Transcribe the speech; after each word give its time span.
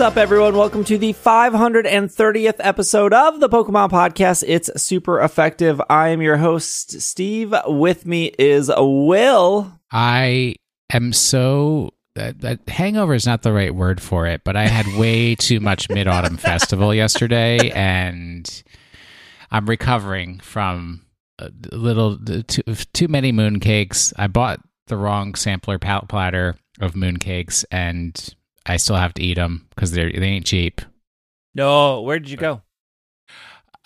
What's 0.00 0.12
up, 0.12 0.16
everyone? 0.16 0.56
Welcome 0.56 0.82
to 0.84 0.96
the 0.96 1.12
530th 1.12 2.54
episode 2.58 3.12
of 3.12 3.38
the 3.38 3.50
Pokemon 3.50 3.90
Podcast. 3.90 4.42
It's 4.46 4.82
super 4.82 5.20
effective. 5.20 5.78
I 5.90 6.08
am 6.08 6.22
your 6.22 6.38
host, 6.38 7.02
Steve. 7.02 7.54
With 7.66 8.06
me 8.06 8.32
is 8.38 8.72
Will. 8.74 9.78
I 9.92 10.54
am 10.90 11.12
so 11.12 11.90
that, 12.14 12.40
that 12.40 12.66
hangover 12.66 13.12
is 13.12 13.26
not 13.26 13.42
the 13.42 13.52
right 13.52 13.74
word 13.74 14.00
for 14.00 14.26
it, 14.26 14.40
but 14.42 14.56
I 14.56 14.68
had 14.68 14.86
way 14.98 15.34
too 15.38 15.60
much 15.60 15.90
Mid 15.90 16.08
Autumn 16.08 16.38
Festival 16.38 16.94
yesterday, 16.94 17.70
and 17.74 18.62
I'm 19.50 19.66
recovering 19.66 20.40
from 20.40 21.04
a 21.38 21.50
little 21.72 22.16
too, 22.44 22.62
too 22.94 23.08
many 23.08 23.34
mooncakes. 23.34 24.14
I 24.16 24.28
bought 24.28 24.60
the 24.86 24.96
wrong 24.96 25.34
sampler 25.34 25.78
platter 25.78 26.56
of 26.80 26.94
mooncakes, 26.94 27.66
and 27.70 28.34
I 28.70 28.76
still 28.76 28.96
have 28.96 29.14
to 29.14 29.22
eat 29.22 29.34
them 29.34 29.66
because 29.70 29.92
they 29.92 30.10
they 30.12 30.26
ain't 30.26 30.46
cheap. 30.46 30.80
No, 31.54 32.00
where 32.02 32.18
did 32.18 32.30
you 32.30 32.36
go? 32.36 32.62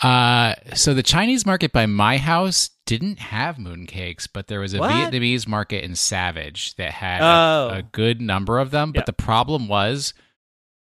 Uh, 0.02 0.54
so 0.74 0.92
the 0.92 1.02
Chinese 1.02 1.46
market 1.46 1.72
by 1.72 1.86
my 1.86 2.18
house 2.18 2.70
didn't 2.84 3.18
have 3.20 3.56
mooncakes, 3.56 4.28
but 4.30 4.48
there 4.48 4.60
was 4.60 4.74
a 4.74 4.78
What? 4.78 4.90
Vietnamese 4.90 5.46
market 5.48 5.84
in 5.84 5.94
Savage 5.94 6.74
that 6.76 6.90
had 6.92 7.20
a- 7.22 7.24
Oh. 7.24 7.70
a, 7.78 7.82
good 7.82 8.20
number 8.20 8.58
of 8.58 8.70
them. 8.70 8.90
But 8.92 9.00
Yep. 9.02 9.06
the 9.06 9.12
problem 9.14 9.68
was 9.68 10.12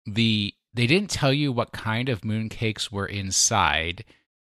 the 0.06 0.54
they 0.74 0.88
didn't 0.88 1.10
tell 1.10 1.34
you 1.34 1.52
what 1.52 1.74
kind 1.74 2.08
of 2.08 2.22
mooncakes 2.22 2.90
were 2.92 3.06
inside, 3.08 4.06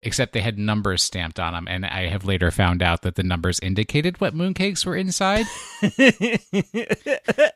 except 0.04 0.34
they 0.34 0.42
had 0.42 0.58
numbers 0.60 1.02
stamped 1.04 1.40
on 1.40 1.54
them. 1.54 1.68
And 1.70 1.86
I 1.86 2.08
have 2.08 2.26
later 2.26 2.52
found 2.52 2.84
out 2.84 3.04
that 3.04 3.16
the 3.16 3.24
numbers 3.24 3.60
indicated 3.62 4.20
what 4.20 4.34
mooncakes 4.36 4.86
were 4.86 4.98
inside. 4.98 5.46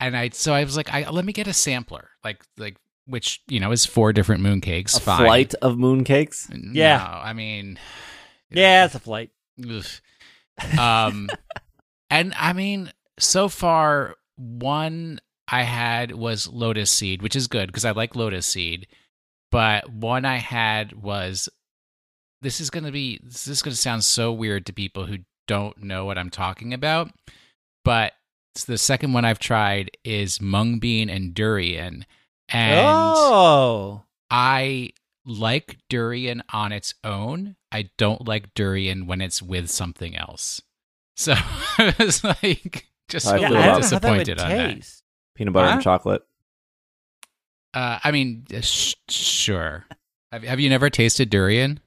and 0.00 0.16
I 0.16 0.30
so 0.30 0.54
I 0.54 0.64
was 0.64 0.76
like, 0.76 0.92
I 0.92 1.08
let 1.10 1.24
me 1.24 1.32
get 1.32 1.46
a 1.46 1.52
sampler, 1.52 2.10
like 2.24 2.42
like 2.56 2.76
which 3.06 3.42
you 3.48 3.60
know 3.60 3.70
is 3.70 3.84
four 3.84 4.12
different 4.12 4.42
mooncakes. 4.42 4.96
A 4.96 5.00
fine. 5.00 5.24
flight 5.24 5.54
of 5.62 5.76
mooncakes. 5.76 6.50
Yeah. 6.74 7.06
I 7.06 7.32
mean, 7.32 7.78
yeah, 8.50 8.86
it's 8.86 8.94
a 8.94 9.00
flight. 9.00 9.30
Ugh. 9.62 10.78
Um, 10.78 11.28
and 12.10 12.34
I 12.38 12.52
mean, 12.52 12.92
so 13.18 13.48
far, 13.48 14.16
one 14.36 15.20
I 15.48 15.62
had 15.62 16.12
was 16.12 16.48
lotus 16.48 16.90
seed, 16.90 17.22
which 17.22 17.36
is 17.36 17.46
good 17.46 17.66
because 17.66 17.84
I 17.84 17.90
like 17.90 18.16
lotus 18.16 18.46
seed. 18.46 18.86
But 19.50 19.90
one 19.92 20.24
I 20.24 20.36
had 20.36 20.92
was 20.92 21.48
this 22.40 22.60
is 22.60 22.70
going 22.70 22.84
to 22.84 22.92
be 22.92 23.20
this 23.22 23.48
is 23.48 23.62
going 23.62 23.72
to 23.72 23.80
sound 23.80 24.04
so 24.04 24.32
weird 24.32 24.66
to 24.66 24.72
people 24.72 25.06
who 25.06 25.18
don't 25.46 25.82
know 25.82 26.04
what 26.04 26.16
I'm 26.16 26.30
talking 26.30 26.72
about. 26.72 27.10
But 27.84 28.12
it's 28.12 28.19
the 28.66 28.78
second 28.78 29.12
one 29.12 29.24
I've 29.24 29.38
tried 29.38 29.90
is 30.04 30.40
mung 30.40 30.78
bean 30.78 31.08
and 31.08 31.32
durian, 31.34 32.04
and 32.48 33.14
oh, 33.16 34.02
I 34.30 34.90
like 35.24 35.78
durian 35.88 36.42
on 36.52 36.72
its 36.72 36.94
own. 37.04 37.56
I 37.72 37.90
don't 37.96 38.26
like 38.26 38.54
durian 38.54 39.06
when 39.06 39.20
it's 39.20 39.40
with 39.42 39.70
something 39.70 40.16
else. 40.16 40.60
So 41.16 41.34
I 41.78 41.94
was 41.98 42.24
like 42.24 42.88
just 43.08 43.26
I 43.26 43.36
a 43.36 43.40
yeah, 43.40 43.48
feel 43.48 43.56
I 43.56 43.60
little 43.60 43.80
don't 43.80 43.90
that 44.00 44.10
would 44.10 44.24
disappointed 44.24 44.38
that. 44.38 44.74
taste. 44.74 45.02
Peanut 45.36 45.52
butter 45.54 45.68
Huh? 45.68 45.74
and 45.74 45.82
chocolate. 45.82 46.22
Uh, 47.72 47.98
I 48.02 48.10
mean, 48.10 48.46
uh, 48.54 48.60
sh- 48.62 48.96
sure. 49.08 49.84
Have, 50.32 50.42
have 50.42 50.60
you 50.60 50.68
never 50.68 50.90
tasted 50.90 51.30
durian? 51.30 51.78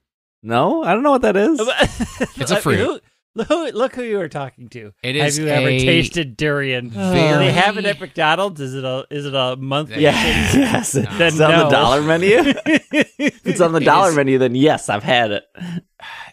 No, 0.42 0.84
I 0.84 0.94
don't 0.94 1.04
know 1.04 1.12
what 1.12 1.22
that 1.24 1.36
is. 1.38 1.60
It's 2.40 2.52
a 2.52 2.62
fruit. 2.62 3.04
Who- 3.36 3.44
Look, 3.48 3.74
look 3.74 3.96
who 3.96 4.04
you 4.04 4.18
were 4.20 4.30
talking 4.30 4.68
to. 4.70 4.94
It 5.02 5.16
Have 5.16 5.36
you 5.38 5.48
ever 5.48 5.68
a 5.68 5.80
tasted 5.80 6.38
durian? 6.38 6.90
very- 6.92 7.46
They 7.48 7.52
have 7.52 7.78
it 7.80 7.86
at 7.86 8.00
McDonald's. 8.00 8.62
Is 8.62 8.76
it 8.76 8.84
a 8.84 9.06
is 9.10 9.26
it 9.26 9.34
a 9.34 9.56
monthly? 9.56 10.04
Yeah, 10.04 10.12
Yeah. 10.12 10.56
yes. 10.74 10.94
It's 10.96 11.18
Then 11.18 11.42
on 11.42 11.60
the 11.66 11.70
dollar 11.70 12.02
menu. 12.04 12.38
if 12.38 13.42
it's 13.46 13.60
on 13.62 13.72
the 13.72 13.82
It 13.82 13.86
dollar 13.86 14.10
is- 14.10 14.16
menu, 14.16 14.38
then 14.38 14.54
yes, 14.56 14.88
I've 14.90 15.04
had 15.04 15.32
it. 15.32 15.44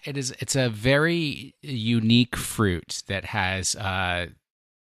It 0.05 0.17
is. 0.17 0.35
It's 0.41 0.57
a 0.57 0.69
very 0.71 1.55
unique 1.63 2.35
fruit 2.37 3.03
that 3.07 3.27
has. 3.27 3.77
Uh, 3.77 4.27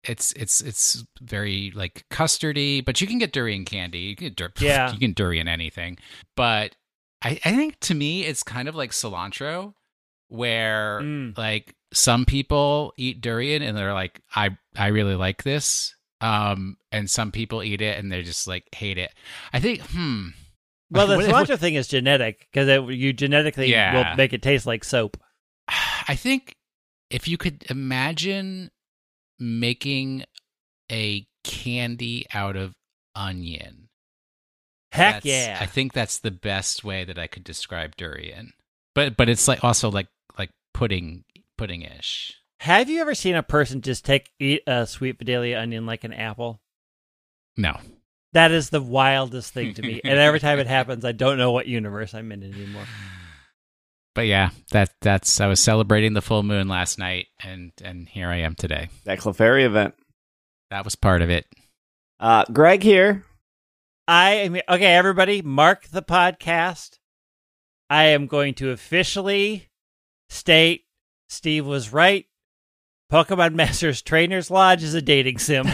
it's 0.04 0.32
it's 0.34 0.62
it's 0.62 1.04
very 1.22 1.72
like 1.76 2.06
custardy, 2.12 2.84
but 2.84 3.00
you 3.02 3.08
can 3.08 3.18
get 3.20 3.32
durian 3.32 3.66
candy. 3.66 4.00
You 4.00 4.16
can 4.16 4.28
get 4.28 4.36
dur- 4.36 4.52
Yeah. 4.60 4.92
you 4.94 5.00
can 5.00 5.14
durian 5.14 5.48
anything. 5.48 5.98
But 6.36 6.76
I, 7.24 7.40
I 7.46 7.56
think 7.56 7.80
to 7.82 7.94
me, 7.96 8.26
it's 8.26 8.44
kind 8.44 8.68
of 8.68 8.76
like 8.76 8.92
cilantro, 8.92 9.74
where 10.28 11.00
Mm. 11.02 11.38
like 11.38 11.76
some 11.96 12.26
people 12.26 12.94
eat 12.98 13.22
durian 13.22 13.62
and 13.62 13.76
they're 13.78 13.94
like, 13.94 14.22
I 14.36 14.58
I 14.76 14.88
really 14.88 15.16
like 15.16 15.44
this. 15.44 15.96
Um, 16.22 16.78
and 16.92 17.10
some 17.10 17.32
people 17.32 17.64
eat 17.64 17.82
it 17.82 17.98
and 17.98 18.12
they 18.12 18.22
just 18.22 18.48
like 18.48 18.66
hate 18.74 18.98
it. 18.98 19.12
I 19.54 19.60
think, 19.60 19.82
hmm. 19.82 20.28
Well, 20.92 21.08
the 21.08 21.18
cilantro 21.18 21.58
thing 21.58 21.76
is 21.76 21.88
genetic 21.88 22.48
because 22.52 22.90
you 22.96 23.12
genetically 23.14 23.72
Yeah. 23.72 24.10
will 24.12 24.16
make 24.18 24.34
it 24.34 24.42
taste 24.42 24.66
like 24.66 24.84
soap. 24.84 25.18
I 26.08 26.16
think 26.16 26.56
if 27.10 27.28
you 27.28 27.38
could 27.38 27.66
imagine 27.70 28.72
making 29.40 30.24
a 30.92 31.26
candy 31.44 32.26
out 32.34 32.56
of 32.56 32.74
onion. 33.16 33.90
Heck 34.92 35.24
that's- 35.24 35.26
yeah! 35.26 35.58
I 35.60 35.66
think 35.66 35.92
that's 35.94 36.20
the 36.20 36.32
best 36.32 36.84
way 36.84 37.04
that 37.04 37.20
I 37.20 37.28
could 37.28 37.44
describe 37.44 37.96
durian. 37.98 38.54
But 38.94 39.18
but 39.18 39.28
it's 39.28 39.48
like 39.48 39.62
also 39.64 39.92
like 39.92 40.08
like 40.40 40.52
pudding 40.74 41.25
pudding 41.58 41.84
ish. 41.84 42.36
Have 42.62 42.90
you 42.90 43.02
ever 43.02 43.16
seen 43.16 43.36
a 43.36 43.44
person 43.44 43.82
just 43.82 44.06
take 44.06 44.32
eat 44.40 44.64
a 44.66 44.88
sweet 44.88 45.18
Vidalia 45.20 45.60
onion 45.60 45.86
like 45.86 46.04
an 46.04 46.14
apple? 46.14 46.62
No. 47.58 47.78
That 48.34 48.52
is 48.52 48.70
the 48.70 48.82
wildest 48.82 49.54
thing 49.54 49.74
to 49.76 49.82
me. 49.82 50.02
and 50.04 50.18
every 50.18 50.40
time 50.40 50.60
it 50.60 50.68
happens, 50.68 51.06
I 51.06 51.12
don't 51.12 51.38
know 51.38 51.52
what 51.52 51.68
universe 51.68 52.14
I'm 52.14 52.32
in 52.32 52.44
anymore. 52.44 52.86
But 54.14 54.28
yeah, 54.28 54.50
that 54.72 54.94
that's 55.02 55.42
I 55.42 55.48
was 55.48 55.60
celebrating 55.60 56.14
the 56.14 56.22
full 56.22 56.44
moon 56.44 56.68
last 56.68 56.98
night 56.98 57.28
and 57.44 57.72
and 57.84 58.08
here 58.08 58.30
I 58.30 58.38
am 58.38 58.56
today. 58.56 58.90
That 59.04 59.20
Clefairy 59.20 59.66
event. 59.66 59.94
That 60.72 60.86
was 60.86 60.96
part 60.96 61.22
of 61.22 61.30
it. 61.30 61.46
Uh, 62.20 62.46
Greg 62.52 62.82
here. 62.82 63.26
I 64.08 64.32
am 64.32 64.56
okay, 64.70 64.96
everybody, 64.96 65.42
mark 65.42 65.88
the 65.88 66.02
podcast. 66.02 67.00
I 67.90 68.06
am 68.06 68.28
going 68.28 68.54
to 68.56 68.72
officially 68.72 69.70
state 70.30 70.85
Steve 71.36 71.66
was 71.66 71.94
right. 71.94 72.26
Pokemon 73.12 73.54
Masters 73.56 74.02
Trainers 74.02 74.50
Lodge 74.50 74.84
is 74.84 74.94
a 74.94 75.02
dating 75.02 75.38
sim. 75.38 75.68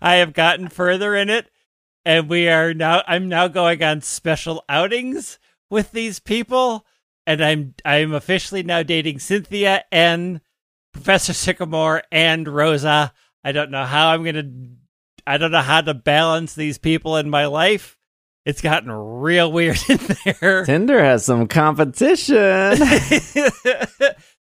I 0.00 0.16
have 0.16 0.32
gotten 0.32 0.68
further 0.68 1.14
in 1.14 1.30
it, 1.30 1.50
and 2.04 2.28
we 2.28 2.48
are 2.48 2.72
now. 2.72 3.02
I'm 3.06 3.28
now 3.28 3.48
going 3.48 3.82
on 3.82 4.00
special 4.02 4.64
outings 4.68 5.38
with 5.68 5.92
these 5.92 6.20
people, 6.20 6.86
and 7.26 7.42
I'm 7.42 7.74
I'm 7.84 8.12
officially 8.12 8.62
now 8.62 8.82
dating 8.82 9.18
Cynthia 9.18 9.84
and 9.90 10.40
Professor 10.92 11.32
Sycamore 11.32 12.02
and 12.12 12.46
Rosa. 12.46 13.12
I 13.44 13.52
don't 13.52 13.70
know 13.70 13.84
how 13.84 14.08
I'm 14.08 14.24
gonna. 14.24 14.48
I 15.26 15.38
don't 15.38 15.50
know 15.50 15.60
how 15.62 15.80
to 15.80 15.94
balance 15.94 16.54
these 16.54 16.78
people 16.78 17.16
in 17.16 17.28
my 17.28 17.46
life. 17.46 17.95
It's 18.46 18.60
gotten 18.60 18.92
real 18.92 19.50
weird 19.50 19.78
in 19.88 19.98
there. 20.24 20.64
Tinder 20.64 21.02
has 21.02 21.24
some 21.24 21.48
competition. 21.48 22.34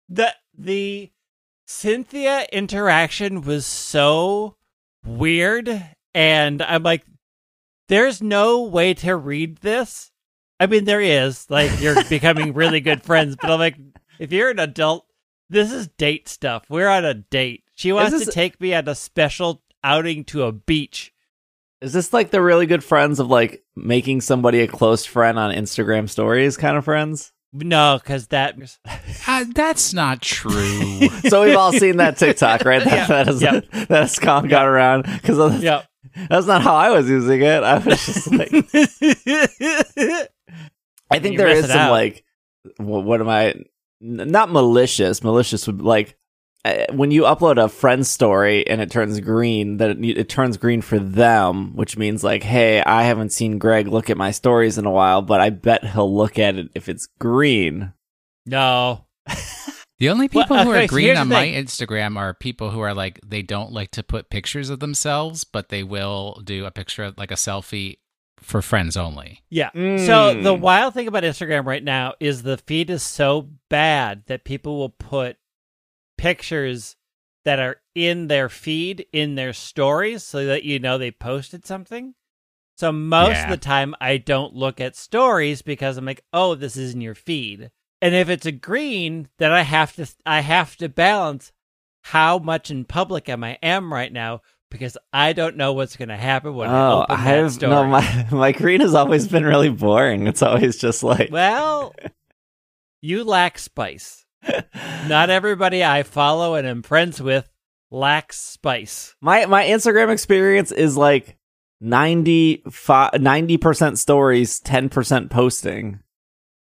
the 0.09 0.35
the 0.57 1.11
Cynthia 1.67 2.47
interaction 2.53 3.41
was 3.41 3.65
so 3.67 4.57
weird 5.05 5.83
and 6.15 6.61
I'm 6.63 6.83
like 6.83 7.05
there's 7.89 8.21
no 8.23 8.63
way 8.65 8.93
to 8.95 9.17
read 9.17 9.57
this. 9.59 10.13
I 10.61 10.67
mean 10.67 10.85
there 10.85 11.01
is 11.01 11.49
like 11.49 11.81
you're 11.81 12.05
becoming 12.11 12.53
really 12.53 12.81
good 12.81 13.03
friends 13.03 13.35
but 13.41 13.51
I'm 13.51 13.59
like 13.59 13.77
if 14.19 14.31
you're 14.31 14.51
an 14.51 14.59
adult 14.59 15.07
this 15.49 15.73
is 15.73 15.89
date 15.89 16.29
stuff. 16.29 16.65
We're 16.69 16.89
on 16.89 17.07
a 17.07 17.15
date. 17.15 17.65
She 17.75 17.93
wants 17.93 18.11
this- 18.13 18.27
to 18.27 18.31
take 18.33 18.61
me 18.61 18.75
on 18.75 18.89
a 18.89 18.95
special 18.95 19.63
outing 19.83 20.25
to 20.25 20.43
a 20.43 20.53
beach. 20.53 21.15
Is 21.83 21.93
this 21.93 22.13
like 22.13 22.31
the 22.31 22.41
really 22.41 22.67
good 22.67 22.83
friends 22.83 23.21
of 23.21 23.29
like 23.29 23.63
making 23.77 24.23
somebody 24.23 24.61
a 24.61 24.67
close 24.67 25.05
friend 25.05 25.39
on 25.39 25.55
Instagram 25.55 26.09
stories 26.09 26.57
kind 26.57 26.77
of 26.77 26.85
friends? 26.85 27.33
No, 27.53 28.01
cuz 28.05 28.29
that 28.29 28.57
Uh, 29.29 29.45
that's 29.55 29.93
not 29.95 30.21
true. 30.23 31.09
so 31.29 31.45
we've 31.45 31.57
all 31.57 31.73
seen 31.73 31.99
that 31.99 32.17
TikTok, 32.17 32.65
right? 32.65 32.83
That, 32.83 32.93
Yeah. 32.93 33.07
that, 33.07 33.29
is, 33.29 33.43
Yep. 33.43 33.65
that 33.73 33.89
has 34.03 34.19
gone, 34.19 34.49
got 34.49 34.67
around 34.67 35.03
because 35.05 35.63
yeah. 35.63 35.83
that's 36.29 36.47
not 36.47 36.63
how 36.63 36.75
I 36.75 36.91
was 36.91 37.09
using 37.09 37.43
it. 37.43 37.63
I 37.63 37.79
was 37.79 38.05
just 38.07 38.33
like, 38.33 38.51
I 41.11 41.19
think 41.19 41.37
there 41.37 41.49
is 41.49 41.67
some 41.69 41.77
out. 41.79 41.91
like, 41.93 42.25
what, 42.79 43.05
what 43.05 43.21
am 43.21 43.29
I? 43.29 43.51
n- 43.51 44.29
Not 44.31 44.51
malicious. 44.51 45.23
Malicious 45.23 45.67
would 45.67 45.83
like 45.83 46.17
when 46.93 47.11
you 47.11 47.23
upload 47.23 47.63
a 47.63 47.69
friend 47.69 48.07
story 48.07 48.67
and 48.67 48.81
it 48.81 48.91
turns 48.91 49.21
green. 49.21 49.77
That 49.79 49.91
it, 49.91 50.05
it 50.19 50.29
turns 50.29 50.57
green 50.57 50.81
for 50.83 50.99
them, 50.99 51.75
which 51.77 51.97
means 51.97 52.23
like, 52.25 52.43
hey, 52.43 52.83
I 52.83 53.03
haven't 53.05 53.33
seen 53.33 53.59
Greg 53.59 53.89
look 53.89 54.11
at 54.11 54.17
my 54.17 54.31
stories 54.31 54.79
in 54.79 54.87
a 54.87 54.91
while, 54.91 55.23
but 55.23 55.41
I 55.41 55.51
bet 55.51 55.85
he'll 55.85 56.15
look 56.15 56.39
at 56.39 56.57
it 56.57 56.69
if 56.75 56.89
it's 56.89 57.07
green. 57.19 57.93
no. 58.47 59.05
The 59.99 60.11
only 60.11 60.29
Well, 60.31 60.45
people 60.45 60.59
who 60.59 60.71
okay, 60.73 60.85
are 60.85 60.89
so 60.89 60.93
green 60.95 61.17
on 61.17 61.29
my. 61.29 61.47
Instagram 61.47 62.19
are 62.19 62.35
people 62.35 62.69
who 62.71 62.81
are 62.81 62.93
like 62.93 63.19
they 63.27 63.41
don't 63.41 63.73
like 63.73 63.93
to 63.93 64.03
put 64.03 64.29
pictures 64.29 64.69
of 64.69 64.79
themselves, 64.79 65.45
but 65.45 65.71
they 65.71 65.83
will 65.83 66.39
do 66.45 66.67
a 66.67 66.71
picture 66.71 67.05
of 67.05 67.17
like 67.17 67.31
a 67.31 67.35
selfie 67.35 67.97
for 68.39 68.61
friends 68.61 68.99
only. 68.99 69.41
Yeah. 69.49 69.71
So 69.73 69.79
Mm. 70.37 70.43
the 70.43 70.53
wild 70.53 70.93
thing 70.93 71.09
about 71.09 71.23
Instagram 71.23 71.65
right 71.65 71.83
now 71.83 72.13
is 72.21 72.43
the 72.43 72.59
feed 72.59 72.91
is 72.91 73.03
so 73.03 73.49
bad 73.71 74.25
that 74.27 74.45
people 74.45 74.77
will 74.77 74.91
put 74.91 75.39
pictures 76.19 76.97
that 77.45 77.59
are 77.59 77.77
in 77.95 78.27
their 78.27 78.49
feed 78.49 79.07
in 79.13 79.35
their 79.37 79.53
stories 79.53 80.23
so 80.25 80.45
that 80.47 80.65
you 80.65 80.79
know 80.79 80.99
they 80.99 81.11
posted 81.11 81.65
something. 81.67 82.15
So 82.77 82.93
most 82.93 83.37
Yeah. 83.39 83.43
of 83.45 83.49
the 83.51 83.57
time 83.57 83.95
I 84.01 84.19
don't 84.19 84.55
look 84.55 84.81
at 84.81 84.97
stories 84.97 85.63
because 85.63 85.97
I'm 85.97 86.05
like, 86.05 86.25
"Oh, 86.33 86.55
this 86.55 86.77
is 86.77 86.95
in 86.95 87.01
your 87.01 87.15
feed." 87.15 87.71
And 88.03 88.15
if 88.15 88.29
it's 88.29 88.45
a 88.47 88.53
green, 88.53 89.29
then 89.39 89.51
I 89.53 89.63
have 89.63 89.95
to 89.97 90.07
I 90.27 90.41
have 90.41 90.77
to 90.77 90.89
balance 90.89 91.53
how 92.03 92.39
much 92.39 92.71
in 92.71 92.85
public 92.85 93.29
am 93.29 93.43
I 93.43 93.59
am 93.63 93.93
right 93.93 94.13
now 94.13 94.43
because 94.71 94.99
I 95.13 95.33
don't 95.33 95.57
know 95.57 95.73
what's 95.73 95.97
going 95.97 96.09
to 96.11 96.17
happen 96.17 96.55
when 96.55 96.69
I 96.71 96.87
Oh, 96.87 97.01
open 97.01 97.25
that 97.25 97.45
I've 97.45 97.53
story. 97.53 97.71
no 97.73 97.85
my 97.87 98.27
my 98.33 98.53
green 98.53 98.81
has 98.81 98.95
always 98.95 99.27
been 99.29 99.45
really 99.45 99.71
boring. 99.71 100.27
It's 100.27 100.43
always 100.43 100.77
just 100.77 101.03
like 101.03 101.31
Well, 101.31 101.95
you 103.01 103.25
lack 103.25 103.59
spice. 103.59 104.26
Not 105.09 105.31
everybody 105.31 105.85
I 105.85 106.03
follow 106.03 106.55
and 106.55 106.67
am 106.67 106.83
friends 106.83 107.21
with 107.21 107.49
lacks 107.91 108.39
spice. 108.39 109.15
my 109.21 109.47
my 109.47 109.65
Instagram 109.65 110.11
experience 110.11 110.73
is 110.73 110.97
like 110.97 111.37
90 111.81 112.63
percent 113.59 113.99
stories, 113.99 114.61
ten 114.61 114.89
percent 114.89 115.31
posting. 115.31 116.01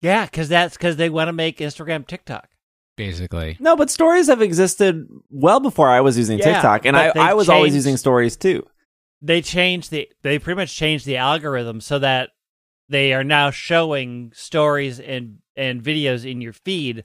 Yeah, 0.03 0.27
because 0.27 0.49
that's 0.49 0.77
because 0.77 0.97
they 0.97 1.09
want 1.09 1.29
to 1.29 1.33
make 1.33 1.59
Instagram 1.59 2.07
TikTok. 2.07 2.49
Basically, 2.97 3.57
No, 3.59 3.75
but 3.75 3.91
stories 3.91 4.29
have 4.29 4.41
existed 4.41 5.09
well 5.29 5.59
before 5.59 5.89
I 5.89 6.01
was 6.01 6.17
using 6.17 6.39
Yeah, 6.39 6.53
TikTok, 6.53 6.87
and 6.87 6.97
I, 6.97 7.13
I 7.17 7.35
was 7.35 7.49
always 7.49 7.75
using 7.75 7.97
stories 7.97 8.37
too. 8.37 8.65
They 9.21 9.43
changed 9.43 9.91
the. 9.91 10.09
They 10.23 10.39
pretty 10.39 10.57
much 10.57 10.77
changed 10.77 11.05
the 11.05 11.17
algorithm 11.17 11.81
so 11.81 11.99
that 11.99 12.31
they 12.89 13.13
are 13.13 13.25
now 13.25 13.51
showing 13.51 14.31
stories 14.35 15.01
and 15.01 15.39
and 15.57 15.83
videos 15.83 16.31
in 16.31 16.41
your 16.41 16.53
feed 16.53 17.05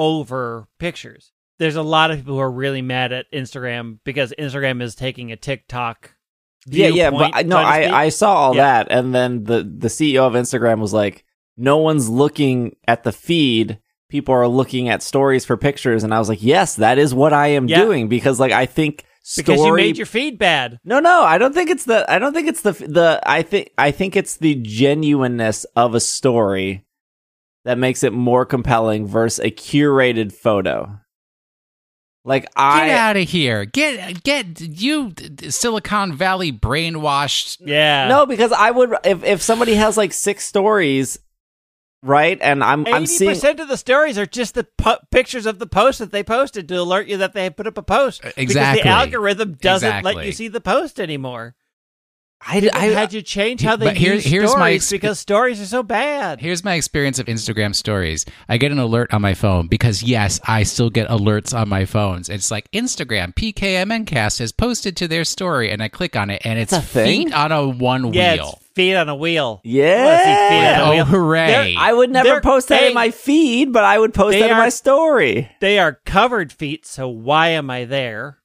over 0.00 0.66
pictures. 0.78 1.32
There's 1.58 1.76
a 1.76 1.82
lot 1.82 2.10
of 2.10 2.16
people 2.16 2.34
who 2.36 2.40
are 2.40 2.50
really 2.50 2.80
mad 2.80 3.12
at 3.12 3.30
Instagram 3.32 3.98
because 4.02 4.32
Instagram 4.38 4.80
is 4.80 4.94
taking 4.94 5.30
a 5.30 5.36
TikTok. 5.36 6.14
Yeah, 6.66 6.88
yeah, 6.88 7.10
but 7.10 7.32
I- 7.34 7.42
no, 7.42 7.56
so 7.56 7.62
to 7.62 7.72
speak. 7.74 7.92
I, 7.92 8.04
I 8.04 8.08
saw 8.08 8.34
all 8.34 8.56
Yeah. 8.56 8.62
that, 8.84 8.90
and 8.90 9.14
then 9.14 9.44
the 9.44 9.62
the 9.62 9.88
CEO 9.88 10.26
of 10.26 10.32
Instagram 10.32 10.78
was 10.78 10.92
like, 10.94 11.24
"No 11.56 11.76
one's 11.78 12.08
looking 12.08 12.76
at 12.88 13.02
the 13.04 13.12
feed. 13.12 13.78
People 14.08 14.34
are 14.34 14.48
looking 14.48 14.88
at 14.88 15.02
stories 15.02 15.44
for 15.44 15.56
pictures." 15.56 16.02
And 16.04 16.14
I 16.14 16.18
was 16.18 16.28
like, 16.30 16.42
"Yes, 16.42 16.76
that 16.76 16.98
is 16.98 17.14
what 17.14 17.32
I 17.34 17.48
am 17.48 17.68
Yeah. 17.68 17.82
doing 17.84 18.08
because, 18.08 18.40
like, 18.40 18.52
I 18.52 18.64
think 18.66 19.04
story." 19.22 19.44
because 19.44 19.64
you 19.66 19.74
made 19.76 19.96
your 19.98 20.06
feed 20.06 20.38
bad. 20.38 20.78
no, 20.84 20.98
no, 21.00 21.22
I 21.22 21.36
don't 21.38 21.54
think 21.54 21.68
it's 21.70 21.84
the. 21.84 22.10
I 22.10 22.18
don't 22.18 22.32
think 22.34 22.48
it's 22.48 22.62
the 22.62 22.72
the. 22.72 23.20
I 23.26 23.42
think 23.42 23.70
I 23.78 23.90
think 23.90 24.16
it's 24.16 24.36
the 24.38 24.54
genuineness 24.56 25.64
of 25.76 25.94
a 25.94 26.00
story 26.00 26.84
that 27.64 27.78
makes 27.78 28.02
it 28.02 28.12
more 28.12 28.46
compelling 28.46 29.06
versus 29.06 29.44
a 29.44 29.50
curated 29.50 30.32
photo. 30.32 31.00
Like 32.24 32.50
I 32.54 32.86
get 32.86 32.98
out 32.98 33.16
of 33.16 33.28
here! 33.28 33.64
Get 33.64 34.22
get 34.22 34.60
you 34.60 35.14
Silicon 35.48 36.12
Valley 36.12 36.52
brainwashed. 36.52 37.58
Yeah. 37.60 38.08
No, 38.08 38.26
because 38.26 38.52
I 38.52 38.70
would 38.70 38.94
if 39.04 39.24
if 39.24 39.40
somebody 39.40 39.74
has 39.74 39.96
like 39.96 40.12
six 40.12 40.44
stories, 40.44 41.18
right? 42.02 42.38
And 42.42 42.62
I'm 42.62 42.86
I'm 42.88 43.04
Eighty 43.04 43.06
seeing 43.06 43.30
percent 43.30 43.58
of 43.60 43.68
the 43.68 43.78
stories 43.78 44.18
are 44.18 44.26
just 44.26 44.54
the 44.54 44.64
po- 44.76 44.98
pictures 45.10 45.46
of 45.46 45.58
the 45.58 45.66
post 45.66 45.98
that 45.98 46.12
they 46.12 46.22
posted 46.22 46.68
to 46.68 46.74
alert 46.74 47.08
you 47.08 47.16
that 47.16 47.32
they 47.32 47.48
put 47.48 47.66
up 47.66 47.78
a 47.78 47.82
post. 47.82 48.22
Exactly. 48.36 48.44
Because 48.46 48.76
the 48.82 48.86
algorithm 48.86 49.54
doesn't 49.54 50.04
let 50.04 50.22
you 50.24 50.32
see 50.32 50.48
the 50.48 50.60
post 50.60 51.00
anymore. 51.00 51.54
I, 52.42 52.70
I 52.72 52.86
had 52.86 53.12
you 53.12 53.20
change 53.20 53.60
how 53.60 53.76
they 53.76 53.84
But 53.86 53.96
here- 53.98 54.14
use 54.14 54.24
here's 54.24 54.56
my 54.56 54.78
stories 54.78 54.82
exp- 54.86 54.90
because 54.92 55.18
stories 55.20 55.60
are 55.60 55.66
so 55.66 55.82
bad. 55.82 56.40
Here's 56.40 56.64
my 56.64 56.74
experience 56.74 57.18
of 57.18 57.26
Instagram 57.26 57.74
stories. 57.74 58.24
I 58.48 58.56
get 58.56 58.72
an 58.72 58.78
alert 58.78 59.12
on 59.12 59.20
my 59.20 59.34
phone 59.34 59.66
because 59.66 60.02
yes, 60.02 60.40
I 60.48 60.62
still 60.62 60.88
get 60.88 61.08
alerts 61.08 61.56
on 61.56 61.68
my 61.68 61.84
phones. 61.84 62.30
It's 62.30 62.50
like 62.50 62.70
Instagram 62.72 63.34
PKMNcast 63.34 64.38
has 64.38 64.52
posted 64.52 64.96
to 64.96 65.06
their 65.08 65.24
story, 65.24 65.70
and 65.70 65.82
I 65.82 65.88
click 65.88 66.16
on 66.16 66.30
it, 66.30 66.40
and 66.44 66.58
it's 66.58 66.70
That's 66.72 66.84
a 66.84 66.88
thing? 66.88 67.26
feet 67.26 67.34
on 67.34 67.52
a 67.52 67.68
one 67.68 68.12
yeah, 68.14 68.34
wheel. 68.34 68.54
it's 68.56 68.66
feet 68.74 68.94
on 68.96 69.08
a 69.10 69.14
wheel. 69.14 69.60
yeah. 69.62 70.04
Wanna 70.04 70.18
see 70.18 70.54
feet 70.56 70.66
on 70.66 70.80
a 70.80 70.84
Oh, 70.84 70.90
wheel? 70.94 71.04
hooray! 71.04 71.74
I 71.78 71.92
would 71.92 72.10
never 72.10 72.40
post 72.40 72.68
that 72.68 72.80
they- 72.80 72.88
in 72.88 72.94
my 72.94 73.10
feed, 73.10 73.70
but 73.72 73.84
I 73.84 73.98
would 73.98 74.14
post 74.14 74.32
they 74.32 74.40
that 74.40 74.50
in 74.50 74.56
my 74.56 74.70
story. 74.70 75.50
They 75.60 75.78
are 75.78 76.00
covered 76.06 76.52
feet, 76.52 76.86
so 76.86 77.06
why 77.06 77.48
am 77.48 77.68
I 77.70 77.84
there? 77.84 78.38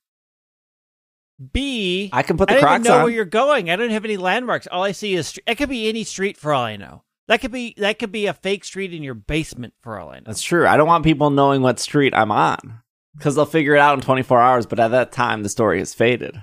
B. 1.52 2.10
I 2.14 2.24
can 2.24 2.38
put 2.38 2.48
the 2.48 2.54
I 2.54 2.56
don't 2.58 2.64
Crocs 2.64 2.80
even 2.82 2.92
know 2.92 2.98
on. 3.00 3.04
where 3.04 3.14
you're 3.14 3.26
going. 3.26 3.70
I 3.70 3.76
don't 3.76 3.90
have 3.90 4.06
any 4.06 4.18
landmarks. 4.18 4.68
All 4.72 4.84
I 4.84 4.92
see 4.94 5.14
is 5.16 5.38
it 5.46 5.56
could 5.56 5.70
be 5.70 5.90
any 5.90 6.04
street 6.04 6.38
for 6.38 6.54
all 6.54 6.64
I 6.64 6.78
know. 6.78 7.04
That 7.28 7.42
could 7.42 7.52
be 7.52 7.74
that 7.78 7.98
could 8.00 8.12
be 8.12 8.28
a 8.28 8.34
fake 8.34 8.64
street 8.64 8.94
in 8.94 9.02
your 9.04 9.16
basement 9.16 9.74
for 9.82 10.00
all 10.00 10.10
I 10.10 10.18
know. 10.18 10.24
That's 10.28 10.42
true. 10.44 10.68
I 10.68 10.78
don't 10.78 10.88
want 10.88 11.04
people 11.04 11.30
knowing 11.32 11.62
what 11.62 11.80
street 11.80 12.14
I'm 12.14 12.32
on 12.32 12.82
because 13.18 13.36
they'll 13.36 13.46
figure 13.46 13.76
it 13.76 13.80
out 13.80 13.96
in 13.96 14.02
24 14.02 14.40
hours. 14.40 14.66
But 14.66 14.80
at 14.80 14.90
that 14.92 15.12
time, 15.12 15.42
the 15.44 15.50
story 15.50 15.82
is 15.82 15.94
faded. 15.94 16.40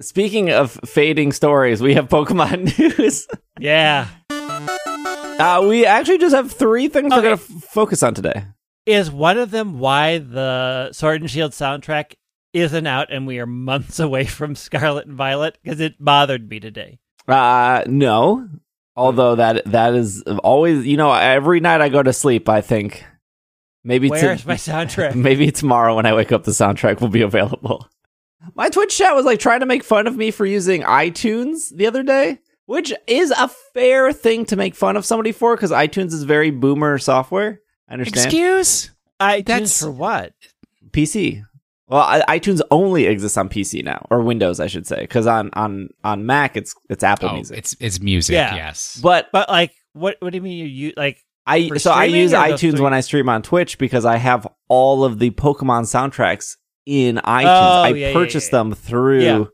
Speaking 0.00 0.50
of 0.50 0.72
fading 0.84 1.30
stories, 1.32 1.80
we 1.80 1.94
have 1.94 2.08
Pokemon 2.08 2.76
news. 2.98 3.28
yeah. 3.60 4.08
Uh, 4.28 5.64
we 5.68 5.86
actually 5.86 6.18
just 6.18 6.34
have 6.34 6.50
three 6.50 6.88
things 6.88 7.12
we're 7.14 7.22
going 7.22 7.38
to 7.38 7.42
f- 7.42 7.62
focus 7.64 8.02
on 8.02 8.14
today. 8.14 8.44
Is 8.86 9.10
one 9.10 9.38
of 9.38 9.50
them 9.52 9.78
why 9.78 10.18
the 10.18 10.92
Sword 10.92 11.20
and 11.20 11.30
Shield 11.30 11.52
soundtrack 11.52 12.14
isn't 12.54 12.86
out 12.86 13.12
and 13.12 13.26
we 13.26 13.38
are 13.38 13.46
months 13.46 13.98
away 14.00 14.24
from 14.24 14.54
Scarlet 14.54 15.06
and 15.06 15.16
Violet? 15.16 15.58
Because 15.62 15.80
it 15.80 15.94
bothered 16.02 16.48
me 16.48 16.60
today. 16.60 16.98
Uh, 17.28 17.82
no. 17.86 18.48
Although 18.96 19.34
that 19.36 19.64
that 19.66 19.94
is 19.94 20.22
always, 20.22 20.86
you 20.86 20.96
know, 20.96 21.12
every 21.12 21.58
night 21.60 21.80
I 21.80 21.88
go 21.88 22.02
to 22.02 22.12
sleep, 22.12 22.48
I 22.48 22.60
think 22.60 23.04
maybe 23.82 24.08
to- 24.08 24.12
Where's 24.12 24.46
my 24.46 24.54
soundtrack? 24.54 25.14
maybe 25.16 25.50
tomorrow 25.50 25.96
when 25.96 26.06
I 26.06 26.14
wake 26.14 26.30
up, 26.32 26.44
the 26.44 26.52
soundtrack 26.52 27.00
will 27.00 27.08
be 27.08 27.22
available. 27.22 27.88
My 28.54 28.68
Twitch 28.68 28.96
chat 28.96 29.16
was 29.16 29.24
like 29.24 29.40
trying 29.40 29.60
to 29.60 29.66
make 29.66 29.82
fun 29.82 30.06
of 30.06 30.16
me 30.16 30.30
for 30.30 30.46
using 30.46 30.82
iTunes 30.82 31.74
the 31.74 31.86
other 31.86 32.02
day, 32.02 32.38
which 32.66 32.92
is 33.06 33.30
a 33.32 33.48
fair 33.72 34.12
thing 34.12 34.44
to 34.46 34.56
make 34.56 34.74
fun 34.76 34.96
of 34.96 35.04
somebody 35.04 35.32
for 35.32 35.56
because 35.56 35.70
iTunes 35.72 36.12
is 36.12 36.22
very 36.22 36.50
boomer 36.50 36.98
software. 36.98 37.60
I 37.88 37.94
understand. 37.94 38.26
Excuse? 38.26 38.90
iTunes 39.18 39.44
That's- 39.46 39.80
for 39.82 39.90
what? 39.90 40.34
PC. 40.90 41.42
Well, 41.88 42.00
I, 42.00 42.38
iTunes 42.38 42.60
only 42.70 43.04
exists 43.06 43.36
on 43.36 43.48
PC 43.48 43.84
now, 43.84 44.06
or 44.10 44.20
Windows, 44.22 44.58
I 44.58 44.66
should 44.68 44.86
say, 44.86 45.00
because 45.00 45.26
on 45.26 45.50
on 45.52 45.88
on 46.02 46.24
Mac 46.26 46.56
it's 46.56 46.74
it's 46.88 47.04
Apple 47.04 47.28
Oh, 47.30 47.34
Music. 47.34 47.58
it's 47.58 47.76
it's 47.80 48.00
music. 48.00 48.34
Yeah. 48.34 48.54
Yes. 48.54 48.98
But 49.02 49.28
But 49.32 49.48
like, 49.50 49.72
what? 49.92 50.16
What 50.20 50.30
do 50.32 50.36
you 50.38 50.42
mean 50.42 50.56
you 50.58 50.64
use 50.66 50.94
like? 50.96 51.18
I 51.46 51.68
so 51.76 51.90
I 51.92 52.04
use 52.04 52.32
iTunes 52.32 52.80
when 52.80 52.94
I 52.94 53.00
stream 53.00 53.28
on 53.28 53.42
Twitch 53.42 53.76
because 53.76 54.06
I 54.06 54.16
have 54.16 54.46
all 54.68 55.04
of 55.04 55.18
the 55.18 55.30
Pokemon 55.30 55.82
soundtracks 55.82 56.56
in 56.86 57.16
iTunes. 57.16 57.44
Oh, 57.44 57.82
I 57.82 57.88
yeah, 57.88 58.06
yeah, 58.08 58.12
purchased 58.14 58.50
yeah. 58.50 58.58
them 58.60 58.74
through, 58.74 59.22
Yeah. 59.22 59.44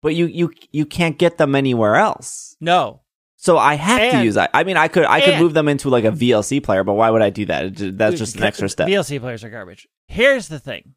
but 0.00 0.14
you 0.14 0.24
you 0.24 0.52
you 0.72 0.86
can't 0.86 1.18
get 1.18 1.36
them 1.36 1.54
anywhere 1.54 1.96
else. 1.96 2.56
No, 2.62 3.02
So 3.36 3.58
I 3.58 3.74
have 3.74 4.12
to 4.12 4.24
use. 4.24 4.38
I, 4.38 4.48
I 4.54 4.64
mean, 4.64 4.78
I 4.78 4.88
could 4.88 5.04
I 5.04 5.20
could 5.20 5.38
move 5.38 5.52
them 5.52 5.68
into 5.68 5.90
like 5.90 6.04
a 6.04 6.12
VLC 6.12 6.62
player, 6.64 6.82
but 6.82 6.94
why 6.94 7.10
would 7.10 7.20
I 7.20 7.28
do 7.28 7.44
that? 7.44 7.74
That's 7.98 8.16
just 8.18 8.36
an 8.36 8.42
extra 8.44 8.70
step. 8.70 8.88
VLC 8.88 9.20
players 9.20 9.44
are 9.44 9.50
garbage. 9.50 9.86
Here's 10.08 10.48
the 10.48 10.58
thing, 10.58 10.94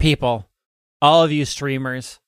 people, 0.00 0.48
all 1.00 1.22
of 1.22 1.30
you 1.30 1.44
streamers 1.44 2.18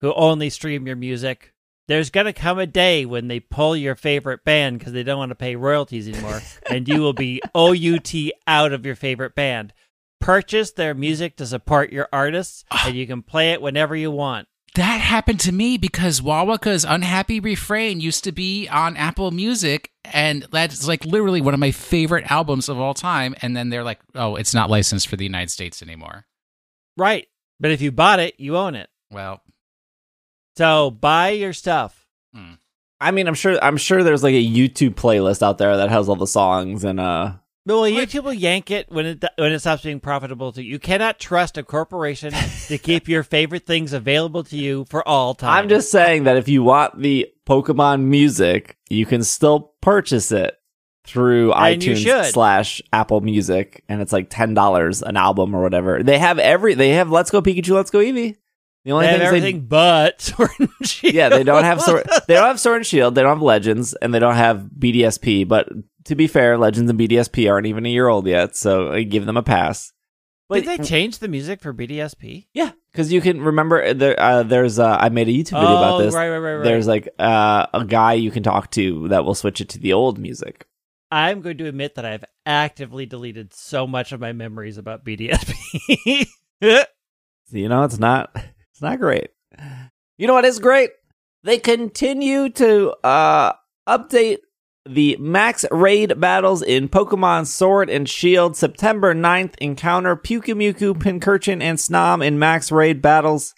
who 0.00 0.12
only 0.14 0.50
stream 0.50 0.86
your 0.86 0.96
music, 0.96 1.52
there's 1.86 2.10
gonna 2.10 2.32
come 2.32 2.58
a 2.58 2.66
day 2.66 3.06
when 3.06 3.28
they 3.28 3.40
pull 3.40 3.76
your 3.76 3.94
favorite 3.94 4.44
band 4.44 4.78
because 4.78 4.92
they 4.92 5.02
don't 5.02 5.18
want 5.18 5.30
to 5.30 5.36
pay 5.36 5.56
royalties 5.56 6.08
anymore, 6.08 6.40
and 6.70 6.88
you 6.88 7.00
will 7.00 7.12
be 7.12 7.40
OUT 7.54 8.12
out 8.46 8.72
of 8.72 8.84
your 8.84 8.96
favorite 8.96 9.34
band. 9.34 9.72
Purchase 10.20 10.72
their 10.72 10.94
music 10.94 11.36
to 11.36 11.46
support 11.46 11.92
your 11.92 12.08
artists, 12.12 12.64
ah. 12.70 12.84
and 12.86 12.96
you 12.96 13.06
can 13.06 13.22
play 13.22 13.52
it 13.52 13.62
whenever 13.62 13.94
you 13.94 14.10
want. 14.10 14.48
That 14.74 15.00
happened 15.00 15.40
to 15.40 15.52
me 15.52 15.78
because 15.78 16.20
Wowaka's 16.20 16.84
Unhappy 16.84 17.40
Refrain 17.40 18.00
used 18.00 18.22
to 18.24 18.32
be 18.32 18.68
on 18.68 18.96
Apple 18.96 19.30
Music, 19.30 19.90
and 20.04 20.46
that's 20.52 20.86
like 20.86 21.04
literally 21.04 21.40
one 21.40 21.54
of 21.54 21.60
my 21.60 21.70
favorite 21.70 22.30
albums 22.30 22.68
of 22.68 22.78
all 22.78 22.94
time. 22.94 23.34
And 23.40 23.56
then 23.56 23.70
they're 23.70 23.82
like, 23.82 24.00
oh, 24.14 24.36
it's 24.36 24.54
not 24.54 24.70
licensed 24.70 25.08
for 25.08 25.16
the 25.16 25.24
United 25.24 25.50
States 25.50 25.82
anymore. 25.82 26.26
Right, 26.98 27.28
but 27.60 27.70
if 27.70 27.80
you 27.80 27.92
bought 27.92 28.18
it, 28.18 28.34
you 28.38 28.56
own 28.56 28.74
it. 28.74 28.90
Well, 29.10 29.40
So 30.56 30.90
buy 30.90 31.30
your 31.30 31.52
stuff. 31.52 32.04
I 33.00 33.12
mean, 33.12 33.28
I'm 33.28 33.34
sure 33.34 33.62
I'm 33.62 33.76
sure 33.76 34.02
there's 34.02 34.24
like 34.24 34.34
a 34.34 34.44
YouTube 34.44 34.94
playlist 34.94 35.42
out 35.42 35.58
there 35.58 35.76
that 35.76 35.88
has 35.88 36.08
all 36.08 36.16
the 36.16 36.26
songs 36.26 36.84
and 36.84 36.98
uh. 36.98 37.34
But 37.64 37.80
well, 37.80 37.90
YouTube 37.90 38.24
will 38.24 38.32
yank 38.32 38.70
it 38.70 38.90
when 38.90 39.04
it 39.06 39.24
when 39.36 39.52
it 39.52 39.60
stops 39.60 39.82
being 39.82 40.00
profitable 40.00 40.52
to 40.52 40.62
you. 40.62 40.72
You 40.72 40.78
cannot 40.78 41.18
trust 41.18 41.58
a 41.58 41.62
corporation 41.62 42.32
to 42.66 42.78
keep 42.82 43.08
your 43.08 43.22
favorite 43.22 43.66
things 43.66 43.92
available 43.92 44.42
to 44.44 44.56
you 44.56 44.86
for 44.88 45.06
all 45.06 45.34
time. 45.34 45.50
I'm 45.50 45.68
just 45.68 45.90
saying 45.90 46.24
that 46.24 46.38
if 46.38 46.48
you 46.48 46.62
want 46.62 47.00
the 47.00 47.28
Pokemon 47.46 48.02
music, 48.02 48.78
you 48.88 49.04
can 49.06 49.22
still 49.22 49.74
purchase 49.82 50.32
it 50.32 50.57
through 51.08 51.52
And 51.52 51.80
iTunes 51.80 52.32
slash 52.32 52.82
Apple 52.92 53.20
Music, 53.20 53.82
and 53.88 54.00
it's 54.00 54.12
like 54.12 54.28
ten 54.30 54.54
dollars 54.54 55.02
an 55.02 55.16
album 55.16 55.54
or 55.54 55.62
whatever. 55.62 56.02
They 56.02 56.18
have 56.18 56.38
every. 56.38 56.74
They 56.74 56.90
have 56.90 57.10
Let's 57.10 57.30
Go 57.30 57.40
Pikachu, 57.40 57.70
Let's 57.70 57.90
Go 57.90 57.98
Eevee. 57.98 58.36
The 58.84 58.92
only 58.92 59.06
They 59.06 59.12
things 59.12 59.24
everything 59.24 59.60
but 59.66 60.20
Sword 60.20 60.50
and 60.58 60.70
Shield. 60.82 61.14
yeah 61.14 61.28
they 61.28 61.42
don't 61.42 61.64
have 61.64 61.82
sword 61.82 62.08
they 62.26 62.34
don't 62.34 62.46
have 62.46 62.60
Sword 62.60 62.78
and 62.78 62.86
Shield. 62.86 63.14
They 63.14 63.22
don't 63.22 63.36
have 63.36 63.42
Legends, 63.42 63.94
and 63.94 64.14
they 64.14 64.18
don't 64.18 64.36
have 64.36 64.68
BDSP. 64.78 65.46
But 65.48 65.68
to 66.04 66.14
be 66.14 66.26
fair, 66.26 66.56
Legends 66.56 66.90
and 66.90 66.98
BDSP 66.98 67.50
aren't 67.50 67.66
even 67.66 67.84
a 67.86 67.90
year 67.90 68.08
old 68.08 68.26
yet, 68.26 68.56
so 68.56 68.92
I 68.92 69.02
give 69.02 69.26
them 69.26 69.36
a 69.36 69.42
pass. 69.42 69.92
But 70.48 70.64
Did 70.64 70.78
they 70.80 70.84
change 70.84 71.18
the 71.18 71.28
music 71.28 71.60
for 71.60 71.74
BDSP? 71.74 72.46
yeah, 72.54 72.70
because 72.90 73.12
you 73.12 73.20
can 73.20 73.42
remember 73.42 73.92
there. 73.92 74.18
Uh, 74.18 74.42
there's 74.42 74.78
uh, 74.78 74.96
I 74.98 75.10
made 75.10 75.28
a 75.28 75.32
YouTube 75.32 75.60
video 75.60 75.76
about 75.76 75.94
oh, 75.94 76.02
this. 76.02 76.14
right, 76.14 76.30
right, 76.30 76.38
right, 76.38 76.54
right. 76.54 76.64
There's 76.64 76.86
like 76.86 77.08
uh, 77.18 77.66
a 77.74 77.84
guy 77.84 78.14
you 78.14 78.30
can 78.30 78.42
talk 78.42 78.70
to 78.70 79.08
that 79.08 79.26
will 79.26 79.34
switch 79.34 79.60
it 79.60 79.68
to 79.70 79.78
the 79.78 79.92
old 79.92 80.18
music. 80.18 80.66
I'm 81.10 81.40
going 81.40 81.58
to 81.58 81.68
admit 81.68 81.94
that 81.94 82.04
I've 82.04 82.24
actively 82.44 83.06
deleted 83.06 83.54
so 83.54 83.86
much 83.86 84.12
of 84.12 84.20
my 84.20 84.32
memories 84.32 84.78
about 84.78 85.04
BDSP. 85.04 86.26
You 87.50 87.68
know, 87.68 87.82
it's 87.84 87.98
not 87.98 88.30
it's 88.34 88.82
not 88.82 88.98
great. 89.00 89.30
You 90.18 90.26
know 90.26 90.34
what 90.34 90.44
is 90.44 90.58
great? 90.58 90.90
They 91.44 91.58
continue 91.58 92.50
to 92.50 92.92
uh 93.04 93.52
update 93.88 94.38
the 94.84 95.16
max 95.18 95.64
raid 95.70 96.20
battles 96.20 96.62
in 96.62 96.88
Pokemon 96.88 97.46
Sword 97.46 97.90
and 97.90 98.08
Shield. 98.08 98.56
September 98.56 99.14
9th, 99.14 99.54
encounter 99.58 100.16
Pyukumuku, 100.16 100.94
Pincurchin, 100.94 101.62
and 101.62 101.78
Snom 101.78 102.24
in 102.24 102.38
max 102.38 102.72
raid 102.72 103.00
battles. 103.00 103.54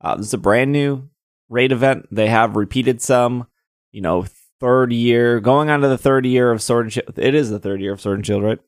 Uh, 0.00 0.16
this 0.16 0.26
is 0.26 0.34
a 0.34 0.38
brand 0.38 0.72
new 0.72 1.08
raid 1.48 1.72
event. 1.72 2.08
They 2.10 2.28
have 2.28 2.56
repeated 2.56 3.02
some, 3.02 3.46
you 3.92 4.00
know, 4.00 4.26
third 4.60 4.92
year, 4.92 5.40
going 5.40 5.70
on 5.70 5.80
to 5.80 5.88
the 5.88 5.98
third 5.98 6.26
year 6.26 6.50
of 6.50 6.62
Sword 6.62 6.86
and 6.86 6.92
Shield. 6.92 7.18
It 7.18 7.34
is 7.34 7.50
the 7.50 7.58
third 7.58 7.80
year 7.80 7.92
of 7.92 8.00
Sword 8.00 8.18
and 8.18 8.26
Shield, 8.26 8.42
right? 8.42 8.58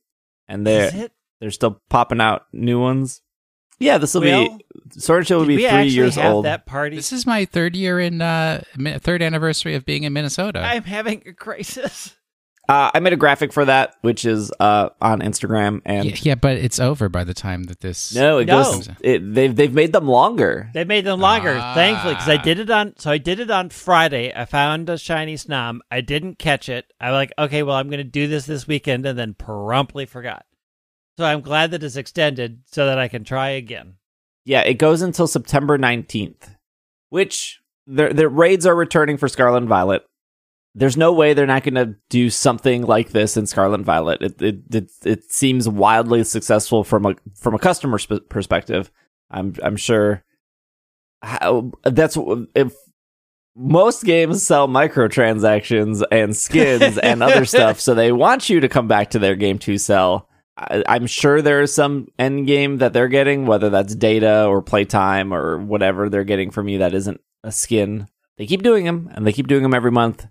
And 0.48 0.66
they're 0.66 0.88
Is 0.88 0.94
it? 0.94 1.12
they're 1.40 1.50
still 1.50 1.80
popping 1.90 2.20
out 2.20 2.46
new 2.52 2.80
ones. 2.80 3.22
Yeah, 3.78 3.98
this 3.98 4.14
will 4.14 4.20
Well, 4.22 4.58
be 4.58 5.00
Sword 5.00 5.18
and 5.20 5.26
Shield 5.28 5.40
will 5.40 5.46
be 5.56 5.68
three 5.68 5.86
years 5.88 6.14
have 6.16 6.32
old. 6.34 6.44
that 6.44 6.66
party? 6.66 6.96
This 6.96 7.12
is 7.12 7.26
my 7.26 7.44
third 7.44 7.74
year 7.76 7.98
in 8.00 8.20
uh 8.22 8.62
third 9.00 9.22
anniversary 9.22 9.74
of 9.74 9.84
being 9.84 10.04
in 10.04 10.12
Minnesota. 10.12 10.60
I'm 10.60 10.84
having 10.84 11.22
a 11.26 11.32
crisis. 11.32 12.16
Uh, 12.68 12.92
I 12.94 13.00
made 13.00 13.12
a 13.12 13.16
graphic 13.16 13.52
for 13.52 13.64
that, 13.64 13.96
which 14.02 14.24
is 14.24 14.52
uh, 14.60 14.90
on 15.00 15.20
Instagram, 15.20 15.82
and 15.84 16.04
yeah, 16.08 16.16
yeah, 16.22 16.34
but 16.36 16.56
it's 16.56 16.78
over 16.78 17.08
by 17.08 17.24
the 17.24 17.34
time 17.34 17.64
that 17.64 17.80
this. 17.80 18.14
no, 18.14 18.38
it 18.38 18.46
No. 18.46 18.62
goes. 18.62 18.88
It, 19.00 19.34
they've 19.34 19.54
they've 19.54 19.74
made 19.74 19.92
them 19.92 20.06
longer. 20.06 20.70
They 20.72 20.84
made 20.84 21.04
them 21.04 21.18
longer, 21.18 21.56
Ah. 21.60 21.74
thankfully, 21.74 22.14
because 22.14 22.28
I 22.28 22.36
did 22.36 22.60
it 22.60 22.70
on. 22.70 22.94
So 22.98 23.10
I 23.10 23.18
did 23.18 23.40
it 23.40 23.50
on 23.50 23.70
Friday. 23.70 24.32
I 24.34 24.44
found 24.44 24.88
a 24.88 24.96
shiny 24.96 25.34
snom. 25.34 25.80
I 25.90 26.02
didn't 26.02 26.38
catch 26.38 26.68
it. 26.68 26.86
I 27.00 27.10
was 27.10 27.16
like, 27.16 27.32
okay, 27.36 27.64
well, 27.64 27.74
I'm 27.76 27.88
going 27.88 27.98
to 27.98 28.04
do 28.04 28.28
this 28.28 28.46
this 28.46 28.68
weekend, 28.68 29.04
and 29.06 29.18
then 29.18 29.34
promptly 29.34 30.06
forgot. 30.06 30.46
So 31.18 31.24
I'm 31.24 31.40
glad 31.40 31.72
that 31.72 31.82
it's 31.82 31.96
extended 31.96 32.60
so 32.66 32.86
that 32.86 32.98
I 32.98 33.08
can 33.08 33.24
try 33.24 33.50
again. 33.50 33.94
Yeah, 34.44 34.60
it 34.60 34.74
goes 34.74 35.02
until 35.02 35.26
September 35.26 35.78
nineteenth, 35.78 36.54
which 37.10 37.60
the 37.88 38.10
the 38.14 38.28
raids 38.28 38.66
are 38.66 38.74
returning 38.76 39.16
for 39.16 39.26
Scarlet 39.28 39.58
and 39.58 39.68
Violet. 39.68 40.04
There's 40.74 40.96
no 40.96 41.12
way 41.12 41.34
they're 41.34 41.46
not 41.46 41.64
going 41.64 41.74
to 41.74 41.96
do 42.08 42.30
something 42.30 42.82
like 42.82 43.10
this 43.10 43.36
in 43.36 43.46
Scarlet 43.46 43.74
and 43.74 43.84
Violet. 43.84 44.22
It 44.22 44.42
it 44.42 44.56
it, 44.74 44.90
it 45.04 45.30
seems 45.30 45.68
wildly 45.68 46.24
successful 46.24 46.82
from 46.82 47.06
a 47.06 47.14
from 47.34 47.54
a 47.54 47.58
customer 47.58 47.98
sp- 48.00 48.28
perspective. 48.28 48.90
I'm 49.30 49.54
I'm 49.62 49.76
sure. 49.76 50.24
How 51.22 51.70
that's 51.84 52.18
if 52.54 52.74
most 53.54 54.04
games 54.04 54.42
sell 54.42 54.66
microtransactions 54.66 56.02
and 56.10 56.36
skins 56.36 56.98
and 56.98 57.22
other 57.22 57.44
stuff, 57.44 57.80
so 57.80 57.94
they 57.94 58.12
want 58.12 58.48
you 58.48 58.60
to 58.60 58.68
come 58.68 58.88
back 58.88 59.10
to 59.10 59.18
their 59.18 59.36
game 59.36 59.58
to 59.60 59.78
sell. 59.78 60.28
I, 60.56 60.82
I'm 60.88 61.06
sure 61.06 61.42
there 61.42 61.60
is 61.60 61.74
some 61.74 62.08
end 62.18 62.46
game 62.46 62.78
that 62.78 62.92
they're 62.92 63.08
getting, 63.08 63.46
whether 63.46 63.70
that's 63.70 63.94
data 63.94 64.46
or 64.46 64.62
playtime 64.62 65.32
or 65.32 65.58
whatever 65.58 66.08
they're 66.08 66.24
getting 66.24 66.50
from 66.50 66.68
you 66.68 66.78
that 66.78 66.94
isn't 66.94 67.20
a 67.44 67.52
skin. 67.52 68.08
They 68.38 68.46
keep 68.46 68.62
doing 68.62 68.84
them, 68.84 69.10
and 69.14 69.26
they 69.26 69.32
keep 69.32 69.48
doing 69.48 69.62
them 69.62 69.74
every 69.74 69.92
month. 69.92 70.26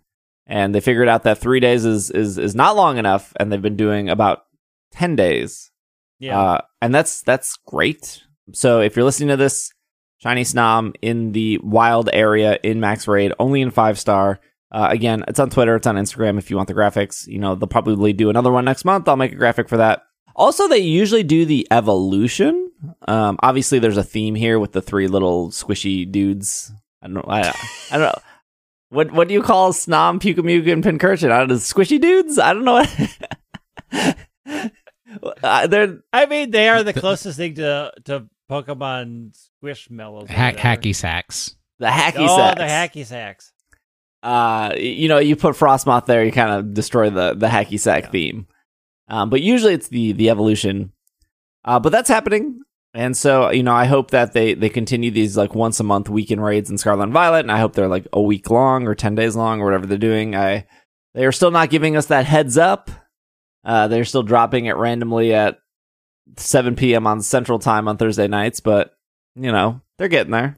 And 0.48 0.75
they 0.75 0.81
figured 0.81 1.07
out 1.07 1.24
that 1.24 1.38
three 1.38 1.60
days 1.60 1.86
is 1.86 2.12
is 2.12 2.38
is 2.38 2.55
not 2.55 2.75
long 2.75 2.98
enough, 2.98 3.33
and 3.39 3.51
they've 3.51 3.62
been 3.62 3.77
doing 3.77 4.10
about 4.10 4.43
ten 4.91 5.15
days. 5.15 5.71
Yeah. 6.19 6.39
Uh, 6.39 6.62
and 6.81 6.93
that's 6.93 7.21
that's 7.21 7.57
great. 7.65 8.24
So 8.53 8.81
if 8.81 8.95
you're 8.95 9.05
listening 9.05 9.29
to 9.29 9.38
this, 9.38 9.71
Shiny 10.17 10.43
Snom 10.43 10.93
in 11.01 11.31
the 11.31 11.57
wild 11.63 12.10
area 12.12 12.60
in 12.63 12.79
Max 12.79 13.07
Raid, 13.07 13.33
only 13.39 13.62
in 13.62 13.71
five 13.71 13.98
star. 13.98 14.39
Uh, 14.71 14.88
again, 14.89 15.24
it's 15.27 15.39
on 15.39 15.50
Twitter, 15.50 15.75
it's 15.75 15.88
on 15.88 15.95
Instagram. 15.95 16.38
If 16.38 16.50
you 16.50 16.55
want 16.55 16.67
the 16.67 16.74
graphics, 16.74 17.27
you 17.27 17.39
know 17.39 17.55
they'll 17.55 17.67
probably 17.67 18.13
do 18.13 18.29
another 18.29 18.51
one 18.51 18.65
next 18.65 18.86
month. 18.86 19.07
I'll 19.07 19.17
make 19.17 19.33
a 19.33 19.36
graphic 19.36 19.67
for 19.67 19.77
that. 19.77 20.03
Also, 20.36 20.67
they 20.67 20.77
usually 20.77 21.24
do 21.24 21.45
the 21.45 21.67
evolution. 21.71 22.71
Um, 23.07 23.38
obviously, 23.41 23.79
there's 23.79 23.98
a 23.98 24.03
theme 24.03 24.36
here 24.36 24.60
with 24.60 24.71
the 24.71 24.81
three 24.81 25.07
little 25.07 25.50
squishy 25.50 26.10
dudes. 26.10 26.71
I 27.01 27.07
don't 27.07 27.15
know. 27.15 27.25
I, 27.27 27.39
I 27.91 27.98
don't 27.98 28.01
know. 28.01 28.21
What 28.91 29.12
what 29.12 29.27
do 29.29 29.33
you 29.33 29.41
call 29.41 29.71
Snom, 29.74 30.19
Pyukumuku, 30.19 30.71
and 30.71 30.83
Pincurchin? 30.83 31.31
I 31.31 31.39
don't 31.39 31.48
know. 31.50 31.55
Squishy 31.55 32.00
dudes? 32.00 32.38
I 32.38 32.53
don't 32.53 32.65
know. 32.65 32.83
What 35.19 35.38
uh, 35.43 35.67
they're 35.67 36.00
I 36.13 36.25
mean, 36.25 36.51
they 36.51 36.69
are 36.69 36.83
the 36.83 36.93
closest 36.93 37.38
thing 37.38 37.55
to 37.55 37.91
to 38.05 38.27
Pokemon 38.50 39.31
Squishmallows. 39.63 40.24
or 40.24 40.27
Hack, 40.33 40.55
whatever. 40.55 40.81
hacky 40.81 40.95
sacks. 40.95 41.55
the 41.79 41.88
hacky 41.88 42.27
Oh, 42.27 42.38
sacks. 42.38 42.60
the 42.60 42.65
hacky 43.00 43.05
sacks. 43.05 43.51
uh, 44.24 44.74
you 44.77 45.07
know, 45.07 45.19
you 45.19 45.36
put 45.36 45.55
Frosmoth 45.55 46.05
there, 46.05 46.24
you 46.24 46.31
kind 46.31 46.51
of 46.51 46.74
destroy 46.74 47.10
the 47.10 47.33
the 47.33 47.48
hacky 47.48 47.79
sack 47.79 48.03
Yeah. 48.05 48.10
theme. 48.12 48.48
Um, 49.07 49.29
but 49.29 49.41
usually 49.41 49.74
it's 49.74 49.88
the 49.89 50.12
the 50.13 50.29
evolution. 50.29 50.91
Uh, 51.63 51.79
but 51.79 51.91
that's 51.91 52.10
happening, 52.10 52.60
and 52.93 53.15
so 53.15 53.51
you 53.51 53.63
know, 53.63 53.74
I 53.74 53.86
hope 53.86 54.12
that 54.12 54.33
they 54.33 54.53
they 54.53 54.69
continue 54.69 55.12
these 55.12 55.38
like 55.38 55.55
once 55.55 55.79
a 55.79 55.83
month 55.83 56.10
weekend 56.10 56.43
raids 56.43 56.69
in 56.69 56.77
Scarlet 56.77 57.03
and 57.03 57.13
Violet, 57.13 57.39
and 57.41 57.51
I 57.51 57.60
hope 57.60 57.74
they're 57.74 57.88
like 57.88 58.07
a 58.13 58.21
week 58.21 58.50
long 58.50 58.88
or 58.88 58.95
ten 58.95 59.15
days 59.15 59.36
long 59.36 59.62
or 59.62 59.65
whatever 59.65 59.86
they're 59.86 59.98
doing. 59.98 60.36
I 60.36 60.67
they 61.13 61.25
are 61.25 61.31
still 61.31 61.51
not 61.51 61.69
giving 61.69 61.95
us 61.95 62.07
that 62.07 62.25
heads 62.25 62.57
up. 62.57 62.89
Uh, 63.63 63.88
they're 63.88 64.05
still 64.05 64.24
dropping 64.24 64.65
it 64.65 64.75
randomly 64.75 65.33
at 65.33 65.60
7 66.38 66.75
p.m. 66.75 67.05
on 67.05 67.21
Central 67.21 67.60
Time 67.60 67.88
on 67.88 67.98
Thursday 67.98 68.27
nights, 68.27 68.60
but 68.60 68.93
you 69.36 69.51
know 69.51 69.81
they're 69.98 70.07
getting 70.07 70.31
there. 70.31 70.57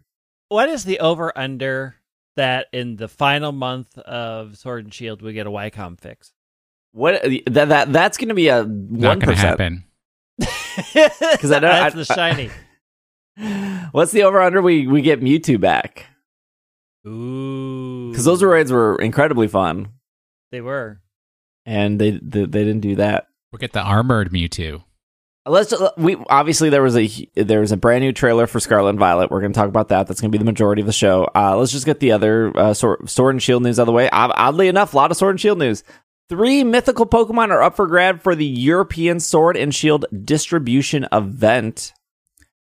What 0.50 0.70
is 0.70 0.84
the 0.86 1.00
over 1.00 1.36
under 1.38 1.96
that 2.36 2.68
in 2.72 2.96
the 2.96 3.08
final 3.08 3.52
month 3.52 3.98
of 3.98 4.58
Sword 4.58 4.86
and 4.86 4.94
Shield 4.94 5.22
we 5.22 5.34
get 5.34 5.48
a 5.48 5.52
Wycom 5.52 6.00
fix? 6.00 6.32
What 6.92 7.24
that 7.48 7.70
that 7.70 7.92
that's 7.92 8.18
going 8.18 8.30
to 8.30 8.36
be 8.36 8.50
a 8.50 8.64
Not 8.64 8.68
one 8.68 9.00
going 9.00 9.20
to 9.20 9.28
percent. 9.28 9.82
Happen. 10.42 11.28
Because 11.32 11.52
I 11.52 11.60
don't- 11.60 11.72
that's 11.72 11.96
I- 11.96 11.98
the 11.98 12.06
shiny. 12.06 12.50
What's 13.92 14.12
the 14.12 14.24
over 14.24 14.42
under? 14.42 14.62
We 14.62 14.86
we 14.88 15.02
get 15.02 15.22
Mewtwo 15.22 15.60
back 15.60 16.06
Ooh, 17.08 18.10
because 18.12 18.26
those 18.26 18.44
raids 18.44 18.72
were 18.72 18.96
incredibly 19.02 19.48
fun, 19.48 19.90
they 20.52 20.62
were. 20.62 21.02
and 21.66 22.00
they 22.00 22.12
they, 22.12 22.46
they 22.46 22.64
didn't 22.64 22.82
do 22.82 22.96
that. 22.98 23.28
We'll 23.52 23.60
get 23.60 23.74
the 23.74 23.82
armored 23.82 24.32
Mewtwo. 24.32 24.84
Let's 25.46 25.74
we 25.98 26.16
obviously 26.30 26.70
there 26.70 26.82
was 26.82 26.96
a 26.96 27.10
there 27.36 27.60
was 27.60 27.72
a 27.74 27.78
brand 27.78 28.04
new 28.04 28.14
trailer 28.14 28.48
for 28.48 28.60
Scarlet 28.62 28.92
and 28.92 29.00
Violet. 29.00 29.30
We're 29.30 29.42
going 29.42 29.52
to 29.52 29.60
talk 29.60 29.68
about 29.68 29.90
that. 29.90 30.08
That's 30.08 30.22
going 30.22 30.32
to 30.32 30.38
be 30.38 30.40
the 30.40 30.46
majority 30.50 30.82
of 30.82 30.86
the 30.86 30.94
show. 30.94 31.28
Uh, 31.36 31.58
let's 31.58 31.72
just 31.74 31.86
get 31.86 32.00
the 32.00 32.14
other 32.14 32.56
uh, 32.58 32.74
sword, 32.74 33.10
sword 33.10 33.36
and 33.36 33.44
Shield 33.44 33.62
news 33.64 33.78
out 33.78 33.84
of 33.84 33.88
the 33.88 33.92
way. 33.94 34.10
Ob- 34.10 34.32
Oddly 34.36 34.70
enough, 34.70 34.94
a 34.94 34.98
lot 34.98 35.12
of 35.12 35.18
Sword 35.18 35.32
and 35.32 35.42
Shield 35.42 35.60
news. 35.60 35.84
Three 36.34 36.64
mythical 36.64 37.06
Pokemon 37.06 37.50
are 37.50 37.62
up 37.62 37.76
for 37.76 37.86
grab 37.86 38.24
for 38.24 38.34
the 38.34 38.44
European 38.44 39.20
Sword 39.20 39.56
and 39.56 39.74
Shield 39.74 40.08
distribution 40.26 41.08
event. 41.12 41.94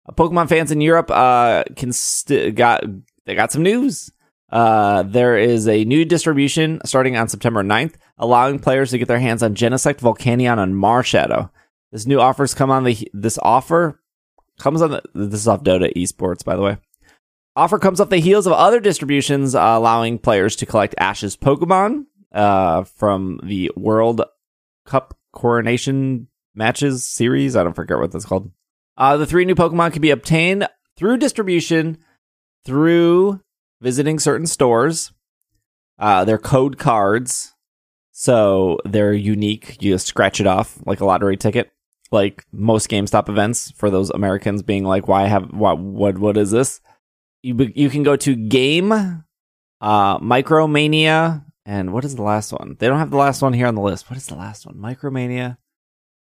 Uh, 0.07 0.12
Pokemon 0.12 0.50
fans 0.50 0.72
in 0.72 0.81
Europe 0.81 1.10
uh, 1.10 1.63
can 1.75 1.91
st- 1.91 2.53
got 2.53 2.84
they 3.25 3.34
got 3.34 3.51
some 3.51 3.63
news. 3.63 4.12
Uh, 4.51 5.01
there 5.01 5.36
is 5.36 5.67
a 5.67 5.84
new 5.84 6.05
distribution 6.05 6.79
starting 6.86 7.17
on 7.17 7.27
September 7.27 7.63
9th, 7.63 7.95
allowing 8.19 8.60
players 8.60 8.91
to 8.91 9.00
get 9.00 9.07
their 9.07 9.17
hands 9.17 9.41
on 9.41 9.55
Genesect, 9.55 9.98
Volcanion, 9.98 10.62
and 10.62 10.75
Marshadow. 10.75 11.50
This 11.91 12.05
new 12.05 12.19
offers 12.19 12.53
come 12.53 12.69
on 12.69 12.84
the 12.84 13.10
this 13.13 13.39
offer 13.41 14.00
comes 14.60 14.84
on 14.84 14.91
the 14.91 15.01
this 15.15 15.39
is 15.39 15.48
off 15.48 15.63
Dot 15.63 15.81
Esports 15.81 16.45
by 16.45 16.55
the 16.55 16.62
way. 16.62 16.77
Offer 17.55 17.79
comes 17.79 18.00
off 18.00 18.12
the 18.12 18.17
heels 18.17 18.45
of 18.45 18.53
other 18.53 18.79
distributions 18.79 19.55
uh, 19.55 19.60
allowing 19.60 20.19
players 20.19 20.55
to 20.57 20.67
collect 20.67 20.93
Ash's 21.00 21.36
Pokemon 21.36 22.05
uh, 22.36 22.84
from 22.84 23.39
the 23.44 23.72
World 23.75 24.22
Cup 24.86 25.18
Coronation 25.34 26.27
matches 26.54 27.08
series. 27.08 27.56
I 27.56 27.63
don't 27.63 27.74
forget 27.74 27.98
what 27.98 28.12
that's 28.12 28.25
called. 28.25 28.51
Uh, 28.98 29.18
the 29.18 29.25
three 29.25 29.46
new 29.46 29.56
Pokemon 29.56 29.94
can 29.94 30.01
be 30.01 30.12
obtained 30.12 30.68
through 30.98 31.18
distribution 31.18 31.98
through 32.65 33.42
visiting 33.82 34.20
certain 34.20 34.48
stores. 34.48 35.12
Uh, 35.98 36.25
they're 36.25 36.38
code 36.38 36.77
cards, 36.77 37.54
so 38.12 38.80
they're 38.86 39.13
unique. 39.13 39.82
You 39.82 39.94
just 39.94 40.08
scratch 40.08 40.39
it 40.39 40.48
off 40.48 40.77
like 40.86 41.00
a 41.00 41.06
lottery 41.06 41.38
ticket, 41.38 41.72
like 42.12 42.46
most 42.51 42.89
GameStop 42.89 43.30
events. 43.30 43.72
For 43.72 43.89
those 43.89 44.10
Americans 44.10 44.62
being 44.62 44.84
like, 44.84 45.08
"Why 45.08 45.27
have 45.27 45.54
what? 45.54 45.80
What? 45.80 46.18
What 46.18 46.38
is 46.38 46.51
this?" 46.51 46.82
You 47.44 47.72
you 47.75 47.89
can 47.89 48.04
go 48.04 48.15
to 48.18 48.36
Game, 48.36 48.92
uh, 48.92 50.20
Micromania, 50.20 51.46
And 51.65 51.93
what 51.93 52.05
is 52.05 52.15
the 52.15 52.22
last 52.22 52.51
one? 52.51 52.75
They 52.79 52.88
don't 52.88 53.00
have 53.00 53.10
the 53.10 53.17
last 53.17 53.41
one 53.41 53.53
here 53.53 53.67
on 53.67 53.75
the 53.75 53.81
list. 53.81 54.10
What 54.10 54.17
is 54.17 54.27
the 54.27 54.36
last 54.36 54.65
one? 54.65 54.75
Micromania 54.75 55.57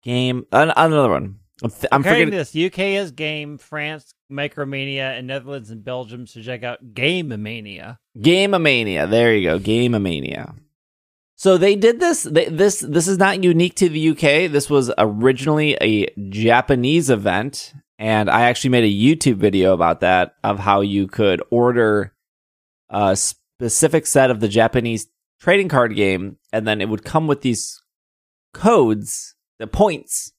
game. 0.02 0.46
An- 0.52 0.72
another 0.76 1.10
one. 1.10 1.40
I'm, 1.62 1.70
th- 1.70 1.86
I'm 1.90 2.02
forgetting. 2.02 2.30
this, 2.30 2.54
UK 2.54 2.78
is 2.78 3.10
Game, 3.10 3.58
France, 3.58 4.14
Micromania, 4.30 5.18
and 5.18 5.26
Netherlands 5.26 5.70
and 5.70 5.84
Belgium. 5.84 6.26
So 6.26 6.40
check 6.40 6.62
out 6.62 6.94
Game 6.94 7.28
Mania. 7.42 7.98
Gamemania. 8.16 9.10
There 9.10 9.34
you 9.34 9.50
go. 9.50 9.58
Game 9.58 9.92
Gamemania. 9.92 10.54
So 11.34 11.56
they 11.56 11.76
did 11.76 12.00
this. 12.00 12.24
They, 12.24 12.46
this 12.46 12.80
this 12.80 13.06
is 13.06 13.18
not 13.18 13.44
unique 13.44 13.76
to 13.76 13.88
the 13.88 14.10
UK. 14.10 14.50
This 14.50 14.68
was 14.68 14.90
originally 14.98 15.76
a 15.80 16.06
Japanese 16.30 17.10
event, 17.10 17.74
and 17.98 18.28
I 18.28 18.42
actually 18.42 18.70
made 18.70 18.84
a 18.84 18.86
YouTube 18.88 19.36
video 19.36 19.72
about 19.72 20.00
that 20.00 20.34
of 20.42 20.58
how 20.58 20.80
you 20.80 21.06
could 21.06 21.40
order 21.50 22.12
a 22.90 23.14
specific 23.16 24.06
set 24.06 24.30
of 24.32 24.40
the 24.40 24.48
Japanese 24.48 25.06
trading 25.40 25.68
card 25.68 25.94
game, 25.94 26.36
and 26.52 26.66
then 26.66 26.80
it 26.80 26.88
would 26.88 27.04
come 27.04 27.26
with 27.26 27.42
these 27.42 27.80
codes, 28.54 29.34
the 29.58 29.66
points, 29.66 30.32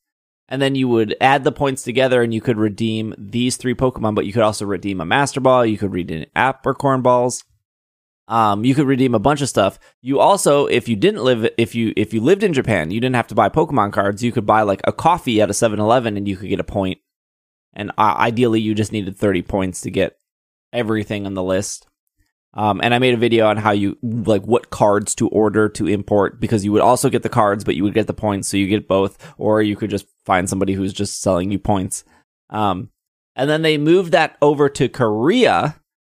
and 0.47 0.61
then 0.61 0.75
you 0.75 0.87
would 0.87 1.15
add 1.21 1.43
the 1.43 1.51
points 1.51 1.83
together, 1.83 2.21
and 2.21 2.33
you 2.33 2.41
could 2.41 2.57
redeem 2.57 3.13
these 3.17 3.57
three 3.57 3.75
Pokemon. 3.75 4.15
But 4.15 4.25
you 4.25 4.33
could 4.33 4.43
also 4.43 4.65
redeem 4.65 4.99
a 4.99 5.05
Master 5.05 5.39
Ball. 5.39 5.65
You 5.65 5.77
could 5.77 5.93
redeem 5.93 6.25
Apricorn 6.35 7.03
balls. 7.03 7.43
Um, 8.27 8.63
you 8.63 8.75
could 8.75 8.85
redeem 8.85 9.15
a 9.15 9.19
bunch 9.19 9.41
of 9.41 9.49
stuff. 9.49 9.79
You 10.01 10.19
also, 10.19 10.67
if 10.67 10.87
you 10.87 10.95
didn't 10.95 11.23
live, 11.23 11.49
if 11.57 11.73
you 11.73 11.93
if 11.97 12.13
you 12.13 12.21
lived 12.21 12.43
in 12.43 12.53
Japan, 12.53 12.91
you 12.91 12.99
didn't 12.99 13.15
have 13.15 13.27
to 13.27 13.35
buy 13.35 13.49
Pokemon 13.49 13.91
cards. 13.91 14.23
You 14.23 14.31
could 14.31 14.45
buy 14.45 14.61
like 14.61 14.81
a 14.83 14.93
coffee 14.93 15.41
at 15.41 15.49
a 15.49 15.53
7-Eleven 15.53 16.15
and 16.15 16.27
you 16.27 16.37
could 16.37 16.49
get 16.49 16.59
a 16.59 16.63
point. 16.63 16.99
And 17.73 17.91
uh, 17.97 18.15
ideally, 18.17 18.61
you 18.61 18.75
just 18.75 18.91
needed 18.91 19.17
thirty 19.17 19.41
points 19.41 19.81
to 19.81 19.91
get 19.91 20.17
everything 20.71 21.25
on 21.25 21.33
the 21.33 21.43
list. 21.43 21.87
Um, 22.53 22.81
and 22.83 22.93
I 22.93 22.99
made 22.99 23.13
a 23.13 23.17
video 23.17 23.47
on 23.47 23.57
how 23.57 23.71
you 23.71 23.97
like 24.01 24.43
what 24.43 24.71
cards 24.71 25.13
to 25.15 25.27
order 25.27 25.69
to 25.69 25.87
import 25.87 26.39
because 26.39 26.65
you 26.65 26.71
would 26.71 26.81
also 26.81 27.09
get 27.09 27.23
the 27.23 27.29
cards, 27.29 27.63
but 27.63 27.75
you 27.75 27.83
would 27.83 27.93
get 27.93 28.07
the 28.07 28.13
points, 28.13 28.47
so 28.47 28.57
you 28.57 28.67
get 28.67 28.87
both. 28.87 29.33
Or 29.37 29.61
you 29.61 29.75
could 29.75 29.89
just 29.89 30.07
find 30.25 30.49
somebody 30.49 30.73
who's 30.73 30.93
just 30.93 31.21
selling 31.21 31.51
you 31.51 31.59
points. 31.59 32.03
Um, 32.49 32.89
and 33.35 33.49
then 33.49 33.61
they 33.61 33.77
moved 33.77 34.11
that 34.13 34.37
over 34.41 34.67
to 34.69 34.89
Korea 34.89 35.79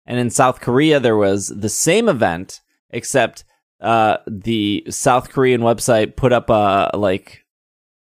and 0.10 0.18
in 0.18 0.32
South 0.32 0.60
Korea, 0.60 1.00
there 1.00 1.16
was 1.16 1.50
the 1.50 1.70
same 1.70 2.10
event, 2.10 2.62
except 2.90 3.44
uh, 3.80 4.18
the 4.26 4.84
South 4.90 5.30
Korean 5.30 5.62
website 5.62 6.16
put 6.16 6.34
up 6.34 6.50
a 6.50 6.90
like 6.96 7.46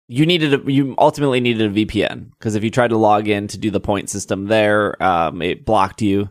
you 0.10 0.26
needed 0.26 0.54
a, 0.54 0.72
you 0.72 0.94
ultimately 0.98 1.40
needed 1.40 1.72
a 1.72 1.86
VPN 1.86 2.32
because 2.32 2.54
if 2.56 2.66
you 2.66 2.70
tried 2.70 2.90
to 2.90 2.98
log 2.98 3.30
in 3.30 3.48
to 3.48 3.58
do 3.58 3.72
the 3.72 3.80
point 3.80 4.10
system 4.10 4.48
there, 4.48 5.02
um, 5.02 5.42
it 5.42 5.66
blocked 5.66 6.02
you, 6.02 6.30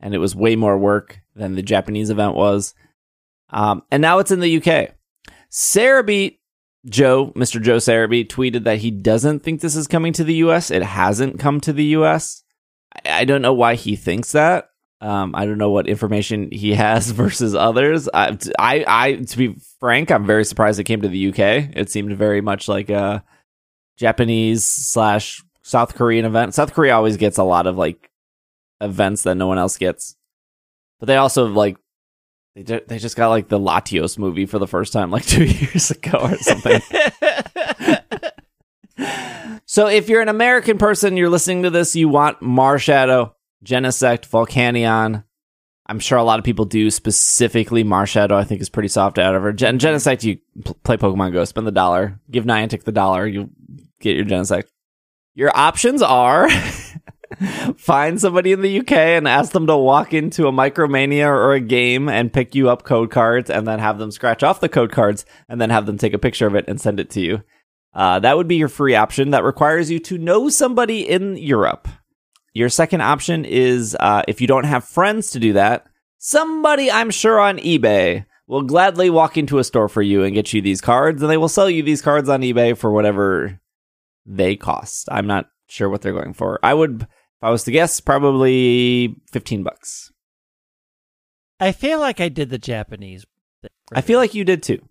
and 0.00 0.14
it 0.14 0.18
was 0.18 0.34
way 0.34 0.56
more 0.56 0.76
work 0.76 1.20
than 1.34 1.54
the 1.54 1.62
Japanese 1.62 2.10
event 2.10 2.34
was. 2.34 2.74
Um, 3.50 3.82
and 3.90 4.00
now 4.00 4.18
it's 4.18 4.30
in 4.30 4.40
the 4.40 4.56
UK. 4.56 4.94
Serebii 5.50 6.38
Joe, 6.86 7.32
Mr. 7.34 7.62
Joe 7.62 7.76
Serebii, 7.76 8.28
tweeted 8.28 8.64
that 8.64 8.78
he 8.78 8.90
doesn't 8.90 9.40
think 9.40 9.60
this 9.60 9.76
is 9.76 9.86
coming 9.86 10.12
to 10.14 10.24
the 10.24 10.34
US. 10.36 10.70
It 10.70 10.82
hasn't 10.82 11.38
come 11.38 11.60
to 11.62 11.72
the 11.72 11.84
US. 11.96 12.42
I, 13.04 13.20
I 13.20 13.24
don't 13.24 13.42
know 13.42 13.54
why 13.54 13.74
he 13.74 13.96
thinks 13.96 14.32
that. 14.32 14.68
Um, 15.00 15.34
I 15.34 15.44
don't 15.44 15.58
know 15.58 15.70
what 15.70 15.86
information 15.86 16.50
he 16.50 16.74
has 16.74 17.10
versus 17.10 17.54
others. 17.54 18.08
I, 18.12 18.36
I, 18.58 18.84
I, 18.86 19.14
to 19.16 19.36
be 19.36 19.56
frank, 19.80 20.10
I'm 20.10 20.26
very 20.26 20.44
surprised 20.44 20.78
it 20.78 20.84
came 20.84 21.02
to 21.02 21.08
the 21.08 21.28
UK. 21.28 21.70
It 21.74 21.90
seemed 21.90 22.16
very 22.16 22.40
much 22.40 22.68
like 22.68 22.90
a 22.90 23.24
Japanese 23.96 24.64
slash 24.64 25.42
South 25.62 25.94
Korean 25.94 26.24
event. 26.24 26.54
South 26.54 26.74
Korea 26.74 26.94
always 26.94 27.16
gets 27.16 27.38
a 27.38 27.44
lot 27.44 27.66
of 27.66 27.76
like 27.76 28.10
events 28.80 29.22
that 29.22 29.36
no 29.36 29.46
one 29.46 29.58
else 29.58 29.78
gets, 29.78 30.16
but 31.00 31.06
they 31.06 31.16
also 31.16 31.46
like 31.46 31.76
they 32.54 32.62
they 32.62 32.98
just 32.98 33.16
got 33.16 33.28
like 33.28 33.48
the 33.48 33.58
Latios 33.58 34.16
movie 34.18 34.46
for 34.46 34.58
the 34.58 34.68
first 34.68 34.92
time 34.92 35.10
like 35.10 35.26
two 35.26 35.44
years 35.44 35.90
ago 35.90 36.18
or 36.20 36.36
something. 36.36 36.80
so 39.66 39.86
if 39.88 40.08
you're 40.08 40.22
an 40.22 40.28
American 40.28 40.78
person, 40.78 41.16
you're 41.16 41.30
listening 41.30 41.64
to 41.64 41.70
this, 41.70 41.96
you 41.96 42.08
want 42.08 42.40
Marshadow, 42.40 43.32
Genesect, 43.64 44.28
Volcanion. 44.28 45.24
I'm 45.86 45.98
sure 45.98 46.16
a 46.16 46.22
lot 46.24 46.38
of 46.38 46.44
people 46.46 46.64
do. 46.64 46.90
Specifically, 46.90 47.84
Marshadow, 47.84 48.32
I 48.32 48.44
think, 48.44 48.62
is 48.62 48.70
pretty 48.70 48.88
soft 48.88 49.18
out 49.18 49.34
of 49.34 49.42
her. 49.42 49.52
Gen- 49.52 49.78
Genesect, 49.78 50.22
you 50.24 50.38
pl- 50.64 50.78
play 50.82 50.96
Pokemon 50.96 51.32
Go, 51.32 51.44
spend 51.44 51.66
the 51.66 51.72
dollar, 51.72 52.18
give 52.30 52.44
Niantic 52.44 52.84
the 52.84 52.92
dollar, 52.92 53.26
you 53.26 53.50
get 54.00 54.16
your 54.16 54.24
Genesect. 54.24 54.64
Your 55.34 55.54
options 55.54 56.00
are 56.00 56.48
find 57.76 58.20
somebody 58.20 58.52
in 58.52 58.62
the 58.62 58.80
UK 58.80 58.92
and 58.92 59.28
ask 59.28 59.52
them 59.52 59.66
to 59.66 59.76
walk 59.76 60.12
into 60.12 60.46
a 60.46 60.52
Micromania 60.52 61.26
or 61.26 61.52
a 61.52 61.60
game 61.60 62.08
and 62.08 62.32
pick 62.32 62.54
you 62.54 62.68
up 62.68 62.84
code 62.84 63.10
cards 63.10 63.50
and 63.50 63.66
then 63.66 63.78
have 63.78 63.98
them 63.98 64.10
scratch 64.10 64.42
off 64.42 64.60
the 64.60 64.68
code 64.68 64.92
cards 64.92 65.24
and 65.48 65.60
then 65.60 65.70
have 65.70 65.86
them 65.86 65.98
take 65.98 66.14
a 66.14 66.18
picture 66.18 66.46
of 66.46 66.54
it 66.54 66.64
and 66.68 66.80
send 66.80 67.00
it 67.00 67.10
to 67.10 67.20
you. 67.20 67.42
Uh, 67.94 68.18
that 68.18 68.36
would 68.36 68.48
be 68.48 68.56
your 68.56 68.68
free 68.68 68.94
option. 68.94 69.30
That 69.30 69.44
requires 69.44 69.90
you 69.90 69.98
to 70.00 70.18
know 70.18 70.48
somebody 70.48 71.08
in 71.08 71.36
Europe. 71.36 71.88
Your 72.52 72.68
second 72.68 73.00
option 73.00 73.44
is 73.44 73.96
uh, 73.98 74.22
if 74.28 74.40
you 74.40 74.46
don't 74.46 74.64
have 74.64 74.84
friends 74.84 75.30
to 75.30 75.40
do 75.40 75.52
that, 75.54 75.86
somebody 76.18 76.90
I'm 76.90 77.10
sure 77.10 77.40
on 77.40 77.58
eBay 77.58 78.26
will 78.46 78.62
gladly 78.62 79.10
walk 79.10 79.36
into 79.36 79.58
a 79.58 79.64
store 79.64 79.88
for 79.88 80.02
you 80.02 80.22
and 80.22 80.34
get 80.34 80.52
you 80.52 80.60
these 80.60 80.80
cards, 80.80 81.22
and 81.22 81.30
they 81.30 81.36
will 81.36 81.48
sell 81.48 81.70
you 81.70 81.82
these 81.82 82.02
cards 82.02 82.28
on 82.28 82.42
eBay 82.42 82.76
for 82.76 82.92
whatever 82.92 83.60
they 84.26 84.56
cost. 84.56 85.08
I'm 85.10 85.26
not 85.26 85.48
sure 85.68 85.88
what 85.88 86.02
they're 86.02 86.12
going 86.12 86.34
for. 86.34 86.58
I 86.62 86.74
would, 86.74 87.02
if 87.02 87.08
I 87.42 87.50
was 87.50 87.64
to 87.64 87.70
guess, 87.70 88.00
probably 88.00 89.16
15 89.32 89.62
bucks. 89.62 90.12
I 91.60 91.72
feel 91.72 92.00
like 92.00 92.20
I 92.20 92.28
did 92.28 92.50
the 92.50 92.58
Japanese. 92.58 93.24
I 93.94 94.00
feel 94.00 94.18
like 94.18 94.34
you 94.34 94.44
did 94.44 94.62
too. 94.62 94.86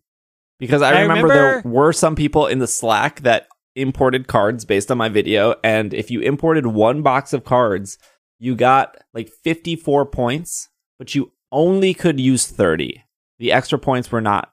Because 0.59 0.81
I, 0.81 0.93
I 0.93 1.01
remember, 1.01 1.27
remember- 1.27 1.33
there 1.33 1.71
were 1.71 1.93
some 1.93 2.15
people 2.15 2.47
in 2.47 2.59
the 2.59 2.67
Slack 2.67 3.21
that 3.21 3.47
imported 3.75 4.27
cards 4.27 4.65
based 4.65 4.91
on 4.91 4.97
my 4.97 5.09
video. 5.09 5.55
And 5.63 5.93
if 5.93 6.11
you 6.11 6.21
imported 6.21 6.67
one 6.67 7.01
box 7.01 7.33
of 7.33 7.43
cards, 7.43 7.97
you 8.39 8.55
got 8.55 8.97
like 9.13 9.29
54 9.29 10.05
points, 10.05 10.69
but 10.99 11.15
you 11.15 11.31
only 11.51 11.93
could 11.93 12.19
use 12.19 12.47
30. 12.47 13.03
The 13.39 13.51
extra 13.51 13.79
points 13.79 14.11
were 14.11 14.21
not, 14.21 14.51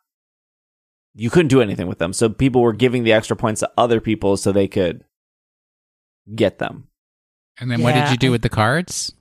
you 1.14 1.30
couldn't 1.30 1.48
do 1.48 1.60
anything 1.60 1.86
with 1.86 1.98
them. 1.98 2.12
So 2.12 2.28
people 2.28 2.62
were 2.62 2.72
giving 2.72 3.04
the 3.04 3.12
extra 3.12 3.36
points 3.36 3.60
to 3.60 3.70
other 3.76 4.00
people 4.00 4.36
so 4.36 4.52
they 4.52 4.68
could 4.68 5.04
get 6.34 6.58
them. 6.58 6.88
And 7.58 7.70
then 7.70 7.82
what 7.82 7.94
did 7.94 8.10
you 8.10 8.16
do 8.16 8.30
with 8.30 8.42
the 8.42 8.48
cards? 8.48 9.12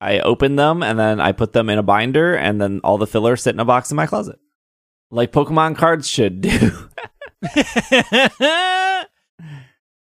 I 0.00 0.20
opened 0.20 0.58
them 0.58 0.82
and 0.82 0.98
then 0.98 1.20
I 1.20 1.32
put 1.32 1.52
them 1.52 1.68
in 1.68 1.78
a 1.78 1.82
binder 1.82 2.34
and 2.34 2.60
then 2.60 2.80
all 2.82 2.96
the 2.98 3.06
fillers 3.06 3.42
sit 3.42 3.54
in 3.54 3.60
a 3.60 3.64
box 3.66 3.90
in 3.90 3.96
my 3.96 4.06
closet. 4.06 4.38
Like 5.10 5.32
Pokemon 5.32 5.76
cards 5.76 6.08
should 6.08 6.40
do. 6.40 6.50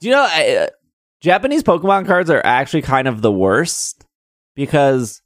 Do 0.02 0.08
you 0.08 0.12
know 0.12 0.28
I- 0.30 0.56
uh, 0.56 0.68
Japanese 1.22 1.64
Pokemon 1.64 2.06
cards 2.06 2.30
are 2.30 2.42
actually 2.46 2.84
kind 2.84 3.08
of 3.08 3.22
the 3.22 3.32
worst 3.32 4.06
because 4.56 5.22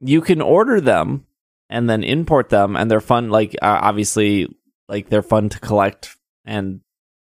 you 0.00 0.20
can 0.20 0.40
order 0.40 0.80
them 0.80 1.26
and 1.68 1.88
then 1.88 2.04
import 2.04 2.50
them, 2.50 2.76
and 2.76 2.90
they're 2.90 3.00
fun. 3.00 3.30
Like 3.30 3.54
uh, 3.62 3.78
obviously, 3.82 4.46
like 4.88 5.08
they're 5.08 5.22
fun 5.22 5.48
to 5.48 5.58
collect, 5.58 6.16
and 6.44 6.80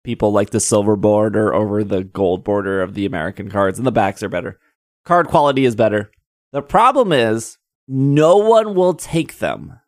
people 0.07 0.31
like 0.33 0.51
the 0.51 0.61
silver 0.61 0.97
border 0.97 1.53
over 1.53 1.83
the 1.83 2.05
gold 2.05 2.45
border 2.45 2.81
of 2.81 2.95
the 2.95 3.05
American 3.05 3.51
cards, 3.51 3.77
and 3.77 3.87
the 3.87 3.93
backs 3.93 4.23
are 4.23 4.29
better. 4.29 4.59
Card 5.05 5.27
quality 5.27 5.65
is 5.65 5.75
better. 5.75 6.13
The 6.53 6.63
problem 6.63 7.13
is 7.13 7.59
no 7.89 8.37
one 8.37 8.75
will 8.75 8.95
take 8.95 9.39
them. 9.39 9.81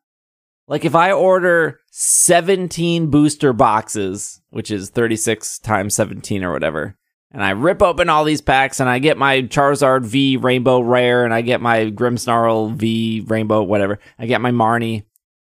Like 0.66 0.85
if 0.85 0.94
I 0.94 1.12
order 1.12 1.81
17 1.92 3.11
booster 3.11 3.52
boxes, 3.52 4.42
which 4.50 4.70
is 4.70 4.90
36 4.90 5.61
times 5.61 5.94
17 5.94 6.42
or 6.44 6.52
whatever, 6.52 6.98
and 7.31 7.42
I 7.42 7.50
rip 7.50 7.81
open 7.81 8.09
all 8.09 8.24
these 8.24 8.40
packs 8.40 8.81
and 8.81 8.88
I 8.88 8.98
get 8.98 9.16
my 9.16 9.42
Charizard 9.42 10.04
V 10.04 10.37
Rainbow 10.37 10.81
Rare 10.81 11.24
and 11.24 11.33
I 11.33 11.42
get 11.42 11.61
my 11.61 11.90
Grimmsnarl 11.90 12.74
V 12.74 13.24
Rainbow 13.26 13.62
whatever. 13.62 13.98
I 14.18 14.26
get 14.26 14.40
my 14.40 14.50
Marnie. 14.50 15.04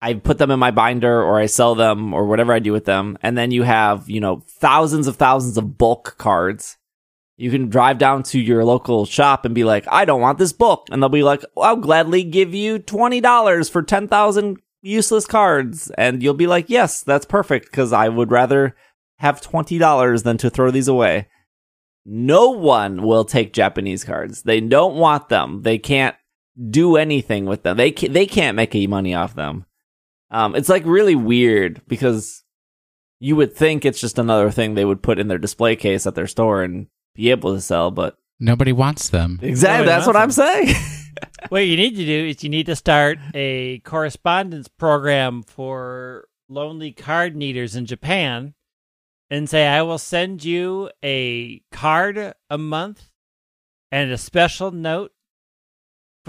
I 0.02 0.14
put 0.14 0.38
them 0.38 0.50
in 0.50 0.58
my 0.58 0.70
binder 0.70 1.22
or 1.22 1.38
I 1.38 1.46
sell 1.46 1.74
them 1.74 2.14
or 2.14 2.26
whatever 2.26 2.52
I 2.52 2.58
do 2.58 2.72
with 2.72 2.86
them. 2.86 3.18
And 3.22 3.36
then 3.36 3.50
you 3.50 3.64
have, 3.64 4.08
you 4.08 4.20
know, 4.20 4.42
thousands 4.46 5.06
of 5.06 5.16
thousands 5.16 5.58
of 5.58 5.76
bulk 5.76 6.16
cards. 6.16 6.78
You 7.36 7.50
can 7.50 7.68
drive 7.68 7.98
down 7.98 8.22
to 8.24 8.40
your 8.40 8.64
local 8.64 9.06
shop 9.06 9.44
and 9.44 9.54
be 9.54 9.64
like, 9.64 9.86
I 9.90 10.04
don't 10.04 10.20
want 10.20 10.38
this 10.38 10.52
book. 10.52 10.86
And 10.90 11.02
they'll 11.02 11.08
be 11.08 11.22
like, 11.22 11.44
I'll 11.56 11.76
gladly 11.76 12.22
give 12.22 12.54
you 12.54 12.78
$20 12.78 13.70
for 13.70 13.82
10,000 13.82 14.58
useless 14.82 15.26
cards. 15.26 15.90
And 15.96 16.22
you'll 16.22 16.34
be 16.34 16.46
like, 16.46 16.68
yes, 16.68 17.02
that's 17.02 17.26
perfect 17.26 17.66
because 17.66 17.92
I 17.92 18.08
would 18.08 18.30
rather 18.30 18.76
have 19.18 19.40
$20 19.40 20.22
than 20.22 20.38
to 20.38 20.50
throw 20.50 20.70
these 20.70 20.88
away. 20.88 21.28
No 22.06 22.50
one 22.50 23.02
will 23.02 23.24
take 23.24 23.52
Japanese 23.52 24.04
cards. 24.04 24.42
They 24.42 24.60
don't 24.60 24.96
want 24.96 25.28
them. 25.28 25.62
They 25.62 25.78
can't 25.78 26.16
do 26.70 26.96
anything 26.96 27.44
with 27.44 27.62
them. 27.62 27.76
They 27.76 27.92
ca- 27.92 28.08
they 28.08 28.26
can't 28.26 28.56
make 28.56 28.74
any 28.74 28.86
money 28.86 29.14
off 29.14 29.34
them. 29.34 29.66
Um, 30.30 30.54
it's 30.54 30.68
like 30.68 30.84
really 30.86 31.14
weird 31.16 31.82
because 31.88 32.42
you 33.18 33.36
would 33.36 33.52
think 33.54 33.84
it's 33.84 34.00
just 34.00 34.18
another 34.18 34.50
thing 34.50 34.74
they 34.74 34.84
would 34.84 35.02
put 35.02 35.18
in 35.18 35.28
their 35.28 35.38
display 35.38 35.76
case 35.76 36.06
at 36.06 36.14
their 36.14 36.26
store 36.26 36.62
and 36.62 36.86
be 37.14 37.30
able 37.30 37.54
to 37.54 37.60
sell, 37.60 37.90
but 37.90 38.16
Nobody 38.38 38.72
wants 38.72 39.10
them. 39.10 39.38
exactly 39.42 39.84
Nobody 39.84 39.90
that's 39.90 40.06
what 40.06 40.16
I'm 40.16 40.30
saying. 40.30 40.74
what 41.50 41.66
you 41.66 41.76
need 41.76 41.96
to 41.96 42.06
do 42.06 42.26
is 42.28 42.42
you 42.42 42.48
need 42.48 42.66
to 42.66 42.76
start 42.76 43.18
a 43.34 43.80
correspondence 43.80 44.68
program 44.68 45.42
for 45.42 46.26
lonely 46.48 46.92
card 46.92 47.36
needers 47.36 47.76
in 47.76 47.84
Japan 47.86 48.54
and 49.28 49.48
say, 49.48 49.66
I 49.66 49.82
will 49.82 49.98
send 49.98 50.42
you 50.44 50.90
a 51.04 51.60
card 51.70 52.34
a 52.48 52.58
month 52.58 53.10
and 53.92 54.10
a 54.10 54.18
special 54.18 54.70
note. 54.70 55.12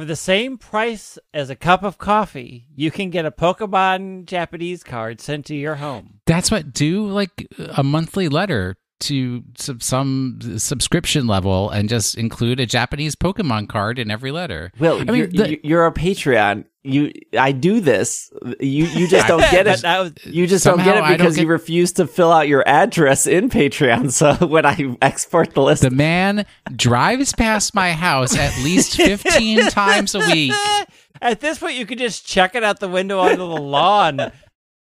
For 0.01 0.05
the 0.05 0.15
same 0.15 0.57
price 0.57 1.19
as 1.31 1.51
a 1.51 1.55
cup 1.55 1.83
of 1.83 1.99
coffee, 1.99 2.65
you 2.75 2.89
can 2.89 3.11
get 3.11 3.23
a 3.23 3.29
Pokemon 3.29 4.25
Japanese 4.25 4.83
card 4.83 5.21
sent 5.21 5.45
to 5.45 5.55
your 5.55 5.75
home. 5.75 6.21
That's 6.25 6.49
what 6.49 6.73
do 6.73 7.07
like 7.07 7.47
a 7.77 7.83
monthly 7.83 8.27
letter 8.27 8.77
to 9.01 9.43
sub- 9.57 9.83
some 9.83 10.39
subscription 10.57 11.27
level 11.27 11.69
and 11.69 11.89
just 11.89 12.15
include 12.15 12.59
a 12.59 12.65
Japanese 12.65 13.15
Pokemon 13.15 13.69
card 13.69 13.99
in 13.99 14.09
every 14.11 14.31
letter. 14.31 14.71
Well, 14.79 15.01
I 15.01 15.03
mean, 15.05 15.15
you're, 15.15 15.27
the- 15.27 15.59
you're 15.63 15.85
a 15.85 15.91
Patreon. 15.91 16.65
You, 16.83 17.11
I 17.37 17.51
do 17.51 17.79
this. 17.79 18.31
You, 18.59 18.85
you 18.85 19.07
just 19.07 19.27
don't 19.27 19.39
get 19.51 19.67
it. 19.67 19.81
that 19.81 19.99
was- 19.99 20.13
You 20.25 20.47
just 20.47 20.65
don't 20.65 20.77
get 20.79 20.97
it 20.97 21.01
don't 21.01 21.11
because 21.17 21.37
you 21.37 21.45
refuse 21.47 21.91
to 21.93 22.07
fill 22.07 22.31
out 22.31 22.47
your 22.47 22.67
address 22.67 23.27
in 23.27 23.49
Patreon. 23.49 24.11
So 24.11 24.33
when 24.47 24.65
I 24.65 24.95
export 25.01 25.53
the 25.53 25.61
list, 25.61 25.83
The 25.83 25.91
man 25.91 26.45
drives 26.75 27.33
past 27.33 27.75
my 27.75 27.91
house 27.91 28.35
at 28.35 28.55
least 28.63 28.95
15 28.95 29.67
times 29.69 30.15
a 30.15 30.19
week. 30.19 30.53
At 31.21 31.39
this 31.39 31.59
point, 31.59 31.75
you 31.75 31.85
could 31.85 31.99
just 31.99 32.25
check 32.25 32.55
it 32.55 32.63
out 32.63 32.79
the 32.79 32.87
window 32.89 33.19
onto 33.19 33.35
the 33.37 33.45
lawn. 33.45 34.31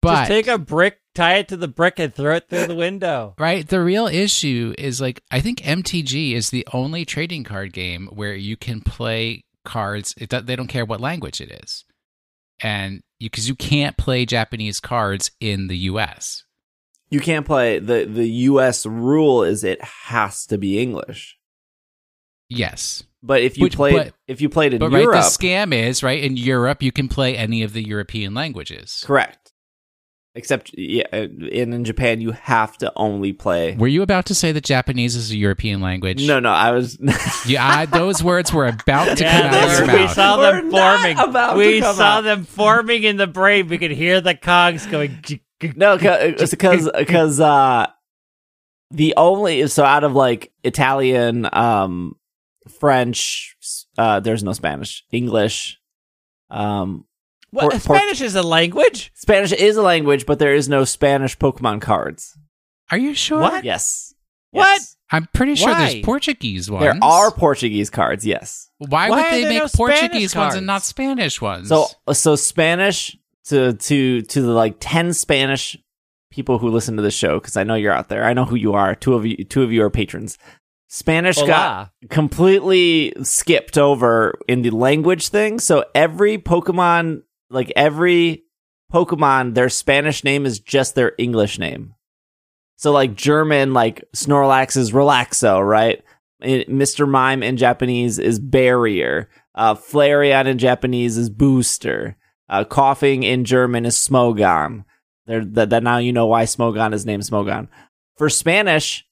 But 0.03 0.15
just 0.15 0.29
take 0.29 0.47
a 0.47 0.59
brick, 0.59 0.99
tie 1.15 1.37
it 1.39 1.49
to 1.49 1.57
the 1.57 1.69
brick, 1.69 1.99
and 1.99 2.15
throw 2.15 2.37
it 2.37 2.49
through 2.49 2.67
the 2.67 2.75
window. 2.75 3.35
right, 3.39 3.67
the 3.67 3.81
real 3.83 4.07
issue 4.07 4.75
is 4.79 5.01
like 5.01 5.23
I 5.31 5.41
think 5.41 5.59
MTG 5.59 6.33
is 6.35 6.51
the 6.51 6.67
only 6.73 7.05
trading 7.05 7.45
card 7.45 7.73
game 7.73 8.07
where 8.13 8.35
you 8.35 8.57
can 8.57 8.81
play 8.81 9.45
cards. 9.65 10.15
It, 10.19 10.31
they 10.31 10.57
don't 10.57 10.69
care 10.69 10.85
what 10.85 11.01
language 11.01 11.41
it 11.41 11.51
is, 11.65 11.85
and 12.61 13.03
because 13.19 13.49
you, 13.49 13.55
can't 13.55 13.97
play 13.99 14.25
Japanese 14.25 14.81
cards 14.81 15.31
in 15.41 15.67
the 15.69 15.77
U.S. 15.79 16.45
you 17.11 17.21
can't 17.21 17.45
play 17.47 17.79
the 17.79 18.05
the 18.07 18.29
U.S. 18.29 18.87
rule 18.87 19.43
is 19.45 19.63
it 19.65 19.83
has 19.83 20.47
to 20.47 20.57
be 20.59 20.81
English. 20.81 21.37
Yes, 22.53 23.05
But 23.23 23.43
if 23.43 23.57
you 23.57 23.65
Which- 23.65 23.77
played 23.77 23.95
but- 23.95 24.15
if 24.27 24.41
you 24.41 24.49
played 24.49 24.73
in 24.75 24.81
but 24.81 24.91
right, 24.91 25.03
Europe, 25.03 25.23
the 25.23 25.29
scam 25.29 25.73
is 25.73 26.03
right 26.03 26.23
in 26.23 26.37
Europe 26.37 26.83
you 26.83 26.91
can 26.91 27.09
play 27.09 27.37
any 27.37 27.63
of 27.63 27.73
the 27.73 27.87
European 27.87 28.35
languages. 28.35 29.05
correct. 29.07 29.53
Except 30.37 30.71
yeah, 30.79 31.03
uh, 31.13 31.27
in 31.51 31.73
in 31.73 31.85
Japan 31.85 32.21
you 32.21 32.31
have 32.31 32.77
to 32.79 32.93
only 32.95 33.33
play. 33.33 33.75
Were 33.77 33.89
you 33.89 34.03
about 34.03 34.27
to 34.27 34.35
say 34.35 34.53
that 34.53 34.63
Japanese 34.65 35.17
is 35.17 35.33
a 35.33 35.37
European 35.37 35.81
language? 35.81 36.25
No, 36.25 36.39
no, 36.39 36.51
I 36.53 36.71
was. 36.71 36.97
Yeah, 37.47 37.67
I, 37.67 37.87
those 37.87 38.23
words 38.23 38.53
were 38.53 38.67
about 38.67 39.17
to 39.17 39.25
Yeah, 39.25 39.41
come 39.43 39.51
out 39.55 39.65
of 39.65 39.71
your 39.73 39.87
were- 39.89 39.93
we 39.93 39.99
mouth. 40.05 40.13
saw 40.15 40.39
We're 40.39 40.53
them 40.63 40.71
forming. 40.71 41.19
about 41.19 41.57
we 41.57 41.81
saw 41.81 42.03
out. 42.03 42.21
them 42.21 42.45
forming 42.45 43.03
in 43.03 43.17
the 43.17 43.27
brain. 43.27 43.67
We 43.67 43.79
could 43.79 43.91
hear 43.91 44.21
the 44.21 44.37
cogs 44.37 44.87
going. 44.87 45.19
"J- 45.23 45.43
j- 45.61 45.73
No, 45.75 45.97
because 45.99 46.89
because 46.97 47.41
uh, 47.41 47.89
the 48.93 49.15
only 49.17 49.67
so 49.67 49.85
out 49.85 50.05
of 50.05 50.13
like 50.13 50.53
Italian, 50.63 51.49
um, 51.53 52.15
French, 52.79 53.57
uh, 53.99 54.21
there's 54.21 54.45
no 54.45 54.53
Spanish, 54.53 55.03
English, 55.11 55.81
um, 56.51 57.05
What? 57.51 57.63
Por- 57.63 57.71
por- 57.81 57.97
Spanish 57.97 58.21
is 58.21 58.35
a 58.35 58.43
language. 58.43 59.11
Spanish 59.15 59.53
is 59.53 59.77
a 59.77 59.83
language, 59.83 60.27
but 60.27 60.39
there 60.39 60.55
is 60.55 60.69
no 60.69 60.85
Spanish 60.85 61.37
Pokemon 61.37 61.81
cards. 61.81 62.37
Are 62.91 62.99
you 62.99 63.15
sure? 63.15 63.41
What? 63.41 63.65
Yes. 63.65 64.15
What? 64.51 64.67
Yes. 64.81 64.97
I'm 65.13 65.27
pretty 65.33 65.57
sure 65.57 65.73
Why? 65.73 65.91
there's 65.93 66.05
Portuguese 66.05 66.71
ones. 66.71 66.83
There 66.83 66.99
are 67.03 67.31
Portuguese 67.33 67.91
cards. 67.91 68.25
Yes. 68.25 68.71
Why, 68.79 69.11
Why 69.11 69.17
would 69.17 69.33
they 69.33 69.49
make 69.49 69.63
no 69.63 69.69
Portuguese 69.69 70.35
ones 70.37 70.55
and 70.55 70.67
not? 70.67 70.83
Spanish 70.83 71.41
ones? 71.41 71.69
So 71.69 71.87
so 72.13 72.37
Spanish 72.37 73.17
to 73.47 73.73
to 73.75 74.23
to 74.23 74.43
the 74.43 74.53
like 74.53 74.77
ten 74.79 75.13
Spanish 75.13 75.77
people 76.31 76.59
who 76.59 76.69
listen 76.69 76.97
to 76.97 77.03
the 77.03 77.11
show 77.11 77.41
because 77.41 77.57
I 77.57 77.65
know 77.65 77.75
you're 77.75 77.93
out 77.93 78.09
there. 78.09 78.25
I 78.25 78.33
know 78.33 78.45
who 78.45 78.55
you 78.55 78.73
are. 78.75 78.95
Two 78.95 79.15
of 79.15 79.27
you 79.27 79.45
two 79.45 79.63
of 79.63 79.73
you 79.73 79.83
are 79.83 79.91
patrons. 79.91 80.39
Spanish 80.89 81.37
got 81.37 81.47
Hola. 81.49 81.93
completely 82.09 83.13
skipped 83.23 83.79
over 83.79 84.39
in 84.49 84.63
the 84.63 84.71
language 84.71 85.29
thing. 85.29 85.59
So 85.61 85.85
every 85.95 86.37
Pokemon, 86.39 87.23
like 87.51 87.73
every 87.77 88.45
Pokemon, 88.93 89.55
their 89.55 89.69
Spanish 89.69 90.25
name 90.25 90.47
is 90.47 90.59
just 90.59 90.95
their 90.95 91.13
English 91.19 91.59
name. 91.59 91.95
So 92.77 92.93
like 92.93 93.15
German, 93.15 93.75
like 93.75 94.05
Snorlax 94.15 94.77
is 94.77 94.93
Relaxo, 94.93 95.67
right? 95.67 96.03
Mr. 96.43 97.09
Mime 97.09 97.43
in 97.43 97.57
Japanese 97.57 98.19
is 98.19 98.39
Barrier. 98.39 99.29
Uh, 99.55 99.75
Flareon 99.75 100.47
in 100.47 100.59
Japanese 100.59 101.19
is 101.19 101.29
Booster. 101.29 102.17
Uh, 102.49 102.65
Koffing 102.65 103.23
in 103.23 103.45
German 103.45 103.85
is 103.85 103.97
Smogon. 103.97 104.85
There, 105.27 105.45
that, 105.45 105.71
that 105.71 105.83
now 105.83 105.99
you 105.99 106.13
know 106.13 106.27
why 106.27 106.45
Smogon 106.45 106.95
is 106.95 107.05
named 107.05 107.25
Smogon. 107.25 107.69
For 108.17 108.31
Spanish, 108.31 109.07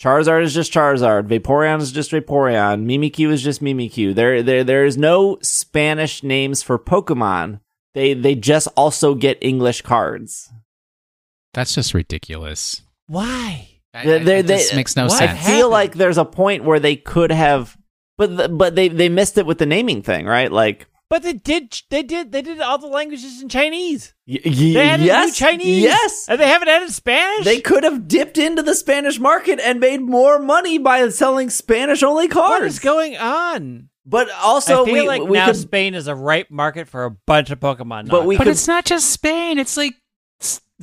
Charizard 0.00 0.42
is 0.42 0.54
just 0.54 0.72
Charizard. 0.72 1.26
Vaporeon 1.26 1.80
is 1.80 1.92
just 1.92 2.10
Vaporeon. 2.10 2.84
Mimikyu 2.84 3.30
is 3.30 3.42
just 3.42 3.62
Mimikyu. 3.62 4.14
There, 4.14 4.42
there, 4.42 4.64
there 4.64 4.84
is 4.84 4.98
no 4.98 5.38
Spanish 5.40 6.22
names 6.22 6.62
for 6.62 6.78
Pokemon. 6.78 7.60
They, 7.94 8.14
they 8.14 8.34
just 8.34 8.68
also 8.76 9.14
get 9.14 9.38
English 9.40 9.82
cards. 9.82 10.50
that's 11.52 11.74
just 11.74 11.94
ridiculous. 11.94 12.82
Why? 13.06 13.68
I- 13.94 14.00
I- 14.00 14.18
they- 14.18 14.38
it 14.40 14.46
just 14.46 14.70
they- 14.70 14.76
makes 14.76 14.96
no 14.96 15.08
sense. 15.08 15.30
I 15.30 15.36
feel 15.36 15.70
like 15.70 15.94
there's 15.94 16.18
a 16.18 16.24
point 16.24 16.64
where 16.64 16.80
they 16.80 16.96
could 16.96 17.30
have, 17.30 17.76
but 18.18 18.36
the, 18.36 18.48
but 18.48 18.74
they 18.74 18.88
they 18.88 19.08
missed 19.08 19.38
it 19.38 19.46
with 19.46 19.58
the 19.58 19.66
naming 19.66 20.02
thing, 20.02 20.26
right? 20.26 20.50
Like, 20.50 20.88
But 21.08 21.22
they 21.22 21.34
did. 21.34 21.80
They 21.90 22.02
did. 22.02 22.32
They 22.32 22.42
did 22.42 22.58
all 22.60 22.78
the 22.78 22.88
languages 22.88 23.40
in 23.40 23.48
Chinese. 23.48 24.14
y- 24.26 24.40
y- 24.44 24.50
They 24.50 24.76
added 24.88 25.06
yes, 25.06 25.26
new 25.28 25.32
Chinese. 25.46 25.82
yes, 25.82 26.26
and 26.28 26.40
they 26.40 26.48
haven't 26.48 26.68
added 26.68 26.90
Spanish. 26.90 27.44
they 27.44 27.60
could 27.60 27.84
have 27.84 28.08
dipped 28.08 28.38
into 28.38 28.62
the 28.62 28.74
Spanish 28.74 29.20
market 29.20 29.60
and 29.62 29.78
made 29.78 30.00
more 30.00 30.40
money 30.40 30.78
by 30.78 31.08
selling 31.10 31.50
Spanish 31.50 32.02
only 32.02 32.24
what 32.26 32.32
cards. 32.32 32.66
is 32.74 32.78
going 32.80 33.16
on? 33.16 33.90
But 34.06 34.28
also, 34.30 34.82
I 34.82 34.84
feel 34.86 34.94
we 34.94 35.08
like 35.08 35.22
we 35.22 35.38
now 35.38 35.46
could, 35.46 35.56
Spain 35.56 35.94
is 35.94 36.06
a 36.06 36.14
ripe 36.14 36.50
market 36.50 36.88
for 36.88 37.04
a 37.04 37.10
bunch 37.10 37.50
of 37.50 37.60
Pokemon. 37.60 38.08
But 38.08 38.26
we 38.26 38.36
But 38.36 38.44
could- 38.44 38.50
it's 38.52 38.68
not 38.68 38.84
just 38.84 39.10
Spain. 39.10 39.58
It's 39.58 39.76
like 39.76 39.94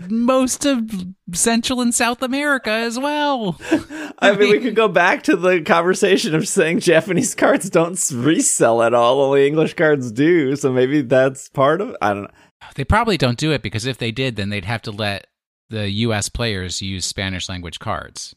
most 0.10 0.66
of 0.66 0.90
Central 1.34 1.82
and 1.82 1.94
South 1.94 2.22
America 2.22 2.72
as 2.72 2.98
well. 2.98 3.60
I 4.20 4.32
mean, 4.32 4.50
we 4.50 4.60
could 4.60 4.76
go 4.76 4.88
back 4.88 5.24
to 5.24 5.36
the 5.36 5.62
conversation 5.62 6.34
of 6.34 6.48
saying 6.48 6.80
Japanese 6.80 7.36
cards 7.36 7.70
don't 7.70 8.00
resell 8.14 8.82
at 8.82 8.94
all; 8.94 9.22
only 9.22 9.48
English 9.48 9.74
cards 9.76 10.12
do. 10.12 10.56
So 10.56 10.72
maybe 10.72 11.02
that's 11.02 11.50
part 11.50 11.82
of. 11.82 11.96
I 12.02 12.14
don't 12.14 12.24
know. 12.24 12.30
They 12.76 12.86
probably 12.86 13.18
don't 13.18 13.38
do 13.38 13.52
it 13.52 13.62
because 13.62 13.86
if 13.86 13.98
they 13.98 14.12
did, 14.12 14.36
then 14.36 14.50
they'd 14.50 14.66
have 14.66 14.84
to 14.84 14.92
let 14.92 15.28
the 15.70 15.90
U.S. 15.90 16.30
players 16.30 16.82
use 16.82 17.06
Spanish 17.06 17.50
language 17.50 17.80
cards 17.80 18.36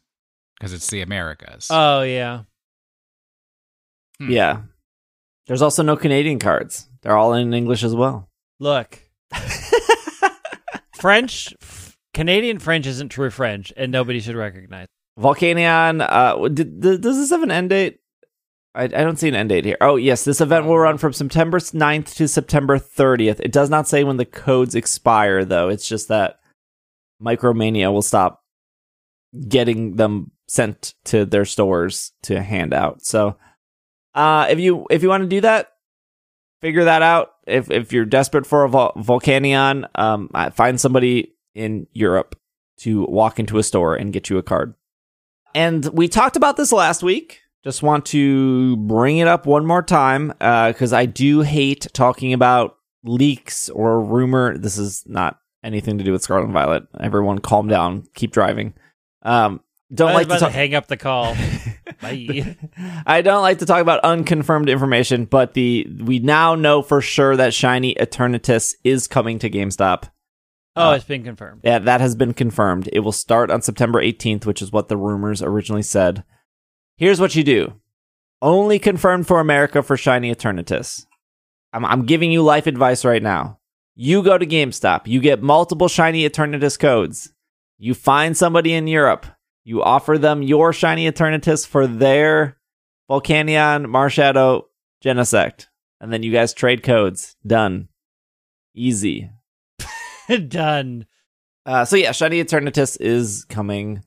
because 0.59 0.73
it's 0.73 0.88
the 0.90 1.03
Americas. 1.03 1.68
Oh 1.70 2.03
yeah. 2.03 2.42
Hmm. 4.18 4.31
Yeah, 4.31 4.61
there's 5.46 5.62
also 5.62 5.83
no 5.83 5.96
Canadian 5.96 6.38
cards; 6.38 6.88
they're 7.02 7.16
all 7.16 7.35
in 7.35 7.54
English 7.54 7.83
as 7.83 7.94
well. 7.94 8.28
Look, 8.61 9.00
French, 10.94 11.54
f- 11.61 11.96
Canadian 12.12 12.59
French 12.59 12.87
isn't 12.87 13.11
true 13.11 13.30
French, 13.30 13.72
and 13.76 13.92
nobody 13.92 14.20
should 14.20 14.37
recognize. 14.37 14.87
Volcanion, 15.18 16.04
uh, 16.09 16.48
did, 16.48 16.80
did, 16.80 17.00
does 17.00 17.16
this 17.16 17.30
have 17.30 17.42
an 17.42 17.50
end 17.50 17.70
date? 17.70 18.00
I, 18.74 18.85
I 18.85 18.88
don't 18.88 19.18
see 19.18 19.28
an 19.28 19.37
end 19.37 19.50
date 19.50 19.64
here. 19.64 19.76
Oh, 19.80 19.96
yes, 19.96 20.24
this 20.24 20.40
event 20.40 20.66
will 20.66 20.78
run 20.78 20.98
from 20.98 21.12
September 21.12 21.59
9th 21.59 22.16
to 22.16 22.26
September 22.26 22.78
30th. 22.78 23.40
It 23.40 23.52
does 23.52 23.70
not 23.70 23.87
say 23.87 24.02
when 24.02 24.16
the 24.16 24.24
codes 24.24 24.74
expire, 24.74 25.44
though. 25.44 25.68
It's 25.68 25.88
just 25.88 26.09
that 26.09 26.40
Micromania 27.22 27.92
will 27.92 28.02
stop 28.02 28.42
getting 29.48 29.96
them 29.96 30.33
sent 30.48 30.94
to 31.04 31.24
their 31.24 31.44
stores 31.44 32.12
to 32.24 32.42
hand 32.42 32.74
out. 32.74 33.04
So, 33.04 33.37
uh, 34.14 34.46
if 34.48 34.59
you 34.59 34.87
if 34.90 35.03
you 35.03 35.09
want 35.09 35.22
to 35.22 35.29
do 35.29 35.40
that, 35.40 35.72
figure 36.61 36.85
that 36.85 37.03
out. 37.03 37.33
If 37.46 37.70
if 37.70 37.92
you're 37.92 38.05
desperate 38.05 38.46
for 38.46 38.64
a 38.64 38.68
Vol- 38.68 38.92
Volcanion, 38.96 39.88
um, 39.94 40.31
uh, 40.35 40.50
find 40.50 40.81
somebody 40.81 41.35
in 41.55 41.87
Europe 41.92 42.38
to 42.79 43.05
walk 43.05 43.38
into 43.38 43.59
a 43.59 43.62
store 43.62 43.94
and 43.94 44.12
get 44.12 44.31
you 44.31 44.38
a 44.38 44.42
card. 44.42 44.74
And 45.55 45.85
we 45.87 46.09
talked 46.09 46.37
about 46.37 46.57
this 46.57 46.72
last 46.72 47.03
week. 47.03 47.40
Just 47.62 47.83
want 47.83 48.05
to 48.07 48.77
bring 48.77 49.18
it 49.18 49.29
up 49.29 49.46
one 49.46 49.64
more 49.64 49.83
time 49.83 50.29
because 50.38 50.92
I 50.92 51.07
do 51.07 51.40
hate 51.40 51.87
talking 51.94 52.33
about 52.33 52.77
leaks 53.05 53.70
or 53.70 54.00
rumor. 54.00 54.59
This 54.59 54.77
is 54.77 55.05
not 55.07 55.38
anything 55.62 55.96
to 55.96 56.05
do 56.05 56.12
with 56.12 56.22
Scarlet 56.22 56.44
and 56.44 56.53
Violet. 56.53 56.85
Everyone, 57.00 57.38
calm 57.38 57.68
down. 57.68 58.05
Keep 58.14 58.33
driving. 58.33 58.74
Um, 59.22 59.61
don't 59.92 60.11
I 60.11 60.14
like 60.14 60.29
to 60.29 60.38
talk. 60.38 60.51
to 60.51 60.57
hang 60.57 60.75
up 60.75 60.87
the 60.87 60.97
call. 60.97 61.35
Bye. 62.01 62.57
I 63.07 63.23
don't 63.23 63.42
like 63.42 63.59
to 63.59 63.66
talk 63.66 63.81
about 63.81 64.01
unconfirmed 64.05 64.68
information, 64.68 65.25
but 65.27 65.55
the 65.55 65.87
we 66.01 66.18
now 66.18 66.55
know 66.55 66.83
for 66.83 67.01
sure 67.01 67.37
that 67.37 67.55
Shiny 67.55 67.94
Eternatus 67.94 68.75
is 68.85 69.07
coming 69.07 69.38
to 69.40 69.51
GameStop. 69.51 70.11
Oh, 70.77 70.90
Uh, 70.90 70.94
it's 70.97 71.05
been 71.05 71.23
confirmed. 71.23 71.61
Yeah, 71.62 71.79
that 71.79 72.01
has 72.01 72.16
been 72.16 72.35
confirmed. 72.35 72.88
It 72.92 73.01
will 73.01 73.12
start 73.12 73.51
on 73.51 73.62
September 73.62 74.03
18th, 74.03 74.44
which 74.47 74.61
is 74.61 74.73
what 74.73 74.88
the 74.88 74.97
rumors 74.97 75.40
originally 75.42 75.83
said. 75.83 76.25
Here's 76.97 77.20
what 77.20 77.37
you 77.37 77.44
do 77.44 77.75
only 78.42 78.79
confirmed 78.79 79.27
for 79.27 79.40
America 79.40 79.83
for 79.83 79.97
Shiny 79.97 80.35
Eternatus. 80.35 81.07
I'm, 81.73 81.85
I'm 81.85 82.05
giving 82.05 82.31
you 82.31 82.42
life 82.42 82.66
advice 82.66 83.05
right 83.05 83.23
now. 83.23 83.59
You 83.94 84.23
go 84.23 84.37
to 84.37 84.44
GameStop, 84.47 85.07
you 85.07 85.20
get 85.20 85.42
multiple 85.42 85.88
Shiny 85.88 86.29
Eternatus 86.29 86.79
codes. 86.79 87.33
You 87.79 87.94
find 87.94 88.37
somebody 88.37 88.73
in 88.75 88.87
Europe, 88.87 89.27
you 89.64 89.83
offer 89.83 90.18
them 90.18 90.42
your 90.42 90.72
Shiny 90.72 91.11
Eternatus 91.11 91.66
for 91.66 91.87
their 91.87 92.59
Volcanion, 93.11 93.87
Marshadow, 93.87 94.64
Genesect. 95.03 95.66
And 96.00 96.12
then 96.12 96.22
you 96.22 96.33
guys 96.33 96.53
trade 96.53 96.83
codes. 96.83 97.37
Done. 97.46 97.88
Easy. 98.74 99.31
Done. 100.48 101.07
Uh, 101.64 101.85
so 101.85 101.96
yeah, 101.96 102.12
Shiny 102.12 102.42
Eternatus 102.44 103.00
is 103.00 103.46
coming. 103.48 104.03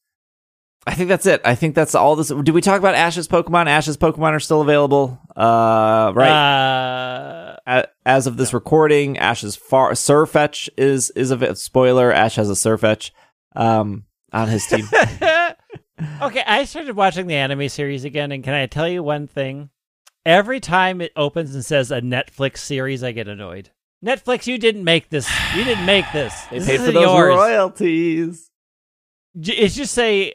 I 0.85 0.93
think 0.93 1.09
that's 1.09 1.25
it. 1.25 1.41
I 1.43 1.55
think 1.55 1.75
that's 1.75 1.95
all 1.95 2.15
this. 2.15 2.29
Did 2.29 2.51
we 2.51 2.61
talk 2.61 2.79
about 2.79 2.95
Ash's 2.95 3.27
Pokemon? 3.27 3.67
Ash's 3.67 3.97
Pokemon 3.97 4.31
are 4.31 4.39
still 4.39 4.61
available. 4.61 5.19
Uh, 5.35 6.13
right. 6.15 7.57
Uh, 7.67 7.83
As 8.05 8.25
of 8.25 8.37
this 8.37 8.53
recording, 8.53 9.17
Ash's 9.17 9.55
far 9.57 9.91
Sirfetch'd 9.91 10.69
is 10.77 11.09
is 11.09 11.31
a 11.31 11.55
spoiler. 11.55 12.13
Ash 12.13 12.35
has 12.37 12.49
a 12.49 12.53
Sirfetch'd 12.53 13.11
um, 13.53 14.05
on 14.31 14.47
his 14.47 14.65
team. 14.65 14.87
okay, 16.21 16.43
I 16.45 16.65
started 16.65 16.95
watching 16.95 17.27
the 17.27 17.35
anime 17.35 17.69
series 17.69 18.03
again, 18.03 18.31
and 18.31 18.43
can 18.43 18.53
I 18.53 18.65
tell 18.65 18.87
you 18.87 19.03
one 19.03 19.27
thing? 19.27 19.69
Every 20.25 20.59
time 20.59 21.01
it 21.01 21.11
opens 21.15 21.55
and 21.55 21.63
says 21.63 21.91
a 21.91 22.01
Netflix 22.01 22.57
series, 22.57 23.03
I 23.03 23.13
get 23.13 23.27
annoyed. 23.27 23.71
Netflix, 24.05 24.45
you 24.45 24.57
didn't 24.57 24.83
make 24.83 25.09
this. 25.09 25.29
You 25.55 25.63
didn't 25.63 25.85
make 25.85 26.05
this. 26.13 26.33
they 26.51 26.59
this 26.59 26.67
paid 26.67 26.79
for 26.81 26.91
those 26.91 27.03
yours. 27.03 27.35
royalties. 27.35 28.51
It's 29.35 29.75
just 29.75 29.93
say 29.93 30.33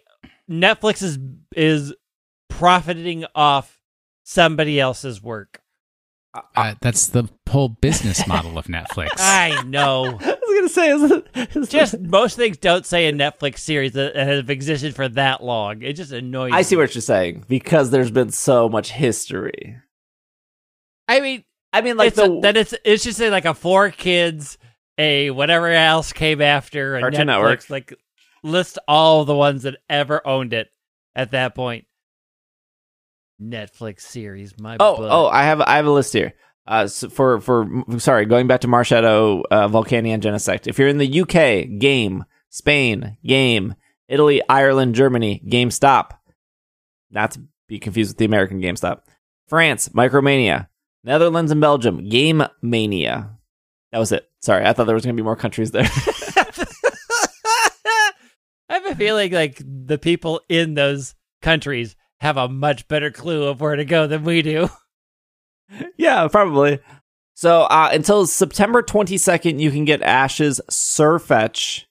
Netflix 0.51 1.03
is 1.03 1.18
is 1.55 1.94
profiting 2.48 3.25
off 3.35 3.81
somebody 4.25 4.81
else's 4.81 5.22
work. 5.22 5.62
Uh, 6.34 6.74
that's 6.80 7.08
the 7.08 7.28
whole 7.48 7.68
business 7.68 8.26
model 8.26 8.56
of 8.56 8.66
Netflix. 8.66 9.10
I 9.18 9.62
know. 9.64 10.04
I 10.20 10.38
was 10.40 10.54
gonna 10.54 10.68
say, 10.68 10.90
is 10.90 11.10
it, 11.10 11.56
is 11.56 11.68
just 11.68 11.98
most 12.00 12.36
things 12.36 12.56
don't 12.56 12.86
say 12.86 13.06
a 13.08 13.12
Netflix 13.12 13.58
series 13.58 13.92
that 13.92 14.16
have 14.16 14.48
existed 14.48 14.94
for 14.94 15.08
that 15.08 15.42
long. 15.42 15.82
It 15.82 15.94
just 15.94 16.12
annoys. 16.12 16.52
I 16.54 16.62
see 16.62 16.76
what 16.76 16.94
you're 16.94 17.02
saying 17.02 17.44
because 17.48 17.90
there's 17.90 18.10
been 18.10 18.30
so 18.30 18.68
much 18.68 18.92
history. 18.92 19.76
I 21.08 21.20
mean. 21.20 21.44
I 21.74 21.80
mean, 21.80 21.96
like 21.96 22.08
it's 22.08 22.16
the 22.16 22.30
a, 22.30 22.40
then 22.40 22.56
it's 22.56 22.74
it's 22.84 23.02
just 23.02 23.18
a, 23.20 23.30
like 23.30 23.46
a 23.46 23.54
four 23.54 23.90
kids, 23.90 24.58
a 24.98 25.30
whatever 25.30 25.68
else 25.68 26.12
came 26.12 26.42
after, 26.42 26.96
a 26.96 27.00
Cartoon 27.00 27.20
Netflix, 27.20 27.26
Network. 27.26 27.70
like 27.70 27.94
list 28.42 28.78
all 28.86 29.24
the 29.24 29.34
ones 29.34 29.62
that 29.62 29.76
ever 29.88 30.26
owned 30.26 30.52
it 30.52 30.68
at 31.14 31.30
that 31.30 31.54
point. 31.54 31.86
Netflix 33.42 34.00
series, 34.02 34.59
my 34.59 34.76
Oh, 34.78 34.96
butt. 34.96 35.09
oh, 35.11 35.26
I 35.26 35.44
have 35.44 35.61
I 35.61 35.76
have 35.76 35.87
a 35.87 35.90
list 35.90 36.12
here. 36.12 36.35
Uh, 36.66 36.87
so 36.87 37.09
for 37.09 37.40
for 37.40 37.85
sorry, 37.98 38.24
going 38.26 38.46
back 38.46 38.61
to 38.61 38.68
Marshadow, 38.68 39.42
uh, 39.50 39.68
Volcanion, 39.68 40.20
Genesect. 40.20 40.66
If 40.68 40.78
you're 40.78 40.88
in 40.88 40.98
the 40.98 41.20
UK, 41.22 41.78
game 41.81 42.24
Spain, 42.50 43.16
game 43.24 43.74
Italy, 44.09 44.40
Ireland, 44.48 44.94
Germany, 44.94 45.42
GameStop. 45.46 46.11
Not 47.11 47.33
to 47.33 47.42
be 47.68 47.78
confused 47.78 48.11
with 48.11 48.18
the 48.18 48.24
American 48.26 48.61
GameStop. 48.61 49.00
France, 49.48 49.88
Micromania. 49.90 50.68
Netherlands 51.05 51.50
and 51.50 51.61
Belgium, 51.61 52.09
Game 52.09 52.44
Mania. 52.62 53.37
That 53.90 53.98
was 53.98 54.12
it. 54.12 54.28
Sorry, 54.40 54.64
I 54.64 54.72
thought 54.72 54.85
there 54.87 54.94
was 54.94 55.05
going 55.05 55.16
to 55.16 55.20
be 55.20 55.24
more 55.24 55.35
countries 55.37 55.72
there. 55.72 55.83
I 58.68 58.74
have 58.76 58.87
a 58.87 58.94
feeling 58.94 59.33
like 59.33 59.61
the 59.64 59.98
people 59.98 60.40
in 60.48 60.74
those 60.74 61.14
countries 61.42 61.96
have 62.22 62.37
a 62.37 62.48
much 62.48 62.87
better 62.87 63.11
clue 63.11 63.44
of 63.44 63.61
where 63.61 63.74
to 63.74 63.85
go 63.85 64.06
than 64.06 64.22
we 64.22 64.42
do. 64.42 64.68
yeah, 65.96 66.28
probably. 66.28 66.78
So 67.35 67.62
uh, 67.62 67.90
until 67.92 68.26
September 68.26 68.80
22nd, 68.80 69.58
you 69.58 69.72
can 69.72 69.85
get 69.85 70.02
Ash's 70.02 70.61
Sirfetch'd. 70.70 71.87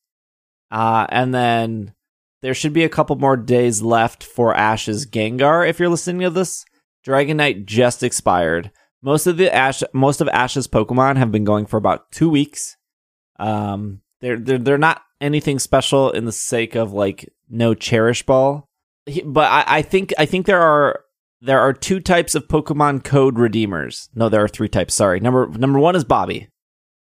Uh, 0.71 1.05
and 1.09 1.33
then 1.33 1.93
there 2.41 2.53
should 2.53 2.71
be 2.71 2.85
a 2.85 2.89
couple 2.89 3.17
more 3.17 3.35
days 3.35 3.81
left 3.81 4.23
for 4.23 4.55
Ash's 4.55 5.05
Gengar 5.05 5.67
if 5.67 5.79
you're 5.79 5.89
listening 5.89 6.21
to 6.21 6.29
this. 6.29 6.65
Dragonite 7.05 7.65
just 7.65 8.01
expired. 8.01 8.71
Most 9.01 9.27
of 9.27 9.35
the 9.35 9.53
Ash 9.53 9.83
most 9.93 10.21
of 10.21 10.29
Ash's 10.29 10.67
Pokemon 10.67 11.17
have 11.17 11.31
been 11.31 11.43
going 11.43 11.65
for 11.65 11.77
about 11.77 12.09
two 12.11 12.29
weeks. 12.29 12.77
Um 13.39 14.01
they're 14.21 14.37
they're 14.37 14.59
they're 14.59 14.77
not 14.77 15.01
anything 15.19 15.57
special 15.57 16.11
in 16.11 16.25
the 16.25 16.31
sake 16.31 16.75
of 16.75 16.93
like 16.93 17.27
no 17.49 17.73
cherish 17.73 18.23
ball. 18.23 18.69
But 19.25 19.51
I, 19.51 19.63
I 19.67 19.81
think 19.81 20.13
I 20.17 20.25
think 20.25 20.45
there 20.45 20.61
are 20.61 21.01
there 21.41 21.59
are 21.59 21.73
two 21.73 21.99
types 21.99 22.35
of 22.35 22.47
Pokemon 22.47 23.03
code 23.03 23.39
redeemers. 23.39 24.09
No, 24.13 24.29
there 24.29 24.43
are 24.43 24.47
three 24.47 24.69
types. 24.69 24.93
Sorry. 24.93 25.19
Number 25.19 25.47
number 25.47 25.79
one 25.79 25.95
is 25.95 26.03
Bobby, 26.03 26.49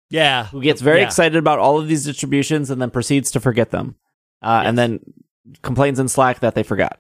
Yeah, 0.09 0.45
who 0.47 0.61
gets 0.61 0.81
very 0.81 0.99
Yeah. 1.01 1.05
excited 1.05 1.37
about 1.37 1.59
all 1.59 1.79
of 1.79 1.87
these 1.87 2.03
distributions 2.05 2.69
and 2.71 2.81
then 2.81 2.89
proceeds 2.89 3.29
to 3.31 3.39
forget 3.39 3.69
them, 3.71 3.95
uh, 4.41 4.63
and 4.65 4.77
then 4.77 4.99
complains 5.61 5.99
in 5.99 6.07
Slack 6.07 6.39
that 6.39 6.55
they 6.55 6.63
forgot. 6.63 6.99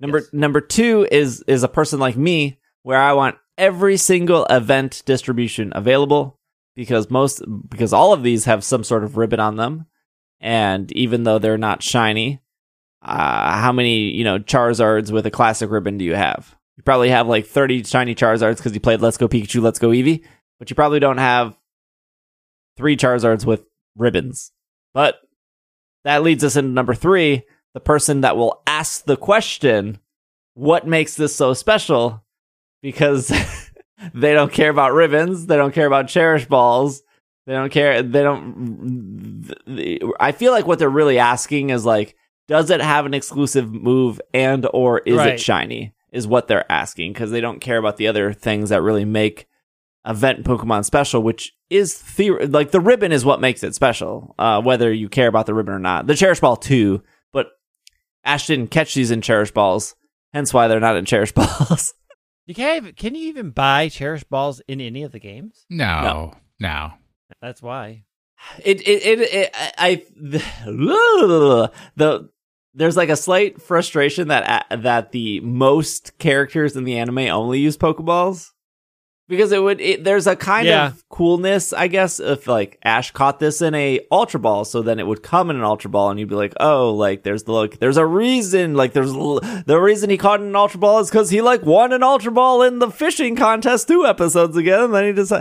Number 0.00 0.18
Yes. 0.20 0.28
number 0.32 0.60
two 0.62 1.06
is 1.12 1.42
is 1.46 1.62
a 1.62 1.68
person 1.68 2.00
like 2.00 2.16
me, 2.16 2.58
where 2.82 3.00
I 3.00 3.12
want 3.12 3.36
every 3.58 3.96
single 3.98 4.46
event 4.46 5.02
distribution 5.06 5.70
available 5.74 6.40
because 6.74 7.10
most 7.10 7.42
because 7.68 7.92
all 7.92 8.12
of 8.14 8.22
these 8.22 8.46
have 8.46 8.64
some 8.64 8.84
sort 8.84 9.04
of 9.04 9.16
ribbon 9.18 9.38
on 9.38 9.56
them, 9.56 9.84
and 10.40 10.90
even 10.92 11.24
though 11.24 11.38
they're 11.38 11.58
not 11.58 11.82
shiny, 11.82 12.40
uh, 13.04 13.56
how 13.56 13.72
many 13.72 14.10
you 14.10 14.24
know 14.24 14.38
Charizards 14.38 15.10
with 15.10 15.26
a 15.26 15.30
classic 15.30 15.70
ribbon 15.70 15.98
do 15.98 16.04
you 16.04 16.14
have? 16.14 16.56
You 16.76 16.82
probably 16.82 17.10
have 17.10 17.28
like 17.28 17.46
thirty 17.46 17.82
shiny 17.84 18.14
Charizards 18.14 18.56
because 18.56 18.74
you 18.74 18.80
played 18.80 19.00
Let's 19.00 19.16
Go 19.16 19.28
Pikachu, 19.28 19.62
Let's 19.62 19.78
Go 19.78 19.88
Eevee, 19.88 20.24
but 20.58 20.70
you 20.70 20.76
probably 20.76 21.00
don't 21.00 21.18
have 21.18 21.56
three 22.76 22.96
Charizards 22.96 23.44
with 23.44 23.64
ribbons. 23.96 24.52
But 24.92 25.20
that 26.04 26.22
leads 26.22 26.44
us 26.44 26.56
into 26.56 26.70
number 26.70 26.94
three 26.94 27.44
the 27.74 27.80
person 27.80 28.22
that 28.22 28.36
will 28.36 28.62
ask 28.66 29.04
the 29.04 29.16
question, 29.16 29.98
What 30.54 30.86
makes 30.86 31.14
this 31.14 31.34
so 31.34 31.52
special? 31.54 32.24
Because 32.82 33.28
they 34.14 34.32
don't 34.32 34.52
care 34.52 34.70
about 34.70 34.94
ribbons, 34.94 35.46
they 35.46 35.56
don't 35.56 35.74
care 35.74 35.86
about 35.86 36.08
cherish 36.08 36.46
balls. 36.46 37.02
They 37.46 37.52
don't 37.52 37.70
care. 37.70 38.02
They 38.02 38.22
don't. 38.22 39.52
I 40.18 40.32
feel 40.32 40.52
like 40.52 40.66
what 40.66 40.78
they're 40.78 40.88
really 40.88 41.18
asking 41.18 41.68
is 41.68 41.84
like, 41.84 42.16
does 42.48 42.70
it 42.70 42.80
have 42.80 43.06
an 43.06 43.14
exclusive 43.14 43.72
move 43.72 44.20
and 44.32 44.66
or 44.72 45.00
is 45.00 45.20
it 45.20 45.40
shiny? 45.40 45.94
Is 46.12 46.26
what 46.26 46.46
they're 46.46 46.70
asking 46.70 47.12
because 47.12 47.30
they 47.32 47.40
don't 47.40 47.60
care 47.60 47.78
about 47.78 47.96
the 47.96 48.06
other 48.06 48.32
things 48.32 48.68
that 48.68 48.82
really 48.82 49.04
make 49.04 49.46
event 50.06 50.44
Pokemon 50.44 50.84
special, 50.84 51.22
which 51.22 51.52
is 51.70 51.94
theor- 51.94 52.52
like 52.52 52.70
the 52.70 52.80
ribbon 52.80 53.10
is 53.10 53.24
what 53.24 53.40
makes 53.40 53.64
it 53.64 53.74
special. 53.74 54.34
Uh, 54.38 54.62
whether 54.62 54.92
you 54.92 55.08
care 55.08 55.26
about 55.28 55.46
the 55.46 55.54
ribbon 55.54 55.74
or 55.74 55.78
not, 55.80 56.06
the 56.06 56.14
Cherish 56.14 56.38
Ball 56.40 56.56
too, 56.56 57.02
but 57.32 57.48
Ash 58.24 58.46
didn't 58.46 58.68
catch 58.70 58.94
these 58.94 59.10
in 59.10 59.22
Cherish 59.22 59.50
Balls, 59.50 59.96
hence 60.32 60.54
why 60.54 60.68
they're 60.68 60.78
not 60.78 60.96
in 60.96 61.04
Cherish 61.04 61.32
Balls. 61.34 61.94
You 62.46 62.54
can't. 62.54 62.76
Even, 62.76 62.94
can 62.94 63.14
you 63.14 63.28
even 63.28 63.50
buy 63.50 63.88
cherish 63.88 64.22
balls 64.24 64.60
in 64.68 64.80
any 64.80 65.02
of 65.02 65.12
the 65.12 65.18
games? 65.18 65.64
No, 65.70 66.34
no. 66.60 66.92
That's 67.40 67.62
why. 67.62 68.04
it 68.62 68.86
it 68.86 69.02
it, 69.02 69.20
it 69.20 69.50
I, 69.54 69.72
I 69.78 70.04
the, 70.16 71.72
the 71.96 72.30
there's 72.74 72.96
like 72.96 73.08
a 73.08 73.16
slight 73.16 73.62
frustration 73.62 74.28
that 74.28 74.66
uh, 74.70 74.76
that 74.76 75.12
the 75.12 75.40
most 75.40 76.16
characters 76.18 76.76
in 76.76 76.84
the 76.84 76.98
anime 76.98 77.18
only 77.18 77.60
use 77.60 77.76
Pokeballs 77.76 78.50
because 79.28 79.52
it 79.52 79.62
would 79.62 79.80
it, 79.80 80.04
there's 80.04 80.26
a 80.26 80.36
kind 80.36 80.66
Yeah. 80.66 80.88
of 80.88 81.08
coolness 81.08 81.72
I 81.72 81.88
guess 81.88 82.20
if 82.20 82.46
like 82.46 82.78
Ash 82.84 83.10
caught 83.12 83.38
this 83.38 83.62
in 83.62 83.74
a 83.74 84.00
Ultra 84.10 84.38
Ball 84.40 84.64
so 84.64 84.82
then 84.82 84.98
it 84.98 85.06
would 85.06 85.22
come 85.22 85.48
in 85.50 85.56
an 85.56 85.62
Ultra 85.64 85.88
Ball 85.90 86.10
and 86.10 86.20
you'd 86.20 86.28
be 86.28 86.34
like 86.34 86.52
oh 86.60 86.92
like 86.92 87.22
there's 87.22 87.44
the 87.44 87.52
look 87.52 87.78
there's 87.78 87.96
a 87.96 88.04
reason 88.04 88.74
like 88.74 88.92
there's 88.92 89.12
l- 89.14 89.40
the 89.66 89.80
reason 89.80 90.10
he 90.10 90.18
caught 90.18 90.40
an 90.40 90.54
Ultra 90.54 90.78
Ball 90.80 90.98
is 90.98 91.08
because 91.10 91.30
he 91.30 91.40
like 91.40 91.62
won 91.62 91.92
an 91.92 92.02
Ultra 92.02 92.32
Ball 92.32 92.62
in 92.62 92.80
the 92.80 92.90
fishing 92.90 93.34
contest 93.36 93.88
two 93.88 94.04
episodes 94.04 94.56
ago 94.56 94.84
and 94.84 94.92
then 94.94 95.06
he 95.06 95.12
just 95.12 95.32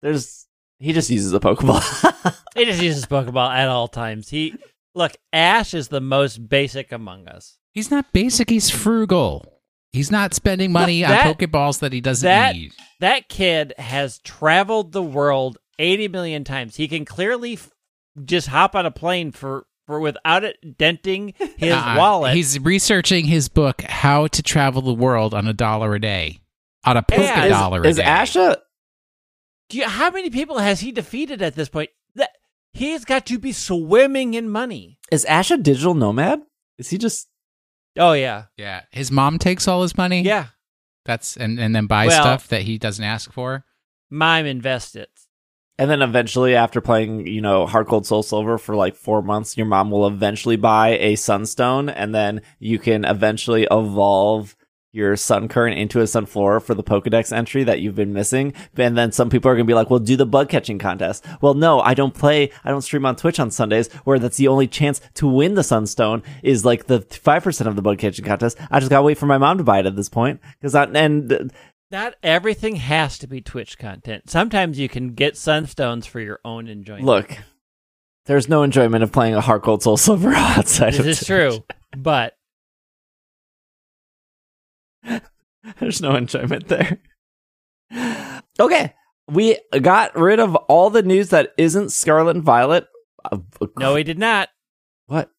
there's 0.00 0.46
he 0.78 0.92
just 0.92 1.10
uses 1.10 1.32
a 1.34 1.40
Pokeball. 1.40 2.34
He 2.54 2.64
just 2.64 2.82
uses 2.82 3.06
Pokeball 3.06 3.50
at 3.54 3.68
all 3.68 3.86
times. 3.86 4.28
He 4.30 4.54
look. 4.94 5.12
Ash 5.32 5.74
is 5.74 5.88
the 5.88 6.00
most 6.00 6.48
basic 6.48 6.92
among 6.92 7.28
us. 7.28 7.58
He's 7.72 7.90
not 7.90 8.12
basic. 8.12 8.50
He's 8.50 8.70
frugal. 8.70 9.60
He's 9.92 10.10
not 10.10 10.34
spending 10.34 10.72
money 10.72 11.00
that- 11.02 11.26
on 11.26 11.34
Pokeballs 11.34 11.78
that 11.80 11.92
he 11.92 12.00
doesn't 12.00 12.26
that- 12.26 12.54
need. 12.56 12.72
That 13.00 13.28
kid 13.28 13.74
has 13.78 14.18
traveled 14.18 14.92
the 14.92 15.02
world 15.02 15.58
eighty 15.78 16.08
million 16.08 16.44
times. 16.44 16.76
He 16.76 16.88
can 16.88 17.04
clearly 17.04 17.54
f- 17.54 17.70
just 18.24 18.48
hop 18.48 18.74
on 18.74 18.84
a 18.86 18.90
plane 18.90 19.30
for 19.32 19.66
for 19.86 20.00
without 20.00 20.44
it 20.44 20.76
denting 20.76 21.32
his 21.56 21.72
Uh-uh. 21.72 21.94
wallet. 21.96 22.34
He's 22.34 22.58
researching 22.60 23.24
his 23.26 23.48
book, 23.48 23.80
How 23.82 24.26
to 24.26 24.42
Travel 24.42 24.82
the 24.82 24.92
World 24.92 25.32
on 25.32 25.46
a 25.46 25.54
Dollar 25.54 25.94
a 25.94 26.00
Day. 26.00 26.40
On 26.84 26.96
a 26.96 27.02
Poke 27.02 27.18
Yeah, 27.20 27.44
is, 27.44 27.50
Dollar 27.52 27.82
a 27.82 27.88
is 27.88 27.96
Day. 27.96 28.02
Ash 28.02 28.36
a 28.36 28.58
Do 29.70 29.78
you, 29.78 29.88
how 29.88 30.10
many 30.10 30.28
people 30.30 30.58
has 30.58 30.80
he 30.80 30.92
defeated 30.92 31.40
at 31.40 31.54
this 31.54 31.68
point? 31.68 31.90
That 32.78 32.84
he's 32.84 33.04
got 33.04 33.26
to 33.26 33.38
be 33.38 33.52
swimming 33.52 34.34
in 34.34 34.48
money. 34.48 34.98
is 35.10 35.24
Ash 35.24 35.50
a 35.50 35.56
digital 35.56 35.94
nomad? 35.94 36.40
Is 36.78 36.90
he 36.90 36.98
just 36.98 37.28
Oh 37.98 38.12
yeah, 38.12 38.44
yeah. 38.56 38.82
His 38.92 39.10
mom 39.10 39.38
takes 39.38 39.66
all 39.66 39.82
his 39.82 39.96
money. 39.96 40.22
yeah. 40.22 40.46
That's 41.04 41.36
and 41.36 41.58
and 41.58 41.74
then 41.74 41.86
buy 41.86 42.06
Well- 42.06 42.22
stuff 42.22 42.48
that 42.48 42.62
he 42.62 42.78
doesn't 42.78 43.04
ask 43.04 43.32
for. 43.32 43.64
Mime 44.10 44.46
invest 44.46 44.96
it. 44.96 45.10
And 45.80 45.88
then 45.90 46.02
eventually, 46.02 46.56
after 46.56 46.80
playing, 46.80 47.28
you 47.28 47.40
know, 47.40 47.64
HeartGold 47.66 48.04
Soul 48.04 48.24
Silver 48.24 48.58
for 48.58 48.74
like 48.74 48.96
four 48.96 49.22
months, 49.22 49.56
your 49.56 49.66
mom 49.66 49.92
will 49.92 50.08
eventually 50.08 50.56
buy 50.56 50.98
a 50.98 51.14
Sunstone, 51.14 51.88
and 51.88 52.12
then 52.12 52.40
you 52.58 52.80
can 52.80 53.04
eventually 53.04 53.64
evolve 53.70 54.56
your 54.92 55.14
Sunkern 55.16 55.76
into 55.76 56.00
a 56.00 56.06
sun 56.06 56.26
Sunflora 56.26 56.62
for 56.62 56.74
the 56.74 56.82
Pokedex 56.82 57.32
entry 57.32 57.62
that 57.64 57.80
you've 57.80 57.94
been 57.94 58.12
missing. 58.12 58.54
And 58.76 58.96
then 58.96 59.12
some 59.12 59.28
people 59.30 59.50
are 59.50 59.54
gonna 59.54 59.64
be 59.64 59.74
like, 59.74 59.90
"Well, 59.90 59.98
do 59.98 60.16
the 60.16 60.24
bug 60.26 60.48
catching 60.48 60.78
contest." 60.78 61.24
Well, 61.40 61.54
no, 61.54 61.80
I 61.80 61.94
don't 61.94 62.14
play. 62.14 62.50
I 62.64 62.70
don't 62.70 62.80
stream 62.82 63.04
on 63.04 63.14
Twitch 63.16 63.38
on 63.38 63.50
Sundays, 63.50 63.92
where 64.04 64.18
that's 64.18 64.38
the 64.38 64.48
only 64.48 64.66
chance 64.66 65.00
to 65.14 65.28
win 65.28 65.54
the 65.54 65.62
Sunstone 65.62 66.22
is 66.42 66.64
like 66.64 66.86
the 66.86 67.00
five 67.02 67.44
percent 67.44 67.68
of 67.68 67.76
the 67.76 67.82
bug 67.82 67.98
catching 67.98 68.24
contest. 68.24 68.56
I 68.70 68.80
just 68.80 68.90
gotta 68.90 69.02
wait 69.02 69.18
for 69.18 69.26
my 69.26 69.38
mom 69.38 69.58
to 69.58 69.64
buy 69.64 69.80
it 69.80 69.86
at 69.86 69.96
this 69.96 70.08
point 70.08 70.40
because 70.58 70.74
I 70.74 70.84
and 70.84 71.52
Not 71.90 72.14
everything 72.22 72.76
has 72.76 73.18
to 73.18 73.26
be 73.26 73.40
Twitch 73.40 73.78
content. 73.78 74.28
Sometimes 74.30 74.78
you 74.78 74.88
can 74.88 75.14
get 75.14 75.34
sunstones 75.34 76.06
for 76.06 76.20
your 76.20 76.40
own 76.44 76.66
enjoyment. 76.68 77.04
look. 77.04 77.36
There's 78.26 78.48
no 78.48 78.62
enjoyment 78.62 79.02
of 79.02 79.10
playing 79.10 79.34
a 79.34 79.40
HeartGold 79.40 79.80
Soul 79.82 79.96
Silver 79.96 80.32
outside 80.34 80.90
this 80.92 80.98
of 80.98 81.04
This 81.06 81.22
is 81.22 81.26
Twitch. 81.26 81.38
true, 81.54 81.64
but 81.96 82.36
There's 85.80 86.00
no 86.02 86.14
enjoyment 86.16 86.68
there. 86.68 86.98
Okay, 88.60 88.94
we 89.28 89.58
got 89.80 90.16
rid 90.16 90.40
of 90.40 90.54
all 90.56 90.90
the 90.90 91.02
news 91.02 91.30
that 91.30 91.52
isn't 91.56 91.90
Scarlet 91.92 92.36
and 92.36 92.44
Violet. 92.44 92.86
No, 93.78 93.94
he 93.96 94.04
did 94.04 94.18
not. 94.18 94.48
what? 95.06 95.30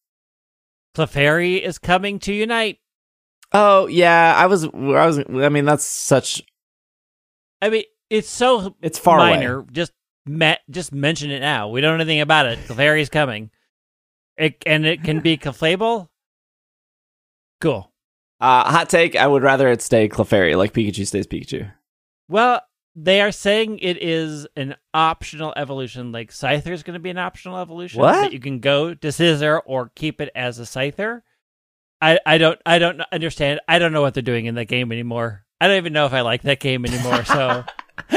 Clefairy 0.96 1.60
is 1.60 1.78
coming 1.78 2.18
to 2.20 2.32
unite. 2.32 2.78
Oh 3.52 3.86
yeah, 3.86 4.34
I 4.36 4.46
was. 4.46 4.64
I 4.64 4.68
was. 5.06 5.18
I 5.18 5.48
mean, 5.48 5.64
that's 5.64 5.84
such. 5.84 6.42
I 7.62 7.68
mean, 7.70 7.84
it's 8.08 8.28
so 8.30 8.74
It's 8.82 8.98
far 8.98 9.18
minor. 9.18 9.58
away. 9.58 9.66
Just 9.72 9.92
ma- 10.26 10.56
just 10.70 10.92
mention 10.92 11.30
it 11.30 11.40
now. 11.40 11.68
We 11.68 11.80
don't 11.80 11.96
know 11.98 12.02
anything 12.02 12.20
about 12.20 12.46
it. 12.46 12.58
Clefairy's 12.66 13.08
coming. 13.08 13.50
It 14.36 14.62
and 14.66 14.86
it 14.86 15.04
can 15.04 15.20
be 15.20 15.36
Clefable. 15.38 16.08
Cool. 17.60 17.89
Uh, 18.40 18.70
hot 18.70 18.88
take: 18.88 19.16
I 19.16 19.26
would 19.26 19.42
rather 19.42 19.68
it 19.68 19.82
stay 19.82 20.08
Clefairy, 20.08 20.56
like 20.56 20.72
Pikachu 20.72 21.06
stays 21.06 21.26
Pikachu. 21.26 21.70
Well, 22.28 22.62
they 22.96 23.20
are 23.20 23.32
saying 23.32 23.78
it 23.80 24.02
is 24.02 24.46
an 24.56 24.76
optional 24.94 25.52
evolution. 25.56 26.12
Like 26.12 26.30
Scyther 26.30 26.72
is 26.72 26.82
going 26.82 26.94
to 26.94 27.00
be 27.00 27.10
an 27.10 27.18
optional 27.18 27.58
evolution 27.58 28.00
What? 28.00 28.12
that 28.14 28.32
you 28.32 28.40
can 28.40 28.60
go 28.60 28.94
to 28.94 29.08
Scizor 29.08 29.60
or 29.64 29.90
keep 29.94 30.20
it 30.20 30.30
as 30.34 30.58
a 30.58 30.62
Scyther. 30.62 31.22
I, 32.00 32.18
I 32.24 32.38
don't 32.38 32.58
I 32.64 32.78
don't 32.78 33.00
understand. 33.12 33.60
I 33.68 33.78
don't 33.78 33.92
know 33.92 34.00
what 34.00 34.14
they're 34.14 34.22
doing 34.22 34.46
in 34.46 34.54
that 34.54 34.66
game 34.66 34.90
anymore. 34.90 35.44
I 35.60 35.68
don't 35.68 35.76
even 35.76 35.92
know 35.92 36.06
if 36.06 36.14
I 36.14 36.22
like 36.22 36.42
that 36.42 36.60
game 36.60 36.86
anymore. 36.86 37.24
So 37.24 37.64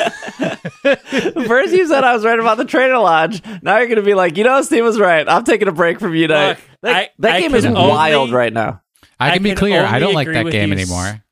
First, 1.45 1.73
you 1.73 1.87
said 1.87 2.03
I 2.03 2.13
was 2.13 2.23
right 2.23 2.39
about 2.39 2.57
the 2.57 2.65
Trainer 2.65 2.97
Lodge. 2.97 3.41
Now 3.61 3.77
you're 3.77 3.87
going 3.87 3.97
to 3.97 4.01
be 4.03 4.13
like, 4.13 4.37
you 4.37 4.43
know, 4.43 4.61
Steve 4.61 4.83
was 4.83 4.99
right. 4.99 5.27
I'm 5.27 5.43
taking 5.43 5.67
a 5.67 5.71
break 5.73 5.99
from 5.99 6.15
you. 6.15 6.27
Look, 6.27 6.57
that 6.81 6.95
I- 6.95 7.09
that 7.19 7.35
I 7.35 7.41
game 7.41 7.53
is 7.55 7.65
can 7.65 7.73
wild 7.73 8.31
right 8.31 8.53
now. 8.53 8.81
I 9.19 9.29
I 9.29 9.33
can 9.33 9.43
be 9.43 9.55
clear. 9.55 9.83
I 9.85 9.99
don't 9.99 10.13
like 10.13 10.27
that 10.27 10.51
game 10.51 10.71
anymore. 10.71 11.23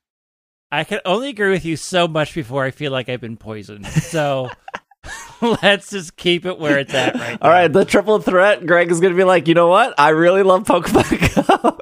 I 0.72 0.84
can 0.86 1.00
only 1.04 1.30
agree 1.30 1.52
with 1.52 1.66
you 1.66 1.76
so 1.76 2.08
much 2.08 2.34
before 2.34 2.64
I 2.64 2.72
feel 2.72 2.92
like 2.94 3.10
I've 3.10 3.20
been 3.20 3.36
poisoned. 3.38 3.86
So 3.86 4.50
let's 5.62 5.90
just 5.90 6.16
keep 6.16 6.46
it 6.46 6.60
where 6.60 6.80
it's 6.80 6.94
at 6.94 7.16
right 7.16 7.38
All 7.42 7.50
now. 7.50 7.56
right, 7.56 7.68
the 7.68 7.84
triple 7.84 8.20
threat. 8.20 8.66
Greg 8.66 8.90
is 8.90 9.02
going 9.02 9.12
to 9.14 9.18
be 9.18 9.26
like, 9.26 9.48
you 9.50 9.54
know 9.54 9.68
what? 9.68 9.94
I 10.00 10.10
really 10.10 10.44
love 10.44 10.64
Pokemon 10.64 11.48
Go. 11.60 11.78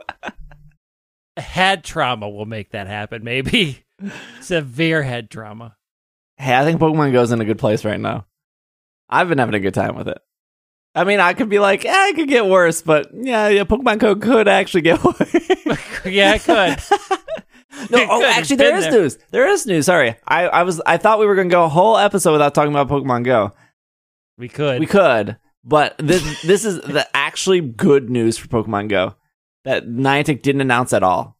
Head 1.41 1.83
trauma 1.83 2.27
will 2.29 2.45
make 2.45 2.71
that 2.71 2.87
happen. 2.87 3.23
Maybe 3.23 3.85
severe 4.41 5.03
head 5.03 5.29
trauma. 5.29 5.75
hey, 6.37 6.55
I 6.55 6.63
think 6.65 6.81
Pokemon 6.81 7.11
Go's 7.13 7.31
in 7.31 7.39
a 7.41 7.45
good 7.45 7.59
place 7.59 7.85
right 7.85 7.99
now. 7.99 8.25
I've 9.09 9.29
been 9.29 9.37
having 9.37 9.55
a 9.55 9.59
good 9.59 9.73
time 9.73 9.95
with 9.95 10.07
it. 10.09 10.19
I 10.95 11.03
mean, 11.03 11.19
I 11.19 11.33
could 11.33 11.49
be 11.49 11.59
like, 11.59 11.85
eh, 11.85 12.07
it 12.09 12.15
could 12.15 12.27
get 12.27 12.45
worse, 12.47 12.81
but 12.81 13.09
yeah, 13.13 13.47
yeah, 13.49 13.63
Pokemon 13.63 13.99
Go 13.99 14.15
could 14.15 14.47
actually 14.47 14.81
get 14.81 15.03
worse. 15.03 15.33
yeah, 16.05 16.35
it 16.35 16.41
could. 16.43 16.79
no, 17.91 17.97
It 17.99 18.07
oh, 18.09 18.19
could. 18.19 18.29
Actually, 18.29 18.55
there 18.57 18.75
is 18.75 18.85
there. 18.85 18.91
news. 18.93 19.17
There 19.31 19.47
is 19.47 19.65
news. 19.67 19.85
Sorry, 19.85 20.15
I, 20.27 20.47
I 20.47 20.63
was, 20.63 20.81
I 20.85 20.97
thought 20.97 21.19
we 21.19 21.25
were 21.27 21.35
gonna 21.35 21.49
go 21.49 21.63
a 21.63 21.69
whole 21.69 21.97
episode 21.97 22.31
without 22.31 22.55
talking 22.55 22.73
about 22.73 22.89
Pokemon 22.89 23.23
Go. 23.23 23.53
We 24.37 24.49
could. 24.49 24.79
We 24.79 24.85
could, 24.87 25.37
but 25.63 25.95
this, 25.99 26.41
this 26.41 26.65
is 26.65 26.81
the 26.81 27.07
actually 27.13 27.61
good 27.61 28.09
news 28.09 28.37
for 28.37 28.47
Pokemon 28.47 28.89
Go 28.89 29.15
that 29.65 29.85
Niantic 29.87 30.41
didn't 30.41 30.61
announce 30.61 30.93
at 30.93 31.03
all. 31.03 31.37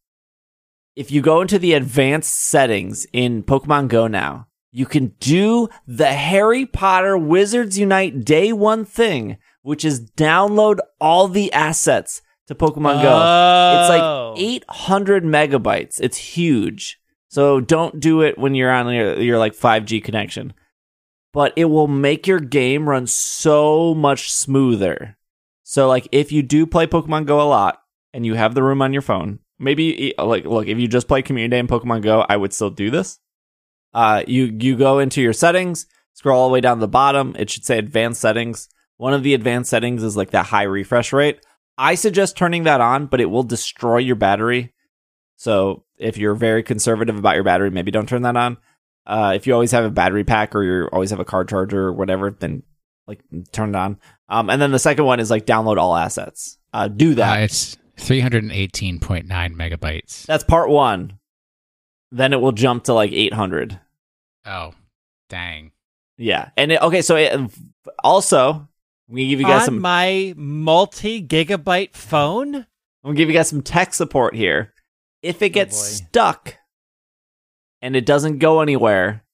If 0.94 1.10
you 1.10 1.22
go 1.22 1.40
into 1.40 1.58
the 1.58 1.72
advanced 1.72 2.34
settings 2.34 3.06
in 3.12 3.42
Pokemon 3.42 3.88
Go 3.88 4.06
now, 4.06 4.46
you 4.72 4.86
can 4.86 5.08
do 5.20 5.68
the 5.86 6.06
Harry 6.12 6.64
Potter 6.66 7.16
Wizards 7.18 7.78
Unite 7.78 8.24
day 8.24 8.52
one 8.52 8.84
thing, 8.84 9.36
which 9.62 9.84
is 9.84 10.10
download 10.12 10.78
all 11.00 11.26
the 11.28 11.52
assets 11.52 12.22
to 12.46 12.54
Pokemon 12.54 13.02
Go. 13.02 13.10
It's 13.80 13.90
Oh. 13.90 14.32
like 14.36 14.40
800 14.40 15.24
megabytes. 15.24 16.00
It's 16.00 16.16
huge. 16.16 16.98
So 17.28 17.60
don't 17.60 18.00
do 18.00 18.22
it 18.22 18.38
when 18.38 18.54
you're 18.54 18.70
on 18.72 18.92
your, 18.92 19.20
your 19.20 19.38
like 19.38 19.54
5G 19.54 20.02
connection. 20.02 20.52
But 21.32 21.52
it 21.54 21.66
will 21.66 21.86
make 21.86 22.26
your 22.26 22.40
game 22.40 22.88
run 22.88 23.06
so 23.06 23.94
much 23.94 24.32
smoother. 24.32 25.16
So 25.62 25.86
like 25.86 26.08
if 26.10 26.32
you 26.32 26.42
do 26.42 26.66
play 26.66 26.86
Pokemon 26.88 27.26
Go 27.26 27.40
a 27.40 27.46
lot 27.46 27.80
and 28.12 28.26
you 28.26 28.34
have 28.34 28.54
the 28.54 28.62
room 28.64 28.82
on 28.82 28.92
your 28.92 29.02
phone, 29.02 29.38
maybe 29.58 30.12
like 30.18 30.44
look, 30.44 30.66
if 30.66 30.78
you 30.78 30.88
just 30.88 31.06
play 31.06 31.22
Community 31.22 31.50
Day 31.52 31.60
and 31.60 31.68
Pokemon 31.68 32.02
Go, 32.02 32.24
I 32.28 32.36
would 32.36 32.52
still 32.52 32.70
do 32.70 32.90
this. 32.90 33.20
Uh 33.92 34.22
you 34.26 34.44
you 34.58 34.76
go 34.76 34.98
into 34.98 35.20
your 35.20 35.32
settings, 35.32 35.86
scroll 36.14 36.40
all 36.40 36.48
the 36.48 36.52
way 36.52 36.60
down 36.60 36.78
to 36.78 36.80
the 36.80 36.88
bottom, 36.88 37.34
it 37.38 37.50
should 37.50 37.64
say 37.64 37.78
advanced 37.78 38.20
settings. 38.20 38.68
One 38.96 39.14
of 39.14 39.22
the 39.22 39.34
advanced 39.34 39.70
settings 39.70 40.02
is 40.02 40.16
like 40.16 40.30
that 40.30 40.46
high 40.46 40.64
refresh 40.64 41.12
rate. 41.12 41.40
I 41.78 41.94
suggest 41.94 42.36
turning 42.36 42.64
that 42.64 42.82
on, 42.82 43.06
but 43.06 43.20
it 43.20 43.30
will 43.30 43.42
destroy 43.42 43.98
your 43.98 44.16
battery. 44.16 44.74
So 45.36 45.84
if 45.96 46.18
you're 46.18 46.34
very 46.34 46.62
conservative 46.62 47.16
about 47.16 47.36
your 47.36 47.44
battery, 47.44 47.70
maybe 47.70 47.90
don't 47.90 48.08
turn 48.08 48.22
that 48.22 48.36
on. 48.36 48.58
Uh, 49.06 49.32
if 49.34 49.46
you 49.46 49.54
always 49.54 49.72
have 49.72 49.84
a 49.84 49.90
battery 49.90 50.24
pack 50.24 50.54
or 50.54 50.62
you 50.62 50.88
always 50.92 51.08
have 51.10 51.20
a 51.20 51.24
car 51.24 51.44
charger 51.44 51.86
or 51.86 51.92
whatever, 51.94 52.30
then 52.30 52.62
like 53.06 53.20
turn 53.52 53.70
it 53.70 53.76
on. 53.76 53.98
Um, 54.28 54.50
and 54.50 54.60
then 54.60 54.72
the 54.72 54.78
second 54.78 55.06
one 55.06 55.20
is 55.20 55.30
like 55.30 55.46
download 55.46 55.78
all 55.78 55.96
assets. 55.96 56.58
Uh, 56.74 56.88
do 56.88 57.14
that. 57.14 57.40
Uh, 57.40 57.44
it's 57.44 57.78
318.9 57.96 59.26
megabytes. 59.28 60.26
That's 60.26 60.44
part 60.44 60.68
one. 60.68 61.18
Then 62.12 62.32
it 62.32 62.40
will 62.40 62.52
jump 62.52 62.84
to 62.84 62.94
like 62.94 63.12
800. 63.12 63.78
Oh, 64.46 64.74
dang. 65.28 65.72
Yeah. 66.16 66.50
And 66.56 66.72
it, 66.72 66.82
okay, 66.82 67.02
so 67.02 67.16
it, 67.16 67.38
also 68.02 68.68
we 69.08 69.28
give 69.28 69.40
you 69.40 69.46
guys 69.46 69.62
on 69.62 69.66
some. 69.66 69.80
my 69.80 70.34
multi 70.36 71.22
gigabyte 71.24 71.94
phone. 71.94 72.54
I'm 72.54 72.66
gonna 73.04 73.16
give 73.16 73.28
you 73.28 73.34
guys 73.34 73.48
some 73.48 73.62
tech 73.62 73.94
support 73.94 74.34
here. 74.34 74.72
If 75.22 75.42
it 75.42 75.52
oh, 75.52 75.54
gets 75.54 75.78
boy. 75.78 76.06
stuck 76.06 76.54
and 77.80 77.96
it 77.96 78.06
doesn't 78.06 78.38
go 78.38 78.60
anywhere, 78.60 79.24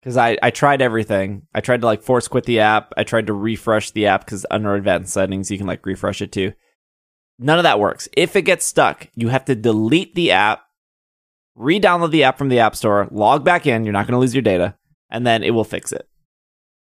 because 0.00 0.16
I, 0.16 0.38
I 0.42 0.50
tried 0.50 0.80
everything. 0.80 1.46
I 1.54 1.60
tried 1.60 1.80
to 1.82 1.86
like 1.86 2.02
force 2.02 2.28
quit 2.28 2.44
the 2.44 2.60
app. 2.60 2.92
I 2.96 3.04
tried 3.04 3.26
to 3.26 3.32
refresh 3.32 3.90
the 3.90 4.06
app 4.06 4.24
because 4.24 4.46
under 4.50 4.74
advanced 4.74 5.12
settings 5.12 5.50
you 5.50 5.58
can 5.58 5.66
like 5.66 5.84
refresh 5.84 6.22
it 6.22 6.32
too. 6.32 6.52
None 7.38 7.58
of 7.58 7.64
that 7.64 7.78
works. 7.78 8.08
If 8.16 8.34
it 8.34 8.42
gets 8.42 8.66
stuck, 8.66 9.08
you 9.14 9.28
have 9.28 9.44
to 9.44 9.54
delete 9.54 10.14
the 10.14 10.32
app, 10.32 10.62
re-download 11.58 12.10
the 12.10 12.24
app 12.24 12.38
from 12.38 12.48
the 12.48 12.60
app 12.60 12.74
store, 12.76 13.08
log 13.10 13.44
back 13.44 13.66
in. 13.66 13.84
You're 13.84 13.92
not 13.92 14.06
going 14.06 14.12
to 14.14 14.18
lose 14.20 14.34
your 14.34 14.42
data, 14.42 14.74
and 15.10 15.26
then 15.26 15.42
it 15.42 15.50
will 15.50 15.64
fix 15.64 15.92
it. 15.92 16.08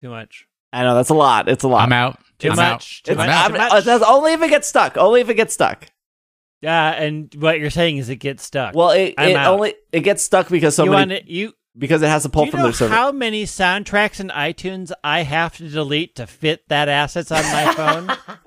Too 0.02 0.10
much. 0.10 0.46
I 0.72 0.82
know 0.82 0.94
that's 0.94 1.08
a 1.08 1.14
lot. 1.14 1.48
It's 1.48 1.64
a 1.64 1.68
lot. 1.68 1.82
I'm 1.82 1.92
out. 1.92 2.20
Too 2.38 2.50
I'm 2.50 2.56
much. 2.56 3.02
Out. 3.02 3.06
Too 3.06 3.12
It's, 3.12 3.16
much. 3.18 3.28
I'm 3.28 3.52
Too 3.52 3.58
much. 3.58 3.84
that's 3.84 4.04
only 4.04 4.32
if 4.34 4.42
it 4.42 4.48
gets 4.50 4.68
stuck. 4.68 4.96
Only 4.96 5.20
if 5.22 5.28
it 5.28 5.34
gets 5.34 5.54
stuck. 5.54 5.86
Yeah, 6.60 6.90
and 6.90 7.32
what 7.36 7.58
you're 7.58 7.70
saying 7.70 7.96
is 7.98 8.08
it 8.08 8.16
gets 8.16 8.42
stuck. 8.44 8.74
Well, 8.74 8.90
it, 8.90 9.14
I'm 9.16 9.30
it 9.30 9.36
out. 9.36 9.54
only 9.54 9.74
it 9.92 10.00
gets 10.00 10.22
stuck 10.22 10.48
because 10.48 10.74
so 10.74 10.84
you 10.84 10.90
many 10.90 11.14
it, 11.16 11.26
you 11.28 11.52
because 11.76 12.02
it 12.02 12.08
has 12.08 12.24
to 12.24 12.28
pull 12.28 12.46
do 12.46 12.50
from 12.50 12.58
know 12.60 12.64
their 12.66 12.72
server. 12.72 12.94
how 12.94 13.12
many 13.12 13.44
soundtracks 13.44 14.18
in 14.20 14.28
iTunes 14.28 14.90
I 15.04 15.22
have 15.22 15.56
to 15.58 15.68
delete 15.68 16.16
to 16.16 16.26
fit 16.26 16.68
that 16.68 16.88
assets 16.88 17.30
on 17.30 17.42
my 17.44 17.72
phone? 17.74 18.38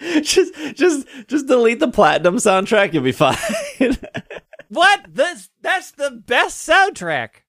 just 0.22 0.54
just 0.74 1.06
just 1.26 1.46
delete 1.46 1.80
the 1.80 1.88
platinum 1.88 2.36
soundtrack. 2.36 2.92
You'll 2.92 3.02
be 3.02 3.12
fine. 3.12 3.36
what? 4.68 5.14
This 5.14 5.50
that's 5.62 5.92
the 5.92 6.10
best 6.10 6.68
soundtrack. 6.68 7.42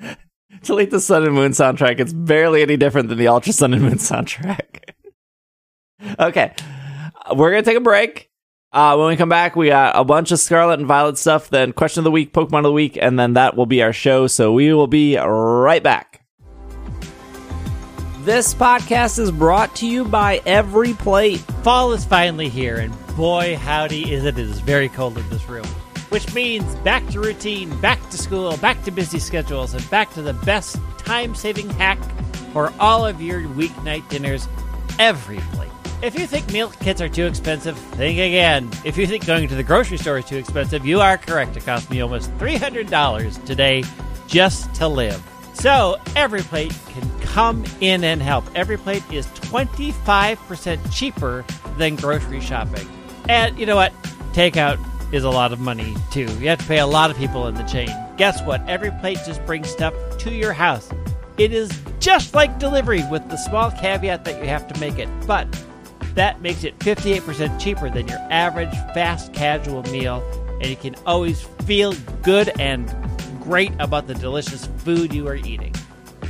delete 0.62 0.90
the 0.90 1.00
Sun 1.00 1.24
and 1.24 1.34
Moon 1.34 1.52
soundtrack. 1.52 2.00
It's 2.00 2.12
barely 2.12 2.62
any 2.62 2.76
different 2.76 3.08
than 3.08 3.18
the 3.18 3.28
Ultra 3.28 3.52
Sun 3.52 3.74
and 3.74 3.82
Moon 3.82 3.94
soundtrack. 3.98 4.92
okay, 6.18 6.54
we're 7.34 7.50
gonna 7.50 7.62
take 7.62 7.76
a 7.76 7.80
break. 7.80 8.28
Uh, 8.72 8.94
when 8.96 9.08
we 9.08 9.16
come 9.16 9.28
back, 9.28 9.56
we 9.56 9.68
got 9.68 9.96
a 9.96 10.04
bunch 10.04 10.30
of 10.30 10.38
Scarlet 10.38 10.78
and 10.78 10.86
Violet 10.86 11.18
stuff, 11.18 11.50
then 11.50 11.72
question 11.72 12.00
of 12.00 12.04
the 12.04 12.10
week, 12.10 12.32
Pokemon 12.32 12.58
of 12.58 12.64
the 12.64 12.72
week, 12.72 12.96
and 13.00 13.18
then 13.18 13.32
that 13.32 13.56
will 13.56 13.66
be 13.66 13.82
our 13.82 13.92
show. 13.92 14.28
So 14.28 14.52
we 14.52 14.72
will 14.72 14.86
be 14.86 15.16
right 15.16 15.82
back. 15.82 16.24
This 18.20 18.54
podcast 18.54 19.18
is 19.18 19.32
brought 19.32 19.74
to 19.76 19.88
you 19.88 20.04
by 20.04 20.40
Every 20.46 20.92
Plate. 20.92 21.40
Fall 21.64 21.92
is 21.92 22.04
finally 22.04 22.48
here, 22.48 22.76
and 22.76 22.94
boy, 23.16 23.56
howdy 23.56 24.12
is 24.12 24.24
it! 24.24 24.38
It 24.38 24.44
is 24.44 24.60
very 24.60 24.88
cold 24.88 25.18
in 25.18 25.28
this 25.30 25.48
room. 25.48 25.66
Which 26.10 26.32
means 26.34 26.74
back 26.76 27.06
to 27.08 27.20
routine, 27.20 27.74
back 27.80 27.98
to 28.10 28.18
school, 28.18 28.56
back 28.58 28.82
to 28.84 28.90
busy 28.90 29.18
schedules, 29.18 29.74
and 29.74 29.88
back 29.90 30.12
to 30.12 30.22
the 30.22 30.34
best 30.34 30.78
time 30.98 31.34
saving 31.34 31.70
hack 31.70 31.98
for 32.52 32.72
all 32.78 33.06
of 33.06 33.22
your 33.22 33.40
weeknight 33.42 34.08
dinners 34.08 34.46
every 34.98 35.38
plate. 35.52 35.70
If 36.02 36.18
you 36.18 36.26
think 36.26 36.50
meal 36.50 36.70
kits 36.70 37.00
are 37.00 37.08
too 37.08 37.26
expensive, 37.26 37.76
think 37.76 38.18
again. 38.18 38.70
If 38.84 38.96
you 38.96 39.06
think 39.06 39.26
going 39.26 39.48
to 39.48 39.54
the 39.54 39.62
grocery 39.62 39.98
store 39.98 40.18
is 40.18 40.24
too 40.24 40.36
expensive, 40.36 40.86
you 40.86 41.00
are 41.00 41.18
correct. 41.18 41.56
It 41.56 41.64
cost 41.64 41.90
me 41.90 42.00
almost 42.00 42.30
$300 42.38 43.44
today 43.44 43.84
just 44.26 44.74
to 44.76 44.88
live. 44.88 45.22
So, 45.52 45.98
every 46.16 46.40
plate 46.40 46.74
can 46.88 47.20
come 47.20 47.64
in 47.80 48.02
and 48.02 48.22
help. 48.22 48.46
Every 48.54 48.78
plate 48.78 49.02
is 49.12 49.26
25% 49.26 50.92
cheaper 50.92 51.44
than 51.76 51.96
grocery 51.96 52.40
shopping. 52.40 52.88
And 53.28 53.58
you 53.58 53.66
know 53.66 53.76
what? 53.76 53.92
Takeout 54.32 54.78
is 55.12 55.24
a 55.24 55.30
lot 55.30 55.52
of 55.52 55.60
money 55.60 55.94
too. 56.10 56.26
You 56.38 56.48
have 56.48 56.58
to 56.58 56.64
pay 56.66 56.78
a 56.78 56.86
lot 56.86 57.10
of 57.10 57.16
people 57.16 57.46
in 57.48 57.54
the 57.54 57.62
chain. 57.64 57.88
Guess 58.16 58.42
what? 58.42 58.66
Every 58.68 58.90
plate 58.92 59.18
just 59.26 59.44
brings 59.44 59.68
stuff 59.68 59.94
to 60.18 60.30
your 60.30 60.52
house. 60.52 60.88
It 61.38 61.52
is 61.52 61.70
just 62.00 62.34
like 62.34 62.58
delivery 62.58 63.02
with 63.10 63.28
the 63.28 63.36
small 63.36 63.70
caveat 63.70 64.24
that 64.24 64.40
you 64.42 64.48
have 64.48 64.68
to 64.68 64.78
make 64.80 64.98
it. 64.98 65.08
But 65.26 65.48
that 66.14 66.40
makes 66.40 66.64
it 66.64 66.78
58% 66.80 67.60
cheaper 67.60 67.88
than 67.88 68.08
your 68.08 68.18
average 68.30 68.72
fast 68.94 69.32
casual 69.32 69.82
meal, 69.84 70.22
and 70.60 70.66
you 70.66 70.76
can 70.76 70.94
always 71.06 71.42
feel 71.64 71.94
good 72.22 72.52
and 72.60 72.94
great 73.40 73.72
about 73.78 74.06
the 74.06 74.14
delicious 74.14 74.66
food 74.78 75.14
you 75.14 75.26
are 75.28 75.36
eating. 75.36 75.74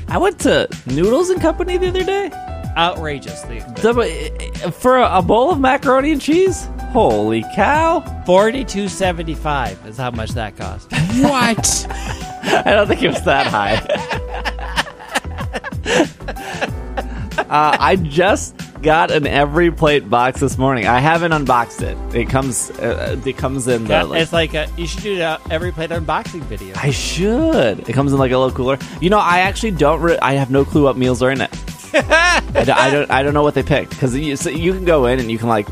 I 0.09 0.19
went 0.19 0.39
to 0.41 0.69
Noodles 0.87 1.31
and 1.31 1.41
Company 1.41 1.77
the 1.77 1.89
other 1.89 2.05
day. 2.05 2.31
Outrageously 2.77 3.59
expensive. 3.59 3.95
The- 3.97 4.73
For 4.79 4.99
a 4.99 5.23
bowl 5.23 5.51
of 5.51 5.61
macaroni 5.61 6.13
and 6.13 6.21
cheese? 6.21 6.69
Holy 6.93 7.45
cow. 7.55 8.01
Forty-two 8.27 8.89
seventy-five 8.89 9.87
is 9.87 9.97
how 9.97 10.11
much 10.11 10.31
that 10.31 10.57
cost. 10.57 10.91
What? 11.21 11.87
I 11.91 12.63
don't 12.73 12.87
think 12.89 13.03
it 13.03 13.09
was 13.09 13.23
that 13.25 13.47
high. 13.47 13.75
uh, 17.51 17.77
I 17.79 17.97
just 17.97 18.55
got 18.83 19.11
an 19.11 19.27
every 19.27 19.71
plate 19.71 20.09
box 20.09 20.41
this 20.41 20.57
morning. 20.57 20.87
I 20.87 21.01
haven't 21.01 21.33
unboxed 21.33 21.83
it. 21.83 21.97
It 22.15 22.29
comes. 22.29 22.71
Uh, 22.71 23.21
it 23.25 23.37
comes 23.37 23.69
in 23.69 23.85
the. 23.85 24.05
like- 24.05 24.23
it's 24.23 24.33
like 24.33 24.55
a, 24.55 24.69
you 24.77 24.87
should 24.87 25.03
do 25.03 25.21
a 25.21 25.39
every 25.51 25.73
plate 25.73 25.91
unboxing 25.91 26.41
video. 26.43 26.75
I 26.77 26.91
should. 26.91 27.89
It 27.89 27.93
comes 27.93 28.13
in 28.13 28.19
like 28.19 28.33
a 28.33 28.39
little 28.39 28.55
cooler. 28.57 28.79
You 29.01 29.11
know, 29.11 29.19
I 29.19 29.41
actually 29.41 29.73
don't. 29.73 30.01
Re- 30.01 30.19
I 30.21 30.35
have 30.35 30.51
no 30.51 30.65
clue 30.65 30.85
what 30.85 30.97
meals 30.97 31.23
are 31.23 31.31
in 31.31 31.41
it. 31.41 31.51
I, 31.95 32.43
don't, 32.55 32.71
I 32.71 32.91
don't. 32.91 33.11
I 33.11 33.23
don't 33.23 33.35
know 33.35 33.43
what 33.43 33.55
they 33.55 33.63
picked 33.63 33.91
because 33.91 34.17
you, 34.17 34.37
so 34.37 34.51
you 34.51 34.73
can 34.73 34.85
go 34.85 35.07
in 35.07 35.19
and 35.19 35.31
you 35.31 35.39
can 35.39 35.49
like, 35.49 35.69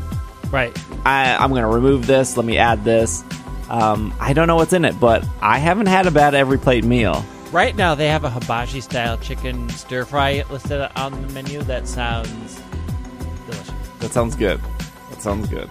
Right. 0.51 0.77
I, 1.05 1.35
I'm 1.35 1.49
going 1.51 1.61
to 1.61 1.67
remove 1.67 2.07
this. 2.07 2.35
Let 2.35 2.45
me 2.45 2.57
add 2.57 2.83
this. 2.83 3.23
Um, 3.69 4.13
I 4.19 4.33
don't 4.33 4.47
know 4.47 4.55
what's 4.55 4.73
in 4.73 4.83
it, 4.83 4.99
but 4.99 5.23
I 5.41 5.59
haven't 5.59 5.85
had 5.85 6.07
a 6.07 6.11
bad 6.11 6.33
every 6.33 6.57
plate 6.57 6.83
meal. 6.83 7.23
Right 7.51 7.75
now 7.75 7.95
they 7.95 8.07
have 8.07 8.23
a 8.23 8.29
hibachi 8.29 8.81
style 8.81 9.17
chicken 9.17 9.69
stir 9.69 10.05
fry 10.05 10.43
listed 10.49 10.81
on 10.95 11.21
the 11.21 11.33
menu. 11.33 11.61
That 11.63 11.87
sounds 11.87 12.61
delicious. 13.45 13.71
That 13.99 14.11
sounds 14.11 14.35
good. 14.35 14.59
That 15.09 15.21
sounds 15.21 15.47
good. 15.47 15.69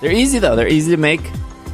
They're 0.00 0.12
easy 0.12 0.38
though. 0.38 0.56
They're 0.56 0.68
easy 0.68 0.90
to 0.92 1.00
make. 1.00 1.22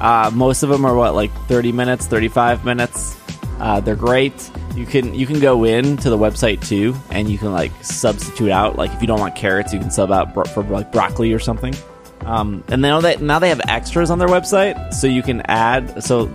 Uh, 0.01 0.31
most 0.33 0.63
of 0.63 0.69
them 0.69 0.85
are 0.85 0.95
what 0.95 1.15
like 1.15 1.33
30 1.47 1.73
minutes, 1.73 2.07
35 2.07 2.65
minutes. 2.65 3.17
Uh, 3.59 3.81
they're 3.81 3.97
great. 3.97 4.51
You 4.77 4.87
can 4.87 5.15
you 5.15 5.27
can 5.27 5.41
go 5.41 5.65
in 5.65 5.97
to 5.99 6.11
the 6.11 6.17
website 6.19 6.67
too, 6.67 6.95
and 7.11 7.29
you 7.31 7.39
can 7.39 7.53
like 7.53 7.73
substitute 7.83 8.51
out. 8.51 8.77
Like 8.77 8.93
if 8.93 9.01
you 9.01 9.07
don't 9.07 9.21
want 9.21 9.35
carrots, 9.37 9.73
you 9.73 9.81
can 9.81 9.91
sub 9.91 10.11
out 10.13 10.33
bro- 10.33 10.45
for 10.45 10.63
like 10.65 10.93
broccoli 10.93 11.33
or 11.33 11.39
something. 11.39 11.75
Um, 12.23 12.63
and 12.69 12.81
now 12.83 13.01
that 13.01 13.21
now 13.21 13.39
they 13.39 13.49
have 13.49 13.61
extras 13.69 14.11
on 14.11 14.19
their 14.19 14.29
website, 14.29 14.95
so 14.95 15.07
you 15.07 15.23
can 15.23 15.41
add. 15.47 16.03
So 16.05 16.31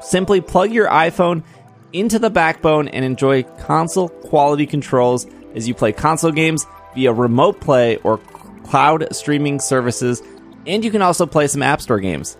Simply 0.00 0.40
plug 0.40 0.70
your 0.70 0.88
iPhone 0.88 1.42
into 1.92 2.18
the 2.18 2.30
backbone 2.30 2.88
and 2.88 3.04
enjoy 3.04 3.42
console 3.42 4.08
quality 4.08 4.66
controls 4.66 5.26
as 5.54 5.66
you 5.66 5.74
play 5.74 5.92
console 5.92 6.30
games 6.30 6.66
via 6.94 7.12
remote 7.12 7.60
play 7.60 7.96
or 7.98 8.18
cloud 8.64 9.08
streaming 9.14 9.58
services. 9.58 10.22
And 10.66 10.84
you 10.84 10.90
can 10.90 11.02
also 11.02 11.26
play 11.26 11.46
some 11.46 11.62
App 11.62 11.80
Store 11.80 12.00
games. 12.00 12.36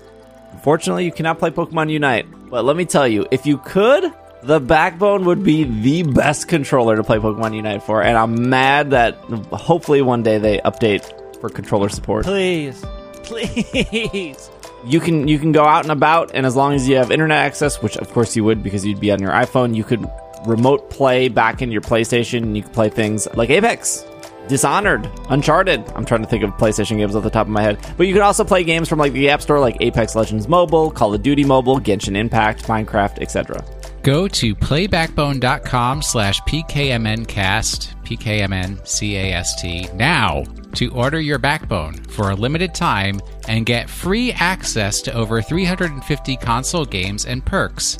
Unfortunately, 0.52 1.04
you 1.04 1.12
cannot 1.12 1.38
play 1.38 1.50
Pokemon 1.50 1.90
Unite. 1.90 2.26
But 2.50 2.64
let 2.64 2.76
me 2.76 2.84
tell 2.84 3.06
you, 3.06 3.26
if 3.30 3.46
you 3.46 3.58
could, 3.58 4.12
the 4.42 4.60
Backbone 4.60 5.24
would 5.24 5.42
be 5.42 5.64
the 5.64 6.02
best 6.02 6.48
controller 6.48 6.96
to 6.96 7.02
play 7.02 7.18
Pokemon 7.18 7.54
Unite 7.54 7.82
for. 7.82 8.02
And 8.02 8.16
I'm 8.16 8.48
mad 8.48 8.90
that 8.90 9.14
hopefully 9.52 10.02
one 10.02 10.22
day 10.22 10.38
they 10.38 10.58
update 10.58 11.04
for 11.40 11.48
controller 11.48 11.88
support. 11.88 12.24
Please, 12.24 12.84
please. 13.22 14.50
You 14.84 15.00
can 15.00 15.26
you 15.26 15.38
can 15.38 15.52
go 15.52 15.64
out 15.64 15.82
and 15.82 15.90
about, 15.92 16.30
and 16.34 16.46
as 16.46 16.54
long 16.54 16.72
as 16.72 16.88
you 16.88 16.96
have 16.96 17.10
internet 17.10 17.38
access, 17.38 17.82
which 17.82 17.96
of 17.96 18.10
course 18.10 18.36
you 18.36 18.44
would 18.44 18.62
because 18.62 18.86
you'd 18.86 19.00
be 19.00 19.10
on 19.10 19.20
your 19.20 19.32
iPhone, 19.32 19.74
you 19.74 19.82
could 19.84 20.08
remote 20.46 20.88
play 20.88 21.28
back 21.28 21.60
in 21.62 21.72
your 21.72 21.80
PlayStation. 21.80 22.42
And 22.42 22.56
you 22.56 22.62
could 22.62 22.72
play 22.72 22.88
things 22.88 23.26
like 23.34 23.50
Apex, 23.50 24.04
Dishonored, 24.48 25.08
Uncharted. 25.28 25.86
I'm 25.94 26.04
trying 26.04 26.22
to 26.22 26.28
think 26.28 26.42
of 26.42 26.50
PlayStation 26.52 26.96
games 26.96 27.14
off 27.14 27.22
the 27.22 27.30
top 27.30 27.46
of 27.46 27.52
my 27.52 27.62
head, 27.62 27.78
but 27.96 28.06
you 28.06 28.14
can 28.14 28.22
also 28.22 28.44
play 28.44 28.64
games 28.64 28.88
from 28.88 28.98
like 28.98 29.12
the 29.12 29.28
App 29.28 29.42
Store, 29.42 29.60
like 29.60 29.76
Apex 29.80 30.16
Legends 30.16 30.48
Mobile, 30.48 30.90
Call 30.90 31.14
of 31.14 31.22
Duty 31.22 31.44
Mobile, 31.44 31.78
Genshin 31.78 32.16
Impact, 32.16 32.64
Minecraft, 32.64 33.20
etc. 33.20 33.64
Go 34.02 34.26
to 34.28 34.54
playbackbone.com 34.54 36.02
slash 36.02 36.40
pkmncast, 36.42 38.04
P-K-M-N-C-A-S-T, 38.04 39.88
now 39.94 40.44
to 40.74 40.90
order 40.92 41.20
your 41.20 41.38
Backbone 41.38 41.94
for 42.04 42.30
a 42.30 42.34
limited 42.34 42.74
time 42.74 43.20
and 43.48 43.66
get 43.66 43.90
free 43.90 44.32
access 44.32 45.02
to 45.02 45.12
over 45.12 45.42
350 45.42 46.36
console 46.36 46.84
games 46.84 47.26
and 47.26 47.44
perks. 47.44 47.98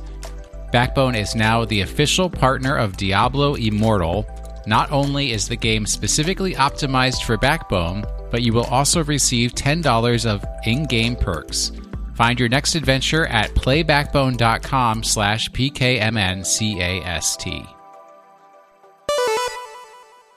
Backbone 0.71 1.15
is 1.15 1.35
now 1.35 1.65
the 1.65 1.81
official 1.81 2.29
partner 2.29 2.77
of 2.77 2.97
Diablo 2.97 3.55
Immortal. 3.55 4.27
Not 4.69 4.93
only 4.93 5.33
is 5.33 5.49
the 5.49 5.57
game 5.57 5.87
specifically 5.87 6.53
optimized 6.53 7.25
for 7.25 7.39
Backbone, 7.39 8.05
but 8.31 8.43
you 8.43 8.53
will 8.53 8.67
also 8.67 9.03
receive 9.03 9.55
$10 9.55 10.27
of 10.27 10.45
in-game 10.67 11.17
perks. 11.17 11.73
Find 12.15 12.39
your 12.39 12.51
next 12.51 12.75
adventure 12.75 13.25
at 13.29 13.55
playbackbone.com 13.55 15.05
slash 15.05 15.49
pkmncast. 15.53 16.55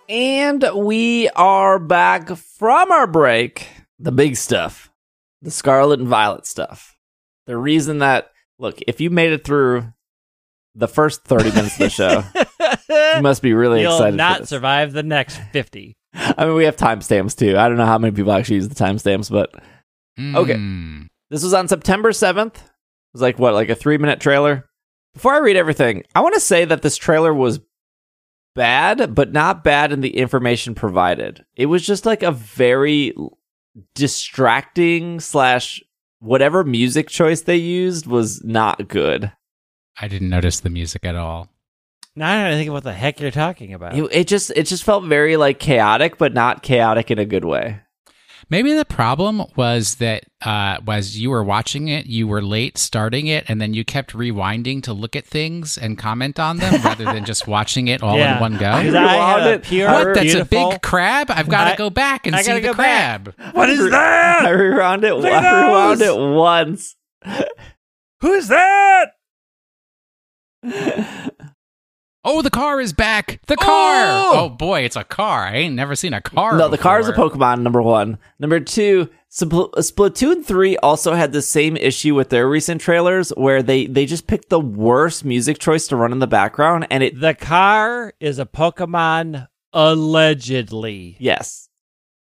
And 0.08 0.66
we 0.76 1.28
are 1.30 1.78
back 1.78 2.30
from 2.38 2.90
our 2.90 3.08
break. 3.08 3.68
The 4.00 4.14
big 4.14 4.38
stuff. 4.38 4.90
The 5.42 5.52
Scarlet 5.52 6.00
and 6.00 6.08
Violet 6.08 6.46
stuff. 6.46 6.96
The 7.48 7.58
reason 7.58 7.98
that, 7.98 8.32
look, 8.58 8.80
if 8.88 9.02
you 9.02 9.10
made 9.10 9.34
it 9.34 9.44
through 9.44 9.92
the 10.76 10.88
first 10.88 11.24
30 11.26 11.50
minutes 11.52 11.74
of 11.76 11.80
the 11.80 11.90
show, 11.90 12.24
you 13.16 13.22
must 13.22 13.42
be 13.42 13.54
really 13.54 13.82
You'll 13.82 13.94
excited. 13.94 14.14
for 14.14 14.18
not 14.18 14.40
this. 14.42 14.50
survive 14.50 14.94
the 14.94 15.04
next 15.04 15.40
50. 15.52 15.96
I 16.14 16.46
mean, 16.46 16.56
we 16.56 16.66
have 16.66 16.76
timestamps 16.78 17.38
too. 17.38 17.58
I 17.58 17.68
don't 17.68 17.78
know 17.78 17.86
how 17.86 17.98
many 17.98 18.14
people 18.16 18.32
actually 18.32 18.56
use 18.56 18.70
the 18.70 18.76
timestamps, 18.76 19.30
but 19.32 19.54
Okay. 20.20 20.54
Mm. 20.56 21.08
this 21.30 21.44
was 21.44 21.54
on 21.54 21.68
September 21.68 22.12
7th. 22.12 22.56
It 22.56 22.62
was 23.14 23.22
like, 23.22 23.40
what, 23.40 23.54
like 23.54 23.70
a 23.70 23.76
three 23.76 23.98
minute 23.98 24.20
trailer? 24.20 24.66
Before 25.14 25.34
I 25.34 25.40
read 25.40 25.56
everything, 25.58 26.04
I 26.16 26.22
want 26.22 26.36
to 26.36 26.40
say 26.40 26.64
that 26.66 26.82
this 26.84 26.96
trailer 26.96 27.34
was 27.34 27.60
bad, 28.56 29.14
but 29.16 29.32
not 29.34 29.64
bad 29.64 29.92
in 29.92 30.02
the 30.02 30.16
information 30.18 30.76
provided. 30.76 31.44
It 31.56 31.66
was 31.66 31.86
just 31.86 32.06
like 32.06 32.24
a 32.24 32.32
very 32.32 33.14
distracting 33.96 35.20
slash 35.20 35.82
whatever 36.20 36.64
music 36.64 37.08
choice 37.10 37.42
they 37.42 37.56
used 37.58 38.08
was 38.08 38.44
not 38.44 38.88
good. 38.88 39.32
I 40.00 40.08
didn't 40.08 40.30
notice 40.30 40.60
the 40.60 40.70
music 40.70 41.06
at 41.06 41.16
all. 41.16 41.50
Now 42.16 42.32
I 42.46 42.50
don't 42.50 42.58
think 42.58 42.72
what 42.72 42.84
the 42.84 42.94
heck 42.94 43.20
you're 43.20 43.32
talking 43.32 43.74
about. 43.74 43.96
It, 43.98 44.04
it 44.12 44.28
just 44.28 44.52
it 44.56 44.64
just 44.68 44.84
felt 44.84 45.06
very 45.06 45.38
like 45.38 45.60
chaotic, 45.60 46.18
but 46.18 46.34
not 46.34 46.62
chaotic 46.64 47.10
in 47.12 47.20
a 47.20 47.26
good 47.26 47.46
way. 47.46 47.80
Maybe 48.50 48.74
the 48.74 48.84
problem 48.84 49.44
was 49.56 49.96
that 49.96 50.26
uh, 50.42 50.80
was 50.86 51.16
you 51.18 51.30
were 51.30 51.44
watching 51.44 51.88
it, 51.88 52.08
you 52.08 52.28
were 52.28 52.42
late 52.42 52.78
starting 52.78 53.28
it, 53.28 53.46
and 53.48 53.62
then 53.62 53.74
you 53.74 53.86
kept 53.86 54.12
rewinding 54.12 54.84
to 54.84 54.92
look 54.94 55.16
at 55.16 55.26
things 55.26 55.78
and 55.78 55.98
comment 55.98 56.38
on 56.38 56.58
them 56.58 56.82
rather 56.84 57.06
than 57.06 57.24
just 57.24 57.48
watching 57.48 57.88
it 57.88 58.04
all 58.04 58.18
Yeah. 58.18 58.34
in 58.36 58.42
one 58.42 58.58
go. 58.58 58.66
I 58.66 58.84
Rewound 58.84 59.08
had 59.42 59.48
a 59.48 59.54
it. 59.54 59.64
pure, 59.64 59.90
What? 59.90 60.16
That's 60.16 60.34
a 60.34 60.44
big 60.44 60.82
crab. 60.82 61.32
I've 61.32 61.48
got 61.48 61.66
to 61.66 61.74
I- 61.74 61.76
go 61.78 61.90
back 61.90 62.28
and 62.28 62.36
I 62.36 62.42
see 62.42 62.52
the 62.52 62.60
go 62.60 62.74
back. 62.74 63.24
crab. 63.36 63.56
What 63.56 63.70
is 63.70 63.86
I 63.86 63.90
that? 63.90 64.50
rewound 64.50 65.06
it. 65.06 65.14
I 65.14 65.62
rewound 65.68 66.02
it 66.02 66.18
once. 66.18 66.96
Who's 68.20 68.50
that? 68.50 69.12
Oh, 72.24 72.44
the 72.44 72.52
car 72.52 72.80
is 72.80 72.94
back. 72.94 73.42
The 73.48 73.56
car. 73.56 73.68
Oh! 73.68 74.32
Oh, 74.36 74.50
boy, 74.50 74.82
it's 74.82 74.96
a 74.96 75.04
car. 75.04 75.44
I 75.48 75.56
ain't 75.56 75.74
never 75.74 75.96
seen 75.96 76.14
a 76.14 76.22
car. 76.22 76.56
No, 76.56 76.70
the 76.70 76.78
car 76.78 77.00
is 77.00 77.08
a. 77.10 77.14
Pokemon. 77.14 77.62
Number 77.64 77.82
one. 77.82 78.20
Number 78.38 78.60
two. 78.60 79.10
Spl- 79.32 79.74
Splatoon 79.74 80.46
three 80.46 80.78
also 80.78 81.14
had 81.16 81.32
the 81.34 81.42
same 81.42 81.76
issue 81.78 82.14
with 82.14 82.30
their 82.30 82.48
recent 82.48 82.80
trailers, 82.80 83.32
where 83.32 83.64
they 83.64 83.88
they 83.88 84.06
just 84.06 84.28
picked 84.28 84.50
the 84.50 84.60
worst 84.60 85.26
music 85.26 85.58
choice 85.58 85.88
to 85.88 85.96
run 85.96 86.12
in 86.12 86.20
the 86.20 86.28
background, 86.28 86.86
and 86.92 87.02
it 87.02 87.20
The 87.20 87.34
car 87.34 88.14
is 88.20 88.38
a 88.38 88.46
Pokemon 88.46 89.48
allegedly. 89.74 91.18
yes, 91.20 91.70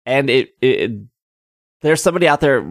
and 0.05 0.29
it, 0.29 0.51
it 0.61 0.91
there's 1.82 2.01
somebody 2.01 2.27
out 2.27 2.41
there 2.41 2.65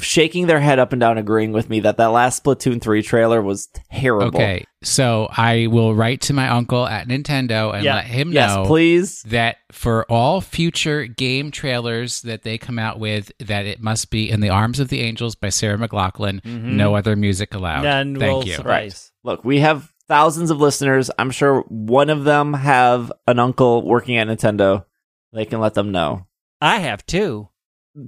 shaking 0.00 0.46
their 0.46 0.60
head 0.60 0.78
up 0.78 0.92
and 0.92 1.00
down, 1.00 1.18
agreeing 1.18 1.52
with 1.52 1.68
me 1.70 1.80
that 1.80 1.96
that 1.98 2.06
last 2.06 2.42
Splatoon 2.42 2.80
three 2.80 3.02
trailer 3.02 3.40
was 3.42 3.68
terrible. 3.92 4.26
Okay, 4.38 4.64
so 4.82 5.28
I 5.30 5.68
will 5.68 5.94
write 5.94 6.20
to 6.22 6.32
my 6.32 6.48
uncle 6.48 6.86
at 6.86 7.08
Nintendo 7.08 7.72
and 7.74 7.84
Yeah. 7.84 7.96
let 7.96 8.04
him 8.06 8.32
Yes, 8.32 8.54
know 8.54 8.64
please. 8.66 9.22
that 9.24 9.56
for 9.72 10.04
all 10.10 10.40
future 10.40 11.06
game 11.06 11.50
trailers 11.50 12.22
that 12.22 12.42
they 12.42 12.58
come 12.58 12.78
out 12.78 12.98
with, 12.98 13.30
that 13.40 13.66
it 13.66 13.80
must 13.80 14.10
be 14.10 14.30
"In 14.30 14.40
the 14.40 14.50
Arms 14.50 14.80
of 14.80 14.88
the 14.88 15.00
Angels" 15.00 15.34
by 15.34 15.48
Sarah 15.48 15.78
McLachlan. 15.78 16.40
Mhm. 16.42 16.62
No 16.74 16.94
other 16.96 17.16
music 17.16 17.54
allowed. 17.54 17.82
None 17.84 18.16
Thank 18.16 18.32
will 18.32 18.44
you. 18.44 18.54
suffice. 18.54 19.12
Look, 19.24 19.44
we 19.44 19.60
have 19.60 19.92
thousands 20.08 20.50
of 20.50 20.60
listeners. 20.60 21.10
I'm 21.18 21.30
sure 21.30 21.62
one 21.68 22.10
of 22.10 22.24
them 22.24 22.54
have 22.54 23.10
an 23.26 23.38
uncle 23.38 23.82
working 23.86 24.16
at 24.16 24.28
Nintendo. 24.28 24.84
They 25.32 25.44
can 25.44 25.60
let 25.60 25.74
them 25.74 25.90
know. 25.92 26.26
I 26.60 26.78
have 26.78 27.04
two. 27.06 27.48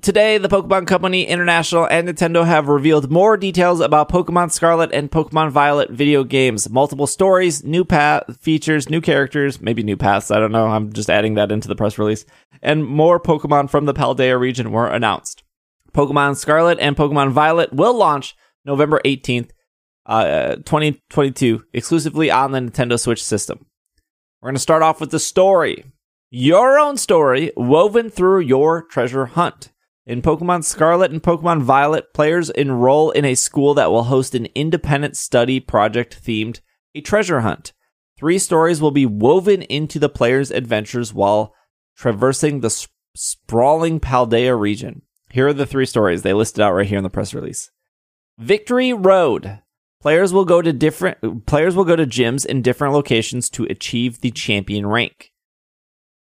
Today, 0.03 0.36
the 0.36 0.51
Pokemon 0.51 0.86
Company 0.86 1.26
International 1.26 1.86
and 1.86 2.07
Nintendo 2.07 2.45
have 2.45 2.68
revealed 2.68 3.11
more 3.11 3.39
details 3.39 3.80
about 3.80 4.11
Pokemon 4.11 4.53
Scarlet 4.53 4.93
and 4.93 5.11
Pokemon 5.11 5.51
Violet 5.51 5.89
video 5.89 6.24
games. 6.24 6.68
Multiple 6.68 7.07
stories, 7.07 7.64
new 7.64 7.86
path 7.86 8.24
features, 8.39 8.91
new 8.91 9.01
characters, 9.01 9.62
maybe 9.62 9.82
new 9.82 9.97
paths. 9.97 10.30
I 10.30 10.41
don't 10.41 10.53
know. 10.53 10.66
I'm 10.66 10.93
just 10.93 11.09
adding 11.09 11.36
that 11.36 11.51
into 11.51 11.68
the 11.68 11.74
press 11.74 11.97
release. 11.97 12.26
And 12.61 12.84
more 12.84 13.18
Pokemon 13.18 13.70
from 13.70 13.86
the 13.86 13.95
Paldea 13.95 14.39
region 14.39 14.72
were 14.72 14.89
announced. 14.89 15.43
Pokemon 15.93 16.36
Scarlet 16.36 16.78
and 16.80 16.95
Pokemon 16.95 17.30
Violet 17.30 17.72
will 17.72 17.95
launch 17.95 18.36
November 18.66 19.01
18th, 19.07 19.53
uh, 20.05 20.57
2022, 20.57 21.64
exclusively 21.72 22.30
on 22.30 22.53
the 22.53 22.59
Nintendo 22.59 23.01
Switch 23.01 23.24
system. 23.24 23.64
We're 24.43 24.49
going 24.49 24.57
to 24.57 24.61
start 24.61 24.82
off 24.82 25.01
with 25.01 25.12
the 25.12 25.18
story. 25.18 25.86
Your 26.30 26.78
own 26.78 26.99
story 26.99 27.53
woven 27.57 28.11
through 28.11 28.41
your 28.41 28.82
treasure 28.82 29.24
hunt. 29.24 29.70
In 30.09 30.22
Pokemon 30.22 30.64
Scarlet 30.64 31.12
and 31.12 31.22
Pokemon 31.22 31.61
Violet, 31.61 32.14
players 32.14 32.48
enroll 32.48 33.11
in 33.11 33.26
a 33.26 33.34
school 33.34 33.74
that 33.74 33.90
will 33.90 34.04
host 34.04 34.34
an 34.34 34.46
independent 34.54 35.18
study 35.18 35.61
project 35.61 36.24
themed 36.24 36.61
a 36.94 37.02
treasure 37.02 37.40
hunt. 37.40 37.74
Three 38.18 38.38
stories 38.38 38.80
will 38.80 38.90
be 38.90 39.04
woven 39.04 39.61
into 39.61 39.98
the 39.98 40.09
player's 40.09 40.50
adventures 40.50 41.12
while 41.12 41.54
traversing 41.94 42.61
the 42.61 42.70
sp- 42.72 42.88
sprawling 43.14 44.00
Paldea 44.00 44.59
region. 44.59 45.02
Here 45.30 45.48
are 45.48 45.52
the 45.52 45.66
three 45.66 45.84
stories 45.84 46.22
they 46.22 46.32
listed 46.32 46.62
out 46.62 46.72
right 46.72 46.86
here 46.86 46.96
in 46.96 47.04
the 47.04 47.11
press 47.11 47.34
release. 47.34 47.70
Victory 48.38 48.94
Road. 48.94 49.61
Players 50.00 50.32
will 50.32 50.46
go 50.46 50.62
to 50.62 50.72
different 50.72 51.44
players 51.44 51.76
will 51.76 51.84
go 51.84 51.96
to 51.96 52.06
gyms 52.06 52.46
in 52.46 52.62
different 52.62 52.94
locations 52.94 53.50
to 53.50 53.64
achieve 53.64 54.22
the 54.22 54.30
champion 54.30 54.86
rank. 54.86 55.32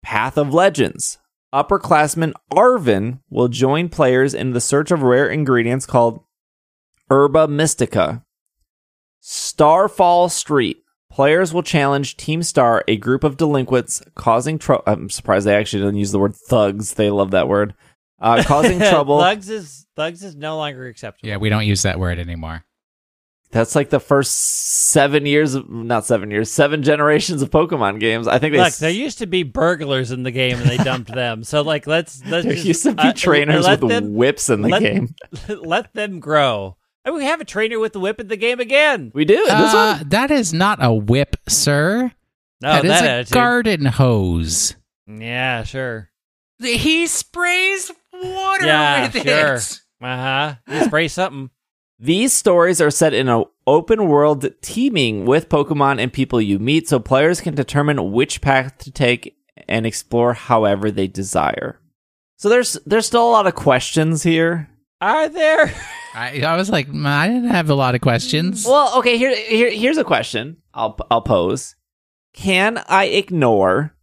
Path 0.02 0.38
of 0.38 0.54
Legends. 0.54 1.18
Upperclassman 1.56 2.34
Arven 2.52 3.20
will 3.30 3.48
join 3.48 3.88
players 3.88 4.34
in 4.34 4.50
the 4.50 4.60
search 4.60 4.90
of 4.90 5.00
rare 5.02 5.26
ingredients 5.26 5.86
called 5.86 6.22
Herba 7.08 7.48
Mystica. 7.48 8.22
Starfall 9.20 10.28
Street. 10.28 10.82
Players 11.10 11.54
will 11.54 11.62
challenge 11.62 12.18
Team 12.18 12.42
Star, 12.42 12.84
a 12.86 12.98
group 12.98 13.24
of 13.24 13.38
delinquents 13.38 14.02
causing 14.14 14.58
trouble. 14.58 14.84
I'm 14.86 15.08
surprised 15.08 15.46
they 15.46 15.56
actually 15.56 15.84
didn't 15.84 15.96
use 15.96 16.12
the 16.12 16.18
word 16.18 16.36
thugs. 16.36 16.92
They 16.92 17.08
love 17.08 17.30
that 17.30 17.48
word. 17.48 17.72
Uh, 18.20 18.42
causing 18.44 18.78
trouble. 18.78 19.18
Thugs 19.18 19.48
is 19.48 19.86
Thugs 19.96 20.22
is 20.22 20.36
no 20.36 20.58
longer 20.58 20.86
acceptable. 20.86 21.26
Yeah, 21.26 21.38
we 21.38 21.48
don't 21.48 21.64
use 21.64 21.84
that 21.84 21.98
word 21.98 22.18
anymore. 22.18 22.65
That's 23.52 23.74
like 23.76 23.90
the 23.90 24.00
first 24.00 24.34
seven 24.34 25.24
years, 25.24 25.54
of, 25.54 25.68
not 25.70 26.04
seven 26.04 26.30
years, 26.30 26.50
seven 26.50 26.82
generations 26.82 27.42
of 27.42 27.50
Pokemon 27.50 28.00
games. 28.00 28.26
I 28.26 28.38
think 28.38 28.52
they 28.52 28.58
Look, 28.58 28.66
s- 28.68 28.78
there 28.80 28.90
used 28.90 29.18
to 29.18 29.26
be 29.26 29.44
burglars 29.44 30.10
in 30.10 30.24
the 30.24 30.30
game, 30.32 30.58
and 30.58 30.68
they 30.68 30.76
dumped 30.78 31.12
them. 31.14 31.44
So, 31.44 31.62
like, 31.62 31.86
let's 31.86 32.22
let's 32.26 32.44
there 32.44 32.54
just, 32.54 32.66
used 32.66 32.82
to 32.82 32.92
be 32.94 33.02
uh, 33.02 33.12
trainers 33.12 33.66
with 33.66 33.80
them, 33.88 34.14
whips 34.14 34.48
in 34.50 34.62
the 34.62 34.68
let- 34.68 34.82
game. 34.82 35.14
let 35.48 35.94
them 35.94 36.18
grow. 36.20 36.76
And 37.04 37.14
we 37.14 37.24
have 37.24 37.40
a 37.40 37.44
trainer 37.44 37.78
with 37.78 37.92
the 37.92 38.00
whip 38.00 38.18
in 38.20 38.26
the 38.26 38.36
game 38.36 38.58
again. 38.58 39.12
We 39.14 39.24
do. 39.24 39.36
This 39.36 39.50
Uh, 39.52 39.96
one? 40.00 40.08
that 40.08 40.30
is 40.32 40.52
not 40.52 40.84
a 40.84 40.92
whip, 40.92 41.36
sir. 41.48 42.10
No, 42.60 42.82
that 42.82 42.84
is 42.84 42.90
that 42.90 43.30
a 43.30 43.32
garden 43.32 43.84
hose. 43.84 44.74
Yeah, 45.06 45.62
sure. 45.62 46.10
He 46.58 47.06
sprays 47.06 47.92
water 48.12 48.66
Yeah, 48.66 49.02
with 49.12 49.22
sure. 49.22 49.54
it. 49.54 49.80
Uh 50.02 50.16
huh. 50.16 50.54
You 50.66 50.84
spray 50.84 51.06
something. 51.08 51.50
These 51.98 52.34
stories 52.34 52.80
are 52.80 52.90
set 52.90 53.14
in 53.14 53.28
an 53.28 53.44
open 53.66 54.06
world 54.06 54.46
teeming 54.60 55.24
with 55.24 55.48
Pokemon 55.48 55.98
and 55.98 56.12
people 56.12 56.40
you 56.40 56.58
meet, 56.58 56.88
so 56.88 56.98
players 56.98 57.40
can 57.40 57.54
determine 57.54 58.12
which 58.12 58.42
path 58.42 58.76
to 58.78 58.90
take 58.90 59.36
and 59.66 59.86
explore 59.86 60.34
however 60.34 60.90
they 60.90 61.06
desire. 61.06 61.80
So 62.36 62.50
there's 62.50 62.74
there's 62.84 63.06
still 63.06 63.26
a 63.26 63.32
lot 63.32 63.46
of 63.46 63.54
questions 63.54 64.22
here. 64.22 64.68
Are 65.00 65.28
there? 65.28 65.72
I, 66.14 66.42
I 66.42 66.56
was 66.56 66.70
like, 66.70 66.88
"Mm, 66.88 67.06
I 67.06 67.28
didn't 67.28 67.48
have 67.48 67.70
a 67.70 67.74
lot 67.74 67.94
of 67.94 68.02
questions. 68.02 68.66
Well, 68.66 68.98
okay, 68.98 69.16
here, 69.16 69.34
here 69.34 69.70
here's 69.70 69.98
a 69.98 70.04
question 70.04 70.58
I'll 70.74 70.98
I'll 71.10 71.22
pose. 71.22 71.76
Can 72.34 72.82
I 72.88 73.06
ignore 73.06 73.94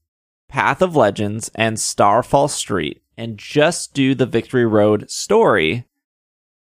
Path 0.49 0.81
of 0.81 0.95
Legends 0.95 1.51
and 1.53 1.79
Starfall 1.79 2.47
Street 2.47 3.03
and 3.15 3.37
just 3.37 3.93
do 3.93 4.15
the 4.15 4.25
Victory 4.25 4.65
Road 4.65 5.09
story 5.11 5.85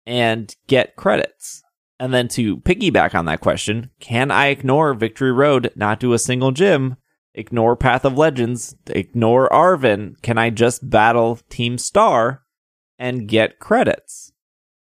and 0.06 0.54
get 0.66 0.96
credits? 0.96 1.62
And 1.98 2.12
then 2.12 2.28
to 2.28 2.58
piggyback 2.58 3.14
on 3.14 3.24
that 3.24 3.40
question, 3.40 3.90
can 4.00 4.30
I 4.30 4.48
ignore 4.48 4.94
Victory 4.94 5.32
Road, 5.32 5.72
not 5.76 5.98
do 5.98 6.12
a 6.12 6.18
single 6.18 6.52
gym, 6.52 6.96
ignore 7.34 7.74
Path 7.74 8.04
of 8.04 8.18
Legends, 8.18 8.76
ignore 8.88 9.52
Arven? 9.52 10.16
Can 10.22 10.36
I 10.36 10.50
just 10.50 10.88
battle 10.88 11.38
Team 11.48 11.78
Star 11.78 12.42
and 12.98 13.28
get 13.28 13.58
credits? 13.58 14.32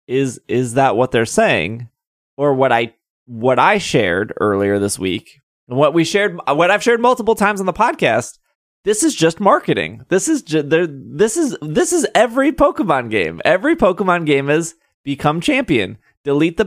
Is 0.08 0.40
is 0.48 0.76
that 0.76 0.96
what 0.96 1.12
they're 1.12 1.26
saying? 1.26 1.90
Or 2.38 2.54
what 2.54 2.72
I 2.72 2.94
what 3.26 3.60
I 3.60 3.78
shared 3.78 4.34
earlier 4.40 4.78
this 4.78 5.00
week, 5.00 5.40
and 5.68 5.78
what 5.78 5.94
we 5.94 6.04
shared 6.04 6.40
what 6.48 6.70
I've 6.70 6.84
shared 6.84 7.02
multiple 7.02 7.36
times 7.36 7.60
on 7.60 7.66
the 7.66 7.74
podcast 7.74 8.38
this 8.84 9.04
is 9.04 9.16
just 9.16 9.40
marketing. 9.40 10.06
This 10.10 10.28
is 10.28 10.44
This 10.44 11.38
is 11.38 11.56
this 11.62 11.94
is 11.94 12.08
every 12.16 12.52
Pokemon 12.52 13.12
game. 13.12 13.42
Every 13.46 13.76
Pokemon 13.76 14.26
game 14.26 14.50
is 14.50 14.76
become 15.04 15.42
champion, 15.42 15.98
delete 16.24 16.58
the 16.58 16.66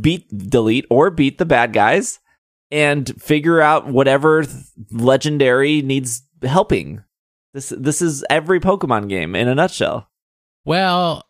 beat, 0.00 0.28
delete 0.28 0.86
or 0.90 1.10
beat 1.10 1.38
the 1.38 1.44
bad 1.44 1.72
guys, 1.72 2.20
and 2.70 3.20
figure 3.20 3.60
out 3.60 3.86
whatever 3.86 4.44
legendary 4.90 5.82
needs 5.82 6.22
helping. 6.42 7.02
This 7.54 7.70
this 7.70 8.02
is 8.02 8.24
every 8.28 8.60
Pokemon 8.60 9.08
game 9.08 9.34
in 9.34 9.48
a 9.48 9.54
nutshell. 9.54 10.10
Well, 10.64 11.24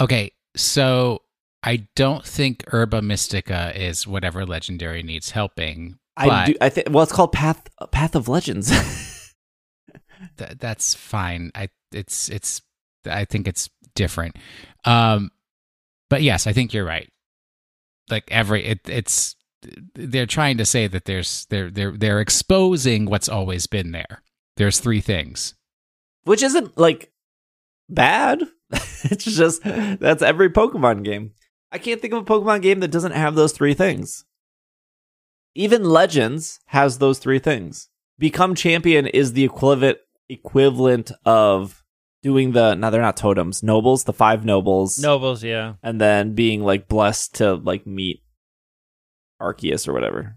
okay, 0.00 0.32
so 0.56 1.22
I 1.62 1.88
don't 1.96 2.24
think 2.24 2.64
Herba 2.68 3.02
Mystica 3.02 3.72
is 3.74 4.06
whatever 4.06 4.46
legendary 4.46 5.02
needs 5.02 5.30
helping. 5.30 5.98
I 6.16 6.46
do. 6.46 6.54
I 6.60 6.68
think. 6.68 6.88
Well, 6.90 7.02
it's 7.02 7.12
called 7.12 7.32
Path 7.32 7.68
Path 7.90 8.14
of 8.14 8.28
Legends. 8.28 8.70
th- 10.38 10.58
that's 10.58 10.94
fine. 10.94 11.50
I 11.54 11.68
it's 11.92 12.28
it's 12.28 12.62
I 13.06 13.24
think 13.24 13.48
it's 13.48 13.68
different. 13.94 14.36
Um 14.84 15.30
but 16.10 16.22
yes, 16.22 16.46
I 16.46 16.52
think 16.52 16.74
you're 16.74 16.84
right. 16.84 17.10
Like 18.10 18.24
every 18.30 18.66
it 18.66 18.80
it's 18.88 19.36
they're 19.94 20.26
trying 20.26 20.58
to 20.58 20.66
say 20.66 20.86
that 20.86 21.06
there's 21.06 21.46
they're 21.46 21.70
they're 21.70 21.96
they're 21.96 22.20
exposing 22.20 23.06
what's 23.06 23.28
always 23.28 23.66
been 23.66 23.92
there. 23.92 24.22
There's 24.56 24.80
three 24.80 25.00
things. 25.00 25.54
which 26.24 26.42
isn't 26.42 26.76
like 26.76 27.10
bad. 27.88 28.42
it's 28.72 29.24
just 29.24 29.62
that's 29.62 30.22
every 30.22 30.50
Pokemon 30.50 31.04
game. 31.04 31.32
I 31.72 31.78
can't 31.78 32.00
think 32.00 32.12
of 32.12 32.22
a 32.22 32.24
Pokemon 32.26 32.62
game 32.62 32.80
that 32.80 32.90
doesn't 32.90 33.12
have 33.12 33.34
those 33.36 33.52
three 33.52 33.74
things. 33.74 34.24
Even 35.54 35.84
Legends 35.84 36.60
has 36.66 36.98
those 36.98 37.18
three 37.18 37.38
things. 37.38 37.88
Become 38.18 38.54
champion 38.54 39.06
is 39.06 39.32
the 39.32 39.44
equivalent 39.44 39.98
equivalent 40.28 41.10
of 41.24 41.79
doing 42.22 42.52
the 42.52 42.74
now 42.74 42.90
they're 42.90 43.00
not 43.00 43.16
totems, 43.16 43.62
nobles, 43.62 44.04
the 44.04 44.12
five 44.12 44.44
nobles, 44.44 44.98
Nobles, 44.98 45.42
yeah. 45.42 45.74
and 45.82 46.00
then 46.00 46.34
being 46.34 46.62
like 46.62 46.88
blessed 46.88 47.36
to 47.36 47.54
like 47.54 47.86
meet 47.86 48.22
Arceus 49.40 49.88
or 49.88 49.92
whatever. 49.92 50.36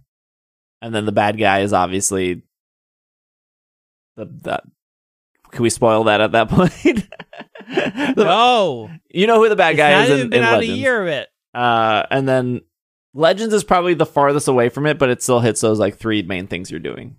And 0.81 0.93
then 0.93 1.05
the 1.05 1.11
bad 1.11 1.37
guy 1.37 1.59
is 1.61 1.73
obviously 1.73 2.43
the 4.15 4.25
that 4.43 4.63
can 5.51 5.63
we 5.63 5.69
spoil 5.69 6.03
that 6.05 6.21
at 6.21 6.31
that 6.33 6.49
point? 6.49 7.07
The- 7.67 8.13
No, 8.25 8.89
You 9.09 9.25
know 9.27 9.41
who 9.41 9.47
the 9.49 9.55
bad 9.55 9.71
it's 9.71 9.77
guy 9.77 9.91
not 9.93 10.03
is 10.05 10.09
even 10.09 10.21
in, 10.21 10.29
been 10.29 10.39
in 10.39 10.45
out 10.45 10.53
Legends. 10.59 10.73
a 10.77 10.81
year 10.81 11.01
of 11.01 11.07
it. 11.07 11.29
Uh, 11.53 12.03
and 12.11 12.27
then 12.27 12.61
Legends 13.13 13.53
is 13.53 13.63
probably 13.63 13.93
the 13.93 14.05
farthest 14.05 14.47
away 14.47 14.69
from 14.69 14.85
it, 14.85 14.97
but 14.99 15.09
it 15.09 15.21
still 15.23 15.39
hits 15.39 15.61
those 15.61 15.79
like 15.79 15.97
three 15.97 16.21
main 16.23 16.47
things 16.47 16.69
you're 16.69 16.79
doing. 16.79 17.15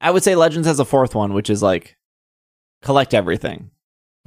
I 0.00 0.10
would 0.10 0.24
say 0.24 0.34
Legends 0.34 0.66
has 0.66 0.80
a 0.80 0.84
fourth 0.84 1.14
one, 1.14 1.32
which 1.32 1.48
is 1.50 1.62
like 1.62 1.96
collect 2.82 3.14
everything. 3.14 3.70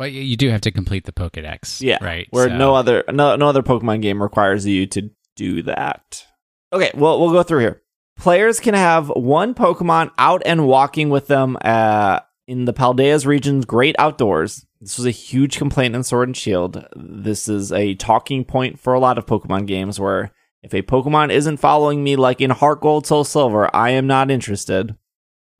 Well, 0.02 0.10
you 0.10 0.22
you 0.22 0.36
do 0.36 0.50
have 0.50 0.62
to 0.62 0.72
complete 0.72 1.06
the 1.06 1.12
Pokedex. 1.12 1.80
Yeah, 1.80 2.04
Right. 2.04 2.28
Where 2.32 2.48
so- 2.48 2.58
no 2.58 2.74
other 2.74 3.04
no 3.10 3.36
no 3.36 3.48
other 3.48 3.62
Pokemon 3.62 4.02
game 4.02 4.20
requires 4.20 4.66
you 4.66 4.88
to 4.88 5.12
do 5.36 5.62
that. 5.62 6.26
Okay, 6.74 6.90
well 6.96 7.20
we'll 7.20 7.32
go 7.32 7.44
through 7.44 7.60
here. 7.60 7.84
Players 8.18 8.60
can 8.60 8.74
have 8.74 9.10
one 9.10 9.54
Pokemon 9.54 10.10
out 10.18 10.42
and 10.44 10.66
walking 10.66 11.12
with 11.12 11.28
them 11.28 11.56
uh, 11.64 12.22
in 12.48 12.66
the 12.66 12.74
Paldea's 12.74 13.28
region's 13.28 13.66
great 13.66 13.96
outdoors. 14.00 14.66
This 14.80 14.98
was 14.98 15.06
a 15.06 15.12
huge 15.12 15.60
complaint 15.60 15.94
in 15.94 16.02
Sword 16.02 16.30
and 16.30 16.36
Shield. 16.36 16.84
This 16.96 17.48
is 17.48 17.72
a 17.72 17.94
talking 17.94 18.44
point 18.44 18.80
for 18.80 18.96
a 18.96 19.00
lot 19.00 19.20
of 19.20 19.28
Pokemon 19.28 19.68
games 19.68 20.00
where 20.00 20.32
if 20.64 20.74
a 20.74 20.82
Pokemon 20.82 21.30
isn't 21.30 21.58
following 21.58 22.04
me 22.04 22.16
like 22.16 22.42
in 22.42 22.50
Heart 22.50 22.82
Gold, 22.82 23.06
Soul 23.06 23.24
Silver, 23.24 23.70
I 23.72 23.92
am 23.92 24.08
not 24.08 24.32
interested. 24.32 24.96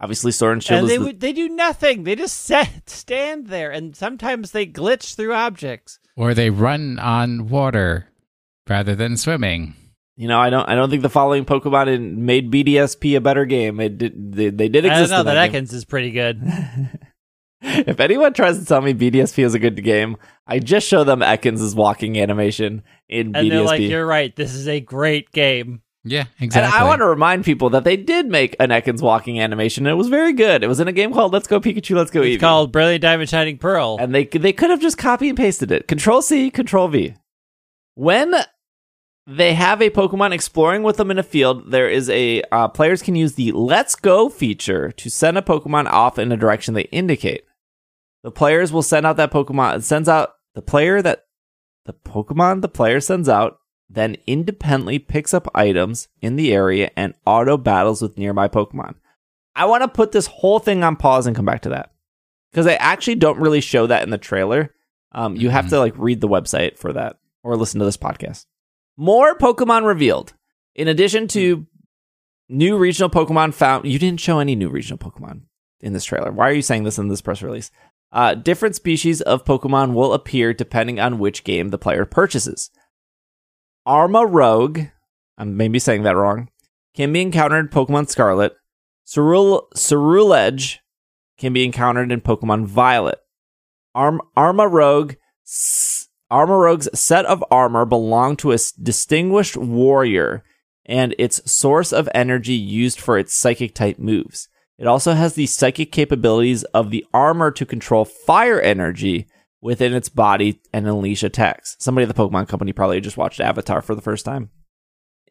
Obviously, 0.02 0.32
Sword 0.32 0.54
and 0.54 0.64
Shield 0.64 0.80
and 0.80 0.86
is 0.86 0.90
they 0.92 0.98
the- 0.98 1.04
would 1.06 1.20
they 1.20 1.32
do 1.32 1.48
nothing. 1.48 2.04
They 2.04 2.16
just 2.16 2.38
set, 2.42 2.90
stand 2.90 3.48
there, 3.48 3.70
and 3.72 3.96
sometimes 3.96 4.52
they 4.52 4.66
glitch 4.66 5.16
through 5.16 5.34
objects. 5.34 6.00
or 6.18 6.34
they 6.34 6.50
run 6.50 6.98
on 7.00 7.48
water 7.50 8.08
rather 8.68 8.96
than 8.96 9.16
swimming. 9.18 9.76
You 10.18 10.28
know, 10.28 10.40
I 10.40 10.50
don't. 10.50 10.68
I 10.68 10.76
don't 10.76 10.90
think 10.90 11.04
the 11.04 11.10
following 11.10 11.46
Pokemon 11.46 11.88
in- 11.94 12.26
made 12.26 12.52
BDSP 12.52 13.16
a 13.16 13.22
better 13.22 13.46
game. 13.46 13.80
It 13.80 13.98
did. 13.98 14.34
They, 14.34 14.50
they 14.50 14.70
did 14.70 14.86
I 14.86 14.90
don't 14.90 14.98
exist. 15.04 15.12
know. 15.12 15.20
in 15.22 15.26
That 15.28 15.52
that. 15.52 15.52
Ekans 15.52 15.72
is 15.74 15.86
pretty 15.86 16.12
good. 16.12 16.42
if 17.62 18.00
anyone 18.00 18.34
tries 18.34 18.58
to 18.60 18.66
tell 18.66 18.82
me 18.82 18.94
BDSP 18.94 19.44
is 19.46 19.54
a 19.54 19.60
good 19.60 19.82
game, 19.84 20.18
I 20.48 20.60
just 20.60 20.88
show 20.88 21.04
them 21.04 21.20
Ekans' 21.22 21.76
walking 21.76 22.20
animation 22.20 22.84
in 23.08 23.36
And 23.36 23.36
BDSP. 23.36 23.50
they're 23.50 23.62
like, 23.62 23.82
"You're 23.82 24.06
right. 24.06 24.36
This 24.36 24.54
is 24.56 24.68
a 24.68 24.80
great 24.80 25.32
game." 25.32 25.82
Yeah, 26.04 26.26
and 26.40 26.46
exactly. 26.46 26.80
I 26.80 26.84
want 26.84 27.00
to 27.02 27.06
remind 27.06 27.46
people 27.46 27.70
that 27.72 27.84
they 27.84 27.96
did 27.96 28.26
make 28.26 28.56
an 28.60 28.70
Ekans 28.70 29.02
walking 29.02 29.40
animation. 29.40 29.86
And 29.86 29.92
it 29.92 29.98
was 29.98 30.10
very 30.10 30.34
good. 30.34 30.64
It 30.64 30.68
was 30.68 30.80
in 30.80 30.88
a 30.88 30.92
game 30.92 31.14
called 31.14 31.32
Let's 31.32 31.48
Go 31.48 31.60
Pikachu, 31.60 31.96
Let's 31.96 32.10
Go 32.10 32.24
It's 32.24 32.42
called 32.42 32.72
Brilliant 32.72 33.04
Diamond 33.04 33.30
Shining 33.30 33.58
Pearl. 33.60 33.98
and 34.00 34.14
they 34.14 34.26
they 34.26 34.54
could 34.54 34.72
have 34.72 34.82
just 34.82 34.98
copy 34.98 35.30
and 35.30 35.38
pasted 35.38 35.72
it. 35.72 35.88
Control 35.88 36.22
C, 36.22 36.50
Control 36.50 36.88
V. 36.88 37.14
When 37.94 38.34
they 39.28 39.54
have 39.54 39.82
a 39.82 39.92
Pokemon 39.92 40.32
exploring 40.34 40.82
with 40.82 40.98
them 40.98 41.12
in 41.12 41.20
a 41.20 41.24
field, 41.24 41.72
there 41.72 41.88
is 41.88 42.10
a 42.10 42.42
uh, 42.52 42.68
players 42.68 43.04
can 43.04 43.16
use 43.16 43.34
the 43.36 43.52
Let's 43.52 43.96
Go 43.96 44.28
feature 44.28 44.92
to 44.94 45.10
send 45.10 45.38
a 45.38 45.42
Pokemon 45.44 45.86
off 45.86 46.18
in 46.18 46.32
a 46.32 46.38
direction 46.38 46.74
they 46.74 46.84
indicate. 46.84 47.44
The 48.24 48.32
players 48.32 48.72
will 48.72 48.82
send 48.84 49.06
out 49.06 49.18
that 49.18 49.32
Pokemon. 49.32 49.78
It 49.78 49.84
sends 49.84 50.10
out 50.10 50.34
the 50.56 50.62
player 50.64 51.02
that 51.02 51.26
the 51.86 51.94
Pokemon 51.94 52.62
the 52.62 52.68
player 52.70 53.00
sends 53.00 53.30
out, 53.30 53.60
then 53.94 54.16
independently 54.26 55.00
picks 55.00 55.34
up 55.34 55.48
items 55.54 56.08
in 56.22 56.36
the 56.36 56.54
area 56.54 56.90
and 56.96 57.14
auto 57.26 57.58
battles 57.58 58.02
with 58.02 58.18
nearby 58.18 58.48
Pokemon. 58.48 58.96
I 59.56 59.66
want 59.66 59.84
to 59.84 59.88
put 59.90 60.12
this 60.14 60.28
whole 60.28 60.60
thing 60.60 60.84
on 60.84 60.96
pause 60.96 61.28
and 61.28 61.36
come 61.36 61.46
back 61.46 61.62
to 61.64 61.70
that 61.70 61.92
because 62.52 62.66
they 62.66 62.78
actually 62.78 63.16
don't 63.16 63.40
really 63.40 63.60
show 63.62 63.88
that 63.88 64.04
in 64.04 64.10
the 64.10 64.18
trailer. 64.18 64.74
Um, 65.12 65.36
you 65.36 65.50
have 65.50 65.66
Mhm. 65.66 65.70
to 65.70 65.80
like 65.80 65.94
read 65.98 66.22
the 66.22 66.30
website 66.30 66.78
for 66.78 66.94
that 66.94 67.18
or 67.44 67.58
listen 67.58 67.80
to 67.80 67.86
this 67.86 67.98
podcast. 67.98 68.46
More 68.96 69.36
Pokemon 69.38 69.86
revealed. 69.86 70.34
In 70.74 70.88
addition 70.88 71.28
to 71.30 71.66
new 72.48 72.78
regional 72.78 73.10
Pokemon 73.10 73.54
found, 73.54 73.86
you 73.86 74.00
didn't 74.00 74.22
show 74.22 74.40
any 74.40 74.56
new 74.56 74.70
regional 74.70 74.98
Pokemon 74.98 75.42
in 75.82 75.92
this 75.92 76.06
trailer. 76.06 76.32
Why 76.32 76.48
are 76.50 76.54
you 76.54 76.62
saying 76.62 76.86
this 76.86 76.98
in 76.98 77.10
this 77.10 77.22
press 77.22 77.42
release? 77.42 77.72
Uh, 78.14 78.36
different 78.36 78.76
species 78.76 79.20
of 79.22 79.44
Pokemon 79.46 79.94
will 79.94 80.14
appear 80.14 80.54
depending 80.54 81.00
on 81.00 81.20
which 81.20 81.44
game 81.44 81.70
the 81.70 81.78
player 81.78 82.06
purchases. 82.06 82.70
Armarouge, 83.88 84.92
I'm 85.38 85.58
maybe 85.58 85.80
saying 85.80 86.04
that 86.04 86.16
wrong, 86.16 86.50
can 86.96 87.12
be 87.14 87.22
encountered 87.22 87.60
in 87.60 87.68
Pokemon 87.70 88.10
Scarlet. 88.10 88.54
Cerul- 89.06 89.72
Ceruledge 89.76 90.78
can 91.38 91.54
be 91.54 91.66
encountered 91.66 92.12
in 92.12 92.22
Pokemon 92.22 92.66
Violet. 92.66 93.20
Arm- 93.96 94.22
Armarouge, 94.38 95.18
Arma 96.30 96.58
Rogue's 96.58 96.88
set 96.98 97.26
of 97.26 97.44
armor 97.52 97.86
belong 97.86 98.38
to 98.38 98.54
a 98.54 98.58
distinguished 98.82 99.58
warrior 99.58 100.44
and 100.86 101.14
its 101.20 101.52
source 101.52 101.92
of 101.92 102.08
energy 102.14 102.54
used 102.54 103.02
for 103.02 103.18
its 103.18 103.36
psychic 103.36 103.76
type 103.76 104.00
moves. 104.00 104.48
It 104.78 104.88
also 104.88 105.14
has 105.14 105.36
the 105.36 105.46
psychic 105.46 105.92
capabilities 105.92 106.64
of 106.66 106.90
the 106.90 107.06
armor 107.14 107.52
to 107.52 107.66
control 107.66 108.06
fire 108.06 108.62
energy 108.62 109.28
within 109.62 109.94
its 109.94 110.10
body 110.10 110.60
and 110.74 110.88
unleash 110.88 111.24
attacks. 111.24 111.76
Somebody 111.80 112.08
at 112.08 112.14
the 112.14 112.22
Pokemon 112.22 112.48
Company 112.48 112.74
probably 112.74 113.00
just 113.00 113.18
watched 113.18 113.40
Avatar 113.40 113.82
for 113.82 113.96
the 113.96 114.02
first 114.02 114.26
time. 114.26 114.50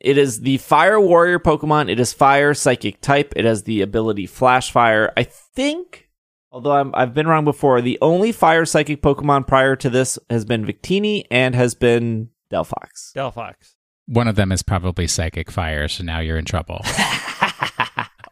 It 0.01 0.17
is 0.17 0.41
the 0.41 0.57
Fire 0.59 0.99
Warrior 0.99 1.39
Pokemon. 1.39 1.91
It 1.91 2.01
is 2.01 2.13
Fire 2.13 2.55
Psychic 2.55 3.01
type. 3.03 3.35
It 3.37 3.45
has 3.45 3.65
the 3.65 3.83
ability 3.83 4.27
Flash 4.27 4.71
Fire. 4.71 5.13
I 5.17 5.25
think, 5.25 6.09
although 6.51 6.73
I'm, 6.73 6.95
I've 6.95 7.13
been 7.13 7.27
wrong 7.27 7.45
before, 7.45 7.83
the 7.83 7.99
only 8.01 8.33
Fire 8.33 8.65
Psychic 8.65 9.03
Pokemon 9.03 9.47
prior 9.47 9.77
to 9.77 9.91
this 9.91 10.19
has 10.31 10.47
been 10.47 10.65
Victini 10.65 11.27
and 11.31 11.55
has 11.55 11.75
been 11.75 12.31
Delphox. 12.51 13.13
Delphox. 13.15 13.75
One 14.07 14.27
of 14.27 14.37
them 14.37 14.53
is 14.53 14.63
probably 14.63 15.07
Psychic 15.07 15.51
Fire, 15.51 15.87
so 15.87 16.03
now 16.03 16.21
you're 16.21 16.39
in 16.39 16.47
trouble. 16.47 16.81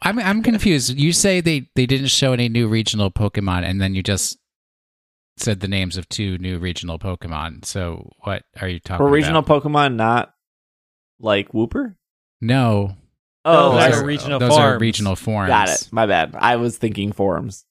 I'm 0.02 0.18
I'm 0.18 0.42
confused. 0.42 0.96
You 0.96 1.12
say 1.12 1.40
they 1.40 1.68
they 1.74 1.84
didn't 1.84 2.08
show 2.08 2.32
any 2.32 2.48
new 2.48 2.66
regional 2.66 3.10
Pokemon, 3.10 3.64
and 3.64 3.80
then 3.80 3.94
you 3.94 4.02
just 4.02 4.37
said 5.40 5.60
the 5.60 5.68
names 5.68 5.96
of 5.96 6.08
two 6.08 6.38
new 6.38 6.58
regional 6.58 6.98
Pokemon. 6.98 7.64
So 7.64 8.10
what 8.20 8.44
are 8.60 8.68
you 8.68 8.78
talking 8.80 9.04
For 9.06 9.10
regional 9.10 9.40
about? 9.40 9.62
Pokemon, 9.62 9.94
not 9.96 10.34
like 11.20 11.52
Wooper. 11.52 11.94
no, 12.40 12.96
Oh, 13.44 13.72
Those 13.72 13.80
I 13.82 13.88
are 13.88 13.92
see. 14.00 14.04
regional 14.04 14.38
those 14.40 14.52
are 14.52 14.70
forms. 14.72 14.80
regional 14.80 15.16
forms. 15.16 15.48
Got 15.48 15.68
it. 15.70 15.88
My 15.90 16.06
bad. 16.06 16.34
I 16.38 16.56
was 16.56 16.76
thinking 16.76 17.12
forms 17.12 17.64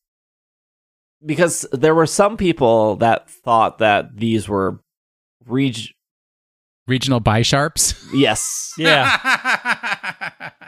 Because 1.23 1.67
there 1.71 1.93
were 1.93 2.07
some 2.07 2.35
people 2.37 2.95
that 2.97 3.29
thought 3.29 3.77
that 3.79 4.15
these 4.17 4.47
were 4.49 4.79
reg. 5.45 5.77
Regional 6.87 7.19
Bisharps. 7.21 7.93
Yes. 8.13 8.73
Yeah. 8.77 10.51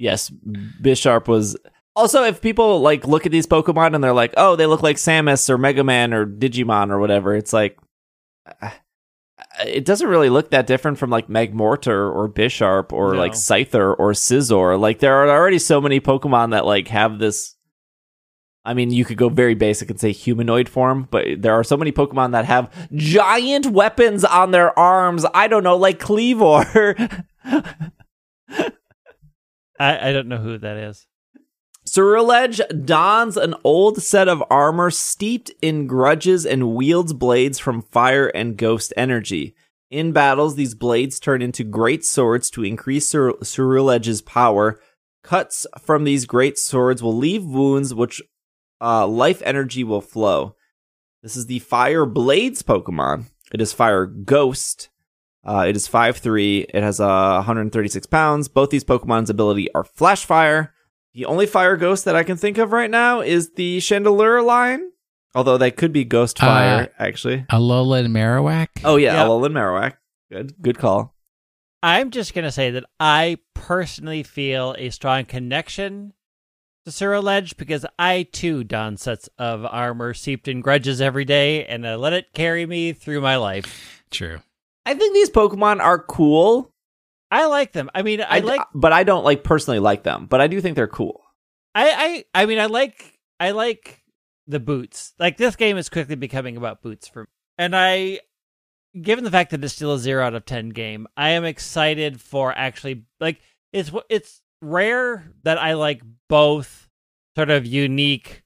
Yes. 0.00 0.30
Bisharp 0.30 1.26
was. 1.26 1.56
Also, 1.98 2.22
if 2.24 2.40
people 2.40 2.80
like 2.80 3.06
look 3.06 3.26
at 3.26 3.32
these 3.32 3.46
Pokemon 3.46 3.94
and 3.94 4.02
they're 4.04 4.12
like, 4.12 4.32
oh, 4.36 4.54
they 4.56 4.66
look 4.66 4.82
like 4.82 4.96
Samus 4.96 5.50
or 5.50 5.58
Mega 5.58 5.82
Man 5.84 6.14
or 6.14 6.24
Digimon 6.26 6.90
or 6.90 6.98
whatever, 7.00 7.34
it's 7.34 7.52
like. 7.52 7.76
uh, 8.62 8.70
It 9.66 9.84
doesn't 9.84 10.08
really 10.08 10.28
look 10.30 10.50
that 10.50 10.66
different 10.68 10.98
from 10.98 11.10
like 11.10 11.26
Magmortar 11.28 12.14
or 12.14 12.28
Bisharp 12.28 12.92
or 12.92 13.14
No. 13.14 13.18
like 13.18 13.32
Scyther 13.32 13.94
or 13.98 14.12
Scizor. 14.12 14.78
Like 14.78 15.00
there 15.00 15.14
are 15.14 15.28
already 15.28 15.58
so 15.58 15.80
many 15.80 16.00
Pokemon 16.00 16.52
that 16.52 16.64
like 16.64 16.86
have 16.88 17.18
this 17.18 17.56
I 18.64 18.74
mean, 18.74 18.90
you 18.90 19.04
could 19.06 19.16
go 19.16 19.28
very 19.30 19.54
basic 19.54 19.88
and 19.90 19.98
say 19.98 20.12
humanoid 20.12 20.68
form, 20.68 21.08
but 21.10 21.24
there 21.38 21.54
are 21.54 21.64
so 21.64 21.76
many 21.76 21.90
Pokemon 21.90 22.32
that 22.32 22.44
have 22.44 22.70
giant 22.94 23.66
weapons 23.66 24.24
on 24.26 24.50
their 24.50 24.78
arms. 24.78 25.24
I 25.32 25.48
don't 25.48 25.64
know, 25.64 25.76
like 25.76 25.98
Kleavor. 25.98 27.24
I, 29.80 30.08
I 30.08 30.12
don't 30.12 30.28
know 30.28 30.36
who 30.38 30.58
that 30.58 30.76
is. 30.76 31.06
Ceruledge 31.98 32.60
dons 32.86 33.36
an 33.36 33.56
old 33.64 34.00
set 34.00 34.28
of 34.28 34.40
armor 34.48 34.88
steeped 34.88 35.50
in 35.60 35.88
grudges 35.88 36.46
and 36.46 36.76
wields 36.76 37.12
blades 37.12 37.58
from 37.58 37.82
fire 37.82 38.28
and 38.28 38.56
ghost 38.56 38.92
energy. 38.96 39.56
In 39.90 40.12
battles, 40.12 40.54
these 40.54 40.76
blades 40.76 41.18
turn 41.18 41.42
into 41.42 41.64
great 41.64 42.04
swords 42.04 42.50
to 42.50 42.62
increase 42.62 43.08
Cer- 43.08 43.32
Ceruledge's 43.42 44.22
power. 44.22 44.78
Cuts 45.24 45.66
from 45.80 46.04
these 46.04 46.24
great 46.24 46.56
swords 46.56 47.02
will 47.02 47.16
leave 47.16 47.44
wounds 47.44 47.92
which 47.92 48.22
uh, 48.80 49.04
life 49.04 49.42
energy 49.44 49.82
will 49.82 50.00
flow. 50.00 50.54
This 51.24 51.34
is 51.34 51.46
the 51.46 51.58
Fire 51.58 52.06
Blades 52.06 52.62
Pokemon. 52.62 53.24
It 53.52 53.60
is 53.60 53.72
Fire 53.72 54.06
Ghost. 54.06 54.88
Uh, 55.44 55.64
it 55.68 55.74
is 55.74 55.88
5'3. 55.88 56.66
It 56.72 56.80
has 56.80 57.00
uh, 57.00 57.34
136 57.38 58.06
pounds. 58.06 58.46
Both 58.46 58.70
these 58.70 58.84
Pokemon's 58.84 59.30
ability 59.30 59.68
are 59.74 59.82
Flash 59.82 60.24
Fire. 60.24 60.72
The 61.14 61.24
only 61.26 61.46
Fire 61.46 61.76
Ghost 61.76 62.04
that 62.04 62.14
I 62.16 62.22
can 62.22 62.36
think 62.36 62.58
of 62.58 62.72
right 62.72 62.90
now 62.90 63.20
is 63.20 63.50
the 63.52 63.78
Chandelure 63.78 64.44
line. 64.44 64.90
Although 65.34 65.58
that 65.58 65.76
could 65.76 65.92
be 65.92 66.04
Ghost 66.04 66.42
Uh, 66.42 66.46
Fire, 66.46 66.92
actually. 66.98 67.44
Alola 67.50 68.04
and 68.04 68.14
Marowak. 68.14 68.68
Oh, 68.84 68.96
yeah, 68.96 69.14
Yep. 69.14 69.26
Alolan 69.26 69.52
Marowak. 69.52 69.94
Good, 70.30 70.54
good 70.60 70.78
call. 70.78 71.14
I'm 71.82 72.10
just 72.10 72.34
gonna 72.34 72.50
say 72.50 72.70
that 72.72 72.84
I 72.98 73.38
personally 73.54 74.22
feel 74.24 74.74
a 74.78 74.90
strong 74.90 75.24
connection 75.26 76.12
to 76.84 76.90
Ceruledge 76.90 77.56
because 77.56 77.86
I 77.98 78.24
too 78.32 78.64
don 78.64 78.96
sets 78.96 79.28
of 79.38 79.64
armor 79.64 80.12
seeped 80.12 80.48
in 80.48 80.60
grudges 80.60 81.00
every 81.00 81.24
day, 81.24 81.64
and 81.66 81.86
I 81.86 81.94
let 81.94 82.12
it 82.14 82.32
carry 82.34 82.66
me 82.66 82.92
through 82.92 83.20
my 83.20 83.36
life. 83.36 84.02
True. 84.10 84.40
I 84.86 84.94
think 84.94 85.14
these 85.14 85.30
Pokemon 85.30 85.80
are 85.80 86.00
cool. 86.02 86.72
I 87.30 87.46
like 87.46 87.72
them. 87.72 87.90
I 87.94 88.02
mean, 88.02 88.20
I, 88.20 88.36
I 88.36 88.38
like. 88.40 88.60
but 88.74 88.92
I 88.92 89.04
don't 89.04 89.24
like 89.24 89.44
personally 89.44 89.78
like 89.80 90.02
them. 90.02 90.26
But 90.26 90.40
I 90.40 90.46
do 90.46 90.60
think 90.60 90.76
they're 90.76 90.86
cool. 90.86 91.22
I, 91.74 92.24
I. 92.34 92.42
I 92.42 92.46
mean, 92.46 92.58
I 92.58 92.66
like. 92.66 93.18
I 93.38 93.50
like 93.50 94.02
the 94.46 94.60
boots. 94.60 95.12
Like 95.18 95.36
this 95.36 95.56
game 95.56 95.76
is 95.76 95.88
quickly 95.88 96.16
becoming 96.16 96.56
about 96.56 96.82
boots 96.82 97.08
for 97.08 97.22
me, 97.22 97.28
and 97.58 97.76
I. 97.76 98.20
Given 99.00 99.22
the 99.22 99.30
fact 99.30 99.50
that 99.50 99.62
it's 99.62 99.74
still 99.74 99.92
a 99.92 99.98
zero 99.98 100.24
out 100.24 100.34
of 100.34 100.46
ten 100.46 100.70
game, 100.70 101.06
I 101.16 101.30
am 101.30 101.44
excited 101.44 102.20
for 102.20 102.52
actually 102.56 103.04
like 103.20 103.40
it's 103.72 103.92
it's 104.08 104.40
rare 104.62 105.30
that 105.44 105.58
I 105.58 105.74
like 105.74 106.02
both 106.28 106.88
sort 107.36 107.50
of 107.50 107.66
unique 107.66 108.42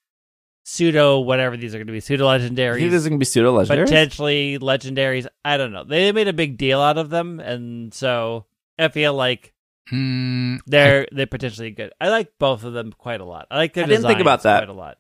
pseudo 0.65 1.21
whatever 1.21 1.57
these 1.57 1.75
are 1.75 1.79
going 1.79 1.87
to 1.87 1.93
be 1.93 2.01
pseudo 2.01 2.25
legendaries 2.27 2.91
this 2.91 3.03
is 3.03 3.09
gonna 3.09 3.19
be 3.19 3.25
pseudo 3.25 3.53
legendary. 3.53 3.85
potentially 3.87 4.59
legendaries. 4.59 5.27
I 5.45 5.57
don't 5.57 5.73
know. 5.73 5.85
They 5.85 6.13
made 6.13 6.29
a 6.29 6.33
big 6.33 6.57
deal 6.57 6.81
out 6.81 6.99
of 6.99 7.11
them, 7.11 7.41
and 7.41 7.95
so 7.95 8.47
I 8.79 8.89
feel 8.89 9.15
like 9.15 9.53
Hmm. 9.89 10.57
they're 10.67 11.09
they're 11.11 11.27
potentially 11.27 11.71
good. 11.71 11.93
I 12.01 12.09
like 12.09 12.33
both 12.39 12.65
of 12.65 12.73
them 12.73 12.93
quite 12.93 13.21
a 13.21 13.25
lot. 13.25 13.47
I 13.51 13.57
like 13.57 13.75
their 13.75 13.85
I 13.85 13.89
didn't 13.89 14.07
think 14.07 14.21
about 14.21 14.43
that. 14.45 14.61
quite 14.61 14.69
a 14.69 14.79
lot. 14.79 14.99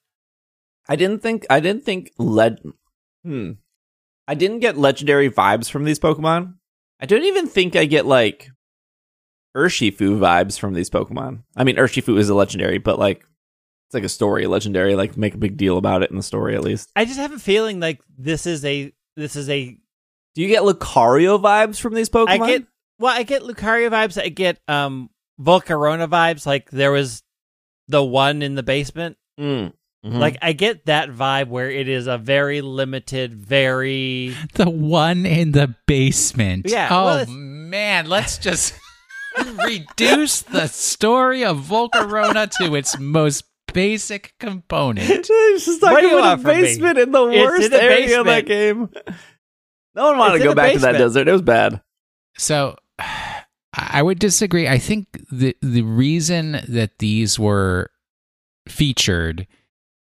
I 0.88 0.96
didn't 0.96 1.22
think 1.22 1.46
I 1.48 1.60
didn't 1.60 1.84
think 1.84 2.10
led 2.18 2.60
hmm. 3.24 3.52
I 4.26 4.34
didn't 4.34 4.58
get 4.58 4.76
legendary 4.76 5.30
vibes 5.30 5.70
from 5.70 5.84
these 5.84 5.98
Pokemon. 5.98 6.54
I 7.00 7.06
don't 7.06 7.24
even 7.24 7.46
think 7.46 7.76
I 7.76 7.84
get 7.84 8.06
like 8.06 8.50
Urshifu 9.56 10.18
vibes 10.18 10.58
from 10.58 10.74
these 10.74 10.90
Pokemon. 10.90 11.44
I 11.56 11.64
mean 11.64 11.76
Urshifu 11.76 12.18
is 12.18 12.28
a 12.28 12.34
legendary, 12.34 12.78
but 12.78 12.98
like 12.98 13.24
it's 13.86 13.94
like 13.94 14.04
a 14.04 14.08
story 14.08 14.46
legendary, 14.46 14.96
like 14.96 15.16
make 15.16 15.34
a 15.34 15.38
big 15.38 15.56
deal 15.56 15.78
about 15.78 16.02
it 16.02 16.10
in 16.10 16.16
the 16.16 16.22
story 16.22 16.56
at 16.56 16.64
least. 16.64 16.90
I 16.96 17.04
just 17.04 17.20
have 17.20 17.32
a 17.32 17.38
feeling 17.38 17.78
like 17.78 18.00
this 18.18 18.46
is 18.46 18.64
a 18.64 18.92
this 19.16 19.36
is 19.36 19.48
a 19.48 19.78
Do 20.34 20.42
you 20.42 20.48
get 20.48 20.62
Lucario 20.62 21.40
vibes 21.40 21.80
from 21.80 21.94
these 21.94 22.08
Pokemon? 22.08 22.28
I 22.28 22.46
get 22.46 22.66
well, 23.02 23.14
I 23.14 23.22
get 23.24 23.42
Lucario 23.42 23.90
vibes. 23.90 24.20
I 24.20 24.28
get 24.28 24.60
um 24.68 25.10
Volcarona 25.40 26.08
vibes. 26.08 26.46
Like 26.46 26.70
there 26.70 26.92
was 26.92 27.22
the 27.88 28.02
one 28.02 28.42
in 28.42 28.54
the 28.54 28.62
basement. 28.62 29.16
Mm. 29.38 29.72
Mhm. 30.04 30.18
Like 30.18 30.36
I 30.42 30.52
get 30.52 30.86
that 30.86 31.10
vibe 31.10 31.48
where 31.48 31.70
it 31.70 31.88
is 31.88 32.06
a 32.06 32.18
very 32.18 32.60
limited, 32.60 33.34
very 33.34 34.34
The 34.54 34.68
one 34.70 35.26
in 35.26 35.52
the 35.52 35.74
basement. 35.86 36.66
Yeah, 36.68 36.88
Oh 36.90 37.04
well, 37.04 37.26
man, 37.26 38.06
let's 38.08 38.38
just 38.38 38.74
reduce 39.64 40.42
the 40.42 40.66
story 40.66 41.44
of 41.44 41.58
Volcarona 41.58 42.50
to 42.58 42.74
its 42.74 42.98
most 42.98 43.44
basic 43.72 44.34
component. 44.38 45.08
it's 45.28 45.64
just 45.66 45.82
like 45.82 45.92
What 45.92 46.00
do 46.02 46.08
you 46.08 46.18
in 46.18 46.24
a 46.24 46.26
want 46.28 46.42
from 46.42 46.50
me? 46.56 46.62
basement 46.62 46.98
in 46.98 47.10
the 47.12 47.24
worst 47.24 47.66
in 47.66 47.72
a 47.72 47.76
area 47.82 48.20
of 48.20 48.26
that 48.26 48.46
game. 48.46 48.90
No 49.94 50.06
one 50.08 50.18
wanted 50.18 50.34
It's 50.36 50.42
to 50.42 50.48
go 50.48 50.52
a 50.52 50.54
back 50.56 50.72
to 50.72 50.78
that 50.80 50.92
desert. 50.92 51.28
It 51.28 51.32
was 51.32 51.42
bad. 51.42 51.80
So 52.38 52.76
I 53.74 54.02
would 54.02 54.18
disagree. 54.18 54.68
I 54.68 54.78
think 54.78 55.06
the 55.30 55.56
the 55.62 55.82
reason 55.82 56.60
that 56.68 56.98
these 56.98 57.38
were 57.38 57.90
featured 58.68 59.46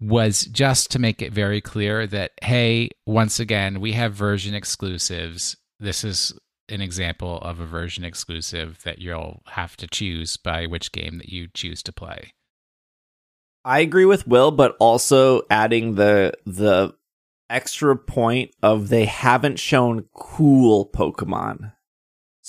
was 0.00 0.46
just 0.46 0.90
to 0.92 0.98
make 0.98 1.22
it 1.22 1.32
very 1.32 1.60
clear 1.60 2.06
that 2.06 2.32
hey, 2.42 2.90
once 3.06 3.38
again, 3.38 3.80
we 3.80 3.92
have 3.92 4.12
version 4.14 4.54
exclusives. 4.54 5.56
This 5.78 6.04
is 6.04 6.32
an 6.68 6.80
example 6.80 7.38
of 7.38 7.60
a 7.60 7.66
version 7.66 8.04
exclusive 8.04 8.82
that 8.84 8.98
you'll 8.98 9.42
have 9.46 9.76
to 9.76 9.86
choose 9.86 10.36
by 10.36 10.66
which 10.66 10.92
game 10.92 11.18
that 11.18 11.28
you 11.28 11.48
choose 11.52 11.82
to 11.82 11.92
play. 11.92 12.32
I 13.64 13.80
agree 13.80 14.04
with 14.04 14.26
Will, 14.26 14.50
but 14.50 14.76
also 14.80 15.42
adding 15.50 15.94
the 15.94 16.32
the 16.46 16.94
extra 17.50 17.96
point 17.96 18.52
of 18.62 18.88
they 18.88 19.04
haven't 19.04 19.58
shown 19.58 20.08
cool 20.14 20.86
Pokemon. 20.86 21.72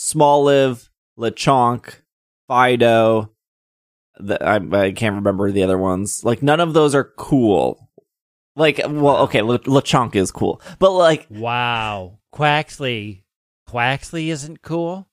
Smoliv, 0.02 0.90
Lechonk, 1.18 2.02
Fidough. 2.50 3.30
The, 4.18 4.44
I, 4.44 4.56
I 4.86 4.92
can't 4.92 5.16
remember 5.16 5.52
the 5.52 5.64
other 5.64 5.78
ones. 5.78 6.24
Like 6.24 6.42
none 6.42 6.60
of 6.60 6.74
those 6.74 6.96
are 6.96 7.12
cool. 7.18 7.90
Like, 8.56 8.82
well, 8.88 9.18
okay, 9.24 9.42
Le- 9.42 9.60
Lechonk 9.60 10.16
is 10.16 10.32
cool, 10.32 10.62
but 10.80 10.92
like, 10.92 11.28
wow. 11.30 12.18
Quaxly, 12.34 13.24
Quaxly 13.70 14.28
isn't 14.28 14.62
cool. 14.62 15.08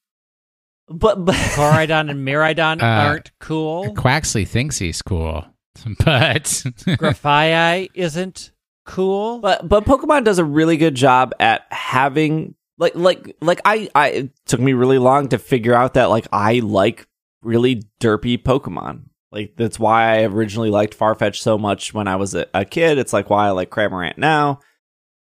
but 0.89 1.25
but 1.25 1.35
Koraidon 1.55 2.11
and 2.11 2.27
Miraidon 2.27 2.83
Uh, 2.83 2.87
aren't 3.09 3.31
cool. 3.41 3.95
Quaxly 3.95 4.47
thinks 4.47 4.79
he's 4.79 5.03
cool, 5.03 5.45
but 6.05 6.45
Grafaiai 6.99 7.91
isn't 7.95 8.51
cool. 8.87 9.39
But 9.41 9.69
but 9.69 9.85
Pokemon 9.85 10.25
does 10.25 10.39
a 10.39 10.45
really 10.45 10.77
good 10.77 10.95
job 10.95 11.33
at 11.39 11.67
having 11.71 12.55
like 12.79 12.95
like 12.95 13.37
like 13.41 13.61
I 13.65 13.89
I 13.95 14.09
it 14.09 14.47
took 14.47 14.61
me 14.61 14.73
really 14.73 14.99
long 14.99 15.29
to 15.29 15.39
figure 15.39 15.75
out 15.75 15.95
that 15.95 16.07
like 16.07 16.27
I 16.33 16.61
like 16.61 17.07
really 17.43 17.83
derpy 18.01 18.43
Pokemon. 18.43 19.05
Like 19.31 19.55
that's 19.57 19.79
why 19.79 20.19
I 20.19 20.23
originally 20.25 20.71
liked 20.71 20.99
Farfetch 20.99 21.37
so 21.37 21.59
much 21.59 21.93
when 21.93 22.09
I 22.09 22.17
was 22.17 22.35
a, 22.35 22.47
a 22.55 22.65
kid. 22.65 22.99
It's 22.99 23.13
like 23.13 23.29
why 23.29 23.47
I 23.47 23.51
like 23.51 23.71
Cramorant 23.71 24.17
now. 24.17 24.61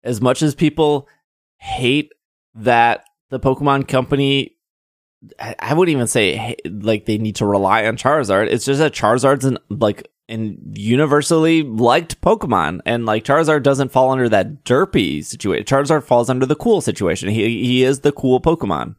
As 0.02 0.20
much 0.20 0.42
as 0.42 0.54
people 0.54 1.08
hate 1.56 2.12
that 2.54 3.04
the 3.30 3.40
Pokemon 3.40 3.88
company 3.88 4.54
I, 5.38 5.72
wouldn't 5.72 5.94
even 5.94 6.06
say 6.06 6.56
like 6.66 7.06
they 7.06 7.18
need 7.18 7.36
to 7.36 7.46
rely 7.46 7.86
on 7.86 7.96
Charizard. 7.96 8.48
It's 8.48 8.64
just 8.64 8.80
that 8.80 8.92
Charizard's 8.92 9.44
an 9.46 9.58
like 9.70 10.08
an 10.28 10.58
universally 10.74 11.62
liked 11.62 12.20
Pokemon, 12.20 12.80
and 12.86 13.06
like 13.06 13.24
Charizard 13.24 13.62
doesn't 13.62 13.92
fall 13.92 14.10
under 14.10 14.28
that 14.28 14.64
derpy 14.64 15.24
situation. 15.24 15.64
Charizard 15.64 16.04
falls 16.04 16.30
under 16.30 16.46
the 16.46 16.56
cool 16.56 16.80
situation. 16.80 17.28
He 17.28 17.64
he 17.64 17.84
is 17.84 18.00
the 18.00 18.12
cool 18.12 18.40
Pokemon. 18.40 18.96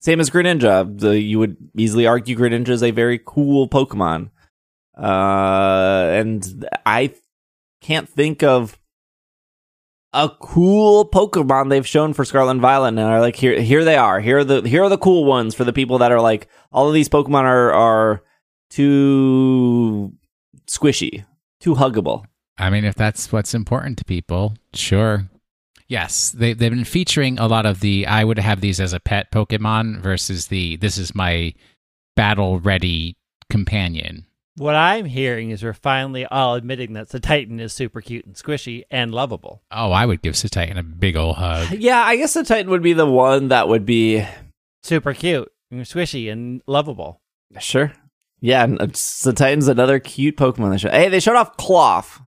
Same 0.00 0.20
as 0.20 0.30
Greninja. 0.30 0.98
The, 0.98 1.20
you 1.20 1.38
would 1.38 1.56
easily 1.76 2.06
argue 2.06 2.36
Greninja 2.36 2.70
is 2.70 2.82
a 2.82 2.90
very 2.90 3.20
cool 3.24 3.68
Pokemon. 3.68 4.30
Uh, 4.96 6.08
and 6.10 6.68
I 6.86 7.14
can't 7.80 8.08
think 8.08 8.42
of 8.42 8.78
a 10.12 10.30
cool 10.40 11.08
Pokemon 11.08 11.70
they've 11.70 11.86
shown 11.86 12.12
for 12.12 12.24
Scarlet 12.24 12.52
and 12.52 12.60
Violet, 12.60 12.88
and 12.88 13.00
are 13.00 13.20
like 13.20 13.36
here 13.36 13.60
here 13.60 13.84
they 13.84 13.96
are. 13.96 14.20
Here 14.20 14.38
are 14.38 14.44
the 14.44 14.62
here 14.62 14.82
are 14.82 14.88
the 14.88 14.98
cool 14.98 15.24
ones 15.24 15.54
for 15.54 15.64
the 15.64 15.72
people 15.72 15.98
that 15.98 16.12
are 16.12 16.20
like 16.20 16.48
all 16.72 16.88
of 16.88 16.94
these 16.94 17.08
Pokemon 17.08 17.44
are 17.44 17.72
are 17.72 18.22
too 18.70 20.12
squishy, 20.70 21.24
too 21.60 21.74
huggable. 21.74 22.24
I 22.56 22.70
mean, 22.70 22.84
if 22.84 22.94
that's 22.94 23.32
what's 23.32 23.54
important 23.54 23.98
to 23.98 24.04
people, 24.04 24.54
sure. 24.74 25.28
Yes, 25.88 26.30
they 26.30 26.52
they've 26.52 26.70
been 26.70 26.84
featuring 26.84 27.38
a 27.38 27.48
lot 27.48 27.66
of 27.66 27.80
the 27.80 28.06
I 28.06 28.22
would 28.22 28.38
have 28.38 28.60
these 28.60 28.78
as 28.78 28.92
a 28.92 29.00
pet 29.00 29.32
Pokemon 29.32 30.00
versus 30.00 30.46
the 30.46 30.76
this 30.76 30.96
is 30.98 31.14
my 31.14 31.52
battle 32.14 32.60
ready 32.60 33.16
companion. 33.50 34.26
What 34.56 34.74
I'm 34.74 35.06
hearing 35.06 35.50
is 35.50 35.62
we're 35.62 35.72
finally 35.72 36.26
all 36.26 36.54
admitting 36.54 36.92
that 36.92 37.08
Cetitan 37.08 37.60
is 37.60 37.72
super 37.72 38.00
cute 38.00 38.26
and 38.26 38.34
squishy 38.34 38.82
and 38.90 39.12
lovable. 39.12 39.62
Oh, 39.72 39.90
I 39.90 40.04
would 40.06 40.22
give 40.22 40.34
Cetitan 40.34 40.76
a 40.78 40.82
big 40.82 41.16
old 41.16 41.36
hug. 41.36 41.70
Yeah, 41.78 42.02
I 42.02 42.16
guess 42.16 42.34
Cetitan 42.36 42.66
would 42.66 42.82
be 42.82 42.92
the 42.92 43.06
one 43.06 43.48
that 43.48 43.68
would 43.68 43.86
be 43.86 44.24
Super 44.82 45.14
cute 45.14 45.50
and 45.70 45.82
squishy 45.82 46.30
and 46.30 46.62
lovable. 46.66 47.20
sure. 47.58 47.92
Yeah, 48.40 48.64
and 48.64 48.74
it's- 48.80 49.00
Cetitan's 49.00 49.68
another 49.68 49.98
cute 49.98 50.36
Pokemon. 50.36 50.70
They 50.72 50.78
show. 50.78 50.90
Hey, 50.90 51.08
they 51.08 51.20
showed 51.20 51.36
off 51.36 51.56
Klawf. 51.56 52.20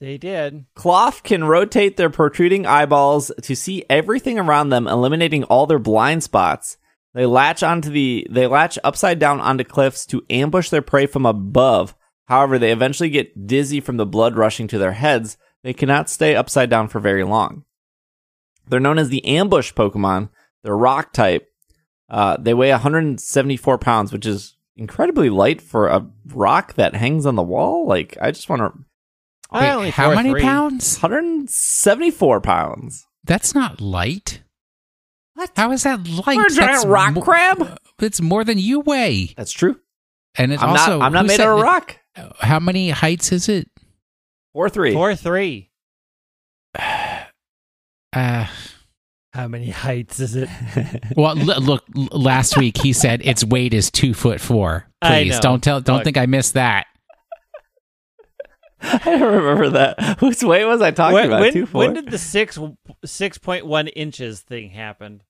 They 0.00 0.16
did. 0.16 0.64
Klawf 0.74 1.22
can 1.22 1.44
rotate 1.44 1.98
their 1.98 2.08
protruding 2.08 2.64
eyeballs 2.64 3.30
to 3.42 3.54
see 3.54 3.84
everything 3.90 4.38
around 4.38 4.70
them, 4.70 4.86
eliminating 4.86 5.44
all 5.44 5.66
their 5.66 5.78
blind 5.78 6.22
spots. 6.22 6.78
They 7.12 7.26
latch 7.26 7.62
onto 7.62 7.90
the 7.90 8.26
they 8.30 8.46
latch 8.46 8.78
upside 8.82 9.18
down 9.18 9.40
onto 9.40 9.64
cliffs 9.64 10.06
to 10.06 10.24
ambush 10.30 10.70
their 10.70 10.80
prey 10.80 11.06
from 11.06 11.26
above. 11.26 11.94
However, 12.28 12.58
they 12.58 12.72
eventually 12.72 13.10
get 13.10 13.46
dizzy 13.46 13.80
from 13.80 13.98
the 13.98 14.06
blood 14.06 14.36
rushing 14.36 14.68
to 14.68 14.78
their 14.78 14.92
heads. 14.92 15.36
They 15.62 15.74
cannot 15.74 16.08
stay 16.08 16.34
upside 16.34 16.70
down 16.70 16.88
for 16.88 17.00
very 17.00 17.24
long. 17.24 17.64
They're 18.68 18.80
known 18.80 18.98
as 18.98 19.08
the 19.08 19.24
ambush 19.26 19.74
Pokemon. 19.74 20.30
They're 20.62 20.76
rock 20.76 21.12
type. 21.12 21.48
Uh, 22.08 22.36
they 22.40 22.54
weigh 22.54 22.70
174 22.70 23.78
pounds, 23.78 24.12
which 24.12 24.24
is 24.24 24.56
incredibly 24.80 25.30
light 25.30 25.60
for 25.60 25.86
a 25.86 26.04
rock 26.28 26.74
that 26.74 26.94
hangs 26.96 27.26
on 27.26 27.36
the 27.36 27.42
wall. 27.42 27.86
Like, 27.86 28.16
I 28.20 28.32
just 28.32 28.48
want 28.48 28.62
to. 28.62 28.72
I 29.52 29.60
Wait, 29.68 29.72
only 29.72 29.90
how 29.90 30.14
many 30.14 30.30
three. 30.30 30.42
pounds? 30.42 30.96
174 31.00 32.40
pounds. 32.40 33.06
That's 33.24 33.54
not 33.54 33.80
light. 33.80 34.42
What? 35.34 35.50
How 35.56 35.70
is 35.72 35.82
that 35.84 36.06
light? 36.08 36.36
For 36.38 36.46
a 36.46 36.50
giant 36.50 36.56
That's 36.56 36.84
rock 36.86 37.14
mo- 37.14 37.20
crab? 37.22 37.78
It's 38.00 38.20
more 38.20 38.44
than 38.44 38.58
you 38.58 38.80
weigh, 38.80 39.34
That's 39.36 39.52
true. 39.52 39.78
and 40.36 40.52
it's 40.52 40.62
I'm 40.62 40.70
also. 40.70 40.98
not. 40.98 41.04
I'm 41.06 41.12
not 41.12 41.22
who 41.22 41.28
made 41.28 41.36
said 41.36 41.46
out 41.48 41.58
of 41.58 41.62
rock. 41.62 41.96
How 42.40 42.58
many 42.60 42.90
heights 42.90 43.30
is 43.32 43.48
it? 43.48 43.68
Four 44.52 44.68
three. 44.68 44.92
Four 44.92 45.14
three. 45.14 45.70
Uh, 48.12 48.44
How 49.32 49.46
many 49.48 49.70
heights 49.70 50.18
is 50.20 50.34
it? 50.36 50.48
well, 51.16 51.38
l- 51.38 51.60
look. 51.60 51.84
l- 51.96 52.08
Last 52.12 52.56
week 52.56 52.76
he 52.78 52.92
said 52.92 53.20
its 53.24 53.44
weight 53.44 53.74
is 53.74 53.90
two 53.90 54.14
foot 54.14 54.40
four. 54.40 54.86
Please 55.02 55.38
don't 55.40 55.62
tell. 55.62 55.80
Don't 55.80 55.96
Look. 55.96 56.04
think 56.04 56.18
I 56.18 56.26
missed 56.26 56.54
that. 56.54 56.86
I 58.82 58.98
don't 59.18 59.34
remember 59.34 59.70
that. 59.70 60.18
Whose 60.20 60.42
weight 60.42 60.64
was 60.64 60.80
I 60.80 60.90
talking 60.90 61.14
when, 61.14 61.26
about? 61.26 61.40
when, 61.40 61.52
Two 61.52 61.66
four. 61.66 61.80
when 61.84 61.94
did 61.94 62.10
the 62.10 62.18
six 62.18 62.58
six 63.04 63.38
point 63.38 63.66
one 63.66 63.88
inches 63.88 64.40
thing 64.40 64.70
happen? 64.70 65.22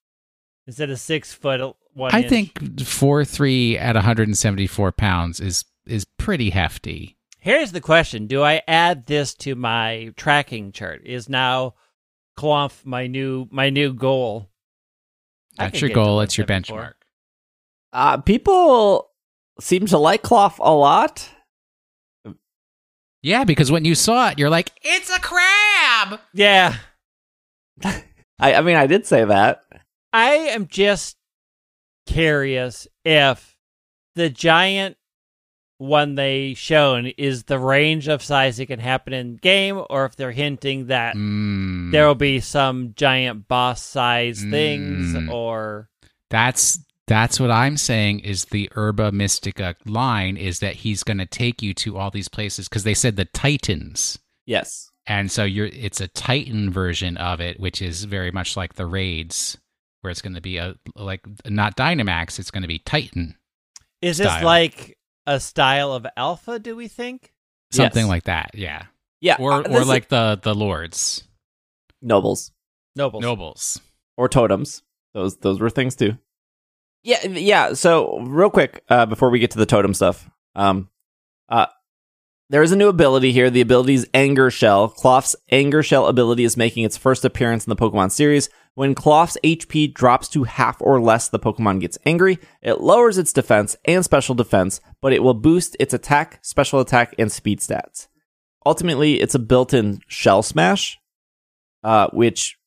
Instead 0.66 0.90
of 0.90 1.00
six 1.00 1.32
foot 1.32 1.60
one. 1.94 2.14
I 2.14 2.20
inch? 2.20 2.28
think 2.28 2.80
four 2.82 3.24
three 3.24 3.76
at 3.76 3.96
174 3.96 4.92
pounds 4.92 5.40
is 5.40 5.64
is 5.86 6.04
pretty 6.04 6.50
hefty. 6.50 7.16
Here's 7.38 7.72
the 7.72 7.80
question: 7.80 8.26
Do 8.28 8.42
I 8.42 8.62
add 8.68 9.06
this 9.06 9.34
to 9.34 9.54
my 9.56 10.12
tracking 10.16 10.70
chart? 10.72 11.02
Is 11.04 11.28
now 11.28 11.74
Clump 12.40 12.72
my 12.84 13.06
new 13.06 13.46
my 13.50 13.68
new 13.68 13.92
goal? 13.92 14.48
That's 15.58 15.78
your 15.78 15.90
goal. 15.90 16.22
It's 16.22 16.38
your 16.38 16.46
benchmark. 16.46 16.94
Uh, 17.92 18.16
people 18.16 19.10
seem 19.60 19.84
to 19.84 19.98
like 19.98 20.22
Klawf 20.22 20.56
a 20.58 20.72
lot. 20.72 21.28
Yeah, 23.20 23.44
because 23.44 23.70
when 23.70 23.84
you 23.84 23.94
saw 23.94 24.30
it, 24.30 24.38
you're 24.38 24.48
like, 24.48 24.72
it's 24.80 25.14
a 25.14 25.20
crab. 25.20 26.18
Yeah, 26.32 26.76
I, 27.84 28.54
I 28.54 28.62
mean, 28.62 28.76
I 28.76 28.86
did 28.86 29.06
say 29.06 29.22
that. 29.22 29.60
I 30.14 30.30
am 30.30 30.66
just 30.66 31.18
curious 32.06 32.88
if 33.04 33.54
the 34.14 34.30
giant 34.30 34.96
one 35.80 36.14
they 36.14 36.54
shown 36.54 37.06
is 37.06 37.44
the 37.44 37.58
range 37.58 38.06
of 38.06 38.22
size 38.22 38.60
it 38.60 38.66
can 38.66 38.78
happen 38.78 39.12
in 39.12 39.36
game, 39.36 39.82
or 39.90 40.04
if 40.04 40.14
they're 40.14 40.30
hinting 40.30 40.86
that 40.88 41.16
Mm, 41.16 41.90
there 41.90 42.06
will 42.06 42.14
be 42.14 42.40
some 42.40 42.92
giant 42.94 43.48
boss 43.48 43.82
size 43.82 44.40
things, 44.42 45.14
Mm. 45.14 45.32
or 45.32 45.88
that's 46.28 46.78
that's 47.06 47.40
what 47.40 47.50
I'm 47.50 47.76
saying. 47.76 48.20
Is 48.20 48.44
the 48.46 48.70
Herba 48.72 49.10
Mystica 49.10 49.74
line 49.86 50.36
is 50.36 50.60
that 50.60 50.76
he's 50.76 51.02
going 51.02 51.18
to 51.18 51.26
take 51.26 51.60
you 51.62 51.74
to 51.74 51.96
all 51.98 52.10
these 52.10 52.28
places 52.28 52.68
because 52.68 52.84
they 52.84 52.94
said 52.94 53.16
the 53.16 53.24
Titans. 53.24 54.18
Yes. 54.46 54.90
and 55.06 55.30
so 55.32 55.44
you're 55.44 55.66
it's 55.66 56.00
a 56.00 56.08
titan 56.08 56.70
version 56.70 57.16
of 57.16 57.40
it 57.40 57.58
which 57.58 57.80
is 57.80 58.04
very 58.04 58.30
much 58.30 58.54
like 58.56 58.74
the 58.74 58.84
raids 58.86 59.56
where 60.02 60.10
it's 60.10 60.20
going 60.22 60.34
to 60.34 60.40
be 60.42 60.58
a 60.58 60.74
like 60.94 61.22
not 61.46 61.74
dynamax 61.76 62.38
it's 62.38 62.50
going 62.50 62.62
to 62.62 62.68
be 62.68 62.78
titan 62.80 63.34
is 64.02 64.18
this 64.18 64.26
Style. 64.28 64.44
like 64.44 64.96
a 65.30 65.40
style 65.40 65.92
of 65.92 66.06
alpha? 66.16 66.58
Do 66.58 66.76
we 66.76 66.88
think? 66.88 67.32
something 67.72 68.02
Yes. 68.06 68.08
like 68.08 68.24
that 68.24 68.50
yeah 68.54 68.86
Yeah. 69.20 69.36
or 69.38 69.52
uh, 69.52 69.58
or 69.60 69.62
this 69.62 69.82
is- 69.82 69.88
like 69.88 70.08
the 70.08 70.38
the 70.42 70.54
lords 70.54 71.22
nobles 72.02 72.50
Nobles. 72.96 73.22
nobles 73.22 73.80
or 74.16 74.28
totems. 74.28 74.82
Those 75.14 75.36
those 75.38 75.60
were 75.60 75.70
things 75.70 75.94
too. 75.94 76.18
Yeah, 77.04 77.24
yeah. 77.26 77.72
So 77.74 78.18
real 78.20 78.50
quick, 78.50 78.82
uh, 78.88 79.06
before 79.06 79.30
we 79.30 79.38
get 79.38 79.52
to 79.52 79.58
the 79.58 79.66
totem 79.66 79.94
stuff, 79.94 80.28
um, 80.56 80.88
uh, 81.48 81.66
there 82.50 82.64
is 82.64 82.72
a 82.72 82.76
new 82.76 82.88
ability 82.88 83.30
here. 83.30 83.48
The 83.48 83.60
ability 83.60 83.94
is 83.94 84.08
Anger 84.12 84.50
Shell. 84.50 84.90
Klawf's 84.90 85.36
Anger 85.52 85.84
Shell 85.84 86.08
ability 86.08 86.42
is 86.42 86.56
making 86.56 86.84
its 86.84 86.96
first 86.96 87.24
appearance 87.24 87.64
in 87.64 87.70
the 87.70 87.76
Pokemon 87.76 88.10
series. 88.10 88.50
When 88.74 88.96
Klawf's 88.96 89.38
HP 89.44 89.94
drops 89.94 90.28
to 90.30 90.42
half 90.42 90.82
or 90.82 91.00
less, 91.00 91.28
the 91.28 91.38
Pokemon 91.38 91.80
gets 91.80 91.96
angry. 92.04 92.40
It 92.60 92.80
lowers 92.80 93.18
its 93.18 93.32
defense 93.32 93.76
and 93.84 94.04
special 94.04 94.34
defense, 94.34 94.80
but 95.00 95.12
it 95.12 95.22
will 95.22 95.34
boost 95.34 95.76
its 95.78 95.94
attack, 95.94 96.40
special 96.42 96.80
attack, 96.80 97.14
and 97.20 97.30
speed 97.30 97.60
stats. 97.60 98.08
Ultimately, 98.66 99.20
it's 99.20 99.36
a 99.36 99.40
built-in 99.40 100.00
Shell 100.08 100.42
Smash, 100.42 100.98
uh, 101.84 102.08
which 102.12 102.58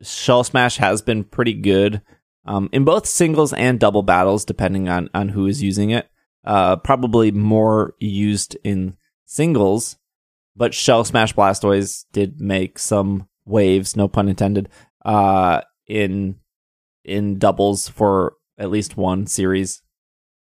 Shell 0.00 0.44
Smash 0.44 0.78
has 0.78 1.02
been 1.02 1.24
pretty 1.24 1.52
good 1.52 2.00
um, 2.46 2.70
in 2.72 2.84
both 2.84 3.04
singles 3.04 3.52
and 3.52 3.78
double 3.78 4.02
battles, 4.02 4.46
depending 4.46 4.88
on 4.88 5.10
on 5.12 5.28
who 5.28 5.46
is 5.46 5.62
using 5.62 5.90
it. 5.90 6.08
Uh, 6.42 6.76
probably 6.76 7.32
more 7.32 7.94
used 7.98 8.56
in 8.64 8.96
singles, 9.26 9.96
but 10.56 10.72
Shell 10.72 11.04
Smash 11.04 11.34
Blastoise 11.34 12.06
did 12.12 12.40
make 12.40 12.78
some 12.78 13.28
waves, 13.44 13.96
no 13.96 14.08
pun 14.08 14.28
intended, 14.28 14.70
uh, 15.04 15.60
in 15.86 16.36
in 17.04 17.38
doubles 17.38 17.88
for 17.88 18.34
at 18.58 18.70
least 18.70 18.96
one 18.96 19.26
series. 19.26 19.82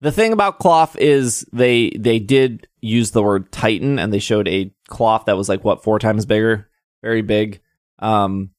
The 0.01 0.11
thing 0.11 0.33
about 0.33 0.59
Klawf 0.59 0.97
is 0.97 1.45
they 1.53 1.91
they 1.97 2.19
did 2.19 2.67
use 2.81 3.11
the 3.11 3.23
word 3.23 3.51
Titan, 3.51 3.99
and 3.99 4.11
they 4.11 4.19
showed 4.19 4.47
a 4.49 4.73
Klawf 4.89 5.25
that 5.25 5.37
was 5.37 5.47
like 5.47 5.63
what 5.63 5.83
four 5.83 5.97
times 5.97 6.25
bigger, 6.25 6.69
very 7.01 7.21
big. 7.21 7.61
Um, 7.99 8.51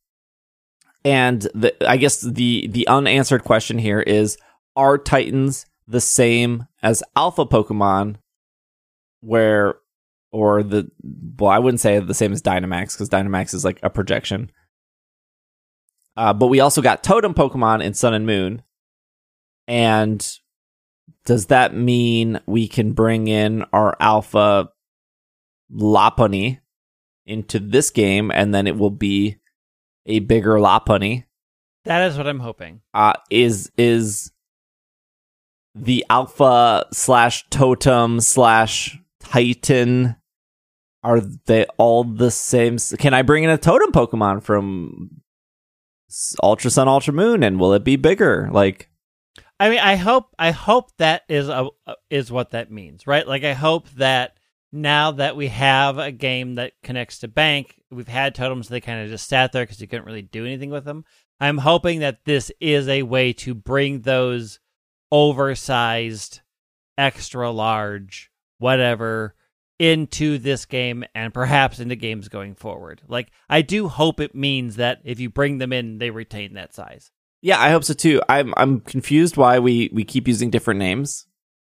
and 1.05 1.43
the, 1.55 1.75
I 1.87 1.99
guess 1.99 2.23
the 2.23 2.67
the 2.69 2.89
unanswered 2.89 3.45
question 3.45 3.79
here 3.79 4.01
is: 4.01 4.39
Are 4.75 4.97
Titans 4.97 5.67
the 5.87 6.01
same 6.01 6.67
as 6.83 7.03
Alpha 7.15 7.45
Pokemon? 7.45 8.17
Where, 9.21 9.77
or 10.35 10.65
the 10.65 10.91
well, 11.39 11.51
I 11.51 11.61
wouldn't 11.61 11.81
say 11.81 12.01
the 12.01 12.13
same 12.13 12.33
as 12.33 12.43
Dynamax 12.43 12.95
because 12.95 13.09
Dynamax 13.09 13.55
is 13.55 13.65
like 13.65 13.79
a 13.85 13.89
projection. 13.89 14.51
Uh, 16.17 16.33
but 16.33 16.49
we 16.49 16.59
also 16.59 16.83
got 16.83 17.05
Totem 17.05 17.35
Pokemon 17.35 17.85
in 17.85 17.95
Sun 17.95 18.15
and 18.15 18.27
Moon, 18.27 18.63
and 19.69 20.29
does 21.25 21.47
that 21.47 21.73
mean 21.75 22.41
we 22.47 22.67
can 22.67 22.93
bring 22.93 23.29
in 23.29 23.65
our 23.73 23.97
Alpha 24.01 24.71
Lopunny 25.73 26.59
into 27.27 27.61
this 27.61 27.91
game, 27.91 28.33
and 28.33 28.53
then 28.53 28.67
it 28.67 28.77
will 28.77 28.91
be 28.91 29.37
a 30.07 30.19
bigger 30.19 30.55
Lopunny? 30.55 31.25
That 31.85 32.09
is 32.11 32.17
what 32.17 32.27
I'm 32.27 32.41
hoping. 32.41 32.81
uh, 32.93 33.15
is 33.31 33.71
is 33.79 34.33
the 35.77 36.05
alpha 36.11 36.87
slash 36.93 37.45
totem 37.51 38.21
slash 38.21 38.99
titan 39.21 40.17
are 41.05 41.21
they 41.21 41.65
all 41.77 42.03
the 42.03 42.31
same 42.31 42.79
can 42.99 43.15
i 43.15 43.23
bring 43.23 43.45
in 43.45 43.51
a 43.51 43.59
totem 43.59 43.93
pokemon 43.93 44.43
from 44.43 45.11
ultra 46.43 46.71
sun 46.71 46.89
ultra 46.89 47.13
moon 47.13 47.43
and 47.43 47.61
will 47.61 47.73
it 47.73 47.85
be 47.85 47.97
bigger 47.97 48.49
like 48.53 48.89
I 49.61 49.71
mean, 49.71 49.79
I 49.79 49.97
hope 49.97 50.35
I 50.39 50.51
hope 50.51 50.91
that 50.99 51.23
is 51.29 51.49
a 51.49 51.69
is 52.11 52.31
what 52.33 52.51
that 52.51 52.73
means, 52.73 53.07
right? 53.07 53.27
Like, 53.27 53.45
I 53.45 53.53
hope 53.53 53.89
that 53.91 54.37
now 54.73 55.13
that 55.13 55.37
we 55.37 55.49
have 55.49 55.99
a 55.99 56.11
game 56.11 56.57
that 56.57 56.73
connects 56.83 57.21
to 57.21 57.29
bank, 57.29 57.81
we've 57.91 58.09
had 58.09 58.35
totems 58.35 58.69
they 58.69 58.81
kind 58.81 59.03
of 59.03 59.09
just 59.09 59.29
sat 59.29 59.53
there 59.53 59.63
because 59.63 59.81
you 59.81 59.87
couldn't 59.87 60.07
really 60.07 60.23
do 60.23 60.45
anything 60.45 60.71
with 60.71 60.85
them. 60.85 61.05
I'm 61.41 61.59
hoping 61.59 62.01
that 62.01 62.25
this 62.25 62.51
is 62.61 62.89
a 62.89 63.05
way 63.05 63.33
to 63.35 63.55
bring 63.55 64.01
those 64.01 64.59
oversized, 65.13 66.41
extra 66.99 67.51
large, 67.51 68.31
whatever 68.59 69.37
into 69.79 70.39
this 70.39 70.67
game 70.67 71.05
and 71.15 71.35
perhaps 71.35 71.81
into 71.81 71.97
games 71.97 72.29
going 72.29 72.55
forward. 72.55 73.03
Like 73.09 73.31
I 73.49 73.63
do 73.63 73.89
hope 73.89 74.21
it 74.21 74.35
means 74.35 74.77
that 74.77 75.01
if 75.05 75.19
you 75.21 75.31
bring 75.31 75.59
them 75.59 75.73
in 75.73 75.99
they 75.99 76.11
retain 76.11 76.55
that 76.55 76.75
size. 76.75 77.11
yeah 77.43 77.61
i 77.61 77.69
hope 77.71 77.85
so 77.85 77.93
too 77.93 78.23
i'm 78.29 78.55
i'm 78.57 78.81
confused 78.81 79.37
why 79.37 79.59
we 79.59 79.91
we 79.93 80.03
keep 80.03 80.27
using 80.27 80.51
different 80.51 80.79
names 80.79 81.27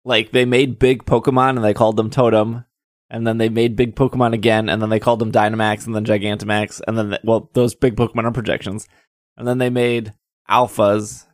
like 0.04 0.30
they 0.30 0.44
made 0.44 0.78
big 0.78 1.04
pokemon 1.06 1.56
and 1.56 1.64
they 1.64 1.72
called 1.72 1.96
them 1.96 2.10
totem 2.10 2.64
and 3.08 3.26
then 3.26 3.38
they 3.38 3.48
made 3.48 3.74
big 3.74 3.94
pokemon 3.96 4.34
again 4.34 4.68
and 4.68 4.82
then 4.82 4.90
they 4.90 5.00
called 5.00 5.18
them 5.18 5.32
dynamax 5.32 5.86
and 5.86 5.94
then 5.94 6.04
gigantamax 6.04 6.80
and 6.86 6.98
then 6.98 7.10
the, 7.10 7.20
well 7.24 7.48
those 7.54 7.74
big 7.74 7.96
pokemon 7.96 8.24
are 8.24 8.32
projections 8.32 8.86
and 9.38 9.48
then 9.48 9.56
they 9.58 9.70
made 9.70 10.12
alphas 10.50 11.24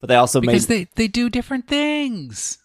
but 0.00 0.08
they 0.08 0.16
also 0.16 0.40
because 0.40 0.68
made 0.68 0.86
they 0.86 0.90
they 0.96 1.08
do 1.08 1.30
different 1.30 1.66
things 1.66 2.58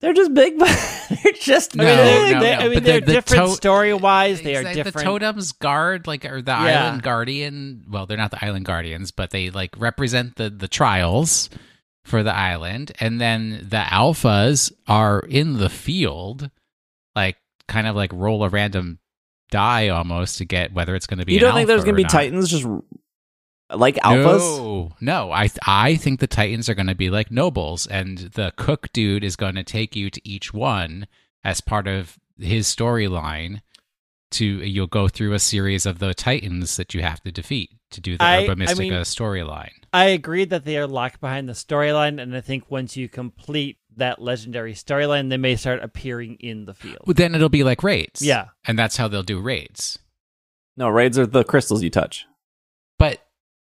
They're 0.00 0.12
just 0.12 0.34
big. 0.34 0.58
But 1.08 1.18
they're 1.22 1.32
just 1.40 1.76
No, 1.76 1.84
I 1.84 1.86
mean, 1.86 1.96
big. 1.96 2.06
they, 2.06 2.32
no, 2.34 2.40
they- 2.40 2.50
no, 2.50 2.58
I 2.58 2.68
mean, 2.68 2.82
they're 2.82 3.00
the- 3.00 3.06
the 3.06 3.12
different 3.12 3.46
to- 3.46 3.52
story 3.54 3.94
wise. 3.94 4.42
They 4.42 4.56
are 4.56 4.64
different. 4.64 4.96
The 4.96 5.02
totems 5.04 5.52
guard, 5.52 6.06
like, 6.06 6.24
or 6.24 6.42
the 6.42 6.50
Yeah. 6.52 6.86
island 6.86 7.02
guardian. 7.02 7.84
Well, 7.88 8.06
they're 8.06 8.16
not 8.16 8.32
the 8.32 8.44
island 8.44 8.64
guardians, 8.64 9.10
but 9.12 9.30
they 9.30 9.50
like 9.50 9.70
represent 9.78 10.34
the 10.36 10.50
the 10.50 10.68
trials 10.68 11.48
for 12.04 12.22
the 12.22 12.34
island, 12.34 12.92
and 13.00 13.20
then 13.20 13.66
the 13.68 13.78
alphas 13.82 14.72
are 14.88 15.20
in 15.20 15.58
the 15.58 15.68
field, 15.70 16.50
like 17.14 17.36
kind 17.68 17.86
of 17.86 17.94
like 17.96 18.12
roll 18.12 18.44
a 18.44 18.48
random 18.48 18.98
die 19.50 19.88
almost 19.88 20.38
to 20.38 20.44
get 20.44 20.72
whether 20.72 20.94
it's 20.96 21.06
going 21.06 21.18
to 21.20 21.24
be. 21.24 21.34
You 21.34 21.40
don't 21.40 21.54
think 21.54 21.68
there's 21.68 21.84
going 21.84 21.94
to 21.94 21.96
be 21.96 22.02
not. 22.02 22.10
titans 22.12 22.48
just 22.50 22.66
like 23.74 23.96
alphas? 23.96 24.38
No, 24.58 24.92
no. 25.00 25.32
I 25.32 25.48
I 25.66 25.96
think 25.96 26.20
the 26.20 26.26
Titans 26.26 26.68
are 26.68 26.74
going 26.74 26.86
to 26.86 26.94
be 26.94 27.10
like 27.10 27.30
nobles, 27.30 27.86
and 27.86 28.18
the 28.18 28.52
cook 28.56 28.88
dude 28.92 29.24
is 29.24 29.36
going 29.36 29.54
to 29.56 29.64
take 29.64 29.96
you 29.96 30.10
to 30.10 30.28
each 30.28 30.52
one 30.54 31.06
as 31.44 31.60
part 31.60 31.86
of 31.88 32.18
his 32.38 32.66
storyline. 32.66 33.60
To 34.32 34.44
you'll 34.44 34.88
go 34.88 35.06
through 35.06 35.34
a 35.34 35.38
series 35.38 35.86
of 35.86 36.00
the 36.00 36.12
Titans 36.12 36.76
that 36.76 36.94
you 36.94 37.00
have 37.02 37.22
to 37.22 37.30
defeat 37.30 37.70
to 37.92 38.00
do 38.00 38.16
the 38.18 38.24
I- 38.24 38.42
Urba 38.42 38.52
I 38.52 38.54
Mystica 38.56 38.80
mean- 38.82 38.92
storyline. 39.02 39.70
I 39.92 40.06
agree 40.06 40.44
that 40.46 40.64
they 40.64 40.76
are 40.76 40.86
locked 40.88 41.20
behind 41.20 41.48
the 41.48 41.52
storyline, 41.54 42.20
and 42.20 42.36
I 42.36 42.40
think 42.40 42.68
once 42.68 42.96
you 42.96 43.08
complete 43.08 43.78
that 43.96 44.20
legendary 44.20 44.74
storyline, 44.74 45.30
they 45.30 45.36
may 45.38 45.54
start 45.56 45.80
appearing 45.82 46.34
in 46.40 46.66
the 46.66 46.74
field. 46.74 46.98
Well, 47.06 47.14
then 47.14 47.34
it'll 47.36 47.48
be 47.48 47.62
like 47.64 47.82
raids. 47.84 48.20
Yeah. 48.20 48.46
and 48.66 48.76
that's 48.78 48.96
how 48.96 49.06
they'll 49.08 49.22
do 49.22 49.38
raids. 49.40 49.98
No, 50.76 50.88
raids 50.90 51.18
are 51.18 51.24
the 51.24 51.44
crystals 51.44 51.82
you 51.84 51.88
touch. 51.88 52.26
But 52.98 53.20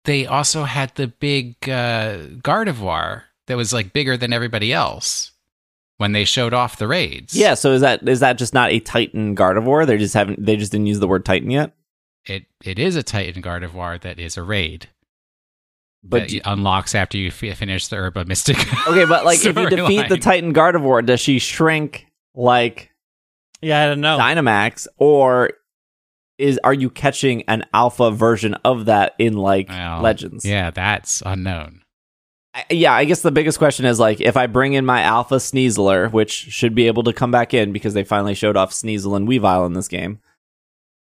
they 0.09 0.25
also 0.25 0.63
had 0.63 0.93
the 0.95 1.05
big 1.07 1.55
uh, 1.69 2.17
Gardevoir 2.41 3.25
that 3.45 3.55
was 3.55 3.71
like 3.71 3.93
bigger 3.93 4.17
than 4.17 4.33
everybody 4.33 4.73
else 4.73 5.33
when 5.97 6.13
they 6.13 6.25
showed 6.25 6.51
off 6.51 6.77
the 6.77 6.87
raids. 6.87 7.35
Yeah, 7.35 7.53
so 7.53 7.73
is 7.73 7.81
that 7.81 8.07
is 8.09 8.21
that 8.21 8.39
just 8.39 8.51
not 8.51 8.71
a 8.71 8.79
Titan 8.79 9.35
Gardevoir? 9.35 9.85
They 9.85 9.99
just 9.99 10.15
haven't 10.15 10.43
they 10.43 10.57
just 10.57 10.71
didn't 10.71 10.87
use 10.87 10.99
the 10.99 11.07
word 11.07 11.25
Titan 11.25 11.51
yet. 11.51 11.73
it 12.25 12.45
it 12.63 12.79
is 12.79 12.95
a 12.95 13.03
Titan 13.03 13.43
Gardevoir 13.43 14.01
that 14.01 14.19
is 14.19 14.35
a 14.35 14.41
raid. 14.41 14.89
But 16.01 16.21
that 16.21 16.29
do- 16.29 16.41
unlocks 16.43 16.95
after 16.95 17.19
you 17.19 17.27
f- 17.27 17.57
finish 17.57 17.87
the 17.87 17.97
Urba 17.97 18.25
Mystica. 18.25 18.65
okay, 18.87 19.05
but 19.05 19.25
like 19.25 19.45
if 19.45 19.55
you 19.55 19.69
defeat 19.69 20.09
the 20.09 20.15
storyline. 20.15 20.21
Titan 20.21 20.53
Gardevoir, 20.55 21.05
does 21.05 21.19
she 21.19 21.37
shrink 21.37 22.07
like 22.33 22.89
Yeah, 23.61 23.83
I 23.83 23.87
don't 23.87 24.01
know. 24.01 24.17
Dynamax, 24.17 24.87
or 24.97 25.51
is 26.39 26.59
are 26.63 26.73
you 26.73 26.89
catching 26.89 27.43
an 27.43 27.65
alpha 27.73 28.09
version 28.09 28.55
of 28.65 28.85
that 28.85 29.13
in 29.19 29.33
like 29.33 29.69
Well, 29.69 30.01
Legends? 30.01 30.45
Yeah, 30.45 30.71
that's 30.71 31.21
unknown. 31.25 31.81
I- 32.55 32.65
yeah. 32.71 32.93
I 32.93 33.05
guess 33.05 33.21
the 33.21 33.31
biggest 33.31 33.59
question 33.59 33.85
is 33.85 33.99
like 33.99 34.21
if 34.21 34.35
I 34.37 34.47
bring 34.47 34.73
in 34.73 34.85
my 34.85 35.01
Alpha 35.01 35.35
Sneasler, 35.35 36.11
which 36.11 36.31
should 36.31 36.73
be 36.73 36.87
able 36.87 37.03
to 37.03 37.13
come 37.13 37.29
back 37.29 37.53
in 37.53 37.71
because 37.73 37.93
they 37.93 38.03
finally 38.03 38.33
showed 38.33 38.57
off 38.57 38.71
Sneasel 38.71 39.15
and 39.15 39.27
Weavile 39.27 39.67
in 39.67 39.73
this 39.73 39.87
game, 39.87 40.19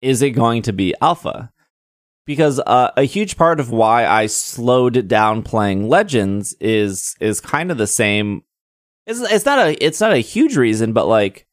is 0.02 0.22
it 0.22 0.32
going 0.32 0.62
to 0.64 0.74
be 0.74 0.94
Alpha? 1.02 1.52
Because 2.26 2.60
uh, 2.60 2.92
a 2.96 3.04
huge 3.04 3.36
part 3.36 3.60
of 3.60 3.70
why 3.72 4.06
I 4.06 4.28
slowed 4.28 5.08
down 5.08 5.42
playing 5.42 5.90
Legends 5.90 6.54
is 6.60 7.16
is 7.20 7.42
kind 7.42 7.72
of 7.72 7.78
the 7.78 7.88
same. 7.88 8.44
It's 9.08 9.20
it's 9.20 9.46
not 9.46 9.60
a 9.60 9.84
it's 9.86 10.00
not 10.00 10.14
a 10.14 10.18
huge 10.20 10.56
reason, 10.56 10.94
but 10.94 11.08
like, 11.08 11.46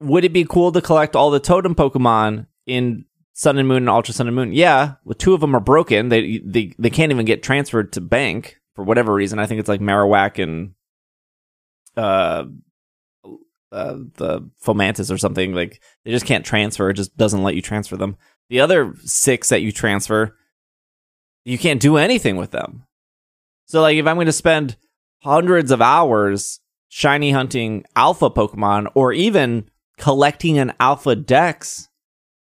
would 0.00 0.24
it 0.24 0.32
be 0.32 0.44
cool 0.44 0.72
to 0.72 0.80
collect 0.80 1.14
all 1.14 1.30
the 1.30 1.38
totem 1.38 1.74
Pokemon 1.76 2.46
in 2.66 3.04
Sun 3.32 3.58
and 3.58 3.68
Moon 3.68 3.78
and 3.78 3.88
Ultra 3.88 4.14
Sun 4.14 4.26
and 4.26 4.36
Moon? 4.36 4.52
Yeah, 4.52 4.94
well, 5.04 5.14
two 5.14 5.34
of 5.34 5.40
them 5.40 5.54
are 5.54 5.60
broken. 5.60 6.08
They 6.08 6.38
they 6.38 6.72
they 6.78 6.90
can't 6.90 7.12
even 7.12 7.26
get 7.26 7.42
transferred 7.42 7.92
to 7.92 8.00
Bank 8.00 8.58
for 8.74 8.84
whatever 8.84 9.12
reason. 9.12 9.38
I 9.38 9.46
think 9.46 9.60
it's 9.60 9.68
like 9.68 9.80
Marowak 9.80 10.42
and 10.42 10.74
uh, 11.96 12.44
uh 13.72 13.96
the 14.14 14.50
Fomantis 14.64 15.12
or 15.12 15.18
something. 15.18 15.52
Like 15.52 15.82
they 16.04 16.10
just 16.10 16.26
can't 16.26 16.44
transfer. 16.44 16.90
It 16.90 16.94
just 16.94 17.16
doesn't 17.16 17.42
let 17.42 17.54
you 17.54 17.62
transfer 17.62 17.96
them. 17.96 18.16
The 18.48 18.60
other 18.60 18.94
six 19.04 19.48
that 19.48 19.62
you 19.62 19.72
transfer, 19.72 20.36
you 21.44 21.58
can't 21.58 21.80
do 21.80 21.96
anything 21.96 22.36
with 22.36 22.52
them. 22.52 22.84
So 23.66 23.80
like 23.80 23.96
if 23.96 24.06
I'm 24.06 24.16
going 24.16 24.26
to 24.26 24.32
spend 24.32 24.76
hundreds 25.22 25.70
of 25.70 25.82
hours 25.82 26.60
shiny 26.88 27.32
hunting 27.32 27.84
alpha 27.96 28.30
Pokemon 28.30 28.90
or 28.94 29.12
even 29.12 29.68
collecting 29.98 30.58
an 30.58 30.72
alpha 30.78 31.16
dex 31.16 31.88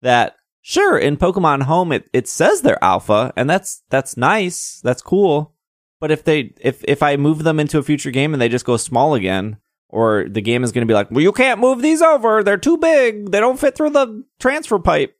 that 0.03 0.35
sure 0.61 0.97
in 0.97 1.17
Pokemon 1.17 1.63
Home 1.63 1.91
it, 1.91 2.09
it 2.13 2.27
says 2.27 2.61
they're 2.61 2.83
alpha 2.83 3.33
and 3.35 3.49
that's 3.49 3.81
that's 3.89 4.15
nice. 4.15 4.79
That's 4.83 5.01
cool. 5.01 5.55
But 5.99 6.11
if 6.11 6.23
they 6.23 6.53
if 6.61 6.83
if 6.87 7.01
I 7.01 7.15
move 7.17 7.43
them 7.43 7.59
into 7.59 7.77
a 7.79 7.83
future 7.83 8.11
game 8.11 8.33
and 8.33 8.41
they 8.41 8.49
just 8.49 8.65
go 8.65 8.77
small 8.77 9.13
again 9.15 9.57
or 9.89 10.25
the 10.29 10.41
game 10.41 10.63
is 10.63 10.71
going 10.71 10.85
to 10.85 10.91
be 10.91 10.95
like, 10.95 11.11
"Well, 11.11 11.21
you 11.21 11.31
can't 11.31 11.59
move 11.59 11.81
these 11.81 12.01
over. 12.01 12.43
They're 12.43 12.57
too 12.57 12.77
big. 12.77 13.31
They 13.31 13.39
don't 13.39 13.59
fit 13.59 13.75
through 13.75 13.91
the 13.91 14.23
transfer 14.39 14.79
pipe." 14.79 15.15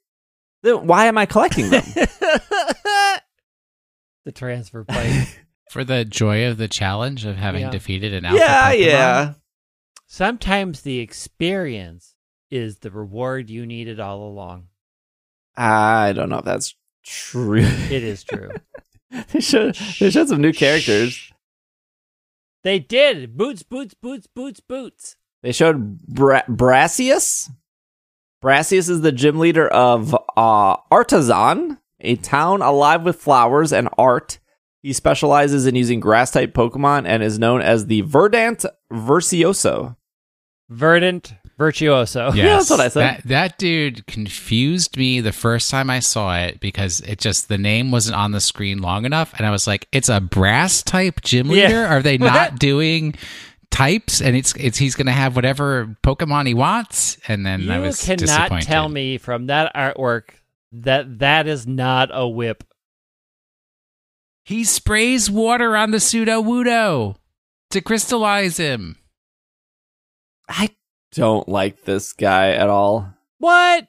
Then 0.64 0.88
why 0.88 1.06
am 1.06 1.18
I 1.18 1.26
collecting 1.26 1.70
them? 1.70 1.84
the 4.26 4.32
transfer 4.34 4.84
pipe. 4.84 5.28
For 5.70 5.84
the 5.84 6.06
joy 6.06 6.48
of 6.48 6.58
the 6.58 6.68
challenge 6.68 7.26
of 7.26 7.36
having 7.36 7.62
Yeah. 7.62 7.70
defeated 7.72 8.14
an 8.14 8.26
alpha 8.26 8.40
yeah, 8.40 8.72
Pokemon, 8.72 8.86
yeah. 8.86 9.34
Sometimes 10.06 10.82
the 10.82 11.00
experience 11.00 12.16
is 12.52 12.78
the 12.80 12.92
reward 12.92 13.50
you 13.50 13.66
needed 13.66 14.00
all 14.00 14.28
along. 14.28 14.68
I 15.56 16.14
don't 16.14 16.30
know 16.30 16.40
if 16.40 16.46
that's 16.46 16.76
true. 17.04 17.60
It 17.62 18.04
is 18.04 18.24
true. 18.24 18.50
they 19.32 19.40
showed 19.40 19.76
they 20.00 20.10
showed 20.10 20.28
some 20.30 20.42
new 20.42 20.54
characters. 20.54 21.32
they 22.64 22.80
did. 22.80 23.38
Boots, 23.38 23.64
boots, 23.64 23.94
boots, 23.94 24.28
boots, 24.28 24.60
boots. 24.60 25.16
They 25.44 25.52
showed 25.52 26.02
Bra- 26.02 26.44
Brassius. 26.48 27.50
Brassius 28.44 28.90
is 28.90 29.02
the 29.02 29.12
gym 29.12 29.40
leader 29.40 29.68
of 29.68 30.16
uh, 30.36 30.78
Artazon, 30.92 31.78
a 32.00 32.16
town 32.18 32.62
alive 32.62 33.04
with 33.04 33.18
flowers 33.18 33.72
and 33.72 33.90
art. 33.98 34.40
He 34.82 34.92
specializes 34.92 35.66
in 35.66 35.76
using 35.76 36.02
grass 36.02 36.32
type 36.32 36.54
Pokemon 36.54 37.06
and 37.06 37.24
is 37.24 37.40
known 37.40 37.62
as 37.62 37.86
the 37.86 38.02
Verdant 38.02 38.66
Versioso. 38.92 39.96
Verdant 40.70 41.34
virtuoso. 41.58 42.32
Yeah, 42.34 42.58
that's 42.58 42.70
what 42.70 42.80
I 42.80 42.88
said. 42.90 43.02
That, 43.18 43.28
that 43.28 43.58
dude 43.58 44.06
confused 44.08 44.98
me 44.98 45.22
the 45.22 45.32
first 45.32 45.70
time 45.70 45.90
I 45.90 46.00
saw 46.00 46.38
it 46.38 46.60
because 46.60 47.00
it 47.02 47.20
just 47.20 47.48
the 47.50 47.58
name 47.58 47.92
wasn't 47.92 48.16
on 48.18 48.32
the 48.32 48.42
screen 48.42 48.80
long 48.82 49.06
enough, 49.06 49.34
and 49.38 49.46
I 49.46 49.52
was 49.52 49.68
like, 49.68 49.88
"It's 49.92 50.10
a 50.10 50.20
brass 50.22 50.84
type 50.84 51.22
gym 51.22 51.48
Yeah. 51.48 51.68
leader. 51.68 51.86
Are 51.86 52.02
they 52.02 52.18
not 52.20 52.60
doing 52.60 53.16
types?" 53.72 54.22
And 54.22 54.36
it's 54.36 54.54
it's 54.56 54.78
he's 54.78 54.96
gonna 54.96 55.12
have 55.12 55.36
whatever 55.36 55.96
Pokemon 56.04 56.48
he 56.48 56.54
wants. 56.54 57.18
And 57.28 57.46
then 57.46 57.70
I 57.70 57.76
You 57.78 57.82
was 57.82 58.04
cannot 58.04 58.20
disappointed. 58.20 58.66
tell 58.66 58.90
me 58.90 59.18
from 59.18 59.48
that 59.48 59.74
artwork 59.76 60.30
that 60.72 61.20
that 61.20 61.48
is 61.48 61.68
not 61.68 62.10
a 62.12 62.28
whip. 62.28 62.64
he 64.46 64.64
sprays 64.64 65.32
water 65.32 65.78
on 65.78 65.92
the 65.92 65.98
Sudowoodo 66.00 67.16
to 67.70 67.80
crystallize 67.82 68.58
him. 68.58 68.98
I 70.50 70.70
don't 71.14 71.48
like 71.48 71.84
this 71.84 72.14
guy 72.14 72.52
at 72.52 72.70
all. 72.70 73.14
What? 73.40 73.88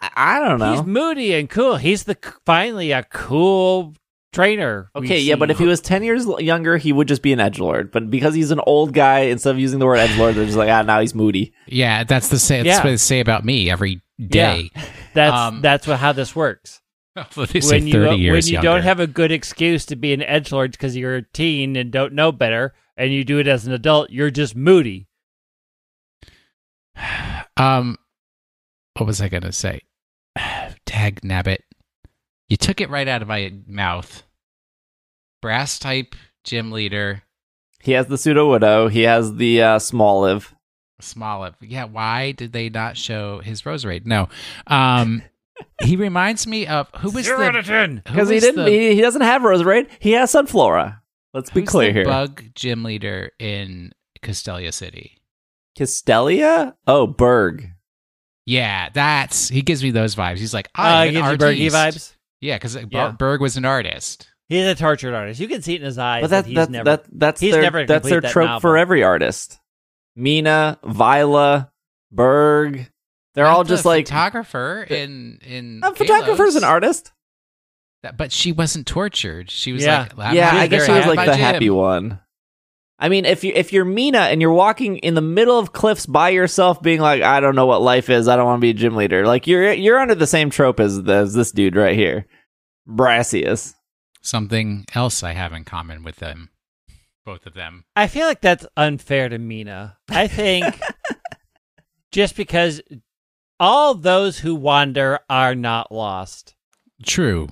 I, 0.00 0.10
I 0.16 0.38
don't 0.40 0.58
know. 0.58 0.72
He's 0.72 0.82
moody 0.84 1.34
and 1.34 1.48
cool. 1.48 1.76
He's 1.76 2.04
the 2.04 2.16
finally 2.44 2.92
a 2.92 3.02
cool 3.04 3.94
trainer. 4.32 4.90
Okay, 4.96 5.20
yeah, 5.20 5.36
but 5.36 5.50
if 5.50 5.58
he 5.58 5.64
was 5.64 5.80
10 5.80 6.02
years 6.02 6.26
younger, 6.40 6.76
he 6.76 6.92
would 6.92 7.08
just 7.08 7.22
be 7.22 7.32
an 7.32 7.38
edgelord. 7.38 7.92
But 7.92 8.10
because 8.10 8.34
he's 8.34 8.50
an 8.50 8.60
old 8.66 8.92
guy, 8.92 9.20
instead 9.20 9.52
of 9.52 9.58
using 9.58 9.78
the 9.78 9.86
word 9.86 9.98
edgelord, 9.98 10.34
they're 10.34 10.44
just 10.44 10.56
like, 10.58 10.68
ah, 10.68 10.82
now 10.82 11.00
he's 11.00 11.14
moody. 11.14 11.52
Yeah, 11.66 12.04
that's 12.04 12.28
the 12.28 12.38
say. 12.38 12.58
That's 12.58 12.66
Yeah. 12.66 12.78
what 12.78 12.90
they 12.90 12.96
say 12.96 13.20
about 13.20 13.44
me 13.44 13.70
every 13.70 14.02
day. 14.20 14.70
that's 15.14 15.34
um, 15.36 15.60
that's 15.62 15.86
what, 15.86 15.98
how 15.98 16.12
this 16.12 16.34
works. 16.36 16.80
they 17.36 17.60
say 17.60 17.76
when 17.78 17.86
you 17.86 17.92
thirty 17.92 18.30
when 18.30 18.44
you 18.44 18.52
younger. 18.54 18.68
don't 18.68 18.82
have 18.82 18.98
a 18.98 19.06
good 19.06 19.30
excuse 19.30 19.86
to 19.86 19.94
be 19.94 20.12
an 20.12 20.20
edge 20.22 20.50
lord 20.50 20.72
because 20.72 20.96
you're 20.96 21.14
a 21.16 21.22
teen 21.22 21.76
and 21.76 21.92
don't 21.92 22.12
know 22.12 22.32
better, 22.32 22.74
and 22.96 23.12
you 23.12 23.22
do 23.24 23.38
it 23.38 23.46
as 23.46 23.66
an 23.68 23.72
adult, 23.72 24.10
you're 24.10 24.32
just 24.32 24.56
moody. 24.56 25.06
Um, 27.56 27.96
what 28.96 29.06
was 29.06 29.20
I 29.20 29.28
gonna 29.28 29.52
say? 29.52 29.80
Tag 30.86 31.20
nabbit. 31.22 31.58
You 32.48 32.56
took 32.56 32.80
it 32.80 32.90
right 32.90 33.08
out 33.08 33.22
of 33.22 33.28
my 33.28 33.52
mouth. 33.66 34.22
Brass 35.42 35.78
type 35.78 36.14
gym 36.44 36.70
leader, 36.72 37.22
He 37.80 37.92
has 37.92 38.06
the 38.06 38.16
Sudowoodo. 38.16 38.90
He 38.90 39.02
has 39.02 39.34
the 39.36 39.62
uh, 39.62 39.78
small 39.78 40.22
live. 40.22 40.54
Smoliv. 41.02 41.54
Yeah, 41.60 41.84
why 41.84 42.32
did 42.32 42.52
they 42.52 42.70
not 42.70 42.96
show 42.96 43.40
his 43.40 43.62
Roserade? 43.62 44.06
No. 44.06 44.28
Um, 44.66 45.22
he 45.82 45.96
reminds 45.98 46.46
me 46.46 46.66
of 46.66 46.88
who 46.98 47.10
was 47.10 47.26
Zero 47.26 47.44
the 47.46 47.52
to 47.52 47.62
ten. 47.62 48.02
Because 48.06 48.28
he 48.30 48.40
didn't. 48.40 48.64
the- 48.64 48.70
he, 48.70 48.94
he 48.94 49.00
doesn't 49.02 49.20
have 49.22 49.42
Roserade. 49.42 49.88
He 49.98 50.12
has 50.12 50.32
Sunflora. 50.32 51.00
Let's 51.34 51.50
be 51.50 51.60
who's 51.60 51.68
clear 51.68 51.88
the 51.88 51.92
here. 51.94 52.04
Bug 52.04 52.42
gym 52.54 52.84
leader 52.84 53.32
in 53.38 53.92
Castelia 54.22 54.72
City. 54.72 55.18
Castelia? 55.78 56.74
Oh, 56.86 57.06
Burgh. 57.06 57.70
Yeah, 58.46 58.90
that's 58.92 59.48
he 59.48 59.62
gives 59.62 59.82
me 59.82 59.90
those 59.90 60.14
vibes. 60.14 60.38
He's 60.38 60.52
like, 60.54 60.68
Uh, 60.78 60.82
I'm 60.82 61.12
gives 61.12 61.26
an 61.26 61.32
you 61.32 61.38
Bergie 61.38 61.74
artiste. 61.74 61.74
vibes. 62.12 62.16
Yeah, 62.40 62.56
because 62.56 62.76
Yeah. 62.90 63.10
Burgh 63.12 63.40
was 63.40 63.56
an 63.56 63.64
artist. 63.64 64.28
He's 64.48 64.66
a 64.66 64.74
tortured 64.74 65.14
artist. 65.14 65.40
You 65.40 65.48
can 65.48 65.62
see 65.62 65.74
it 65.74 65.80
in 65.80 65.86
his 65.86 65.96
eyes. 65.98 66.20
But 66.22 66.30
that 66.30 66.42
that, 66.44 66.48
he's 66.48 66.56
that, 66.56 66.70
never. 66.70 66.84
that, 66.84 67.04
that's 67.10 67.40
he's 67.40 67.52
their, 67.54 67.62
never 67.62 67.86
that's 67.86 68.06
their 68.08 68.20
that 68.20 68.30
trope 68.30 68.46
novel. 68.48 68.60
for 68.60 68.76
every 68.76 69.02
artist. 69.02 69.58
Mina, 70.16 70.78
Viola, 70.84 71.72
Burgh. 72.12 72.86
They're 73.34 73.44
Not 73.44 73.56
all 73.56 73.64
the 73.64 73.68
just 73.70 73.84
like 73.86 74.06
photographer 74.06 74.86
in 74.88 75.38
in. 75.42 75.80
a 75.82 75.94
photographer's 75.94 76.54
an 76.56 76.62
Kalos. 76.62 76.66
artist. 76.68 77.12
That- 78.02 78.16
But 78.18 78.30
she 78.30 78.52
wasn't 78.52 78.86
tortured. 78.86 79.50
She 79.50 79.72
was 79.72 79.82
Yeah. 79.82 80.08
like, 80.14 80.34
yeah, 80.34 80.50
I 80.54 80.66
guess 80.66 80.84
she 80.84 80.92
was 80.92 81.06
like 81.06 81.18
the 81.26 81.32
by 81.32 81.36
happy 81.36 81.64
Jim. 81.66 81.74
one. 81.74 82.20
I 82.98 83.08
mean, 83.08 83.24
if 83.24 83.42
you 83.42 83.52
if 83.54 83.72
you're 83.72 83.84
Mina 83.84 84.18
and 84.18 84.40
you're 84.40 84.52
walking 84.52 84.98
in 84.98 85.14
the 85.14 85.20
middle 85.20 85.58
of 85.58 85.72
cliffs 85.72 86.06
by 86.06 86.28
yourself, 86.30 86.80
being 86.80 87.00
like, 87.00 87.22
I 87.22 87.40
don't 87.40 87.56
know 87.56 87.66
what 87.66 87.82
life 87.82 88.08
is, 88.08 88.28
I 88.28 88.36
don't 88.36 88.46
want 88.46 88.58
to 88.58 88.64
be 88.64 88.70
a 88.70 88.74
gym 88.74 88.94
leader. 88.94 89.26
Like 89.26 89.46
you're 89.46 89.72
you're 89.72 89.98
under 89.98 90.14
the 90.14 90.26
same 90.26 90.50
trope 90.50 90.80
as, 90.80 90.98
as 91.08 91.34
this 91.34 91.50
dude 91.50 91.76
right 91.76 91.96
here, 91.96 92.26
Brassius. 92.88 93.74
Something 94.22 94.86
else 94.94 95.22
I 95.22 95.32
have 95.32 95.52
in 95.52 95.64
common 95.64 96.02
with 96.02 96.16
them, 96.16 96.50
both 97.26 97.46
of 97.46 97.54
them. 97.54 97.84
I 97.96 98.06
feel 98.06 98.26
like 98.26 98.40
that's 98.40 98.66
unfair 98.76 99.28
to 99.28 99.38
Mina. 99.38 99.98
I 100.08 100.28
think 100.28 100.64
just 102.12 102.36
because 102.36 102.80
all 103.58 103.94
those 103.94 104.38
who 104.38 104.54
wander 104.54 105.18
are 105.28 105.54
not 105.54 105.90
lost. 105.92 106.54
True. 107.04 107.48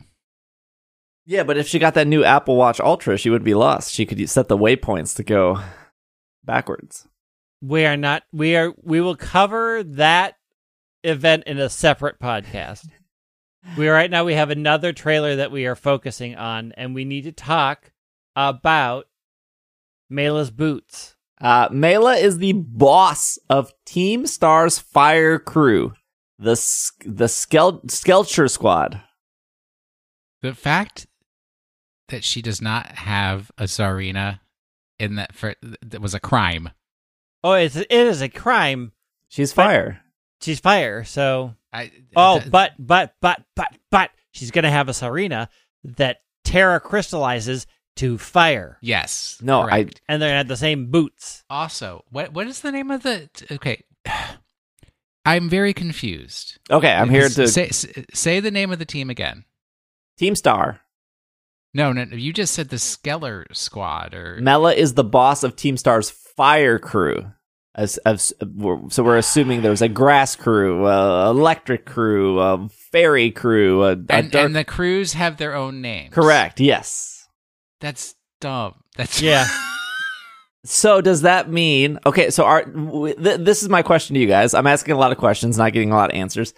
Yeah, 1.25 1.45
but 1.45 1.57
if 1.57 1.69
she 1.69 1.79
got 1.79 1.95
that 1.95 2.07
new 2.09 2.25
Apple 2.25 2.57
Watch 2.57 2.81
Ultra, 2.81 3.17
she 3.17 3.31
would 3.31 3.45
be 3.45 3.55
lost. 3.55 3.93
She 3.93 4.07
could 4.07 4.29
set 4.29 4.49
the 4.49 4.59
waypoints 4.59 5.15
to 5.17 5.23
go 5.23 5.61
backwards. 6.45 7.07
We 7.61 7.87
are 7.87 7.97
not 7.97 8.25
we 8.33 8.57
are 8.57 8.75
we 8.83 9.01
will 9.01 9.15
cover 9.17 9.85
that 9.85 10.35
event 11.05 11.45
in 11.47 11.59
a 11.59 11.69
separate 11.69 12.19
podcast. 12.19 12.89
We 13.79 13.89
right 13.89 14.11
now 14.11 14.25
we 14.25 14.35
have 14.35 14.51
another 14.51 14.93
trailer 14.93 15.37
that 15.37 15.53
we 15.53 15.67
are 15.67 15.77
focusing 15.77 16.35
on 16.35 16.73
and 16.77 16.95
we 16.95 17.05
need 17.05 17.23
to 17.23 17.33
talk 17.33 17.93
about 18.35 19.05
Mela's 20.11 20.51
boots. 20.51 21.15
Uh, 21.41 21.69
Mela 21.71 22.17
is 22.17 22.39
the 22.39 22.53
boss 22.53 23.39
of 23.49 23.73
Team 23.85 24.27
Star's 24.27 24.79
fire 24.79 25.39
crew, 25.39 25.93
the 26.39 26.53
S- 26.53 26.93
the 27.05 27.27
Skel- 27.27 27.85
Schedar 27.87 28.51
Squad. 28.51 29.01
The 30.41 30.55
fact 30.55 31.07
that 32.09 32.25
she 32.25 32.43
does 32.43 32.61
not 32.61 32.87
have 32.93 33.51
a 33.59 33.65
Tsareena 33.65 34.41
in 34.99 35.17
that 35.17 35.35
for 35.35 35.55
that 35.83 36.01
was 36.01 36.15
a 36.15 36.21
crime. 36.21 36.71
Oh, 37.45 37.53
it's 37.55 37.77
it 37.77 37.91
is 37.91 38.21
a 38.23 38.29
crime. 38.29 38.93
She's 39.29 39.53
fire. 39.53 40.01
She's 40.41 40.61
fire, 40.61 41.05
so 41.05 41.55
I, 41.73 41.91
Oh, 42.17 42.39
th- 42.41 42.51
but 42.51 42.73
but 42.79 43.15
but 43.21 43.43
but 43.57 43.69
but 43.91 44.11
she's 44.33 44.51
gonna 44.51 44.71
have 44.71 44.89
a 44.89 44.93
Tsareena 44.93 45.49
that 45.85 46.23
Terra 46.45 46.81
crystallizes 46.81 47.67
to 47.97 48.17
fire, 48.19 48.79
yes. 48.81 49.39
No, 49.43 49.65
correct. 49.65 50.01
and 50.09 50.21
they're 50.21 50.31
gonna 50.31 50.45
the 50.49 50.57
same 50.57 50.91
boots. 50.91 51.45
Also, 51.51 52.05
what 52.11 52.33
what 52.33 52.47
is 52.47 52.61
the 52.61 52.73
name 52.73 52.91
of 52.91 53.03
the? 53.03 53.29
Okay, 53.51 53.83
I'm 55.25 55.49
very 55.49 55.73
confused. 55.73 56.59
Okay. 56.71 56.93
I'm 56.93 57.09
here 57.11 57.29
to 57.29 57.49
say 57.49 57.69
say- 57.71 58.05
say 58.13 58.41
the 58.41 58.51
name 58.51 58.73
of 58.73 58.79
the 58.79 58.85
team 58.85 59.09
again. 59.11 59.45
Team 60.19 60.35
Star. 60.35 60.81
No, 61.75 61.93
no, 61.93 62.05
no, 62.05 62.17
you 62.17 62.33
just 62.33 62.55
said 62.55 62.69
the 62.69 62.77
Schedar 62.77 63.45
Squad, 63.53 64.15
or 64.15 64.39
Mela 64.41 64.75
is 64.75 64.95
the 64.95 65.05
boss 65.05 65.43
of 65.43 65.57
Team 65.57 65.77
Star's 65.77 66.11
fire 66.11 66.79
crew. 66.79 67.25
As, 67.75 67.97
as 68.05 68.35
so 68.91 69.03
we're 69.03 69.17
assuming 69.17 69.63
there's 69.63 69.81
a 69.81 69.89
grass 69.89 70.37
crew, 70.37 70.87
a 70.87 71.31
electric 71.31 71.87
crew, 71.87 72.39
a 72.39 72.69
fairy 72.91 73.31
crew, 73.31 73.83
a, 73.85 73.93
a 73.93 73.93
and, 73.93 74.31
dark- 74.31 74.35
and 74.35 74.55
the 74.55 74.65
crews 74.65 75.15
have 75.15 75.39
their 75.39 75.55
own 75.55 75.81
names. 75.81 76.13
correct. 76.13 76.61
Yes. 76.61 77.27
That's 77.81 78.15
dumb. 78.41 78.75
That's 78.97 79.21
Yeah. 79.23 79.47
So 80.65 81.01
does 81.01 81.23
that 81.23 81.51
mean 81.51 81.99
okay? 82.07 82.31
So 82.31 82.45
our 82.45 82.65
w- 82.65 83.17
th- 83.17 83.41
this 83.41 83.65
is 83.65 83.69
my 83.69 83.83
question 83.83 84.15
to 84.15 84.21
you 84.21 84.29
guys. 84.29 84.55
I'm 84.55 84.69
asking 84.69 84.95
a 84.95 84.99
lot 84.99 85.11
of 85.11 85.19
questions, 85.19 85.59
not 85.59 85.73
getting 85.73 85.91
a 85.91 85.97
lot 85.97 86.11
of 86.11 86.17
answers. 86.17 86.55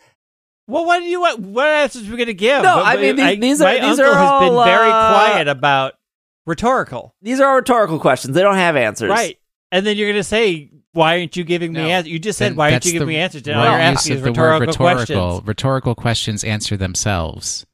Well, 0.67 0.87
what 0.87 1.01
do 1.01 1.05
you 1.05 1.21
what? 1.21 1.39
What 1.41 1.67
answers 1.67 2.09
are 2.09 2.11
we 2.13 2.17
gonna 2.17 2.33
give? 2.33 2.63
No, 2.63 2.77
But- 2.77 2.87
I 2.87 2.97
mean, 2.97 3.17
but 3.17 3.27
these- 3.31 3.41
these 3.41 3.61
are- 3.61 3.65
my 3.65 3.75
these 3.75 3.99
uncle 3.99 4.05
are 4.07 4.15
has 4.19 4.41
been 4.49 4.57
all, 4.57 4.65
very 4.65 4.91
uh, 4.91 5.13
quiet 5.13 5.49
about 5.49 5.95
rhetorical, 6.47 7.15
These 7.23 7.41
are 7.41 7.57
rhetorical 7.57 7.99
questions. 7.99 8.35
They 8.35 8.43
don't 8.43 8.55
have 8.57 8.77
answers. 8.77 9.11
right? 9.11 9.37
And 9.73 9.85
then 9.87 9.97
you're 9.97 10.09
gonna 10.11 10.23
say, 10.23 10.71
"Why 10.93 11.19
aren't 11.19 11.37
you 11.37 11.45
giving 11.45 11.73
me 11.73 11.91
answers?" 11.91 12.13
You 12.13 12.19
just 12.19 12.39
said, 12.39 12.53
Then 12.53 12.57
"Why 12.57 12.73
aren't 12.73 12.85
you 12.85 12.93
giving 12.93 13.09
the 13.09 13.15
me 13.15 13.19
answers?" 13.19 13.43
And 13.47 13.57
all 13.57 13.65
wrong 13.65 13.73
you're 13.73 13.81
asking 13.81 14.17
is 14.17 14.23
the 14.23 14.31
rhetorical, 14.31 14.67
rhetorical. 14.69 14.87
questions. 14.97 15.47
Rhetorical 15.49 15.95
questions 15.95 16.45
answer 16.45 16.77
themselves. 16.77 17.67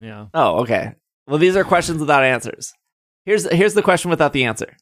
Yeah. 0.00 0.26
Oh, 0.32 0.60
okay. 0.60 0.92
Well, 1.26 1.38
these 1.38 1.56
are 1.56 1.64
questions 1.64 1.98
without 2.00 2.22
answers. 2.22 2.72
Here's 3.26 3.50
here's 3.52 3.74
the 3.74 3.82
question 3.82 4.10
without 4.10 4.32
the 4.32 4.44
answer. 4.44 4.76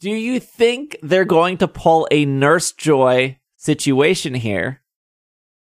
Do 0.00 0.10
you 0.10 0.40
think 0.40 0.96
they're 1.02 1.24
going 1.24 1.58
to 1.58 1.68
pull 1.68 2.08
a 2.10 2.24
Nurse 2.24 2.72
Joy 2.72 3.38
situation 3.56 4.34
here? 4.34 4.81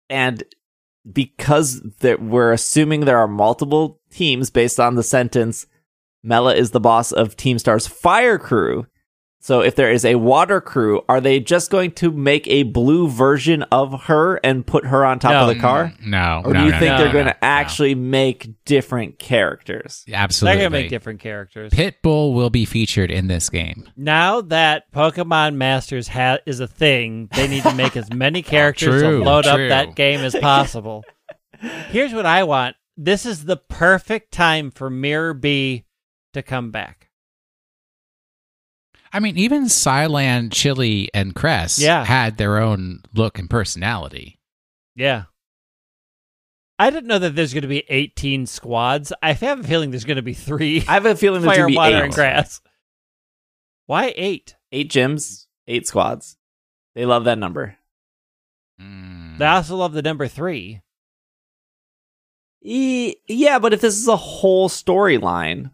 And 0.09 0.43
because 1.11 1.81
that 1.99 2.21
we're 2.21 2.51
assuming 2.51 3.01
there 3.01 3.17
are 3.17 3.27
multiple 3.27 3.99
teams 4.09 4.49
based 4.49 4.79
on 4.79 4.95
the 4.95 5.03
sentence, 5.03 5.67
Mela 6.23 6.55
is 6.55 6.71
the 6.71 6.79
boss 6.79 7.11
of 7.11 7.37
Team 7.37 7.59
Star's 7.59 7.87
fire 7.87 8.39
crew. 8.39 8.87
So 9.45 9.61
if 9.61 9.75
there 9.75 9.91
is 9.91 10.03
a 10.05 10.15
water 10.15 10.59
crew, 10.59 11.03
are 11.07 11.21
they 11.21 11.39
just 11.39 11.69
going 11.69 11.91
to 11.91 12.09
make 12.09 12.47
a 12.47 12.63
blue 12.63 13.07
version 13.07 13.61
of 13.71 14.05
her 14.05 14.37
and 14.37 14.65
put 14.65 14.87
her 14.87 15.05
on 15.05 15.19
top 15.19 15.33
No. 15.33 15.41
of 15.47 15.55
the 15.55 15.61
car? 15.61 15.93
No. 16.03 16.41
Or 16.43 16.51
no, 16.51 16.59
do 16.61 16.65
you 16.65 16.71
no, 16.71 16.79
think 16.79 16.91
no, 16.93 16.97
they're 16.97 17.05
no, 17.09 17.13
going 17.13 17.25
no, 17.27 17.31
to 17.33 17.45
actually 17.45 17.93
make 17.93 18.49
different 18.65 19.19
characters? 19.19 20.03
Absolutely. 20.11 20.57
They're 20.57 20.65
gonna 20.69 20.81
make 20.81 20.89
different 20.89 21.19
characters. 21.19 21.71
Pitbull 21.71 22.33
will 22.33 22.49
be 22.49 22.65
featured 22.65 23.11
in 23.11 23.27
this 23.27 23.51
game. 23.51 23.87
now 23.95 24.41
that 24.41 24.91
Pokemon 24.91 25.53
Masters 25.57 26.07
ha- 26.07 26.39
is 26.47 26.59
a 26.59 26.67
thing, 26.67 27.29
they 27.35 27.47
need 27.47 27.61
to 27.61 27.75
make 27.75 27.95
as 27.95 28.11
many 28.11 28.41
characters 28.55 28.99
True, 28.99 29.19
to 29.19 29.23
load 29.23 29.43
true. 29.43 29.51
up 29.51 29.69
that 29.69 29.93
game 29.95 30.21
as 30.21 30.33
possible. 30.33 31.03
Here's 31.89 32.15
what 32.15 32.25
I 32.25 32.45
want. 32.45 32.77
This 32.97 33.27
is 33.27 33.45
the 33.45 33.57
perfect 33.57 34.31
time 34.31 34.71
for 34.71 34.89
Mirror 34.89 35.35
B 35.35 35.85
to 36.33 36.41
come 36.41 36.71
back. 36.71 37.04
I 39.15 39.19
mean, 39.21 39.37
even 39.37 39.63
Cilan, 39.65 40.51
Chili, 40.51 41.09
and 41.13 41.33
Cress 41.33 41.79
Yeah. 41.79 42.03
had 42.03 42.35
their 42.37 42.57
own 42.57 42.99
look 43.13 43.39
and 43.39 43.49
personality. 43.49 44.39
Yeah. 44.93 45.23
I 46.77 46.89
didn't 46.89 47.07
know 47.07 47.19
that 47.19 47.33
there's 47.33 47.53
going 47.53 47.61
to 47.61 47.69
be 47.69 47.85
18 47.87 48.45
squads. 48.45 49.13
I 49.23 49.31
have 49.31 49.61
a 49.61 49.63
feeling 49.63 49.91
there's 49.91 50.03
going 50.03 50.17
to 50.17 50.21
be 50.21 50.33
three 50.33 50.81
I 50.87 50.95
have 50.95 51.05
a 51.05 51.15
feeling 51.15 51.41
there's 51.43 51.53
fire, 51.55 51.61
going 51.63 51.69
to 51.69 51.73
be 51.73 51.77
water, 51.77 51.95
eight. 51.97 52.03
and 52.03 52.13
grass. 52.13 52.59
Why 53.85 54.13
eight? 54.17 54.55
Eight 54.73 54.91
gyms, 54.91 55.45
eight 55.67 55.87
squads. 55.87 56.35
They 56.93 57.05
love 57.05 57.23
that 57.23 57.37
number. 57.37 57.77
Mm. 58.81 59.37
They 59.37 59.45
also 59.45 59.77
love 59.77 59.93
the 59.93 60.01
number 60.01 60.27
three. 60.27 60.81
E- 62.61 63.15
yeah, 63.27 63.59
but 63.59 63.73
if 63.73 63.79
this 63.79 63.95
is 63.97 64.07
a 64.09 64.15
whole 64.17 64.67
storyline, 64.67 65.71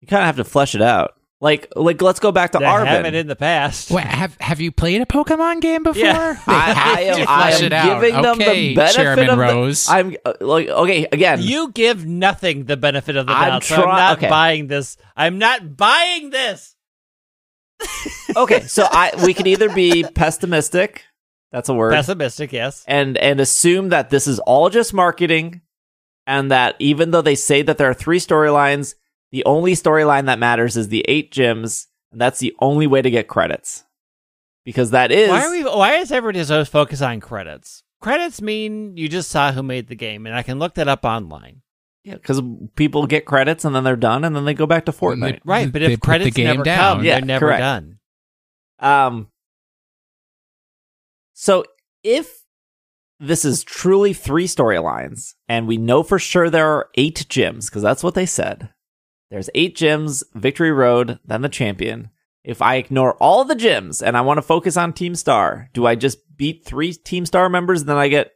you 0.00 0.08
kind 0.08 0.20
of 0.22 0.26
have 0.26 0.36
to 0.36 0.44
flesh 0.44 0.74
it 0.74 0.82
out. 0.82 1.12
Like, 1.42 1.72
like 1.74 2.00
let's 2.00 2.20
go 2.20 2.30
back 2.30 2.52
to 2.52 2.58
They 2.58 2.64
Arven. 2.64 2.86
haven't 2.86 3.16
in 3.16 3.26
the 3.26 3.34
past. 3.34 3.90
Wait, 3.90 4.04
have 4.04 4.36
have 4.40 4.60
you 4.60 4.70
played 4.70 5.00
a 5.02 5.06
Pokemon 5.06 5.60
game 5.60 5.82
before? 5.82 6.00
Yeah. 6.00 6.34
They 6.46 6.52
I, 6.52 6.72
have 6.72 6.98
I 6.98 7.00
am, 7.00 7.16
to 7.16 7.22
I 7.22 7.24
flesh 7.24 7.60
am 7.60 7.66
it 7.66 7.72
out. 7.72 8.00
giving 8.00 8.22
them 8.22 8.40
okay, 8.40 8.68
the 8.68 8.74
benefit 8.76 8.94
Chairman 8.94 9.28
of 9.28 9.36
the- 9.36 9.42
Rose. 9.42 9.88
I'm 9.88 10.16
uh, 10.24 10.34
like, 10.40 10.68
okay, 10.68 11.08
again. 11.10 11.42
You 11.42 11.72
give 11.72 12.06
nothing 12.06 12.66
the 12.66 12.76
benefit 12.76 13.16
of 13.16 13.26
the 13.26 13.32
I'm 13.32 13.48
doubt, 13.54 13.64
so 13.64 13.74
I'm 13.74 13.88
not 13.88 14.18
okay. 14.18 14.28
buying 14.28 14.68
this. 14.68 14.96
I'm 15.16 15.38
not 15.38 15.76
buying 15.76 16.30
this. 16.30 16.76
okay, 18.36 18.60
so 18.60 18.86
I 18.88 19.10
we 19.24 19.34
can 19.34 19.48
either 19.48 19.68
be 19.68 20.04
pessimistic, 20.04 21.02
that's 21.50 21.68
a 21.68 21.74
word, 21.74 21.92
Pessimistic, 21.92 22.52
yes. 22.52 22.84
and 22.86 23.18
and 23.18 23.40
assume 23.40 23.88
that 23.88 24.10
this 24.10 24.28
is 24.28 24.38
all 24.38 24.70
just 24.70 24.94
marketing, 24.94 25.60
and 26.24 26.52
that 26.52 26.76
even 26.78 27.10
though 27.10 27.22
they 27.22 27.34
say 27.34 27.62
that 27.62 27.78
there 27.78 27.90
are 27.90 27.94
three 27.94 28.20
storylines, 28.20 28.94
the 29.32 29.44
only 29.44 29.72
storyline 29.72 30.26
that 30.26 30.38
matters 30.38 30.76
is 30.76 30.88
the 30.88 31.04
eight 31.08 31.32
gyms, 31.32 31.86
and 32.12 32.20
that's 32.20 32.38
the 32.38 32.54
only 32.60 32.86
way 32.86 33.02
to 33.02 33.10
get 33.10 33.26
credits, 33.28 33.84
because 34.64 34.90
that 34.92 35.10
is 35.10 35.28
Why 35.30 35.44
are 35.44 35.50
we? 35.50 35.64
Why 35.64 35.94
is 35.96 36.12
everybody 36.12 36.44
so 36.44 36.64
focused 36.64 37.02
on 37.02 37.18
credits? 37.20 37.82
Credits 38.00 38.40
mean 38.42 38.96
you 38.96 39.08
just 39.08 39.30
saw 39.30 39.52
who 39.52 39.62
made 39.62 39.88
the 39.88 39.94
game, 39.96 40.26
and 40.26 40.34
I 40.34 40.42
can 40.42 40.58
look 40.58 40.74
that 40.74 40.88
up 40.88 41.04
online. 41.04 41.62
Yeah, 42.04 42.14
because 42.14 42.42
people 42.74 43.06
get 43.06 43.26
credits 43.26 43.64
and 43.64 43.76
then 43.76 43.84
they're 43.84 43.94
done, 43.94 44.24
and 44.24 44.34
then 44.34 44.44
they 44.44 44.54
go 44.54 44.66
back 44.66 44.86
to 44.86 44.92
Fortnite. 44.92 45.38
Right, 45.44 45.70
but 45.72 45.78
They 45.82 45.92
if 45.92 46.00
put 46.00 46.00
the 46.00 46.06
credits 46.06 46.36
game 46.36 46.46
never 46.46 46.64
down. 46.64 46.96
come, 46.96 47.04
Yeah, 47.04 47.18
they're 47.20 47.24
never 47.26 47.46
correct. 47.46 47.60
done. 47.60 47.98
Um, 48.80 49.28
so 51.34 51.64
if 52.02 52.42
this 53.20 53.44
is 53.44 53.62
truly 53.62 54.12
three 54.12 54.48
storylines, 54.48 55.34
and 55.48 55.68
we 55.68 55.76
know 55.76 56.02
for 56.02 56.18
sure 56.18 56.50
there 56.50 56.66
are 56.66 56.88
eight 56.96 57.24
gyms, 57.28 57.66
because 57.66 57.82
that's 57.82 58.02
what 58.02 58.14
they 58.14 58.26
said. 58.26 58.70
There's 59.32 59.48
eight 59.54 59.74
gyms, 59.74 60.22
Victory 60.34 60.70
Road, 60.70 61.18
then 61.24 61.40
the 61.40 61.48
champion. 61.48 62.10
If 62.44 62.60
I 62.60 62.74
ignore 62.76 63.14
all 63.14 63.44
the 63.46 63.54
gyms 63.56 64.02
and 64.06 64.14
I 64.14 64.20
want 64.20 64.36
to 64.36 64.42
focus 64.42 64.76
on 64.76 64.92
Team 64.92 65.14
Star, 65.14 65.70
do 65.72 65.86
I 65.86 65.94
just 65.94 66.18
beat 66.36 66.66
three 66.66 66.92
Team 66.92 67.24
Star 67.24 67.48
members 67.48 67.80
and 67.80 67.88
then 67.88 67.96
I 67.96 68.08
get 68.08 68.32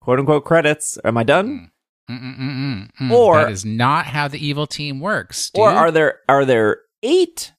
quote 0.00 0.18
unquote 0.18 0.46
credits? 0.46 0.96
Am 1.04 1.18
I 1.18 1.22
done? 1.24 1.70
Mm-mm-mm-mm. 2.10 3.10
Or- 3.10 3.44
that 3.44 3.52
is 3.52 3.64
not 3.66 4.06
how 4.06 4.26
the 4.28 4.44
evil 4.44 4.66
team 4.66 5.00
works. 5.00 5.50
Dude. 5.50 5.62
Or 5.64 5.68
are 5.70 5.90
there 5.90 6.20
are 6.28 6.44
there 6.46 6.78
eight 7.02 7.52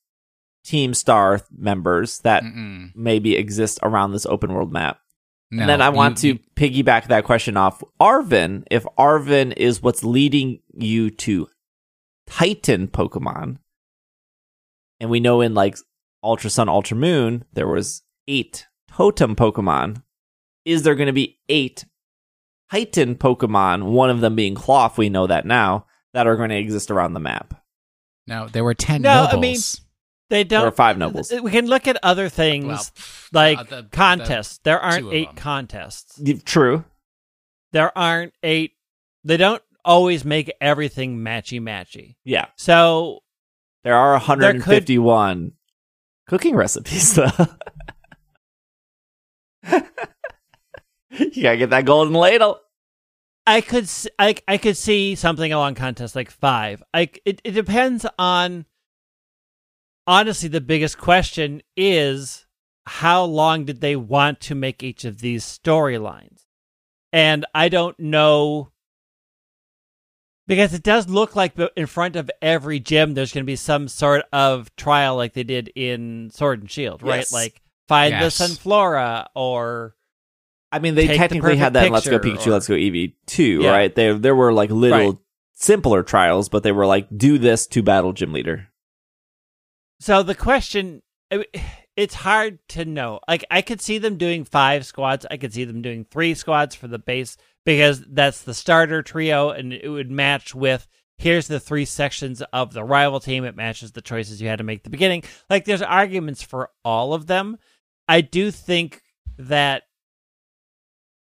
Team 0.65 0.93
Star 0.95 1.41
members 1.55 2.19
that 2.21 2.41
Mm-mm. 2.43 2.91
maybe 2.95 3.35
exist 3.35 3.79
around 3.83 4.13
this 4.13 4.25
open 4.25 4.53
world 4.53 4.71
map. 4.71 4.99
No, 5.51 5.61
and 5.61 5.69
then 5.69 5.81
I 5.81 5.89
you- 5.89 5.95
want 5.95 6.17
to 6.19 6.27
you- 6.27 6.39
piggyback 6.55 7.07
that 7.09 7.25
question 7.25 7.55
off 7.57 7.83
Arven. 7.99 8.63
If 8.71 8.85
Arven 8.97 9.51
is 9.51 9.81
what's 9.83 10.03
leading 10.03 10.59
you 10.73 11.09
to 11.11 11.47
Titan 12.27 12.87
Pokemon, 12.87 13.57
and 14.99 15.09
we 15.09 15.19
know 15.19 15.41
in 15.41 15.53
like 15.53 15.77
Ultra 16.23 16.49
Sun, 16.49 16.69
Ultra 16.69 16.97
Moon, 16.97 17.45
there 17.53 17.67
was 17.67 18.03
eight 18.27 18.67
Totem 18.89 19.35
Pokemon. 19.35 20.03
Is 20.65 20.83
there 20.83 20.95
going 20.95 21.07
to 21.07 21.13
be 21.13 21.39
eight 21.49 21.85
Titan 22.71 23.15
Pokemon? 23.15 23.91
One 23.91 24.09
of 24.09 24.21
them 24.21 24.35
being 24.35 24.55
Klawf, 24.55 24.97
we 24.97 25.09
know 25.09 25.27
that 25.27 25.45
now, 25.45 25.85
that 26.13 26.27
are 26.27 26.35
going 26.37 26.49
to 26.49 26.57
exist 26.57 26.89
around 26.89 27.13
the 27.13 27.19
map. 27.19 27.61
no, 28.27 28.47
there 28.47 28.63
were 28.63 28.73
ten 28.73 29.01
No, 29.01 29.27
I 29.29 29.35
mean, 29.37 29.57
They 30.29 30.43
don't. 30.45 30.61
There 30.61 30.69
are 30.69 30.71
five 30.71 30.97
nobles. 30.97 31.31
We 31.43 31.51
can 31.51 31.67
look 31.67 31.87
at 31.87 31.97
other 32.01 32.29
things 32.29 32.65
Well, 32.65 32.81
like 33.33 33.57
uh, 33.59 33.63
the- 33.63 33.75
the- 33.83 33.89
contests. 33.89 34.59
there 34.63 34.79
aren't 34.79 35.11
eight 35.11 35.27
them. 35.27 35.35
contests. 35.35 36.21
True. 36.45 36.85
There 37.73 37.95
aren't 37.97 38.33
eight. 38.41 38.71
They 39.25 39.35
don't 39.37 39.61
always 39.85 40.25
make 40.25 40.51
everything 40.61 41.17
matchy 41.19 41.61
matchy. 41.61 42.15
Yeah. 42.23 42.47
So 42.57 43.19
There 43.83 43.95
are 43.95 44.13
151 44.13 45.53
cooking 46.27 46.55
recipes, 46.55 47.15
though. 47.15 47.29
you 51.11 51.43
gotta 51.43 51.57
get 51.57 51.69
that 51.69 51.85
golden 51.85 52.13
ladle. 52.13 52.59
I 53.45 53.61
could 53.61 53.89
I, 54.17 54.35
I 54.47 54.57
could 54.57 54.77
see 54.77 55.15
something 55.15 55.51
along 55.51 55.75
contest 55.75 56.15
like 56.15 56.31
five. 56.31 56.81
I 56.93 57.09
it, 57.25 57.41
it 57.43 57.51
depends 57.51 58.05
on. 58.17 58.65
Honestly, 60.05 60.49
the 60.49 60.59
biggest 60.59 60.97
question 60.97 61.61
is 61.77 62.45
how 62.85 63.23
long 63.23 63.63
did 63.63 63.79
they 63.79 63.95
want 63.95 64.41
to 64.41 64.55
make 64.55 64.83
each 64.83 65.05
of 65.05 65.19
these 65.19 65.45
storylines, 65.45 66.43
and 67.13 67.45
I 67.55 67.69
don't 67.69 67.97
know 67.97 68.72
because 70.47 70.73
it 70.73 70.83
does 70.83 71.07
look 71.09 71.35
like 71.35 71.53
in 71.75 71.85
front 71.85 72.15
of 72.15 72.29
every 72.41 72.79
gym 72.79 73.13
there's 73.13 73.31
going 73.33 73.43
to 73.43 73.49
be 73.49 73.55
some 73.55 73.87
sort 73.87 74.23
of 74.33 74.75
trial 74.75 75.15
like 75.15 75.33
they 75.33 75.43
did 75.43 75.69
in 75.75 76.29
Sword 76.31 76.61
and 76.61 76.69
Shield, 76.71 77.01
right? 77.03 77.17
Yes. 77.19 77.31
Like 77.33 77.61
find 77.87 78.11
Yes. 78.11 78.37
the 78.37 78.43
Sunflora 78.45 79.27
or 79.35 79.95
I 80.71 80.79
mean, 80.79 80.95
they 80.95 81.03
Take 81.07 81.11
the 81.11 81.17
technically 81.19 81.55
had 81.57 81.73
that 81.73 81.85
in 81.87 81.93
Let's 81.93 82.07
Go 82.09 82.17
Pikachu, 82.19 82.47
or- 82.47 82.51
Let's 82.51 82.67
Go 82.67 82.73
Eevee 82.73 83.13
too, 83.27 83.61
Yeah. 83.61 83.69
right? 83.71 83.93
There, 83.93 84.15
there 84.15 84.35
were 84.35 84.51
like 84.51 84.71
little 84.71 84.97
Right. 85.11 85.17
simpler 85.53 86.01
trials, 86.01 86.49
but 86.49 86.63
they 86.63 86.71
were 86.71 86.87
like, 86.87 87.07
do 87.15 87.37
this 87.37 87.67
to 87.67 87.83
battle 87.83 88.11
gym 88.13 88.33
leader. 88.33 88.69
So 89.99 90.23
the 90.23 90.35
question, 90.35 91.01
it's 91.95 92.15
hard 92.15 92.57
to 92.69 92.85
know. 92.85 93.19
Like 93.27 93.45
I 93.51 93.61
could 93.61 93.81
see 93.81 93.97
them 93.99 94.17
doing 94.17 94.45
five 94.45 94.85
squads. 94.85 95.25
I 95.29 95.37
could 95.37 95.53
see 95.53 95.63
them 95.63 95.81
doing 95.81 96.05
three 96.05 96.33
squads 96.33 96.75
for 96.75 96.87
the 96.87 96.99
base 96.99 97.37
because 97.65 98.03
that's 98.09 98.41
the 98.41 98.53
starter 98.53 99.01
trio, 99.01 99.49
and 99.49 99.73
it 99.73 99.89
would 99.89 100.11
match 100.11 100.53
with 100.53 100.87
here's 101.17 101.47
the 101.47 101.59
three 101.59 101.85
sections 101.85 102.41
of 102.51 102.73
the 102.73 102.83
rival 102.83 103.19
team. 103.19 103.45
It 103.45 103.55
matches 103.55 103.91
the 103.91 104.01
choices 104.01 104.41
you 104.41 104.47
had 104.47 104.57
to 104.57 104.63
make 104.63 104.79
at 104.79 104.83
the 104.83 104.89
beginning. 104.89 105.23
Like 105.49 105.65
there's 105.65 105.81
arguments 105.81 106.41
for 106.41 106.69
all 106.83 107.13
of 107.13 107.27
them. 107.27 107.57
I 108.07 108.21
do 108.21 108.51
think 108.51 109.01
that 109.37 109.83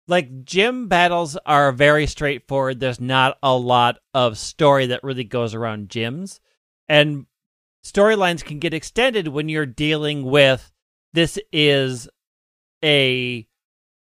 like 0.07 0.45
gym 0.45 0.89
battles 0.89 1.37
are 1.47 1.73
very 1.73 2.07
straightforward. 2.07 2.81
There's 2.81 3.01
not 3.01 3.39
a 3.43 3.57
lot 3.57 3.99
of 4.13 4.39
story 4.39 4.87
that 4.87 5.05
really 5.05 5.25
goes 5.25 5.55
around 5.55 5.89
gyms. 5.89 6.41
And 6.89 7.27
storylines 7.85 8.45
can 8.45 8.59
get 8.59 8.75
extended 8.75 9.29
when 9.29 9.49
you're 9.49 9.67
dealing 9.67 10.25
with 10.25 10.73
this 11.15 11.39
is 11.53 12.09
a 12.85 13.47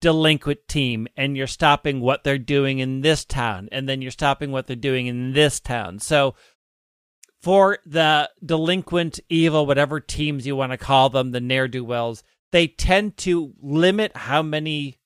delinquent 0.01 0.67
team 0.69 1.07
and 1.17 1.37
you're 1.37 1.47
stopping 1.47 2.01
what 2.01 2.25
they're 2.25 2.39
doing 2.39 2.79
in 2.79 3.03
this 3.03 3.25
town 3.25 3.69
and 3.71 3.89
then 3.89 4.01
you're 4.03 4.11
stopping 4.11 4.51
what 4.51 4.67
they're 4.67 4.77
doing 4.77 5.07
in 5.07 5.33
this 5.33 5.61
town. 5.61 5.99
So 5.99 6.35
for 7.43 7.79
the 7.87 8.31
delinquent, 8.45 9.21
evil, 9.29 9.67
whatever 9.67 10.01
teams 10.01 10.47
you 10.47 10.57
want 10.57 10.73
to 10.73 10.79
call 10.79 11.11
them, 11.11 11.31
the 11.31 11.41
ne'er 11.41 11.69
do 11.69 11.85
wells, 11.85 12.23
they 12.53 12.67
tend 12.67 13.17
to 13.19 13.55
limit 13.61 14.17
how 14.17 14.43
many 14.43 14.99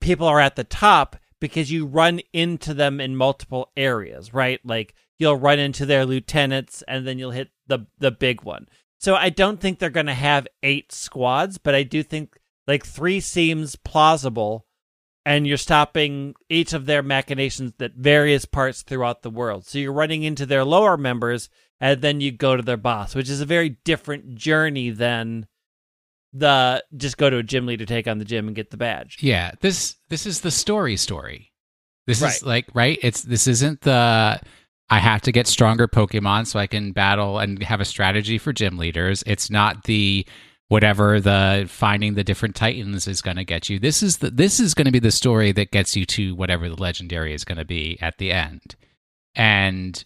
people 0.00 0.26
are 0.26 0.40
at 0.40 0.56
the 0.56 0.64
top 0.64 1.16
because 1.40 1.70
you 1.70 1.86
run 1.86 2.20
into 2.32 2.74
them 2.74 3.00
in 3.00 3.16
multiple 3.16 3.70
areas, 3.76 4.34
right? 4.34 4.60
Like 4.64 4.94
you'll 5.18 5.36
run 5.36 5.58
into 5.58 5.86
their 5.86 6.04
lieutenants 6.04 6.82
and 6.88 7.06
then 7.06 7.18
you'll 7.18 7.30
hit 7.30 7.50
the 7.66 7.86
the 7.98 8.10
big 8.10 8.42
one. 8.42 8.68
So 8.98 9.14
I 9.14 9.30
don't 9.30 9.60
think 9.60 9.78
they're 9.78 9.90
going 9.90 10.06
to 10.06 10.14
have 10.14 10.48
eight 10.62 10.90
squads, 10.90 11.58
but 11.58 11.74
I 11.74 11.84
do 11.84 12.02
think 12.02 12.36
like 12.68 12.86
3 12.86 13.18
seems 13.18 13.74
plausible 13.74 14.66
and 15.26 15.46
you're 15.46 15.56
stopping 15.56 16.34
each 16.48 16.72
of 16.72 16.86
their 16.86 17.02
machinations 17.02 17.72
at 17.80 17.94
various 17.94 18.44
parts 18.44 18.82
throughout 18.82 19.22
the 19.22 19.30
world. 19.30 19.66
So 19.66 19.78
you're 19.78 19.92
running 19.92 20.22
into 20.22 20.46
their 20.46 20.64
lower 20.64 20.96
members 20.96 21.48
and 21.80 22.00
then 22.00 22.20
you 22.20 22.30
go 22.30 22.56
to 22.56 22.62
their 22.62 22.76
boss, 22.76 23.14
which 23.14 23.28
is 23.28 23.40
a 23.40 23.46
very 23.46 23.70
different 23.84 24.36
journey 24.36 24.90
than 24.90 25.46
the 26.32 26.84
just 26.96 27.16
go 27.16 27.30
to 27.30 27.38
a 27.38 27.42
gym 27.42 27.66
leader, 27.66 27.86
take 27.86 28.06
on 28.06 28.18
the 28.18 28.24
gym, 28.24 28.46
and 28.46 28.56
get 28.56 28.70
the 28.70 28.76
badge. 28.76 29.16
Yeah, 29.20 29.52
this 29.60 29.96
this 30.08 30.26
is 30.26 30.42
the 30.42 30.50
story 30.50 30.96
story. 30.96 31.52
This 32.06 32.20
Right. 32.22 32.34
is 32.34 32.42
like 32.44 32.66
right. 32.74 32.98
It's 33.02 33.22
this 33.22 33.46
isn't 33.46 33.80
the 33.82 34.40
I 34.90 34.98
have 34.98 35.22
to 35.22 35.32
get 35.32 35.46
stronger 35.46 35.86
Pokemon 35.88 36.46
so 36.46 36.58
I 36.58 36.66
can 36.66 36.92
battle 36.92 37.38
and 37.38 37.62
have 37.62 37.80
a 37.80 37.84
strategy 37.84 38.38
for 38.38 38.52
gym 38.52 38.78
leaders. 38.78 39.22
It's 39.26 39.50
not 39.50 39.84
the 39.84 40.26
whatever 40.68 41.20
the 41.20 41.66
finding 41.68 42.14
the 42.14 42.24
different 42.24 42.54
titans 42.54 43.08
is 43.08 43.22
going 43.22 43.36
to 43.36 43.44
get 43.44 43.68
you. 43.68 43.78
This 43.78 44.02
is 44.02 44.18
the 44.18 44.30
this 44.30 44.60
is 44.60 44.74
going 44.74 44.84
to 44.84 44.90
be 44.92 44.98
the 44.98 45.10
story 45.10 45.52
that 45.52 45.70
gets 45.70 45.96
you 45.96 46.04
to 46.06 46.34
whatever 46.34 46.68
the 46.68 46.80
legendary 46.80 47.32
is 47.34 47.44
going 47.44 47.58
to 47.58 47.64
be 47.64 47.98
at 48.00 48.18
the 48.18 48.30
end. 48.32 48.76
And 49.34 50.04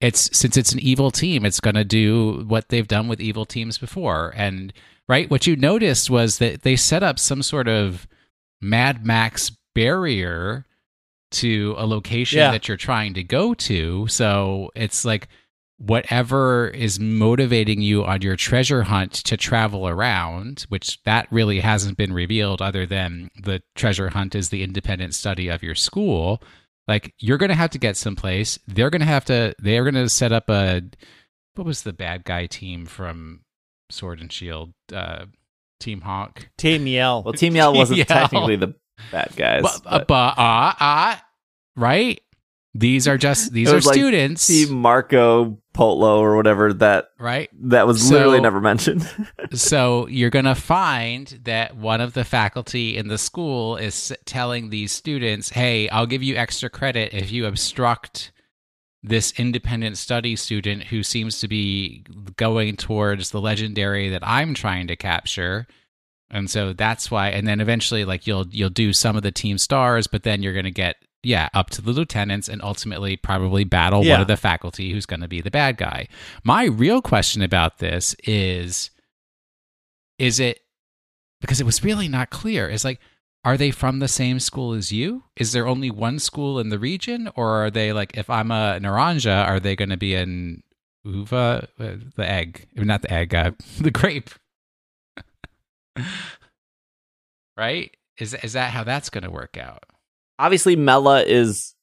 it's 0.00 0.36
since 0.36 0.56
it's 0.56 0.72
an 0.72 0.80
evil 0.80 1.10
team, 1.10 1.44
it's 1.44 1.60
going 1.60 1.76
to 1.76 1.84
do 1.84 2.44
what 2.46 2.68
they've 2.68 2.88
done 2.88 3.08
with 3.08 3.20
evil 3.20 3.46
teams 3.46 3.78
before. 3.78 4.32
And 4.36 4.72
right, 5.08 5.30
what 5.30 5.46
you 5.46 5.56
noticed 5.56 6.10
was 6.10 6.38
that 6.38 6.62
they 6.62 6.76
set 6.76 7.02
up 7.02 7.18
some 7.18 7.42
sort 7.42 7.68
of 7.68 8.06
Mad 8.60 9.06
Max 9.06 9.52
barrier 9.74 10.66
to 11.30 11.74
a 11.78 11.86
location 11.86 12.38
Yeah. 12.38 12.50
that 12.52 12.68
you're 12.68 12.76
trying 12.76 13.14
to 13.14 13.22
go 13.22 13.54
to. 13.54 14.06
So 14.08 14.70
it's 14.74 15.04
like 15.04 15.28
whatever 15.86 16.68
is 16.68 16.98
motivating 16.98 17.80
you 17.80 18.04
on 18.04 18.22
your 18.22 18.36
treasure 18.36 18.82
hunt 18.82 19.12
to 19.12 19.36
travel 19.36 19.86
around, 19.88 20.64
which 20.68 21.02
that 21.04 21.26
really 21.30 21.60
hasn't 21.60 21.96
been 21.98 22.12
revealed 22.12 22.62
other 22.62 22.86
than 22.86 23.30
the 23.42 23.62
treasure 23.74 24.08
hunt 24.10 24.34
is 24.34 24.48
the 24.48 24.62
independent 24.62 25.14
study 25.14 25.48
of 25.48 25.62
your 25.62 25.74
school. 25.74 26.42
Like 26.88 27.14
you're 27.18 27.38
going 27.38 27.50
to 27.50 27.54
have 27.54 27.70
to 27.70 27.78
get 27.78 27.96
someplace. 27.96 28.58
They're 28.66 28.90
going 28.90 29.00
to 29.00 29.06
have 29.06 29.24
to, 29.26 29.54
they're 29.58 29.84
going 29.84 29.94
to 29.94 30.08
set 30.08 30.32
up 30.32 30.48
a, 30.48 30.82
what 31.54 31.66
was 31.66 31.82
the 31.82 31.92
bad 31.92 32.24
guy 32.24 32.46
team 32.46 32.86
from 32.86 33.40
Sword 33.90 34.20
and 34.20 34.32
Shield? 34.32 34.72
Uh, 34.92 35.26
Team 35.80 36.00
Hawk. 36.00 36.48
Team 36.56 36.86
Yell. 36.86 37.22
Well, 37.22 37.32
Team 37.34 37.56
Yell 37.56 37.74
wasn't 37.74 37.98
Yeah. 37.98 38.04
technically 38.04 38.56
the 38.56 38.74
bad 39.12 39.32
guys. 39.36 39.62
But, 39.62 39.82
uh, 39.86 39.98
but 39.98 40.08
but, 40.08 40.38
uh, 40.38 40.72
uh, 40.80 41.16
right? 41.76 42.20
These 42.74 43.06
are 43.06 43.16
just 43.18 43.52
these 43.52 43.70
are 43.70 43.80
like 43.80 43.94
students, 43.94 44.46
Team 44.46 44.70
Marco 44.72 45.58
Polo 45.74 46.20
or 46.20 46.36
whatever 46.36 46.72
that 46.72 47.08
right? 47.18 47.50
that 47.68 47.86
was 47.86 48.06
So- 48.06 48.14
literally 48.14 48.40
never 48.40 48.60
mentioned. 48.60 49.06
so 49.52 50.06
you're 50.08 50.30
going 50.30 50.44
to 50.46 50.54
find 50.54 51.40
that 51.44 51.76
one 51.76 52.00
of 52.00 52.14
the 52.14 52.24
faculty 52.24 52.96
in 52.96 53.08
the 53.08 53.18
school 53.18 53.76
is 53.76 54.14
telling 54.24 54.70
these 54.70 54.92
students, 54.92 55.50
"Hey, 55.50 55.88
I'll 55.90 56.06
give 56.06 56.22
you 56.22 56.36
extra 56.36 56.70
credit 56.70 57.12
if 57.12 57.30
you 57.30 57.44
obstruct 57.46 58.30
this 59.02 59.32
independent 59.38 59.98
study 59.98 60.34
student 60.36 60.84
who 60.84 61.02
seems 61.02 61.38
to 61.40 61.48
be 61.48 62.04
going 62.36 62.76
towards 62.76 63.30
the 63.32 63.40
legendary 63.40 64.08
that 64.08 64.26
I'm 64.26 64.54
trying 64.54 64.86
to 64.86 64.96
capture." 64.96 65.66
And 66.30 66.48
so 66.50 66.72
that's 66.72 67.10
why 67.10 67.28
and 67.28 67.46
then 67.46 67.60
eventually 67.60 68.04
like 68.04 68.26
you'll 68.26 68.46
you'll 68.48 68.70
do 68.70 68.92
some 68.92 69.16
of 69.16 69.22
the 69.22 69.30
team 69.32 69.58
stars, 69.58 70.06
but 70.06 70.22
then 70.22 70.42
you're 70.42 70.54
going 70.54 70.64
to 70.64 70.70
get 70.70 70.96
yeah, 71.24 71.48
up 71.54 71.70
to 71.70 71.82
the 71.82 71.92
lieutenants 71.92 72.48
and 72.48 72.62
ultimately 72.62 73.16
probably 73.16 73.64
battle 73.64 74.04
one 74.04 74.20
of 74.20 74.26
the 74.26 74.36
faculty 74.36 74.92
who's 74.92 75.06
going 75.06 75.20
to 75.20 75.28
be 75.28 75.40
the 75.40 75.50
bad 75.50 75.76
guy. 75.76 76.08
My 76.42 76.64
real 76.64 77.02
question 77.02 77.42
about 77.42 77.78
this 77.78 78.14
is 78.24 78.90
is 80.18 80.38
it 80.38 80.60
because 81.40 81.60
it 81.60 81.66
was 81.66 81.82
really 81.84 82.08
not 82.08 82.30
clear. 82.30 82.68
Is 82.68 82.84
like 82.84 83.00
are 83.44 83.58
they 83.58 83.70
from 83.70 83.98
the 83.98 84.08
same 84.08 84.40
school 84.40 84.72
as 84.72 84.90
you? 84.90 85.24
Is 85.36 85.52
there 85.52 85.66
only 85.66 85.90
one 85.90 86.18
school 86.18 86.58
in 86.58 86.70
the 86.70 86.78
region 86.78 87.30
or 87.36 87.64
are 87.64 87.70
they 87.70 87.92
like 87.92 88.16
if 88.16 88.30
I'm 88.30 88.50
a 88.50 88.78
Naranja, 88.80 89.46
are 89.46 89.60
they 89.60 89.76
going 89.76 89.90
to 89.90 89.96
be 89.96 90.14
an 90.14 90.62
uva 91.04 91.68
uh, 91.78 91.94
the 92.16 92.28
egg, 92.28 92.66
not 92.74 93.02
the 93.02 93.12
egg, 93.12 93.34
uh, 93.34 93.52
the 93.80 93.90
grape. 93.90 94.30
right? 97.56 97.96
Is 98.18 98.34
is 98.34 98.54
that 98.54 98.70
how 98.70 98.84
that's 98.84 99.10
going 99.10 99.24
to 99.24 99.30
work 99.30 99.56
out? 99.56 99.84
Obviously, 100.38 100.76
Mela 100.76 101.22
is 101.22 101.74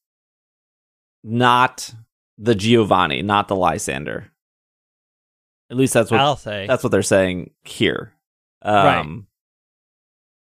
not 1.24 1.94
the 2.38 2.56
Giovanni, 2.56 3.22
not 3.22 3.48
the 3.48 3.56
Lysandre. 3.56 4.26
At 5.70 5.78
least 5.78 5.94
that's 5.94 6.12
what 6.12 6.20
I'll 6.20 6.36
say. 6.36 6.68
that's 6.68 6.84
what 6.84 6.92
they're 6.92 7.02
saying 7.04 7.52
here. 7.64 8.14
Um, 8.62 8.76
Right. 8.86 9.24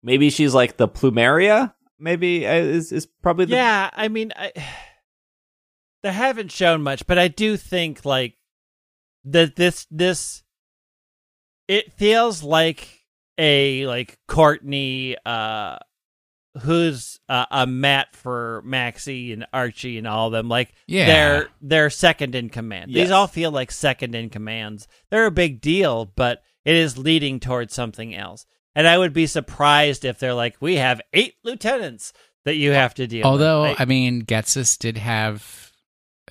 Maybe 0.02 0.30
she's 0.30 0.54
like 0.54 0.78
the 0.78 0.88
plumeria. 0.88 1.74
Maybe 2.00 2.48
uh, 2.48 2.54
is 2.54 2.92
is 2.92 3.06
probably 3.06 3.46
the 3.46 3.56
yeah, 3.56 3.90
I 3.94 4.08
mean, 4.08 4.32
I, 4.36 4.52
they 6.04 6.12
haven't 6.12 6.52
shown 6.52 6.82
much, 6.82 7.06
but 7.06 7.20
I 7.20 7.28
do 7.28 7.58
think 7.58 8.06
like 8.06 8.36
that 9.26 9.56
this 9.58 9.86
this 9.92 10.44
it 11.68 11.92
feels 11.94 12.42
like 12.42 12.88
a 13.38 13.86
like 13.86 14.18
Courtney 14.28 15.18
uh 15.26 15.78
who's 16.64 17.20
uh, 17.30 17.46
a 17.52 17.68
Matt 17.68 18.16
for 18.16 18.62
Maxie 18.66 19.32
and 19.34 19.46
Archie 19.54 19.98
and 19.98 20.08
all 20.08 20.28
of 20.28 20.34
them 20.34 20.50
like 20.50 20.74
Yeah. 20.88 21.06
they're 21.06 21.50
they're 21.62 21.90
second 21.90 22.36
in 22.36 22.50
command. 22.50 22.92
Yes. 22.92 23.06
These 23.06 23.12
all 23.12 23.28
feel 23.28 23.52
like 23.52 23.72
second 23.72 24.16
in 24.16 24.30
commands. 24.30 24.88
They're 25.10 25.26
a 25.28 25.32
big 25.32 25.62
deal, 25.62 26.06
but 26.06 26.42
it 26.66 26.76
is 26.76 26.98
leading 26.98 27.40
towards 27.40 27.74
something 27.74 28.16
else. 28.16 28.46
And 28.76 28.88
I 28.88 28.98
would 28.98 29.14
be 29.14 29.28
surprised 29.28 30.06
if 30.06 30.20
they're 30.20 30.34
like, 30.34 30.56
we 30.60 30.76
have 30.76 31.02
eight 31.14 31.36
lieutenants 31.44 32.14
that 32.46 32.56
you 32.56 32.72
have 32.72 32.94
to 32.96 33.08
deal 33.08 33.26
Although, 33.26 33.64
with. 33.64 33.82
I 33.82 33.86
mean, 33.86 34.24
Ghetsis 34.24 34.78
did 34.78 34.98
have. 34.98 35.69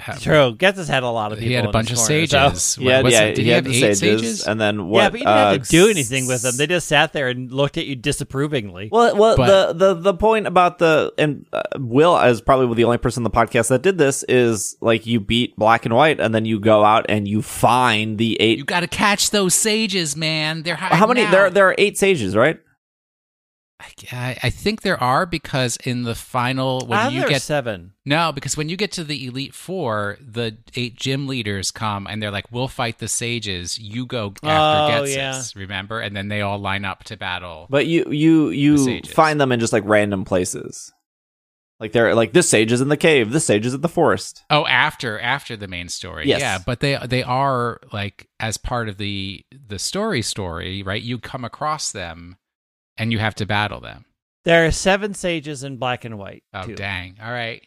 Have 0.00 0.22
True. 0.22 0.54
Getz 0.56 0.78
has 0.78 0.88
had 0.88 1.02
a 1.02 1.08
lot 1.10 1.32
of 1.32 1.38
people. 1.38 1.48
he 1.48 1.54
had 1.54 1.64
a 1.66 1.70
bunch 1.70 1.90
of 1.90 1.96
corner, 1.96 2.26
so- 2.26 2.52
sages. 2.54 2.78
yeah 2.80 3.02
Was 3.02 3.12
yeah 3.12 3.22
it- 3.24 3.34
did 3.34 3.44
he, 3.44 3.50
had 3.50 3.64
have 3.66 3.74
eight 3.74 3.80
sages, 3.80 3.98
sages? 4.00 4.46
and 4.46 4.60
then 4.60 4.86
what? 4.88 5.00
yeah, 5.02 5.08
but 5.10 5.18
you 5.20 5.26
didn't 5.26 5.36
have 5.38 5.60
uh, 5.60 5.64
to 5.64 5.70
do 5.70 5.88
anything 5.90 6.26
with 6.26 6.42
them. 6.42 6.56
They 6.56 6.66
just 6.66 6.88
sat 6.88 7.12
there 7.12 7.28
and 7.28 7.50
looked 7.52 7.76
at 7.78 7.86
you 7.86 7.96
disapprovingly. 7.96 8.88
Well, 8.92 9.16
well, 9.16 9.36
But- 9.36 9.72
the, 9.78 9.94
the 9.94 10.00
the 10.00 10.14
point 10.14 10.46
about 10.46 10.78
the 10.78 11.12
and 11.18 11.46
uh, 11.52 11.62
Will 11.78 12.18
is 12.18 12.40
probably 12.40 12.74
the 12.76 12.84
only 12.84 12.98
person 12.98 13.20
on 13.20 13.24
the 13.24 13.30
podcast 13.30 13.68
that 13.68 13.82
did 13.82 13.98
this 13.98 14.22
is 14.24 14.76
like 14.80 15.06
you 15.06 15.20
beat 15.20 15.56
black 15.56 15.84
and 15.84 15.94
white, 15.94 16.20
and 16.20 16.34
then 16.34 16.44
you 16.44 16.60
go 16.60 16.84
out 16.84 17.06
and 17.08 17.26
you 17.26 17.42
find 17.42 18.18
the 18.18 18.40
eight. 18.40 18.58
You 18.58 18.64
got 18.64 18.80
to 18.80 18.86
catch 18.88 19.30
those 19.30 19.54
sages, 19.54 20.16
man. 20.16 20.62
They're 20.62 20.76
how 20.76 21.06
many? 21.06 21.22
out. 21.22 21.30
There 21.32 21.50
there 21.50 21.68
are 21.68 21.74
eight 21.78 21.98
sages, 21.98 22.36
right? 22.36 22.60
I, 24.12 24.36
I 24.42 24.50
think 24.50 24.82
there 24.82 25.00
are 25.00 25.24
because 25.24 25.76
in 25.84 26.02
the 26.02 26.16
final 26.16 26.84
when 26.86 27.12
you 27.12 27.28
get 27.28 27.42
seven. 27.42 27.92
no 28.04 28.32
because 28.32 28.56
when 28.56 28.68
you 28.68 28.76
get 28.76 28.90
to 28.92 29.04
the 29.04 29.26
elite 29.26 29.54
four, 29.54 30.18
the 30.20 30.56
eight 30.74 30.96
gym 30.96 31.28
leaders 31.28 31.70
come 31.70 32.06
and 32.08 32.20
they're 32.20 32.32
like, 32.32 32.50
"We'll 32.50 32.66
fight 32.68 32.98
the 32.98 33.06
sages. 33.08 33.78
You 33.78 34.04
go 34.06 34.34
after 34.42 34.46
Oh, 34.46 35.04
Ghetsis." 35.04 35.14
yeah. 35.16 35.42
Remember? 35.60 36.00
And 36.00 36.16
then 36.16 36.26
they 36.28 36.40
all 36.40 36.58
line 36.58 36.84
up 36.84 37.04
to 37.04 37.16
battle. 37.16 37.66
But 37.70 37.86
you 37.86 38.10
you 38.10 38.48
you 38.50 39.00
find 39.04 39.40
them 39.40 39.52
in 39.52 39.60
just 39.60 39.72
like 39.72 39.84
random 39.86 40.24
places. 40.24 40.92
Like 41.78 41.92
they're 41.92 42.16
like 42.16 42.32
this 42.32 42.48
sage 42.48 42.72
is 42.72 42.80
in 42.80 42.88
the 42.88 42.96
cave, 42.96 43.30
this 43.30 43.44
sage 43.44 43.64
is 43.64 43.74
in 43.74 43.80
the 43.82 43.88
forest. 43.88 44.42
Oh, 44.50 44.66
after 44.66 45.20
after 45.20 45.56
the 45.56 45.68
main 45.68 45.88
story, 45.88 46.26
Yes. 46.26 46.40
yeah. 46.40 46.58
But 46.58 46.80
they 46.80 46.98
they 47.06 47.22
are 47.22 47.78
like 47.92 48.28
as 48.40 48.56
part 48.56 48.88
of 48.88 48.98
the 48.98 49.44
the 49.68 49.78
story 49.78 50.22
story, 50.22 50.82
right? 50.82 51.00
You 51.00 51.18
come 51.20 51.44
across 51.44 51.92
them, 51.92 52.36
and 52.98 53.12
you 53.12 53.18
have 53.18 53.34
to 53.36 53.46
battle 53.46 53.80
them. 53.80 54.04
There 54.44 54.66
are 54.66 54.70
seven 54.70 55.14
sages 55.14 55.62
in 55.62 55.76
black 55.76 56.04
and 56.04 56.18
white. 56.18 56.42
Oh, 56.54 56.64
too. 56.64 56.74
dang! 56.74 57.16
All 57.22 57.30
right. 57.30 57.62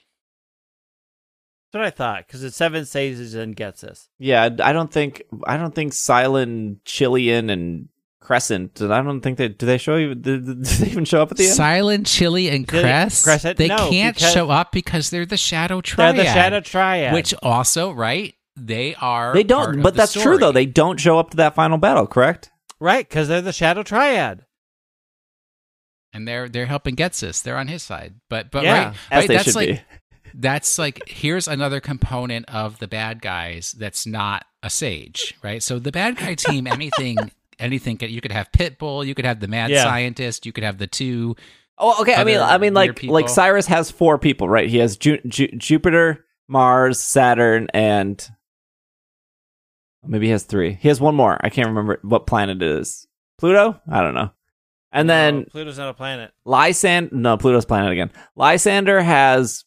That's 1.72 1.80
what 1.80 1.88
I 1.88 1.90
thought 1.91 2.28
because 2.28 2.44
it's 2.44 2.58
seven 2.58 2.86
sages 2.86 3.34
and 3.34 3.56
Ghetsis. 3.56 4.08
Yeah, 4.20 4.49
I 4.62 4.74
don't 4.74 4.91
think 4.91 5.24
I 5.48 5.58
don't 5.58 5.74
think 5.74 5.94
Silent, 5.94 6.84
Chilean, 6.84 7.49
and 7.49 7.88
Crescent. 8.20 8.82
And 8.82 8.94
I 8.94 9.02
don't 9.02 9.22
think 9.22 9.38
they 9.38 9.48
do 9.48 9.66
they 9.66 9.78
show 9.78 9.95
you. 9.95 10.14
Did, 10.16 10.45
did 10.45 10.64
they 10.66 10.88
even 10.88 11.06
show 11.06 11.22
up 11.22 11.32
at 11.32 11.38
the 11.38 11.45
end? 11.45 11.53
Silent, 11.53 12.08
Chili, 12.08 12.49
and 12.49 12.68
Chili- 12.68 12.84
Crescent? 12.84 13.58
They 13.58 13.68
No, 13.70 13.90
can't 13.90 14.20
show 14.20 14.49
up 14.49 14.72
because 14.74 15.10
they're 15.12 15.26
the 15.26 15.38
Shadow 15.38 15.80
Triad. 15.80 16.18
They're 16.18 16.26
the 16.26 16.30
Shadow 16.30 16.60
Triad. 16.60 17.14
Which 17.14 17.34
also, 17.41 17.91
right? 17.91 18.36
They 18.58 18.94
are. 18.95 19.34
they 19.34 19.44
don't, 19.44 19.78
of 19.78 19.84
but 19.84 19.94
the 19.94 19.98
that's 19.99 20.14
true 20.14 20.38
though. 20.38 20.52
They 20.52 20.66
don't 20.66 20.99
show 20.99 21.18
up 21.18 21.30
to 21.32 21.38
that 21.38 21.56
final 21.56 21.78
battle, 21.78 22.06
correct? 22.06 22.49
right? 22.82 23.08
Because 23.08 23.28
they're 23.30 23.41
the 23.41 23.53
Shadow 23.53 23.84
Triad. 23.84 24.45
And 26.13 26.27
they're 26.27 26.49
they're 26.49 26.65
helping 26.65 26.95
Ghetsis. 26.95 27.41
They're 27.41 27.57
on 27.57 27.67
his 27.67 27.83
side. 27.83 28.15
But 28.29 28.51
but 28.51 28.63
Yeah, 28.63 28.88
right, 28.89 28.95
right, 29.11 29.27
that's 29.29 29.55
like 29.55 29.69
be. 29.69 29.81
that's 30.33 30.77
like 30.77 31.01
here's 31.07 31.47
another 31.47 31.79
component 31.79 32.49
of 32.49 32.79
the 32.79 32.88
bad 32.88 33.21
guys 33.21 33.71
that's 33.73 34.05
not 34.05 34.45
a 34.61 34.69
sage, 34.69 35.35
right? 35.41 35.63
So 35.63 35.79
the 35.79 35.91
bad 35.91 36.17
guy 36.17 36.35
team, 36.35 36.67
anything, 36.71 37.17
anything. 37.59 37.97
You 38.01 38.19
could 38.21 38.31
have 38.33 38.51
Pitbull, 38.51 39.05
you 39.05 39.15
could 39.15 39.25
have 39.25 39.39
the 39.39 39.47
mad 39.47 39.69
Yeah. 39.69 39.83
scientist, 39.83 40.45
you 40.45 40.51
could 40.51 40.63
have 40.65 40.77
the 40.77 40.88
two. 40.88 41.35
Oh, 41.77 42.01
okay. 42.01 42.13
I 42.13 42.23
mean, 42.25 42.38
I 42.39 42.57
mean, 42.59 42.73
like, 42.75 42.95
people. 42.95 43.13
like 43.13 43.27
Cyrus 43.29 43.65
has 43.67 43.89
four 43.89 44.19
people, 44.19 44.47
right? 44.47 44.69
He 44.69 44.77
has 44.77 44.97
Ju- 44.97 45.21
Ju- 45.27 45.47
Jupiter, 45.57 46.25
Mars, 46.47 47.01
Saturn, 47.01 47.67
and 47.73 48.23
maybe 50.05 50.27
he 50.27 50.31
has 50.31 50.43
three. 50.43 50.73
He 50.73 50.89
has 50.89 50.99
one 51.01 51.15
more. 51.15 51.38
I 51.41 51.49
can't 51.49 51.69
remember 51.69 51.99
what 52.03 52.27
planet 52.27 52.61
it 52.61 52.67
is. 52.69 53.07
Pluto? 53.39 53.79
I 53.89 54.01
don't 54.01 54.13
know. 54.13 54.31
And 54.91 55.07
No, 55.07 55.13
then 55.13 55.45
Pluto's 55.45 55.77
not 55.77 55.89
a 55.89 55.93
planet. 55.93 56.31
Lysandre. 56.45 57.11
No, 57.13 57.38
Pluto's 57.38 57.65
planet 57.65 57.91
again. 57.91 58.11
Lysandre 58.38 59.03
has 59.03 59.63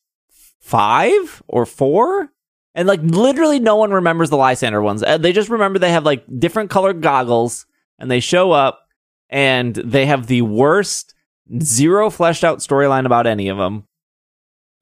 five 0.61 1.43
or 1.47 1.67
four. 1.67 2.31
And 2.75 2.89
like 2.89 3.01
literally 3.03 3.61
no 3.61 3.77
one 3.77 3.93
remembers 3.93 4.31
the 4.31 4.37
Lysandre 4.37 4.83
ones. 4.83 5.03
Uh, 5.03 5.17
They 5.19 5.33
just 5.33 5.49
remember 5.49 5.79
they 5.79 5.93
have 5.93 6.05
like 6.05 6.25
different 6.39 6.71
colored 6.71 7.01
goggles 7.03 7.67
and 7.99 8.11
they 8.11 8.21
show 8.21 8.51
up 8.53 8.81
and 9.31 9.75
they 9.77 10.07
have 10.07 10.27
the 10.27 10.43
worst 10.43 11.15
zero 11.63 12.11
fleshed 12.11 12.43
out 12.45 12.59
storyline 12.59 13.07
about 13.07 13.27
any 13.27 13.49
of 13.49 13.59
them. 13.59 13.87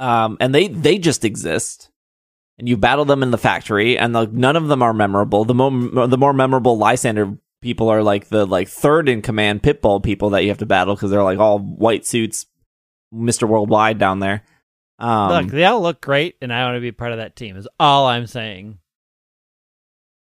Um 0.01 0.39
and 0.41 0.55
they 0.55 0.69
they 0.69 0.99
just 0.99 1.25
exist. 1.25 1.91
And 2.59 2.69
you 2.69 2.77
battle 2.77 3.05
them 3.05 3.23
in 3.23 3.31
the 3.31 3.39
factory 3.39 3.99
and 3.99 4.13
like 4.15 4.33
none 4.33 4.57
of 4.57 4.69
them 4.69 4.83
are 4.83 4.95
memorable. 4.95 5.45
The 5.45 5.55
more 5.55 6.07
the 6.07 6.19
more 6.19 6.33
memorable 6.33 6.79
Lysandre 6.79 7.39
people 7.63 7.89
are 7.89 8.03
like 8.03 8.29
the 8.29 8.45
like 8.45 8.69
third 8.69 9.09
in 9.09 9.23
command 9.23 9.63
pitbull 9.63 10.03
people 10.03 10.31
that 10.31 10.43
you 10.43 10.51
have 10.51 10.59
to 10.59 10.67
battle 10.67 10.95
because 10.95 11.11
they're 11.11 11.23
like 11.23 11.39
all 11.39 11.59
white 11.59 12.05
suits 12.05 12.45
Mr. 13.15 13.49
Worldwide 13.49 13.99
down 13.99 14.19
there. 14.21 14.43
Um, 14.99 15.31
Look, 15.31 15.53
they 15.53 15.65
all 15.65 15.81
look 15.81 16.01
great, 16.01 16.37
and 16.43 16.53
I 16.53 16.65
want 16.65 16.77
to 16.77 16.81
be 16.81 16.93
part 16.93 17.13
of 17.13 17.19
that 17.19 17.35
team. 17.35 17.57
Is 17.57 17.67
all 17.81 18.07
I'm 18.07 18.27
saying. 18.27 18.79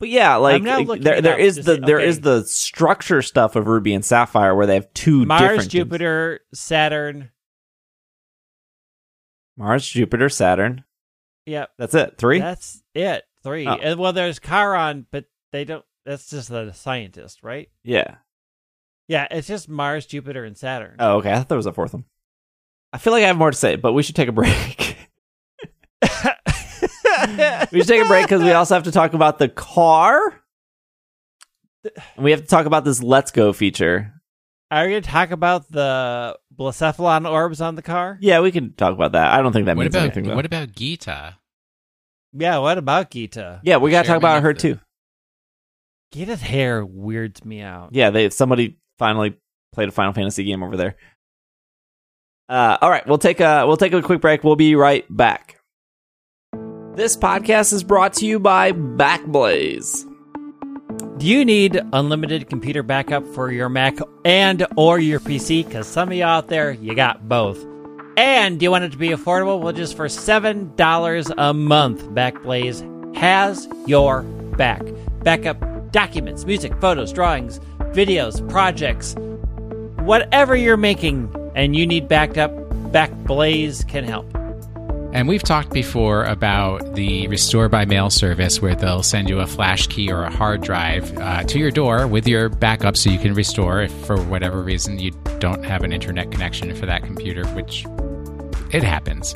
But 0.01 0.09
yeah, 0.09 0.37
like 0.37 0.63
looking 0.63 1.03
there 1.05 1.21
there 1.21 1.39
is 1.39 1.57
the 1.57 1.77
see- 1.77 1.81
there 1.81 2.01
is 2.01 2.21
the 2.21 2.45
structure 2.45 3.23
stuff 3.23 3.55
of 3.57 3.67
Ruby 3.67 3.95
and 3.95 4.05
Sapphire 4.05 4.55
where 4.55 4.67
they 4.67 4.75
have 4.75 4.93
two 4.95 5.25
Mars, 5.25 5.41
different 5.41 5.61
teams. 5.61 5.73
Jupiter, 5.73 6.41
Saturn. 6.53 7.31
Mars, 9.57 9.89
Jupiter, 9.89 10.29
Saturn. 10.29 10.85
Yep, 11.47 11.71
That's 11.79 11.95
it. 11.95 12.15
Three. 12.19 12.39
that's 12.39 12.83
it. 12.95 13.23
Three. 13.43 13.67
Oh. 13.67 13.75
And, 13.75 14.01
well, 14.01 14.15
there's 14.15 14.41
Charon, 14.41 15.07
but 15.11 15.27
they 15.53 15.65
don't. 15.65 15.85
That's 16.05 16.29
just 16.31 16.49
the 16.51 16.73
scientist, 16.73 17.43
right? 17.43 17.69
yeah. 17.83 18.17
Yeah, 19.07 19.27
it's 19.31 19.47
just 19.47 19.69
Mars, 19.69 20.07
Jupiter, 20.07 20.45
and 20.47 20.57
Saturn. 20.57 20.97
Oh, 20.99 21.17
okay. 21.19 21.31
I 21.31 21.35
thought 21.37 21.51
there 21.51 21.59
was 21.59 21.67
a 21.67 21.73
fourth 21.75 21.93
one. 21.93 22.07
I 22.91 22.97
feel 22.97 23.13
like 23.13 23.23
I 23.23 23.27
have 23.27 23.37
more 23.37 23.51
to 23.51 23.57
say, 23.57 23.77
but 23.77 23.93
we 23.93 24.03
should 24.03 24.17
take 24.17 24.29
a 24.29 24.33
break. 24.33 24.97
we 27.71 27.81
should 27.81 27.89
take 27.89 28.03
a 28.03 28.09
break 28.09 28.25
because 28.25 28.43
we 28.43 28.53
also 28.53 28.75
have 28.75 28.85
to 28.85 28.93
talk 28.93 29.13
about 29.13 29.39
the 29.39 29.49
car. 29.49 30.41
And 32.17 32.25
we 32.25 32.31
have 32.31 32.41
to 32.41 32.47
talk 32.47 32.65
about 32.65 32.85
this 32.87 33.03
Let's 33.03 33.31
Go 33.31 33.53
feature. 33.53 34.11
Are 34.71 34.85
you 34.85 34.93
going 34.93 35.03
to 35.03 35.09
talk 35.11 35.31
about 35.33 35.71
the 35.71 36.39
Blacephalon 36.57 37.31
orbs 37.31 37.61
on 37.61 37.75
the 37.75 37.83
car? 37.83 38.17
Yeah, 38.23 38.41
we 38.41 38.51
can 38.53 38.73
talk 38.73 38.95
about 38.95 39.13
that. 39.13 39.33
I 39.35 39.43
don't 39.43 39.53
think 39.53 39.67
that 39.67 39.77
What 39.77 39.83
means 39.83 39.95
about 39.95 40.05
anything. 40.05 40.25
Though. 40.25 40.35
what 40.35 40.47
about 40.47 40.69
Geeta? 40.73 41.35
Yeah, 42.33 42.59
what 42.59 42.79
about 42.79 43.11
Geeta? 43.11 43.61
yeah, 43.63 43.77
we 43.77 43.91
got 43.91 44.03
to 44.03 44.09
talk 44.09 44.17
about 44.17 44.43
her 44.43 44.55
the- 44.55 44.61
too. 44.61 44.79
Geeta's 46.15 46.41
hair 46.41 46.87
weirds 46.87 47.45
me 47.45 47.61
out. 47.61 47.89
Yeah, 47.93 48.11
they 48.11 48.31
somebody 48.31 48.79
finally 48.99 49.37
played 49.73 49.89
a 49.89 49.93
Final 49.93 50.13
Fantasy 50.13 50.45
game 50.45 50.63
over 50.63 50.77
there. 50.77 50.95
Uh, 52.49 52.79
all 52.81 52.89
right, 52.89 53.05
we'll 53.05 53.19
take 53.19 53.41
a 53.41 53.67
we'll 53.67 53.77
take 53.77 53.93
a 53.93 54.01
quick 54.01 54.21
break. 54.21 54.45
We'll 54.45 54.55
be 54.55 54.77
right 54.77 55.05
back. 55.11 55.59
This 56.95 57.17
podcast 57.17 57.73
is 57.73 57.83
brought 57.83 58.13
to 58.15 58.27
you 58.27 58.39
by 58.39 58.71
Backblaze. 58.71 60.09
Do 61.19 61.27
you 61.27 61.45
need 61.45 61.81
unlimited 61.93 62.49
computer 62.49 62.85
backup 62.85 63.27
for 63.35 63.51
your 63.51 63.69
Mac 63.69 63.99
and 64.25 64.65
or 64.77 65.01
your 65.01 65.19
PC? 65.19 65.67
Because 65.67 65.89
some 65.89 66.11
of 66.11 66.15
you 66.15 66.23
out 66.23 66.47
there, 66.47 66.71
you 66.71 66.95
got 66.95 67.29
both. 67.29 67.59
And 68.17 68.61
do 68.61 68.65
you 68.65 68.71
want 68.71 68.85
it 68.85 68.93
to 68.93 68.99
be 68.99 69.09
affordable? 69.09 69.61
Well, 69.61 69.73
just 69.73 69.97
for 69.97 70.09
seven 70.09 70.73
dollars 70.77 71.29
a 71.37 71.53
month, 71.53 72.05
Backblaze 72.11 73.17
has 73.17 73.69
your 73.89 74.23
back. 74.23 74.83
Backup 75.25 75.74
documents, 75.95 76.45
music, 76.45 76.75
photos, 76.81 77.13
drawings, 77.13 77.61
videos, 77.93 78.47
projects, 78.51 79.15
whatever 80.05 80.57
you're 80.57 80.77
making, 80.77 81.33
and 81.55 81.77
you 81.77 81.87
need 81.87 82.09
backed 82.09 82.37
up. 82.37 82.51
Backblaze 82.91 83.87
can 83.89 84.03
help. 84.03 84.29
And 85.13 85.29
we've 85.29 85.43
talked 85.45 85.71
before 85.71 86.25
about 86.25 86.95
the 86.97 87.29
restore 87.29 87.69
by 87.69 87.85
mail 87.85 88.11
service 88.11 88.61
where 88.61 88.75
they'll 88.75 89.05
send 89.05 89.29
you 89.29 89.39
a 89.39 89.47
flash 89.47 89.87
key 89.87 90.11
or 90.11 90.25
a 90.25 90.31
hard 90.31 90.63
drive 90.63 91.17
uh, 91.19 91.45
to 91.45 91.61
your 91.61 91.71
door 91.71 92.09
with 92.09 92.27
your 92.27 92.49
backup 92.49 92.97
so 92.97 93.11
you 93.11 93.19
can 93.21 93.33
restore 93.33 93.83
if 93.83 93.93
for 94.07 94.21
whatever 94.25 94.63
reason 94.63 94.99
you 94.99 95.13
don't 95.39 95.65
have 95.65 95.85
an 95.85 95.93
internet 95.93 96.33
connection 96.33 96.75
for 96.75 96.87
that 96.87 97.05
computer, 97.05 97.47
which 97.51 97.87
it 98.73 98.83
happens. 98.83 99.33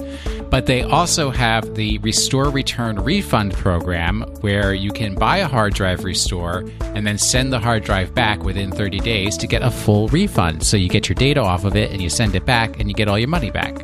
But 0.50 0.66
they 0.66 0.82
also 0.82 1.30
have 1.30 1.74
the 1.74 1.98
Restore 1.98 2.50
Return 2.50 2.96
Refund 2.96 3.52
program 3.54 4.22
where 4.40 4.72
you 4.72 4.90
can 4.90 5.14
buy 5.14 5.38
a 5.38 5.46
hard 5.46 5.74
drive 5.74 6.04
restore 6.04 6.64
and 6.80 7.06
then 7.06 7.18
send 7.18 7.52
the 7.52 7.58
hard 7.58 7.84
drive 7.84 8.14
back 8.14 8.42
within 8.42 8.70
30 8.70 9.00
days 9.00 9.36
to 9.38 9.46
get 9.46 9.62
a 9.62 9.70
full 9.70 10.08
refund. 10.08 10.62
So 10.64 10.76
you 10.76 10.88
get 10.88 11.08
your 11.08 11.14
data 11.14 11.40
off 11.40 11.64
of 11.64 11.76
it 11.76 11.90
and 11.90 12.00
you 12.00 12.08
send 12.08 12.34
it 12.34 12.44
back 12.44 12.80
and 12.80 12.88
you 12.88 12.94
get 12.94 13.08
all 13.08 13.18
your 13.18 13.28
money 13.28 13.50
back. 13.50 13.76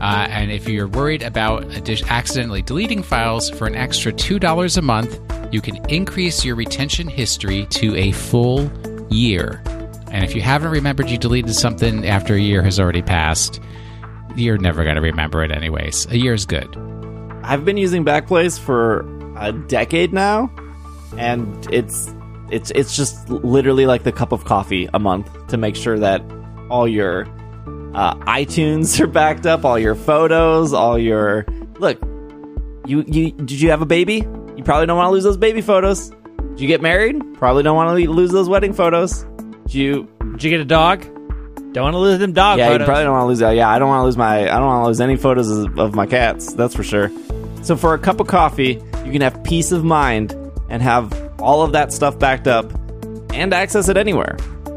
Uh, 0.00 0.26
and 0.30 0.52
if 0.52 0.68
you're 0.68 0.86
worried 0.86 1.22
about 1.22 1.64
accidentally 2.08 2.62
deleting 2.62 3.02
files 3.02 3.50
for 3.50 3.66
an 3.66 3.74
extra 3.74 4.12
$2 4.12 4.78
a 4.78 4.82
month, 4.82 5.20
you 5.52 5.60
can 5.60 5.76
increase 5.90 6.44
your 6.44 6.54
retention 6.54 7.08
history 7.08 7.66
to 7.66 7.96
a 7.96 8.12
full 8.12 8.70
year. 9.10 9.62
And 10.10 10.24
if 10.24 10.34
you 10.34 10.40
haven't 10.40 10.70
remembered 10.70 11.10
you 11.10 11.18
deleted 11.18 11.54
something 11.54 12.06
after 12.06 12.34
a 12.34 12.40
year 12.40 12.62
has 12.62 12.78
already 12.78 13.02
passed, 13.02 13.60
you're 14.38 14.58
never 14.58 14.84
going 14.84 14.96
to 14.96 15.02
remember 15.02 15.42
it 15.42 15.50
anyways. 15.50 16.06
A 16.10 16.18
year 16.18 16.34
is 16.34 16.46
good. 16.46 16.76
I've 17.42 17.64
been 17.64 17.76
using 17.76 18.04
Backblaze 18.04 18.58
for 18.58 19.00
a 19.36 19.52
decade 19.52 20.12
now, 20.12 20.50
and 21.16 21.66
it's 21.72 22.12
it's 22.50 22.70
it's 22.72 22.96
just 22.96 23.28
literally 23.28 23.86
like 23.86 24.02
the 24.02 24.12
cup 24.12 24.32
of 24.32 24.44
coffee 24.44 24.88
a 24.92 24.98
month 24.98 25.46
to 25.48 25.56
make 25.56 25.76
sure 25.76 25.98
that 25.98 26.22
all 26.70 26.86
your 26.88 27.26
uh, 27.94 28.14
iTunes 28.26 29.00
are 29.00 29.06
backed 29.06 29.46
up, 29.46 29.64
all 29.64 29.78
your 29.78 29.94
photos, 29.94 30.72
all 30.72 30.98
your 30.98 31.46
look. 31.78 31.98
You 32.86 33.04
you 33.06 33.32
did 33.32 33.60
you 33.60 33.70
have 33.70 33.82
a 33.82 33.86
baby? 33.86 34.26
You 34.56 34.64
probably 34.64 34.86
don't 34.86 34.96
want 34.96 35.08
to 35.08 35.12
lose 35.12 35.24
those 35.24 35.36
baby 35.36 35.60
photos. 35.60 36.10
Did 36.50 36.60
you 36.60 36.66
get 36.66 36.82
married? 36.82 37.22
Probably 37.34 37.62
don't 37.62 37.76
want 37.76 37.98
to 37.98 38.10
lose 38.10 38.30
those 38.30 38.48
wedding 38.48 38.72
photos. 38.72 39.24
Did 39.66 39.74
you 39.74 40.08
Did 40.32 40.44
you 40.44 40.50
get 40.50 40.60
a 40.60 40.64
dog? 40.64 41.06
Don't 41.72 41.84
want 41.84 41.94
to 41.94 41.98
lose 41.98 42.18
them 42.18 42.32
dog 42.32 42.58
yeah, 42.58 42.68
photos. 42.68 42.80
you 42.80 42.86
probably 42.86 43.04
don't 43.04 43.12
want 43.12 43.22
to 43.24 43.28
lose. 43.28 43.42
Uh, 43.42 43.50
yeah, 43.50 43.68
I 43.68 43.78
don't 43.78 43.88
want 43.88 44.00
to 44.00 44.04
lose 44.04 44.16
my. 44.16 44.42
I 44.42 44.58
don't 44.58 44.66
want 44.66 44.84
to 44.84 44.88
lose 44.88 45.00
any 45.00 45.16
photos 45.16 45.50
of, 45.50 45.78
of 45.78 45.94
my 45.94 46.06
cats. 46.06 46.54
That's 46.54 46.74
for 46.74 46.82
sure. 46.82 47.10
So 47.62 47.76
for 47.76 47.94
a 47.94 47.98
cup 47.98 48.20
of 48.20 48.26
coffee, 48.26 48.80
you 49.04 49.12
can 49.12 49.20
have 49.20 49.42
peace 49.44 49.72
of 49.72 49.84
mind 49.84 50.32
and 50.70 50.82
have 50.82 51.12
all 51.40 51.62
of 51.62 51.72
that 51.72 51.92
stuff 51.92 52.18
backed 52.18 52.46
up 52.46 52.72
and 53.34 53.52
access 53.52 53.88
it 53.88 53.96
anywhere. 53.96 54.36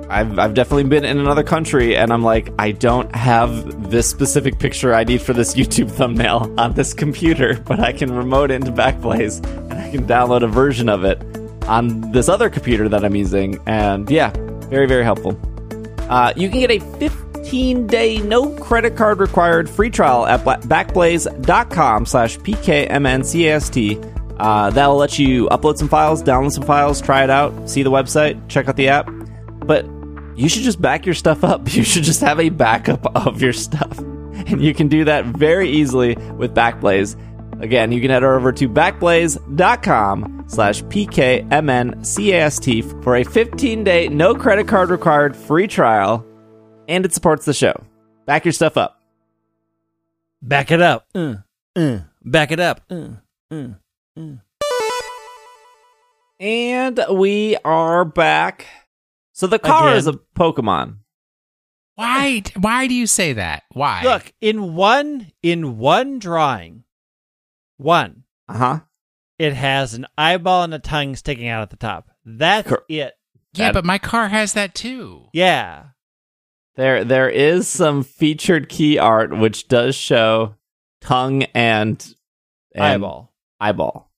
I've, 0.09 0.37
I've 0.37 0.53
definitely 0.53 0.83
been 0.83 1.05
in 1.05 1.19
another 1.19 1.43
country 1.43 1.95
and 1.95 2.11
I'm 2.11 2.21
like, 2.21 2.49
I 2.59 2.71
don't 2.71 3.15
have 3.15 3.89
this 3.89 4.09
specific 4.09 4.59
picture 4.59 4.93
I 4.93 5.05
need 5.05 5.21
for 5.21 5.31
this 5.31 5.53
YouTube 5.55 5.89
thumbnail 5.89 6.53
on 6.57 6.73
this 6.73 6.93
computer, 6.93 7.55
but 7.65 7.79
I 7.79 7.93
can 7.93 8.13
remote 8.13 8.51
into 8.51 8.71
Backblaze 8.71 9.45
and 9.71 9.73
I 9.73 9.89
can 9.89 10.05
download 10.05 10.43
a 10.43 10.47
version 10.47 10.89
of 10.89 11.05
it 11.05 11.23
on 11.67 12.11
this 12.11 12.27
other 12.27 12.49
computer 12.49 12.89
that 12.89 13.05
I'm 13.05 13.15
using. 13.15 13.57
And 13.65 14.09
yeah, 14.09 14.31
very, 14.67 14.87
very 14.87 15.05
helpful. 15.05 15.39
Uh, 16.11 16.33
you 16.35 16.49
can 16.49 16.59
get 16.59 16.71
a 16.71 16.79
15 16.97 17.87
day 17.87 18.17
no 18.19 18.49
credit 18.57 18.97
card 18.97 19.19
required 19.19 19.69
free 19.69 19.89
trial 19.89 20.25
at 20.25 20.43
backblaze.com 20.43 22.05
slash 22.05 22.37
pkmncast. 22.37 24.11
Uh, 24.37 24.69
that'll 24.71 24.97
let 24.97 25.17
you 25.17 25.47
upload 25.49 25.77
some 25.77 25.87
files, 25.87 26.21
download 26.21 26.51
some 26.51 26.63
files, 26.63 27.01
try 27.01 27.23
it 27.23 27.29
out, 27.29 27.69
see 27.69 27.83
the 27.83 27.91
website, 27.91 28.49
check 28.49 28.67
out 28.67 28.75
the 28.75 28.89
app. 28.89 29.09
But 29.65 29.85
you 30.35 30.49
should 30.49 30.63
just 30.63 30.81
back 30.81 31.05
your 31.05 31.15
stuff 31.15 31.43
up. 31.43 31.61
You 31.73 31.83
should 31.83 32.03
just 32.03 32.21
have 32.21 32.39
a 32.39 32.49
backup 32.49 33.05
of 33.15 33.41
your 33.41 33.53
stuff. 33.53 33.97
And 33.99 34.61
you 34.61 34.73
can 34.73 34.87
do 34.87 35.05
that 35.05 35.25
very 35.25 35.69
easily 35.69 36.15
with 36.35 36.53
Backblaze. 36.53 37.15
Again, 37.61 37.91
you 37.91 38.01
can 38.01 38.09
head 38.09 38.23
over 38.23 38.51
to 38.51 38.67
backblaze.com 38.67 40.45
slash 40.47 40.81
pkmncast 40.83 41.43
for 43.03 43.15
a 43.15 43.23
15-day, 43.23 44.07
no 44.07 44.33
credit 44.33 44.67
card 44.67 44.89
required 44.89 45.35
free 45.35 45.67
trial, 45.67 46.25
and 46.87 47.05
it 47.05 47.13
supports 47.13 47.45
the 47.45 47.53
show. 47.53 47.83
Back 48.25 48.45
your 48.45 48.51
stuff 48.51 48.77
up. 48.77 48.99
Back 50.41 50.71
it 50.71 50.81
up. 50.81 51.05
Uh, 51.13 51.35
uh, 51.75 51.99
back 52.23 52.51
it 52.51 52.59
up. 52.59 52.81
Uh, 52.89 53.09
uh, 53.51 53.67
uh. 54.17 54.37
And 56.39 56.99
we 57.11 57.57
are 57.63 58.03
back. 58.03 58.65
So 59.33 59.45
the 59.45 59.59
car 59.59 59.89
Again. 59.89 59.97
is 59.97 60.07
a 60.07 60.13
Pokemon. 60.13 60.97
Why? 61.93 62.41
Why 62.59 62.87
do 62.87 62.95
you 62.95 63.05
say 63.05 63.33
that? 63.33 63.61
Why? 63.73 64.01
Look, 64.03 64.33
in 64.41 64.73
one 64.73 65.31
in 65.43 65.77
one 65.77 66.17
drawing, 66.17 66.83
one, 67.81 68.23
Uh-huh. 68.47 68.79
it 69.39 69.53
has 69.53 69.93
an 69.93 70.05
eyeball 70.17 70.63
and 70.63 70.73
a 70.73 70.79
tongue 70.79 71.15
sticking 71.15 71.47
out 71.47 71.61
at 71.63 71.69
the 71.69 71.75
top. 71.77 72.09
That's 72.25 72.67
Cor- 72.67 72.83
it. 72.89 73.13
yeah, 73.53 73.67
that- 73.67 73.73
but 73.73 73.85
my 73.85 73.97
car 73.97 74.27
has 74.29 74.53
that 74.53 74.73
too. 74.75 75.29
Yeah. 75.33 75.85
There 76.75 77.03
there 77.03 77.29
is 77.29 77.67
some 77.67 78.03
featured 78.03 78.69
key 78.69 78.97
art 78.97 79.35
which 79.37 79.67
does 79.67 79.93
show 79.95 80.55
tongue 81.01 81.43
and, 81.53 82.15
and 82.73 82.83
eyeball. 82.83 83.33
Eyeball. 83.59 84.09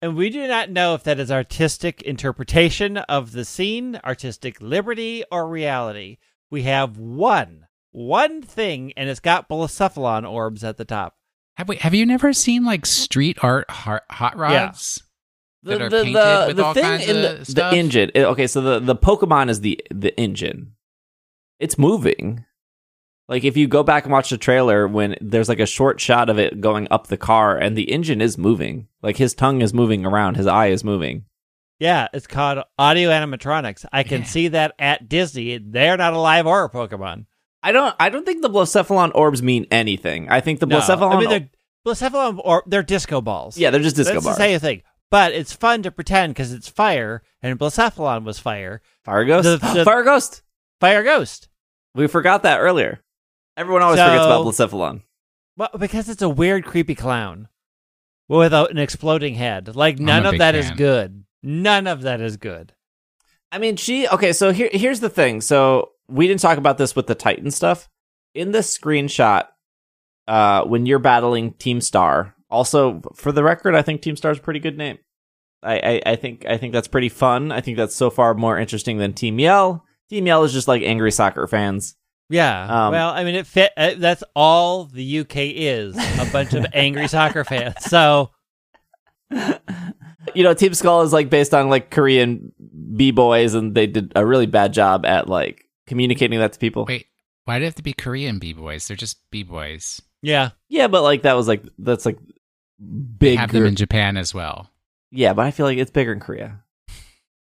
And 0.00 0.14
we 0.14 0.30
do 0.30 0.46
not 0.46 0.70
know 0.70 0.94
if 0.94 1.02
that 1.04 1.18
is 1.18 1.32
artistic 1.32 2.02
interpretation 2.02 2.98
of 2.98 3.32
the 3.32 3.44
scene, 3.44 3.98
artistic 4.04 4.60
liberty, 4.60 5.24
or 5.32 5.48
reality. 5.48 6.18
We 6.50 6.62
have 6.62 6.96
one, 6.96 7.66
one 7.90 8.40
thing, 8.42 8.92
and 8.96 9.08
it's 9.08 9.20
got 9.20 9.48
Blacephalon 9.48 10.30
orbs 10.30 10.62
at 10.62 10.76
the 10.76 10.84
top. 10.84 11.15
Have 11.56 11.68
we? 11.68 11.76
Have 11.76 11.94
you 11.94 12.04
never 12.06 12.32
seen 12.32 12.64
like 12.64 12.84
street 12.86 13.38
art 13.42 13.70
hot, 13.70 14.02
hot 14.10 14.36
rods? 14.36 15.02
That 15.62 15.82
are 15.82 15.90
painted 15.90 16.14
with 16.46 16.60
all 16.60 16.74
kinds 16.74 17.08
in 17.08 17.22
the, 17.22 17.52
the 17.52 17.70
engine. 17.74 18.10
Okay, 18.14 18.46
so 18.46 18.60
the 18.60 18.78
the 18.78 18.94
Pokemon 18.94 19.48
is 19.48 19.60
the 19.62 19.80
the 19.90 20.18
engine. 20.18 20.72
It's 21.58 21.76
moving. 21.78 22.44
Like 23.28 23.42
if 23.42 23.56
you 23.56 23.66
go 23.66 23.82
back 23.82 24.04
and 24.04 24.12
watch 24.12 24.30
the 24.30 24.38
trailer, 24.38 24.86
when 24.86 25.16
there's 25.20 25.48
like 25.48 25.58
a 25.58 25.66
short 25.66 26.00
shot 26.00 26.28
of 26.30 26.38
it 26.38 26.60
going 26.60 26.86
up 26.90 27.08
the 27.08 27.16
car, 27.16 27.56
and 27.56 27.76
the 27.76 27.90
engine 27.90 28.20
is 28.20 28.38
moving. 28.38 28.86
Like 29.02 29.16
his 29.16 29.34
tongue 29.34 29.62
is 29.62 29.74
moving 29.74 30.06
around, 30.06 30.36
his 30.36 30.46
eye 30.46 30.68
is 30.68 30.84
moving. 30.84 31.24
Yeah, 31.80 32.08
it's 32.14 32.26
called 32.28 32.62
audio 32.78 33.10
animatronics. 33.10 33.84
I 33.92 34.02
can 34.04 34.20
Yeah. 34.20 34.26
see 34.26 34.48
that 34.48 34.74
at 34.78 35.08
Disney. 35.08 35.58
They're 35.58 35.96
not 35.96 36.12
a 36.12 36.18
live 36.18 36.46
or 36.46 36.70
Pokemon. 36.70 37.26
I 37.68 37.72
don't. 37.72 37.94
I 37.98 38.08
don't 38.10 38.24
think 38.24 38.42
the 38.42 38.50
Blacephalon 38.50 39.10
orbs 39.14 39.42
mean 39.42 39.66
anything. 39.70 40.28
I 40.30 40.40
think 40.40 40.60
the 40.60 40.66
No, 40.66 40.78
Blacephalon. 40.78 41.14
I 41.14 41.18
mean, 41.20 41.28
they're 41.28 41.48
Blacephalon 41.86 42.40
or 42.44 42.62
they're 42.66 42.82
disco 42.82 43.20
balls. 43.20 43.58
yeah, 43.58 43.70
they're 43.70 43.80
just 43.80 43.96
disco 43.96 44.14
That's 44.14 44.24
bars. 44.24 44.36
the 44.36 44.42
same 44.42 44.60
thing. 44.60 44.82
But 45.10 45.32
it's 45.32 45.52
fun 45.52 45.82
to 45.84 45.90
pretend 45.90 46.34
because 46.34 46.52
it's 46.52 46.68
fire, 46.68 47.22
and 47.42 47.58
Blacephalon 47.58 48.24
was 48.24 48.38
fire. 48.38 48.82
Fire 49.04 49.24
Ghost. 49.24 49.44
The- 49.44 49.56
the- 49.74 49.84
Fire 49.84 50.02
Ghost. 50.04 50.42
Fire 50.80 51.02
Ghost. 51.02 51.48
We 51.94 52.06
forgot 52.06 52.42
that 52.44 52.58
earlier. 52.60 53.00
Everyone 53.56 53.82
always 53.82 53.98
So- 53.98 54.06
forgets 54.06 54.24
about 54.26 54.44
Blacephalon. 54.46 55.02
Well, 55.56 55.70
because 55.78 56.08
it's 56.08 56.22
a 56.22 56.28
weird, 56.28 56.64
creepy 56.66 56.94
clown 56.94 57.48
without 58.28 58.70
an 58.70 58.78
exploding 58.78 59.34
head. 59.34 59.74
Like 59.74 59.98
none 59.98 60.26
of 60.26 60.32
big 60.32 60.40
that 60.40 60.54
is 60.54 60.68
fan. 60.68 60.76
good. 60.76 61.24
None 61.42 61.86
of 61.86 62.02
that 62.02 62.20
is 62.20 62.36
good. 62.36 62.72
I 63.50 63.58
mean, 63.58 63.76
she 63.76 64.06
okay. 64.08 64.32
So 64.32 64.52
here, 64.52 64.68
here's 64.72 65.00
the 65.00 65.08
thing. 65.08 65.40
So 65.40 65.92
we 66.08 66.26
didn't 66.26 66.40
talk 66.40 66.58
about 66.58 66.78
this 66.78 66.94
with 66.94 67.06
the 67.06 67.14
Titan 67.14 67.50
stuff 67.50 67.88
in 68.34 68.52
this 68.52 68.76
screenshot. 68.76 69.46
Uh, 70.28 70.64
when 70.64 70.86
you're 70.86 70.98
battling 70.98 71.52
Team 71.52 71.80
Star, 71.80 72.34
also 72.50 73.00
for 73.14 73.30
the 73.30 73.44
record, 73.44 73.76
I 73.76 73.82
think 73.82 74.02
Team 74.02 74.16
Star 74.16 74.32
is 74.32 74.38
a 74.38 74.42
pretty 74.42 74.58
good 74.58 74.76
name. 74.76 74.98
I, 75.62 75.78
I, 75.78 76.02
I 76.12 76.16
think 76.16 76.44
I 76.46 76.56
think 76.56 76.72
that's 76.72 76.88
pretty 76.88 77.08
fun. 77.08 77.52
I 77.52 77.60
think 77.60 77.76
that's 77.76 77.94
so 77.94 78.10
far 78.10 78.34
more 78.34 78.58
interesting 78.58 78.98
than 78.98 79.12
Team 79.12 79.38
Yell. 79.38 79.84
Team 80.10 80.26
Yell 80.26 80.44
is 80.44 80.52
just 80.52 80.68
like 80.68 80.82
angry 80.82 81.12
soccer 81.12 81.46
fans. 81.46 81.96
Yeah. 82.28 82.86
Um, 82.86 82.92
well, 82.92 83.10
I 83.10 83.22
mean, 83.22 83.36
it 83.36 83.46
fit. 83.46 83.72
Uh, 83.76 83.94
that's 83.96 84.24
all 84.34 84.84
the 84.84 85.20
UK 85.20 85.36
is 85.36 85.96
a 85.96 86.28
bunch 86.32 86.54
of 86.54 86.66
angry 86.72 87.06
soccer 87.08 87.44
fans. 87.44 87.76
So 87.84 88.30
you 90.34 90.42
know, 90.42 90.54
Team 90.54 90.74
Skull 90.74 91.02
is 91.02 91.12
like 91.12 91.30
based 91.30 91.54
on 91.54 91.68
like 91.68 91.90
Korean 91.90 92.52
b 92.96 93.10
boys, 93.10 93.54
and 93.54 93.74
they 93.74 93.86
did 93.86 94.12
a 94.16 94.24
really 94.26 94.46
bad 94.46 94.72
job 94.72 95.06
at 95.06 95.28
like 95.28 95.65
communicating 95.86 96.38
that 96.38 96.52
to 96.52 96.58
people. 96.58 96.84
Wait, 96.86 97.06
why 97.44 97.56
do 97.56 97.60
they 97.60 97.66
have 97.66 97.74
to 97.76 97.82
be 97.82 97.92
Korean 97.92 98.38
b 98.38 98.52
boys? 98.52 98.86
They're 98.88 98.96
just 98.96 99.18
b 99.30 99.42
boys. 99.42 100.00
yeah, 100.22 100.50
Yeah, 100.68 100.88
but 100.88 101.02
like 101.02 101.22
that 101.22 101.34
was 101.34 101.48
like 101.48 101.62
that's 101.78 102.06
like 102.06 102.18
big. 103.18 103.38
Have 103.38 103.52
them 103.52 103.66
in 103.66 103.74
Japan 103.76 104.16
as 104.16 104.34
well. 104.34 104.70
Yeah, 105.10 105.32
but 105.32 105.46
I 105.46 105.50
feel 105.50 105.66
like 105.66 105.78
it's 105.78 105.90
bigger 105.90 106.12
in 106.12 106.20
Korea. 106.20 106.62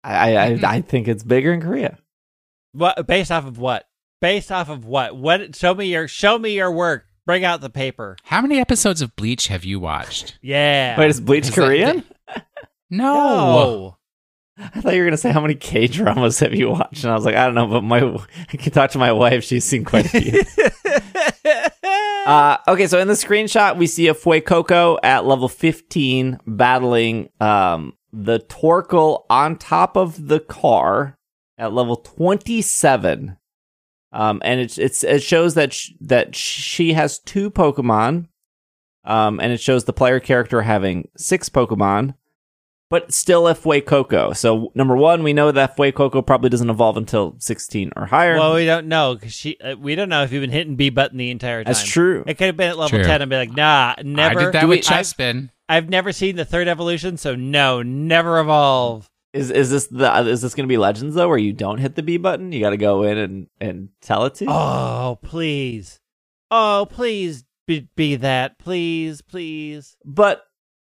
I 0.03 0.13
I, 0.35 0.45
I, 0.45 0.49
mm-hmm. 0.51 0.65
I 0.65 0.81
think 0.81 1.07
it's 1.07 1.23
bigger 1.23 1.51
in 1.53 1.61
Korea. 1.61 1.97
what 2.73 3.07
based 3.07 3.31
off 3.31 3.45
of 3.45 3.57
what? 3.57 3.87
Based 4.21 4.51
off 4.51 4.69
of 4.69 4.85
what? 4.85 5.15
What? 5.15 5.55
Show 5.55 5.73
me 5.75 5.87
your 5.87 6.07
show 6.07 6.37
me 6.39 6.53
your 6.53 6.71
work. 6.71 7.05
Bring 7.25 7.43
out 7.43 7.59
the 7.59 7.69
paper. 7.69 8.15
How 8.23 8.41
many 8.41 8.57
episodes 8.59 9.01
of 9.01 9.13
Bleach 9.17 9.47
have 9.47 9.65
you 9.65 9.79
watched? 9.81 10.37
Yeah. 10.41 10.97
Wait, 10.97 11.09
is 11.09 11.19
Bleach 11.19 11.43
Is 11.43 11.55
that- 11.55 11.55
Korean? 11.55 12.03
No. 12.89 13.13
no. 13.13 13.96
I 14.59 14.81
thought 14.81 14.93
you 14.93 15.01
were 15.01 15.05
gonna 15.07 15.17
say 15.17 15.31
how 15.31 15.41
many 15.41 15.55
K 15.55 15.87
dramas 15.87 16.39
have 16.39 16.55
you 16.55 16.69
watched, 16.69 17.03
and 17.03 17.11
I 17.11 17.15
was 17.15 17.25
like, 17.25 17.35
I 17.35 17.45
don't 17.45 17.55
know, 17.55 17.67
but 17.67 17.83
my 17.83 17.99
I 18.53 18.57
can 18.57 18.71
talk 18.71 18.91
to 18.91 18.97
my 18.97 19.11
wife; 19.11 19.43
she's 19.43 19.63
seen 19.65 19.85
quite 19.85 20.05
a 20.05 20.21
few. 20.21 20.41
uh, 22.25 22.57
okay, 22.67 22.87
so 22.87 22.99
in 22.99 23.07
the 23.07 23.13
screenshot, 23.13 23.77
we 23.77 23.87
see 23.87 24.07
a 24.07 24.13
Fuecoco 24.13 24.97
at 25.03 25.25
level 25.25 25.47
15 25.47 26.39
battling 26.47 27.29
um, 27.39 27.93
the 28.11 28.39
Torkoal 28.39 29.25
on 29.29 29.57
top 29.57 29.95
of 29.95 30.27
the 30.27 30.39
car 30.39 31.17
at 31.57 31.73
level 31.73 31.97
27. 31.97 33.37
Um, 34.11 34.41
and 34.43 34.59
it's, 34.59 34.77
it's, 34.77 35.03
it 35.03 35.21
shows 35.21 35.53
that 35.55 35.73
sh- 35.73 35.91
that 36.01 36.35
she 36.35 36.93
has 36.93 37.19
two 37.19 37.51
Pokemon. 37.51 38.27
um, 39.03 39.39
and 39.39 39.51
it 39.51 39.59
shows 39.59 39.85
the 39.85 39.93
player 39.93 40.19
character 40.19 40.61
having 40.61 41.09
six 41.17 41.49
Pokemon, 41.49 42.15
but 42.89 43.11
still 43.13 43.47
a 43.47 43.53
Fuecoco. 43.55 44.35
So 44.35 44.71
number 44.75 44.95
one, 44.95 45.23
we 45.23 45.33
know 45.33 45.51
that 45.51 45.75
Fuecoco 45.75 46.25
probably 46.25 46.49
doesn't 46.49 46.69
evolve 46.69 46.97
until 46.97 47.35
16 47.39 47.91
or 47.95 48.05
higher. 48.05 48.35
Well, 48.37 48.55
we 48.55 48.65
don't 48.65 48.87
know 48.87 49.15
because 49.15 49.33
she. 49.33 49.57
Uh, 49.59 49.75
we 49.77 49.95
don't 49.95 50.09
know 50.09 50.23
if 50.23 50.31
you've 50.31 50.41
been 50.41 50.49
hitting 50.51 50.75
B 50.75 50.89
button 50.89 51.17
the 51.17 51.31
entire 51.31 51.63
time. 51.63 51.73
That's 51.73 51.85
true. 51.85 52.23
It 52.27 52.35
could 52.37 52.47
have 52.47 52.57
been 52.57 52.69
at 52.69 52.77
level 52.77 52.99
True. 52.99 53.03
ten 53.07 53.21
and 53.21 53.29
be 53.29 53.35
like, 53.35 53.51
nah, 53.55 53.95
never. 54.03 54.39
I 54.39 54.43
did 54.45 54.53
that 54.53 54.61
Do 54.61 54.67
with 54.67 54.87
we- 54.89 54.95
I- 54.95 54.99
Chespin. 55.01 55.49
I've 55.69 55.89
never 55.89 56.13
seen 56.13 56.37
the 56.37 56.45
third 56.45 56.69
evolution, 56.69 57.17
so 57.17 57.35
no, 57.35 57.81
never 57.83 58.39
evolve. 58.39 59.09
Is 59.33 59.51
is 59.51 59.69
this 59.69 59.87
the 59.87 60.09
is 60.25 60.41
this 60.41 60.55
going 60.55 60.63
to 60.65 60.71
be 60.71 60.77
Legends 60.77 61.13
though, 61.15 61.27
where 61.27 61.37
you 61.37 61.51
don't 61.51 61.79
hit 61.79 61.95
the 61.95 62.01
B 62.03 62.15
button? 62.15 62.53
You 62.53 62.61
got 62.61 62.69
to 62.69 62.77
go 62.77 63.03
in 63.03 63.17
and 63.17 63.47
and 63.59 63.89
tell 64.01 64.23
it 64.25 64.35
to. 64.35 64.45
you? 64.45 64.49
Oh, 64.49 65.19
please. 65.21 65.99
Oh, 66.49 66.87
please 66.89 67.43
be, 67.67 67.89
be 67.97 68.15
that. 68.15 68.57
Please, 68.57 69.21
please. 69.21 69.97
But 70.05 70.37
l- 70.37 70.43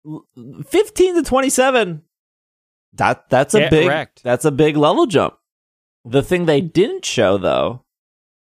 15 0.05 1.15
to 1.17 1.23
27, 1.23 2.03
that 2.95 3.29
that's 3.29 3.55
a 3.55 3.61
Get 3.61 3.71
big 3.71 3.89
wrecked. 3.89 4.23
that's 4.23 4.45
a 4.45 4.51
big 4.51 4.77
level 4.77 5.07
jump. 5.07 5.35
The 6.05 6.23
thing 6.23 6.47
they 6.47 6.61
didn't 6.61 7.05
show 7.05 7.39
though 7.39 7.85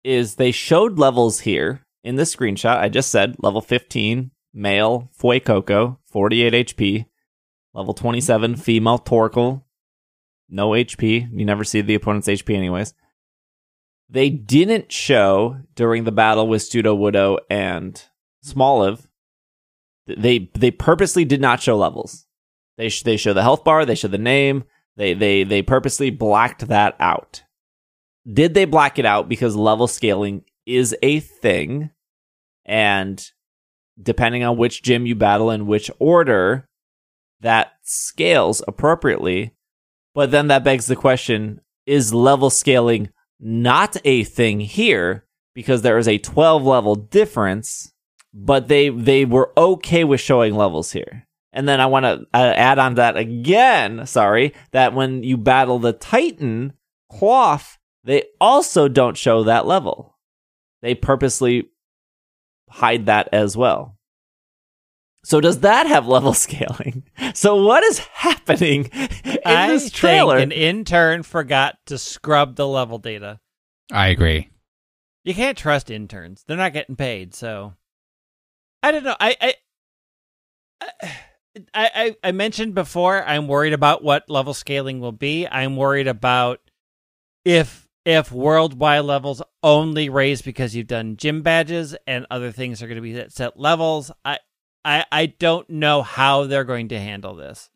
is 0.03 0.35
they 0.35 0.51
showed 0.51 0.99
levels 0.99 1.41
here 1.41 1.85
in 2.03 2.15
this 2.15 2.35
screenshot. 2.35 2.77
I 2.77 2.89
just 2.89 3.09
said 3.09 3.37
level 3.39 3.61
15 3.61 4.31
male 4.53 5.09
Fuecoco, 5.17 5.97
48 6.05 6.67
HP. 6.67 7.05
Level 7.73 7.93
27 7.95 8.53
mm-hmm. 8.53 8.61
female 8.61 8.99
Torkoal, 8.99 9.63
no 10.49 10.69
HP. 10.71 11.27
You 11.33 11.45
never 11.45 11.63
see 11.63 11.81
the 11.81 11.95
opponent's 11.95 12.27
HP 12.27 12.55
anyways. 12.55 12.93
They 14.09 14.29
didn't 14.29 14.91
show 14.91 15.57
during 15.73 16.03
the 16.03 16.11
battle 16.11 16.47
with 16.47 16.61
Pseudo 16.61 17.39
and 17.49 18.03
Smoliv. 18.45 19.07
They 20.07 20.49
they 20.53 20.71
purposely 20.71 21.25
did 21.25 21.41
not 21.41 21.61
show 21.61 21.77
levels. 21.77 22.25
They 22.77 22.89
sh- 22.89 23.03
they 23.03 23.17
show 23.17 23.33
the 23.33 23.41
health 23.41 23.63
bar. 23.63 23.85
They 23.85 23.95
show 23.95 24.07
the 24.07 24.17
name. 24.17 24.65
They 24.97 25.13
they 25.13 25.43
they 25.43 25.61
purposely 25.61 26.09
blacked 26.09 26.67
that 26.67 26.95
out. 26.99 27.43
Did 28.31 28.53
they 28.53 28.65
black 28.65 28.99
it 28.99 29.05
out 29.05 29.29
because 29.29 29.55
level 29.55 29.87
scaling 29.87 30.43
is 30.65 30.95
a 31.01 31.19
thing, 31.19 31.91
and 32.65 33.25
depending 34.01 34.43
on 34.43 34.57
which 34.57 34.83
gym 34.83 35.05
you 35.05 35.15
battle 35.15 35.51
in 35.51 35.67
which 35.67 35.89
order, 35.99 36.67
that 37.41 37.73
scales 37.83 38.61
appropriately. 38.67 39.53
But 40.13 40.31
then 40.31 40.47
that 40.47 40.63
begs 40.63 40.87
the 40.87 40.95
question: 40.95 41.61
Is 41.85 42.13
level 42.13 42.49
scaling 42.49 43.09
not 43.39 43.97
a 44.03 44.23
thing 44.23 44.59
here 44.59 45.25
because 45.53 45.81
there 45.81 45.97
is 45.97 46.07
a 46.07 46.17
12 46.17 46.63
level 46.63 46.95
difference? 46.95 47.92
But 48.33 48.67
they 48.67 48.89
they 48.89 49.25
were 49.25 49.51
okay 49.55 50.03
with 50.03 50.19
showing 50.19 50.55
levels 50.55 50.91
here. 50.91 51.27
And 51.51 51.67
then 51.67 51.79
I 51.79 51.85
want 51.85 52.03
to 52.05 52.25
uh, 52.33 52.53
add 52.55 52.79
on 52.79 52.95
that 52.95 53.15
again. 53.15 54.07
Sorry, 54.07 54.53
that 54.71 54.93
when 54.95 55.21
you 55.23 55.37
battle 55.37 55.77
the 55.77 55.93
Titan 55.93 56.73
Klawf, 57.11 57.77
they 58.03 58.23
also 58.41 58.87
don't 58.87 59.17
show 59.17 59.43
that 59.43 59.67
level. 59.67 60.17
They 60.81 60.95
purposely 60.95 61.69
hide 62.69 63.05
that 63.05 63.29
as 63.31 63.55
well. 63.55 63.97
So 65.23 65.39
does 65.39 65.59
that 65.59 65.85
have 65.87 66.07
level 66.07 66.33
scaling? 66.33 67.03
So 67.35 67.63
what 67.63 67.83
is 67.83 67.99
happening 67.99 68.85
in 69.23 69.37
I 69.45 69.67
this 69.67 69.91
trailer? 69.91 70.39
think 70.39 70.51
an 70.51 70.57
intern 70.57 71.23
forgot 71.23 71.77
to 71.85 71.97
scrub 71.97 72.55
the 72.55 72.67
level 72.67 72.97
data. 72.97 73.39
I 73.91 74.07
agree. 74.07 74.49
You 75.23 75.33
can't 75.33 75.57
trust 75.57 75.89
interns; 75.89 76.43
they're 76.45 76.57
not 76.57 76.73
getting 76.73 76.97
paid. 76.97 77.33
So, 77.33 77.75
I 78.83 78.91
don't 78.91 79.03
know. 79.03 79.15
I 79.19 79.35
I 79.41 79.53
I, 81.73 81.89
I, 81.95 82.15
I 82.23 82.31
mentioned 82.31 82.75
before. 82.75 83.23
I'm 83.23 83.47
worried 83.47 83.73
about 83.73 84.03
what 84.03 84.29
level 84.29 84.53
scaling 84.53 84.99
will 84.99 85.11
be. 85.11 85.47
I'm 85.47 85.75
worried 85.75 86.07
about 86.07 86.59
if 87.45 87.87
if 88.05 88.31
worldwide 88.31 89.05
levels 89.05 89.41
only 89.61 90.09
raise 90.09 90.41
because 90.41 90.75
you've 90.75 90.87
done 90.87 91.15
gym 91.15 91.41
badges 91.41 91.95
and 92.05 92.25
other 92.29 92.51
things 92.51 92.83
are 92.83 92.87
going 92.87 92.97
to 92.97 93.01
be 93.01 93.17
at 93.17 93.31
set 93.31 93.57
levels. 93.57 94.11
I 94.25 94.39
I 94.83 95.05
I 95.11 95.25
don't 95.27 95.69
know 95.69 96.01
how 96.01 96.45
they're 96.45 96.65
going 96.65 96.89
to 96.89 96.99
handle 96.99 97.35
this. 97.35 97.69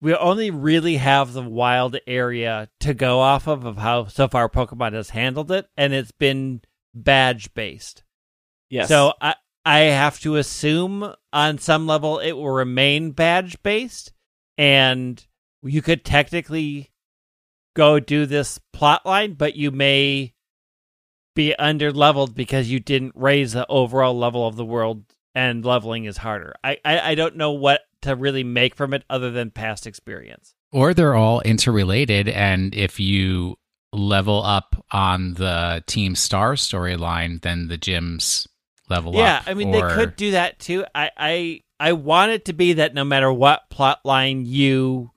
We 0.00 0.14
only 0.14 0.50
really 0.50 0.96
have 0.96 1.32
the 1.32 1.42
wild 1.42 1.96
area 2.06 2.68
to 2.80 2.94
go 2.94 3.20
off 3.20 3.46
of 3.48 3.64
of 3.64 3.78
how 3.78 4.06
so 4.06 4.28
far 4.28 4.48
Pokemon 4.48 4.92
has 4.92 5.10
handled 5.10 5.50
it, 5.50 5.66
and 5.76 5.92
it's 5.92 6.12
been 6.12 6.60
badge 6.94 7.54
based. 7.54 8.04
yes. 8.68 8.88
So 8.88 9.14
I 9.20 9.34
I 9.64 9.80
have 9.80 10.18
to 10.20 10.36
assume 10.36 11.14
on 11.32 11.58
some 11.58 11.86
level 11.86 12.18
it 12.18 12.32
will 12.32 12.50
remain 12.50 13.12
badge 13.12 13.62
based, 13.62 14.12
and 14.58 15.24
you 15.62 15.82
could 15.82 16.04
technically 16.04 16.90
go 17.74 18.00
do 18.00 18.26
this 18.26 18.58
plot 18.72 19.06
line, 19.06 19.34
but 19.34 19.56
you 19.56 19.70
may 19.70 20.34
be 21.34 21.54
under 21.56 21.92
leveled 21.92 22.34
because 22.34 22.70
you 22.70 22.80
didn't 22.80 23.12
raise 23.14 23.52
the 23.52 23.66
overall 23.68 24.16
level 24.18 24.46
of 24.46 24.56
the 24.56 24.64
world 24.64 25.04
and 25.34 25.64
leveling 25.64 26.04
is 26.04 26.18
harder. 26.18 26.54
I, 26.62 26.78
I, 26.84 27.10
I 27.10 27.14
don't 27.14 27.36
know 27.36 27.52
what 27.52 27.80
to 28.02 28.14
really 28.16 28.44
make 28.44 28.74
from 28.74 28.92
it 28.92 29.04
other 29.08 29.30
than 29.30 29.50
past 29.50 29.86
experience. 29.86 30.54
Or 30.72 30.92
they're 30.92 31.14
all 31.14 31.40
interrelated, 31.42 32.28
and 32.28 32.74
if 32.74 32.98
you 32.98 33.56
level 33.92 34.42
up 34.42 34.84
on 34.90 35.34
the 35.34 35.84
Team 35.86 36.14
Star 36.14 36.54
storyline, 36.54 37.42
then 37.42 37.68
the 37.68 37.76
gyms 37.76 38.46
level 38.92 39.14
yeah, 39.14 39.38
up. 39.38 39.44
I 39.46 39.54
mean 39.54 39.74
or- 39.74 39.88
they 39.88 39.94
could 39.94 40.16
do 40.16 40.30
that 40.32 40.58
too. 40.58 40.84
I, 40.94 41.10
I 41.16 41.60
I 41.80 41.92
want 41.94 42.30
it 42.32 42.44
to 42.46 42.52
be 42.52 42.74
that 42.74 42.94
no 42.94 43.02
matter 43.04 43.32
what 43.32 43.68
plot 43.70 44.00
line 44.04 44.44
you 44.46 45.10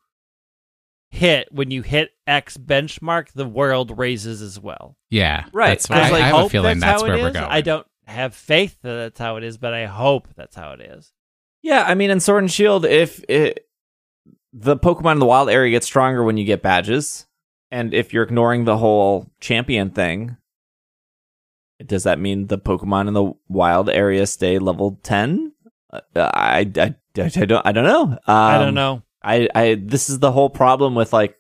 hit, 1.12 1.48
when 1.52 1.72
you 1.72 1.82
hit 1.82 2.12
X 2.28 2.58
benchmark, 2.58 3.32
the 3.34 3.46
world 3.48 3.98
raises 3.98 4.42
as 4.42 4.60
well. 4.60 4.98
Yeah, 5.10 5.46
Right, 5.54 5.70
That's 5.70 5.90
why 5.90 5.96
'cause, 6.00 6.08
I, 6.08 6.12
like, 6.12 6.22
I 6.24 6.26
have 6.28 6.36
a 6.36 6.40
hope 6.40 6.52
feeling 6.52 6.80
that's, 6.80 7.02
how 7.02 7.08
where 7.08 7.18
we're 7.18 7.28
is. 7.30 7.34
going. 7.34 7.46
I 7.50 7.62
don't 7.62 7.88
have 8.08 8.36
faith 8.36 8.78
that 8.82 8.94
that's 8.96 9.20
how 9.20 9.38
it 9.38 9.44
is, 9.44 9.58
but 9.58 9.74
I 9.74 9.86
hope 9.86 10.28
that's 10.36 10.56
how 10.56 10.72
it 10.72 10.82
is. 10.82 11.14
Yeah, 11.62 11.84
I 11.88 11.96
mean, 11.96 12.10
in 12.10 12.20
Sword 12.20 12.44
and 12.44 12.52
Shield, 12.52 12.86
if 12.86 13.24
it, 13.30 13.68
the 14.52 14.76
Pokemon 14.78 15.14
in 15.14 15.20
the 15.20 15.26
wild 15.26 15.50
area 15.50 15.72
gets 15.72 15.86
stronger 15.86 16.24
when 16.24 16.38
you 16.38 16.46
get 16.46 16.62
badges, 16.62 17.28
and 17.72 17.94
if 17.94 18.14
you're 18.14 18.24
ignoring 18.24 18.66
the 18.66 18.78
whole 18.78 19.28
champion 19.40 19.90
thing, 19.92 20.38
does 21.86 22.04
that 22.04 22.20
mean 22.20 22.48
the 22.48 22.58
Pokemon 22.58 23.08
in 23.08 23.14
the 23.14 23.34
wild 23.48 23.90
area 23.90 24.26
stay 24.28 24.60
level 24.60 25.00
ten? 25.04 25.54
Uh, 25.92 26.02
I, 26.16 26.60
I, 26.78 26.96
I 27.18 27.46
don't 27.46 27.66
I 27.66 27.72
don't 27.72 27.84
know. 27.86 28.04
Um, 28.04 28.20
I 28.28 28.58
don't 28.58 28.74
know. 28.76 29.02
I, 29.24 29.50
I 29.56 29.76
this 29.82 30.10
is 30.10 30.20
the 30.20 30.32
whole 30.32 30.50
problem 30.50 30.94
with 30.96 31.12
like 31.14 31.36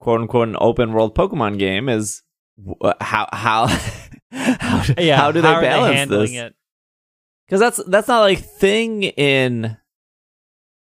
quote 0.00 0.20
unquote 0.20 0.48
an 0.48 0.56
open 0.60 0.92
world 0.92 1.14
Pokemon 1.14 1.58
game 1.58 1.88
is 1.88 2.22
wh- 2.62 2.90
how 3.00 3.28
how 3.32 3.66
how, 4.32 4.82
Yeah, 4.98 5.16
how 5.16 5.32
do 5.32 5.40
they 5.40 5.48
are 5.48 5.62
balance 5.62 5.96
handling 5.96 6.32
this? 6.34 6.40
it? 6.42 6.54
Because 7.46 7.60
that's 7.60 7.84
that's 7.88 8.08
not 8.08 8.20
like 8.20 8.38
thing 8.38 9.02
in 9.04 9.76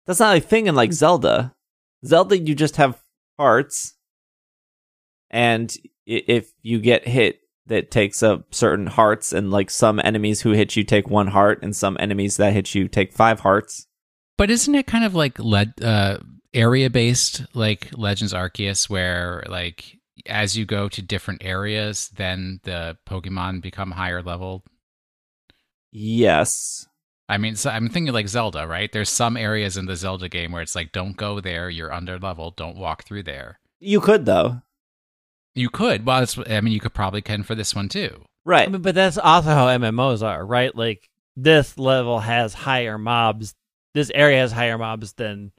that's 0.06 0.20
not 0.20 0.30
like 0.30 0.46
thing 0.46 0.68
in 0.68 0.76
like 0.76 0.94
Zelda. 0.94 1.56
Zelda, 2.06 2.38
you 2.38 2.56
just 2.56 2.76
have 2.78 3.02
hearts, 3.38 3.96
and 5.30 5.74
if 6.06 6.52
you 6.62 6.80
get 6.80 7.08
hit, 7.08 7.40
that 7.70 7.90
takes 7.92 8.22
up 8.22 8.54
certain 8.54 8.88
hearts, 8.88 9.34
and 9.34 9.50
like 9.50 9.70
some 9.70 10.00
enemies 10.04 10.42
who 10.42 10.52
hit 10.52 10.76
you 10.76 10.84
take 10.84 11.10
one 11.10 11.28
heart, 11.28 11.64
and 11.64 11.76
some 11.76 11.98
enemies 12.00 12.38
that 12.38 12.54
hit 12.54 12.76
you 12.76 12.88
take 12.88 13.14
five 13.14 13.40
hearts. 13.40 13.88
But 14.38 14.52
isn't 14.52 14.76
it 14.76 14.88
kind 14.88 15.06
of 15.06 15.16
like 15.16 15.40
le- 15.40 15.74
uh, 15.82 16.18
area 16.54 16.90
based, 16.90 17.46
like 17.54 17.90
Legends 17.98 18.34
Arceus, 18.34 18.90
where 18.90 19.44
like 19.50 19.98
as 20.26 20.58
you 20.58 20.66
go 20.66 20.90
to 20.90 21.02
different 21.02 21.44
areas, 21.44 22.10
then 22.10 22.60
the 22.64 22.98
Pokemon 23.08 23.62
become 23.62 23.92
higher 23.92 24.22
level? 24.22 24.64
Yes, 25.92 26.88
I 27.30 27.38
mean, 27.38 27.56
so 27.56 27.70
I'm 27.70 27.90
thinking 27.90 28.12
like 28.12 28.28
Zelda, 28.28 28.68
right? 28.68 28.92
There's 28.92 29.10
some 29.10 29.38
areas 29.38 29.78
in 29.78 29.86
the 29.86 29.96
Zelda 29.96 30.28
game 30.28 30.52
where 30.52 30.64
it's 30.64 30.76
like, 30.76 30.92
don't 30.92 31.16
go 31.16 31.40
there, 31.40 31.70
you're 31.70 31.94
under 31.94 32.18
level, 32.18 32.52
don't 32.52 32.76
walk 32.76 33.04
through 33.04 33.24
there. 33.24 33.60
you 33.80 34.02
could 34.02 34.26
though. 34.26 34.62
You 35.56 35.70
could, 35.70 36.06
well, 36.06 36.24
it's, 36.24 36.38
I 36.38 36.62
mean, 36.62 36.74
you 36.74 36.80
could 36.80 36.94
probably 36.94 37.22
can 37.22 37.44
for 37.44 37.56
this 37.56 37.76
one 37.76 37.90
too. 37.90 38.24
Right. 38.46 38.68
I 38.68 38.72
mean, 38.72 38.82
but 38.82 38.96
that's 38.96 39.18
also 39.18 39.50
how 39.50 39.68
MMOs 39.68 40.24
are, 40.24 40.46
right? 40.46 40.76
Like 40.76 41.10
this 41.36 41.78
level 41.78 42.20
has 42.20 42.54
higher 42.54 42.98
mobs. 42.98 43.56
This 43.94 44.12
area 44.14 44.40
has 44.40 44.52
higher 44.52 44.78
mobs 44.78 45.14
than 45.14 45.52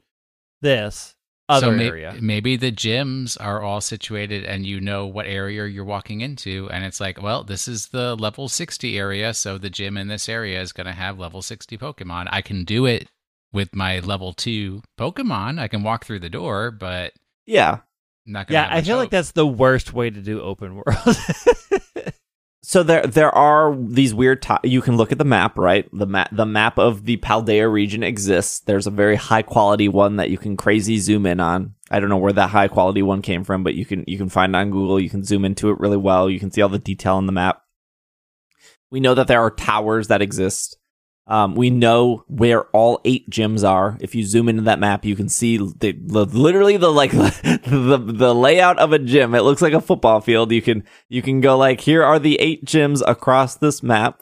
this 0.61 1.15
other 1.49 1.67
so 1.67 1.71
may- 1.71 1.87
area. 1.87 2.15
maybe 2.21 2.55
the 2.55 2.71
gyms 2.71 3.35
are 3.39 3.61
all 3.61 3.81
situated 3.81 4.45
and 4.45 4.65
you 4.65 4.79
know 4.79 5.05
what 5.05 5.25
area 5.25 5.65
you're 5.65 5.83
walking 5.83 6.21
into 6.21 6.69
and 6.71 6.85
it's 6.85 7.01
like 7.01 7.21
well 7.21 7.43
this 7.43 7.67
is 7.67 7.87
the 7.87 8.15
level 8.15 8.47
60 8.47 8.97
area 8.97 9.33
so 9.33 9.57
the 9.57 9.69
gym 9.69 9.97
in 9.97 10.07
this 10.07 10.29
area 10.29 10.61
is 10.61 10.71
going 10.71 10.87
to 10.87 10.93
have 10.93 11.19
level 11.19 11.41
60 11.41 11.77
pokemon 11.77 12.27
i 12.31 12.41
can 12.41 12.63
do 12.63 12.85
it 12.85 13.09
with 13.51 13.75
my 13.75 13.99
level 13.99 14.31
2 14.31 14.81
pokemon 14.97 15.59
i 15.59 15.67
can 15.67 15.83
walk 15.83 16.05
through 16.05 16.19
the 16.19 16.29
door 16.29 16.71
but 16.71 17.11
yeah. 17.45 17.79
I'm 18.25 18.33
not 18.33 18.47
gonna 18.47 18.59
Yeah, 18.59 18.67
I 18.69 18.75
much 18.75 18.85
feel 18.85 18.97
like 18.97 19.09
that's 19.09 19.31
the 19.31 19.47
worst 19.47 19.93
way 19.93 20.09
to 20.09 20.21
do 20.21 20.41
open 20.41 20.75
world. 20.75 21.17
so 22.63 22.83
there 22.83 23.05
there 23.07 23.33
are 23.33 23.75
these 23.75 24.13
weird 24.13 24.41
ti 24.41 24.55
you 24.63 24.81
can 24.81 24.97
look 24.97 25.11
at 25.11 25.17
the 25.17 25.25
map 25.25 25.57
right? 25.57 25.89
The 25.91 26.05
map 26.05 26.29
the 26.31 26.45
map 26.45 26.77
of 26.77 27.05
the 27.05 27.17
Paldea 27.17 27.71
region 27.71 28.03
exists. 28.03 28.59
There's 28.59 28.87
a 28.87 28.91
very 28.91 29.15
high 29.15 29.41
quality 29.41 29.87
one 29.87 30.17
that 30.17 30.29
you 30.29 30.37
can 30.37 30.55
crazy 30.57 30.99
zoom 30.99 31.25
in 31.25 31.39
on. 31.39 31.75
I 31.89 31.99
don't 31.99 32.09
know 32.09 32.17
where 32.17 32.33
that 32.33 32.51
high 32.51 32.67
quality 32.67 33.01
one 33.01 33.21
came 33.21 33.43
from 33.43 33.63
but 33.63 33.73
you 33.73 33.85
can 33.85 34.03
you 34.07 34.17
can 34.17 34.29
find 34.29 34.55
it 34.55 34.57
on 34.57 34.71
Google. 34.71 34.99
You 34.99 35.09
can 35.09 35.23
zoom 35.23 35.45
into 35.45 35.69
it 35.69 35.79
really 35.79 35.97
well. 35.97 36.29
You 36.29 36.39
can 36.39 36.51
see 36.51 36.61
all 36.61 36.69
the 36.69 36.79
detail 36.79 37.17
in 37.17 37.25
the 37.25 37.31
map. 37.31 37.63
We 38.91 38.99
know 38.99 39.15
that 39.15 39.27
there 39.27 39.41
are 39.41 39.51
towers 39.51 40.09
that 40.09 40.21
exist 40.21 40.77
um, 41.27 41.55
we 41.55 41.69
know 41.69 42.23
where 42.27 42.63
all 42.71 42.99
eight 43.05 43.29
gyms 43.29 43.67
are. 43.67 43.97
If 44.01 44.15
you 44.15 44.23
zoom 44.25 44.49
into 44.49 44.63
that 44.63 44.79
map, 44.79 45.05
you 45.05 45.15
can 45.15 45.29
see 45.29 45.57
the, 45.57 45.93
the 45.93 46.25
literally 46.25 46.77
the 46.77 46.91
like 46.91 47.11
the 47.11 48.03
the 48.03 48.35
layout 48.35 48.79
of 48.79 48.91
a 48.91 48.99
gym. 48.99 49.35
It 49.35 49.41
looks 49.41 49.61
like 49.61 49.73
a 49.73 49.81
football 49.81 50.19
field. 50.21 50.51
You 50.51 50.61
can 50.61 50.83
you 51.09 51.21
can 51.21 51.39
go 51.39 51.57
like 51.57 51.81
here 51.81 52.03
are 52.03 52.19
the 52.19 52.39
eight 52.39 52.65
gyms 52.65 53.01
across 53.07 53.55
this 53.55 53.81
map. 53.83 54.21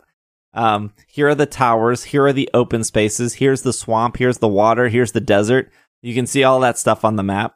Um, 0.54 0.94
here 1.08 1.30
are 1.30 1.36
the 1.36 1.46
towers. 1.46 2.06
Here 2.06 2.26
are 2.26 2.34
the 2.34 2.50
open 2.54 2.84
spaces. 2.84 3.36
Here's 3.36 3.62
the 3.62 3.74
swamp. 3.74 4.18
Here's 4.18 4.40
the 4.40 4.48
water. 4.48 4.90
Here's 4.90 5.12
the 5.12 5.22
desert. 5.22 5.72
You 6.02 6.14
can 6.14 6.28
see 6.28 6.44
all 6.44 6.60
that 6.62 6.78
stuff 6.78 7.06
on 7.06 7.16
the 7.16 7.24
map. 7.24 7.56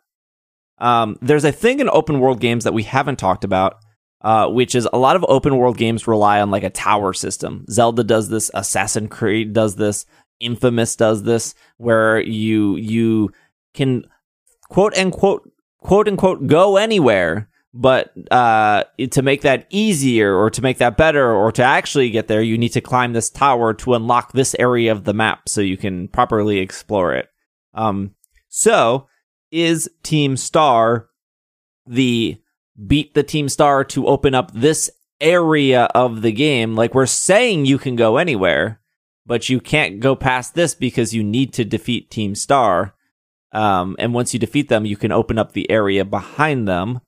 Um, 0.78 1.18
there's 1.22 1.46
a 1.46 1.52
thing 1.52 1.80
in 1.80 1.90
open 1.90 2.20
world 2.20 2.40
games 2.40 2.64
that 2.64 2.74
we 2.74 2.84
haven't 2.84 3.18
talked 3.18 3.44
about, 3.44 3.78
uh, 4.24 4.48
which 4.48 4.76
is 4.76 4.88
a 4.94 4.98
lot 4.98 5.16
of 5.16 5.26
open 5.28 5.58
world 5.58 5.78
games 5.78 6.08
rely 6.08 6.42
on 6.42 6.50
like 6.52 6.64
a 6.64 6.70
tower 6.70 7.14
system. 7.14 7.66
Zelda 7.70 8.04
does 8.04 8.30
this, 8.30 8.50
Assassin's 8.54 9.10
Creed 9.10 9.54
does 9.54 9.76
this, 9.76 10.06
Infamous 10.40 10.96
does 10.96 11.24
this, 11.24 11.56
where 11.78 12.20
you 12.20 12.76
you 12.76 13.32
can 13.74 14.04
quote 14.70 14.98
unquote 14.98 15.50
quote 15.80 16.08
unquote 16.08 16.48
go 16.48 16.78
anywhere. 16.78 17.50
But 17.76 18.14
uh, 18.30 18.84
to 19.12 19.22
make 19.24 19.42
that 19.42 19.66
easier, 19.72 20.36
or 20.36 20.52
to 20.52 20.62
make 20.62 20.78
that 20.78 20.96
better, 20.96 21.34
or 21.34 21.52
to 21.54 21.64
actually 21.64 22.12
get 22.12 22.28
there, 22.28 22.42
you 22.42 22.56
need 22.56 22.74
to 22.74 22.82
climb 22.82 23.14
this 23.14 23.32
tower 23.32 23.74
to 23.74 23.96
unlock 23.96 24.32
this 24.32 24.56
area 24.60 24.92
of 24.92 25.06
the 25.06 25.14
map 25.14 25.50
so 25.50 25.60
you 25.60 25.76
can 25.76 26.08
properly 26.08 26.60
explore 26.60 27.16
it. 27.16 27.30
Um, 27.74 28.14
so, 28.48 29.08
is 29.52 29.90
Team 30.04 30.38
Star 30.38 31.10
the 31.88 32.43
beat 32.88 33.14
the 33.14 33.24
team 33.24 33.50
star 33.50 33.84
to 33.84 34.08
open 34.08 34.34
up 34.34 34.52
this 34.54 34.90
area 35.22 35.84
of 35.96 36.22
the 36.22 36.32
game. 36.32 36.76
Like 36.76 36.94
we're 36.94 37.06
saying 37.06 37.66
you 37.66 37.78
can 37.78 37.96
go 37.96 38.18
anywhere, 38.18 38.82
but 39.26 39.50
you 39.50 39.60
can't 39.60 40.00
go 40.00 40.16
past 40.16 40.54
this 40.54 40.76
because 40.76 41.14
you 41.14 41.24
need 41.24 41.54
to 41.54 41.66
defeat 41.66 42.12
Team 42.12 42.36
Star. 42.36 42.96
Um, 43.52 43.96
and 44.00 44.14
once 44.14 44.34
you 44.34 44.40
defeat 44.40 44.70
them, 44.70 44.86
you 44.86 44.98
can 44.98 45.12
open 45.12 45.38
up 45.38 45.54
the 45.54 45.70
area 45.72 46.04
behind 46.04 46.68
them. 46.68 47.00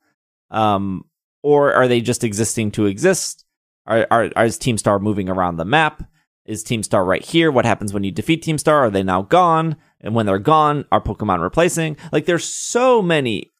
Um, 0.51 1.05
or 1.43 1.73
are 1.73 1.87
they 1.87 2.01
just 2.01 2.23
existing 2.23 2.71
to 2.71 2.85
exist? 2.85 3.45
Are, 3.85 4.07
are, 4.09 4.31
are 4.35 4.45
is 4.45 4.57
Team 4.57 4.77
Star 4.77 4.97
moving 4.99 5.29
around 5.29 5.57
the 5.57 5.65
map? 5.65 6.03
Is 6.45 6.63
Team 6.63 6.83
Star 6.83 7.03
right 7.03 7.23
here? 7.23 7.51
What 7.51 7.65
happens 7.65 7.91
when 7.93 8.03
you 8.03 8.11
defeat 8.11 8.43
Team 8.43 8.57
Star? 8.57 8.85
Are 8.85 8.91
they 8.91 9.03
now 9.03 9.23
gone? 9.23 9.75
And 9.99 10.13
when 10.13 10.27
they're 10.27 10.39
gone, 10.39 10.85
are 10.91 11.01
Pokemon 11.01 11.41
replacing? 11.41 11.97
Like 12.11 12.25
there's 12.25 12.45
so 12.45 13.01
many 13.01 13.51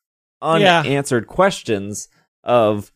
unanswered 0.41 1.25
yeah. 1.27 1.33
questions 1.33 2.07
of 2.43 2.91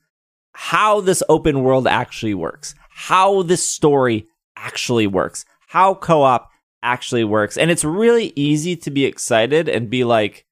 how 0.54 1.02
this 1.02 1.24
open 1.30 1.64
world 1.64 1.88
actually 1.88 2.34
works, 2.34 2.76
how 2.90 3.44
this 3.44 3.66
story 3.66 4.28
actually 4.56 5.08
works, 5.08 5.46
how 5.68 5.94
co 5.94 6.24
op 6.24 6.50
actually 6.84 7.24
works. 7.24 7.58
And 7.58 7.72
it's 7.72 7.84
really 7.84 8.34
easy 8.36 8.76
to 8.78 8.92
be 8.92 9.06
excited 9.06 9.70
and 9.70 9.90
be 9.90 10.04
like, 10.04 10.46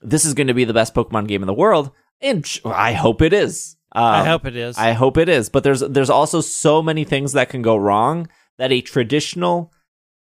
this 0.00 0.24
is 0.24 0.34
going 0.34 0.48
to 0.48 0.54
be 0.54 0.64
the 0.64 0.74
best 0.74 0.94
Pokemon 0.94 1.28
game 1.28 1.42
in 1.42 1.46
the 1.46 1.54
world. 1.54 1.90
And 2.20 2.46
I 2.64 2.92
hope 2.92 3.22
it 3.22 3.32
is. 3.32 3.76
Um, 3.92 4.04
I 4.04 4.24
hope 4.24 4.44
it 4.44 4.56
is. 4.56 4.76
I 4.76 4.92
hope 4.92 5.16
it 5.16 5.28
is. 5.28 5.48
But 5.48 5.62
there's 5.62 5.80
there's 5.80 6.10
also 6.10 6.40
so 6.40 6.82
many 6.82 7.04
things 7.04 7.32
that 7.32 7.48
can 7.48 7.62
go 7.62 7.76
wrong 7.76 8.28
that 8.58 8.72
a 8.72 8.80
traditional 8.80 9.72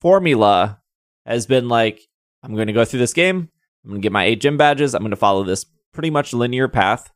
formula 0.02 0.82
has 1.26 1.46
been 1.48 1.68
like, 1.68 2.02
I'm 2.44 2.54
going 2.54 2.68
to 2.68 2.74
go 2.74 2.86
through 2.86 3.00
this 3.00 3.14
game. 3.14 3.50
I'm 3.84 3.90
going 3.90 4.02
to 4.02 4.06
get 4.06 4.12
my 4.12 4.26
eight 4.26 4.42
gym 4.42 4.58
badges. 4.58 4.94
I'm 4.94 5.02
going 5.02 5.12
to 5.12 5.16
follow 5.16 5.44
this 5.44 5.66
pretty 5.98 6.12
much 6.12 6.32
linear 6.32 6.68
path. 6.68 7.12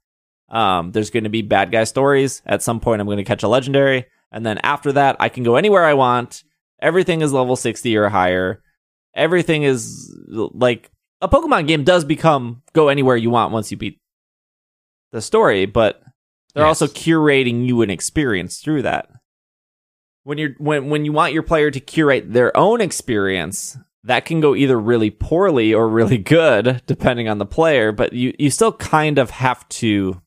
Um, 0.49 0.91
there's 0.91 1.11
going 1.11 1.25
to 1.25 1.29
be 1.29 1.43
bad 1.43 1.71
guy 1.71 1.83
stories. 1.83 2.41
At 2.47 2.63
some 2.63 2.79
point, 2.79 2.99
I'm 2.99 3.05
going 3.05 3.19
to 3.19 3.23
catch 3.23 3.43
a 3.43 3.47
legendary. 3.47 4.07
And 4.31 4.43
then 4.43 4.57
after 4.63 4.91
that, 4.93 5.17
I 5.19 5.29
can 5.29 5.43
go 5.43 5.55
anywhere 5.55 5.85
I 5.85 5.93
want. 5.93 6.43
Everything 6.81 7.21
is 7.21 7.31
level 7.31 7.55
60 7.55 7.95
or 7.95 8.09
higher. 8.09 8.63
Everything 9.13 9.61
is 9.61 10.11
like 10.27 10.89
a 11.21 11.29
Pokemon 11.29 11.67
game 11.67 11.83
does 11.83 12.03
become 12.03 12.63
go 12.73 12.87
anywhere 12.87 13.15
you 13.15 13.29
want 13.29 13.53
once 13.53 13.69
you 13.69 13.77
beat 13.77 13.99
the 15.11 15.21
story, 15.21 15.67
but 15.67 16.01
they're 16.55 16.65
yes. 16.65 16.81
also 16.81 16.87
curating 16.87 17.67
you 17.67 17.83
an 17.83 17.91
experience 17.91 18.61
through 18.61 18.81
that. 18.81 19.09
When 20.23 20.39
you're 20.39 20.55
when 20.57 20.89
when 20.89 21.05
you 21.05 21.11
want 21.11 21.33
your 21.33 21.43
player 21.43 21.69
to 21.69 21.79
curate 21.79 22.33
their 22.33 22.55
own 22.57 22.81
experience, 22.81 23.77
that 24.03 24.25
can 24.25 24.39
go 24.39 24.55
either 24.55 24.79
really 24.79 25.11
poorly 25.11 25.73
or 25.73 25.87
really 25.87 26.17
good 26.17 26.81
depending 26.85 27.29
on 27.29 27.37
the 27.37 27.45
player 27.45 27.91
but 27.91 28.13
you 28.13 28.33
you 28.39 28.49
still 28.49 28.71
kind 28.73 29.17
of 29.17 29.29
have 29.29 29.67
to 29.69 30.21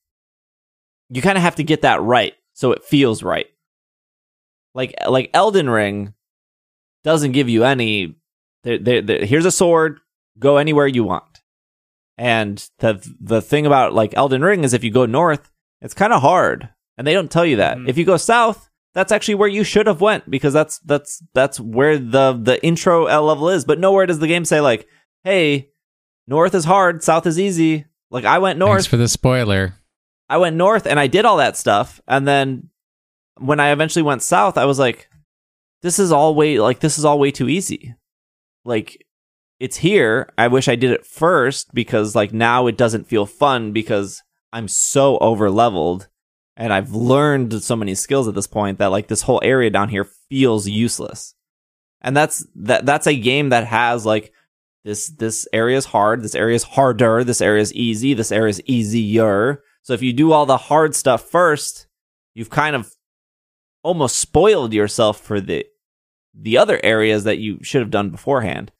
you 1.10 1.22
kind 1.22 1.38
of 1.38 1.42
have 1.42 1.56
to 1.56 1.64
get 1.64 1.82
that 1.82 2.00
right 2.02 2.34
so 2.54 2.70
it 2.72 2.84
feels 2.84 3.22
right. 3.22 3.46
Like 4.74 4.94
like 5.06 5.30
Elden 5.34 5.68
Ring 5.68 6.14
doesn't 7.02 7.32
give 7.32 7.48
you 7.48 7.64
any 7.64 8.16
they're, 8.62 8.78
they're, 8.78 9.02
they're, 9.02 9.24
here's 9.26 9.44
a 9.44 9.50
sword 9.50 10.00
go 10.38 10.56
anywhere 10.56 10.86
you 10.86 11.04
want. 11.04 11.42
And 12.16 12.66
the 12.78 13.04
the 13.20 13.42
thing 13.42 13.66
about 13.66 13.92
like 13.92 14.16
Elden 14.16 14.42
Ring 14.42 14.64
is 14.64 14.72
if 14.72 14.82
you 14.82 14.90
go 14.90 15.04
north 15.04 15.50
it's 15.80 15.94
kind 15.94 16.12
of 16.12 16.22
hard 16.22 16.70
and 16.96 17.06
they 17.06 17.12
don't 17.12 17.30
tell 17.30 17.44
you 17.44 17.56
that. 17.56 17.76
Mm-hmm. 17.76 17.88
if 17.88 17.98
you 17.98 18.04
go 18.04 18.16
south 18.16 18.70
that's 18.94 19.12
actually 19.12 19.34
where 19.34 19.48
you 19.48 19.64
should 19.64 19.86
have 19.86 20.00
went 20.00 20.30
because 20.30 20.52
that's 20.52 20.78
that's 20.80 21.22
that's 21.34 21.58
where 21.58 21.98
the 21.98 22.38
the 22.40 22.64
intro 22.64 23.06
L 23.06 23.24
level 23.24 23.50
is. 23.50 23.64
But 23.64 23.80
nowhere 23.80 24.06
does 24.06 24.20
the 24.20 24.28
game 24.28 24.44
say 24.44 24.60
like, 24.60 24.86
"Hey, 25.24 25.70
north 26.26 26.54
is 26.54 26.64
hard, 26.64 27.02
south 27.02 27.26
is 27.26 27.38
easy." 27.38 27.86
Like 28.10 28.24
I 28.24 28.38
went 28.38 28.58
north 28.58 28.78
Thanks 28.82 28.86
for 28.86 28.96
the 28.96 29.08
spoiler. 29.08 29.74
I 30.28 30.38
went 30.38 30.56
north 30.56 30.86
and 30.86 30.98
I 30.98 31.08
did 31.08 31.24
all 31.24 31.38
that 31.38 31.56
stuff, 31.56 32.00
and 32.06 32.26
then 32.26 32.70
when 33.38 33.58
I 33.58 33.72
eventually 33.72 34.04
went 34.04 34.22
south, 34.22 34.56
I 34.56 34.64
was 34.64 34.78
like, 34.78 35.08
"This 35.82 35.98
is 35.98 36.12
all 36.12 36.34
way 36.34 36.60
like 36.60 36.78
this 36.78 36.96
is 36.96 37.04
all 37.04 37.18
way 37.18 37.32
too 37.32 37.48
easy." 37.48 37.96
Like 38.64 39.04
it's 39.58 39.78
here. 39.78 40.32
I 40.38 40.48
wish 40.48 40.68
I 40.68 40.76
did 40.76 40.92
it 40.92 41.04
first 41.04 41.74
because 41.74 42.14
like 42.14 42.32
now 42.32 42.68
it 42.68 42.76
doesn't 42.76 43.08
feel 43.08 43.26
fun 43.26 43.72
because 43.72 44.22
I'm 44.52 44.68
so 44.68 45.18
over 45.18 45.50
leveled 45.50 46.08
and 46.56 46.72
I've 46.72 46.92
learned 46.92 47.62
so 47.62 47.76
many 47.76 47.94
skills 47.94 48.28
at 48.28 48.34
this 48.34 48.46
point 48.46 48.78
that 48.78 48.90
like 48.90 49.08
this 49.08 49.22
whole 49.22 49.40
area 49.42 49.70
down 49.70 49.88
here 49.88 50.04
feels 50.04 50.68
useless. 50.68 51.34
And 52.00 52.16
that's 52.16 52.46
that 52.56 52.86
that's 52.86 53.06
a 53.06 53.18
game 53.18 53.48
that 53.48 53.66
has 53.66 54.04
like 54.06 54.32
this 54.84 55.08
this 55.08 55.48
area 55.52 55.76
is 55.76 55.86
hard, 55.86 56.22
this 56.22 56.34
area 56.34 56.54
is 56.54 56.62
harder, 56.62 57.24
this 57.24 57.40
area 57.40 57.62
is 57.62 57.72
easy, 57.72 58.14
this 58.14 58.30
area 58.30 58.50
is 58.50 58.62
easier. 58.66 59.62
So 59.82 59.94
if 59.94 60.02
you 60.02 60.12
do 60.12 60.32
all 60.32 60.46
the 60.46 60.56
hard 60.56 60.94
stuff 60.94 61.28
first, 61.28 61.86
you've 62.34 62.50
kind 62.50 62.76
of 62.76 62.94
almost 63.82 64.18
spoiled 64.18 64.72
yourself 64.72 65.20
for 65.20 65.40
the 65.40 65.66
the 66.34 66.58
other 66.58 66.80
areas 66.84 67.24
that 67.24 67.38
you 67.38 67.58
should 67.62 67.80
have 67.80 67.90
done 67.90 68.10
beforehand. 68.10 68.70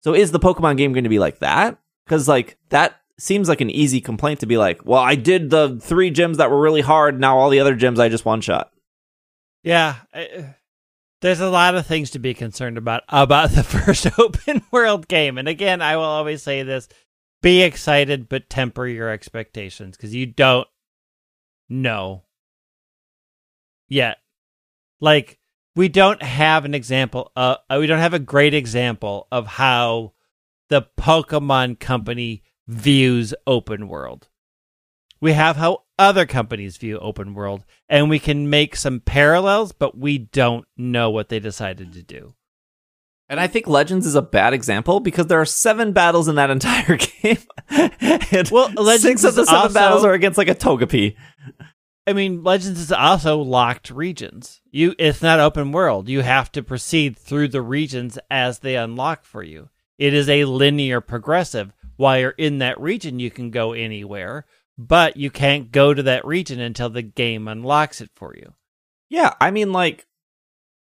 So 0.00 0.14
is 0.14 0.32
the 0.32 0.40
Pokemon 0.40 0.78
game 0.78 0.92
going 0.92 1.04
to 1.04 1.10
be 1.10 1.18
like 1.18 1.40
that? 1.40 1.78
Cuz 2.06 2.26
like 2.26 2.56
that 2.70 3.01
seems 3.18 3.48
like 3.48 3.60
an 3.60 3.70
easy 3.70 4.00
complaint 4.00 4.40
to 4.40 4.46
be 4.46 4.56
like, 4.56 4.84
well, 4.84 5.00
I 5.00 5.14
did 5.14 5.50
the 5.50 5.78
three 5.80 6.10
gyms 6.10 6.36
that 6.36 6.50
were 6.50 6.60
really 6.60 6.80
hard. 6.80 7.20
Now 7.20 7.38
all 7.38 7.50
the 7.50 7.60
other 7.60 7.76
gyms 7.76 7.98
I 7.98 8.08
just 8.08 8.24
one 8.24 8.40
shot. 8.40 8.72
Yeah. 9.62 9.96
I, 10.12 10.54
there's 11.20 11.40
a 11.40 11.50
lot 11.50 11.76
of 11.76 11.86
things 11.86 12.10
to 12.10 12.18
be 12.18 12.34
concerned 12.34 12.76
about 12.76 13.04
about 13.08 13.50
the 13.50 13.62
first 13.62 14.06
open 14.18 14.62
world 14.70 15.08
game. 15.08 15.38
And 15.38 15.48
again, 15.48 15.80
I 15.80 15.96
will 15.96 16.04
always 16.04 16.42
say 16.42 16.62
this 16.62 16.88
be 17.42 17.62
excited, 17.62 18.28
but 18.28 18.50
temper 18.50 18.86
your 18.86 19.08
expectations 19.08 19.96
because 19.96 20.14
you 20.14 20.26
don't 20.26 20.68
know 21.68 22.24
yet. 23.88 24.18
Like, 25.00 25.38
we 25.74 25.88
don't 25.88 26.22
have 26.22 26.64
an 26.64 26.74
example, 26.74 27.32
uh, 27.34 27.56
we 27.70 27.86
don't 27.86 27.98
have 27.98 28.14
a 28.14 28.18
great 28.18 28.54
example 28.54 29.26
of 29.32 29.46
how 29.46 30.12
the 30.68 30.86
Pokemon 30.98 31.80
Company 31.80 32.42
views 32.66 33.34
open 33.46 33.88
world. 33.88 34.28
We 35.20 35.32
have 35.32 35.56
how 35.56 35.84
other 35.98 36.26
companies 36.26 36.76
view 36.76 36.98
open 36.98 37.34
world, 37.34 37.64
and 37.88 38.10
we 38.10 38.18
can 38.18 38.50
make 38.50 38.74
some 38.74 39.00
parallels, 39.00 39.70
but 39.72 39.96
we 39.96 40.18
don't 40.18 40.66
know 40.76 41.10
what 41.10 41.28
they 41.28 41.38
decided 41.38 41.92
to 41.92 42.02
do. 42.02 42.34
And 43.28 43.38
I 43.40 43.46
think 43.46 43.66
Legends 43.66 44.04
is 44.04 44.14
a 44.14 44.20
bad 44.20 44.52
example 44.52 45.00
because 45.00 45.26
there 45.26 45.40
are 45.40 45.46
seven 45.46 45.92
battles 45.92 46.28
in 46.28 46.34
that 46.34 46.50
entire 46.58 46.96
game. 46.96 47.38
well, 48.50 48.70
Legends 48.72 49.02
six 49.02 49.24
of 49.24 49.36
the 49.36 49.46
seven 49.46 49.60
also, 49.60 49.74
battles 49.74 50.04
are 50.04 50.12
against 50.12 50.38
like 50.38 50.48
a 50.48 50.54
Togepi. 50.54 51.16
I 52.06 52.12
mean, 52.12 52.42
Legends 52.42 52.80
is 52.80 52.90
also 52.90 53.38
locked 53.38 53.90
regions. 53.90 54.60
You, 54.70 54.94
it's 54.98 55.22
not 55.22 55.38
open 55.38 55.70
world. 55.70 56.08
You 56.08 56.22
have 56.22 56.50
to 56.52 56.62
proceed 56.62 57.16
through 57.16 57.48
the 57.48 57.62
regions 57.62 58.18
as 58.30 58.58
they 58.58 58.76
unlock 58.76 59.24
for 59.24 59.42
you. 59.42 59.68
It 59.98 60.12
is 60.14 60.28
a 60.28 60.44
linear 60.46 61.00
progressive 61.00 61.72
while 62.02 62.18
you're 62.18 62.30
in 62.30 62.58
that 62.58 62.80
region, 62.80 63.20
you 63.20 63.30
can 63.30 63.50
go 63.50 63.72
anywhere. 63.72 64.44
but 64.78 65.16
you 65.16 65.30
can't 65.30 65.70
go 65.70 65.94
to 65.94 66.02
that 66.02 66.24
region 66.24 66.60
until 66.60 66.90
the 66.90 67.02
game 67.02 67.48
unlocks 67.48 68.00
it 68.00 68.10
for 68.14 68.34
you. 68.36 68.54
Yeah, 69.08 69.34
I 69.40 69.50
mean, 69.50 69.72
like, 69.72 70.06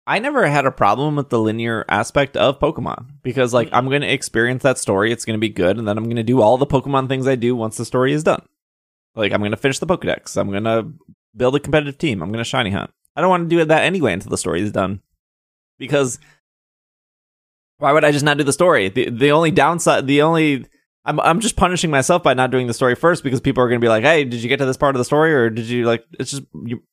I 0.06 0.20
never 0.20 0.48
had 0.48 0.66
a 0.66 0.72
problem 0.72 1.16
with 1.16 1.30
the 1.30 1.40
linear 1.40 1.86
aspect 1.90 2.38
of 2.38 2.60
Pokemon 2.60 3.22
because, 3.24 3.54
like, 3.54 3.68
mm-hmm. 3.68 3.76
I'm 3.76 3.90
going 3.90 4.02
to 4.02 4.12
experience 4.12 4.64
that 4.64 4.78
story. 4.78 5.12
It's 5.12 5.26
going 5.26 5.38
to 5.38 5.42
be 5.42 5.50
good. 5.50 5.78
And 5.78 5.88
then 5.88 5.98
I'm 5.98 6.06
going 6.06 6.16
to 6.16 6.24
do 6.24 6.42
all 6.42 6.58
the 6.58 6.66
Pokemon 6.66 7.08
things 7.08 7.28
I 7.28 7.36
do 7.36 7.56
once 7.56 7.78
the 7.78 7.86
story 7.86 8.14
is 8.14 8.24
done. 8.24 8.44
Like, 9.16 9.32
I'm 9.32 9.42
going 9.42 9.52
to 9.52 9.58
finish 9.58 9.80
the 9.80 9.88
Pokedex. 9.88 10.38
I'm 10.38 10.52
going 10.52 10.64
to 10.64 10.94
build 11.36 11.56
a 11.56 11.60
competitive 11.60 11.98
team. 11.98 12.22
I'm 12.22 12.32
going 12.32 12.44
to 12.44 12.50
shiny 12.50 12.70
hunt. 12.70 12.92
I 13.16 13.22
don't 13.22 13.30
want 13.30 13.50
to 13.50 13.56
do 13.56 13.66
that 13.66 13.84
anyway 13.84 14.14
until 14.14 14.30
the 14.30 14.38
story 14.38 14.62
is 14.62 14.72
done 14.72 15.02
because 15.78 16.20
why 17.78 17.92
would 17.92 18.06
I 18.06 18.12
just 18.12 18.24
not 18.24 18.38
do 18.38 18.44
the 18.44 18.54
story? 18.54 18.90
The, 18.90 19.10
the 19.10 19.32
only 19.32 19.52
downside, 19.52 20.08
the 20.08 20.22
only. 20.22 20.66
I'm 21.04 21.20
I'm 21.20 21.40
just 21.40 21.56
punishing 21.56 21.90
myself 21.90 22.22
by 22.24 22.34
not 22.34 22.52
doing 22.52 22.68
the 22.68 22.74
story 22.74 22.96
first 22.96 23.24
because 23.24 23.42
people 23.42 23.64
are 23.64 23.68
going 23.68 23.80
to 23.80 23.86
be 23.86 23.90
like, 23.90 24.04
"Hey, 24.04 24.24
did 24.24 24.44
you 24.44 24.50
get 24.50 24.58
to 24.58 24.66
this 24.66 24.78
part 24.78 24.96
of 24.96 25.00
the 25.00 25.06
story, 25.06 25.34
or 25.34 25.50
did 25.50 25.66
you 25.66 25.86
like?" 25.86 26.06
It's 26.20 26.32
just 26.32 26.44
you 26.64 26.84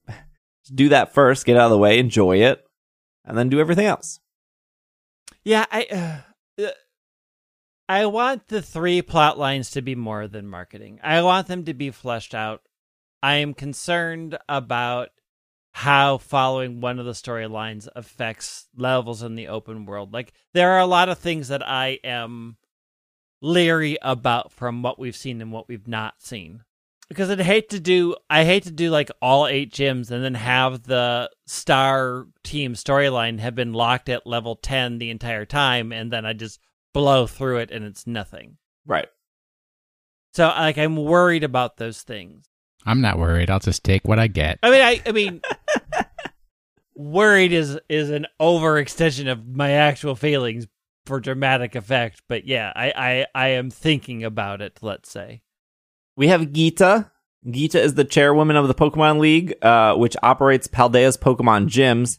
do 0.74 0.88
that 0.90 1.12
first, 1.12 1.46
get 1.46 1.56
out 1.56 1.66
of 1.66 1.70
the 1.70 1.78
way, 1.78 1.98
enjoy 1.98 2.38
it, 2.38 2.64
and 3.24 3.36
then 3.36 3.48
do 3.48 3.60
everything 3.60 3.86
else. 3.86 4.20
Yeah, 5.44 5.66
I 5.70 6.22
uh, 6.58 6.68
I 7.88 8.06
want 8.06 8.48
the 8.48 8.62
three 8.62 9.02
plot 9.02 9.38
lines 9.38 9.70
to 9.72 9.82
be 9.82 9.94
more 9.94 10.26
than 10.26 10.46
marketing. 10.46 11.00
I 11.02 11.22
want 11.22 11.46
them 11.46 11.64
to 11.64 11.74
be 11.74 11.90
fleshed 11.90 12.34
out. 12.34 12.62
I 13.22 13.36
am 13.36 13.54
concerned 13.54 14.38
about 14.48 15.08
how 15.72 16.18
following 16.18 16.80
one 16.80 16.98
of 16.98 17.06
the 17.06 17.12
storylines 17.12 17.88
affects 17.94 18.68
levels 18.76 19.22
in 19.22 19.36
the 19.36 19.48
open 19.48 19.86
world. 19.86 20.12
Like 20.12 20.32
there 20.52 20.72
are 20.72 20.80
a 20.80 20.86
lot 20.86 21.08
of 21.08 21.18
things 21.18 21.48
that 21.48 21.66
I 21.66 21.98
am 22.04 22.56
leery 23.40 23.96
about 24.02 24.52
from 24.52 24.82
what 24.82 24.98
we've 24.98 25.16
seen 25.16 25.40
and 25.40 25.52
what 25.52 25.68
we've 25.68 25.88
not 25.88 26.20
seen 26.20 26.62
because 27.08 27.30
I'd 27.30 27.40
hate 27.40 27.70
to 27.70 27.80
do 27.80 28.14
I 28.28 28.44
hate 28.44 28.64
to 28.64 28.70
do 28.70 28.90
like 28.90 29.10
all 29.20 29.46
eight 29.46 29.72
gyms 29.72 30.10
and 30.10 30.22
then 30.22 30.34
have 30.34 30.82
the 30.82 31.30
star 31.46 32.26
team 32.44 32.74
storyline 32.74 33.40
have 33.40 33.54
been 33.54 33.72
locked 33.72 34.08
at 34.08 34.26
level 34.26 34.56
10 34.56 34.98
the 34.98 35.10
entire 35.10 35.44
time 35.44 35.92
and 35.92 36.12
then 36.12 36.26
I 36.26 36.34
just 36.34 36.60
blow 36.92 37.26
through 37.26 37.58
it 37.58 37.70
and 37.70 37.84
it's 37.84 38.06
nothing. 38.06 38.56
Right. 38.86 39.08
So 40.34 40.46
like 40.46 40.78
I'm 40.78 40.96
worried 40.96 41.44
about 41.44 41.78
those 41.78 42.02
things. 42.02 42.46
I'm 42.86 43.00
not 43.00 43.18
worried. 43.18 43.50
I'll 43.50 43.58
just 43.58 43.84
take 43.84 44.06
what 44.06 44.18
I 44.18 44.26
get. 44.28 44.58
I 44.62 44.70
mean 44.70 44.82
I 44.82 45.02
I 45.06 45.12
mean 45.12 45.40
worried 46.94 47.52
is 47.52 47.78
is 47.88 48.10
an 48.10 48.26
overextension 48.40 49.30
of 49.30 49.46
my 49.46 49.72
actual 49.72 50.14
feelings 50.14 50.66
for 51.08 51.18
dramatic 51.18 51.74
effect, 51.74 52.22
but 52.28 52.46
yeah, 52.46 52.72
I 52.76 52.92
I 52.94 53.26
I 53.34 53.48
am 53.48 53.70
thinking 53.70 54.22
about 54.22 54.60
it, 54.60 54.78
let's 54.82 55.10
say. 55.10 55.42
We 56.16 56.28
have 56.28 56.52
Geeta. 56.52 57.10
Geeta 57.46 57.76
is 57.76 57.94
the 57.94 58.04
chairwoman 58.04 58.56
of 58.56 58.68
the 58.68 58.74
Pokemon 58.74 59.18
League, 59.18 59.54
uh, 59.62 59.94
which 59.94 60.16
operates 60.22 60.68
Paldea's 60.68 61.16
Pokemon 61.16 61.68
gyms. 61.68 62.18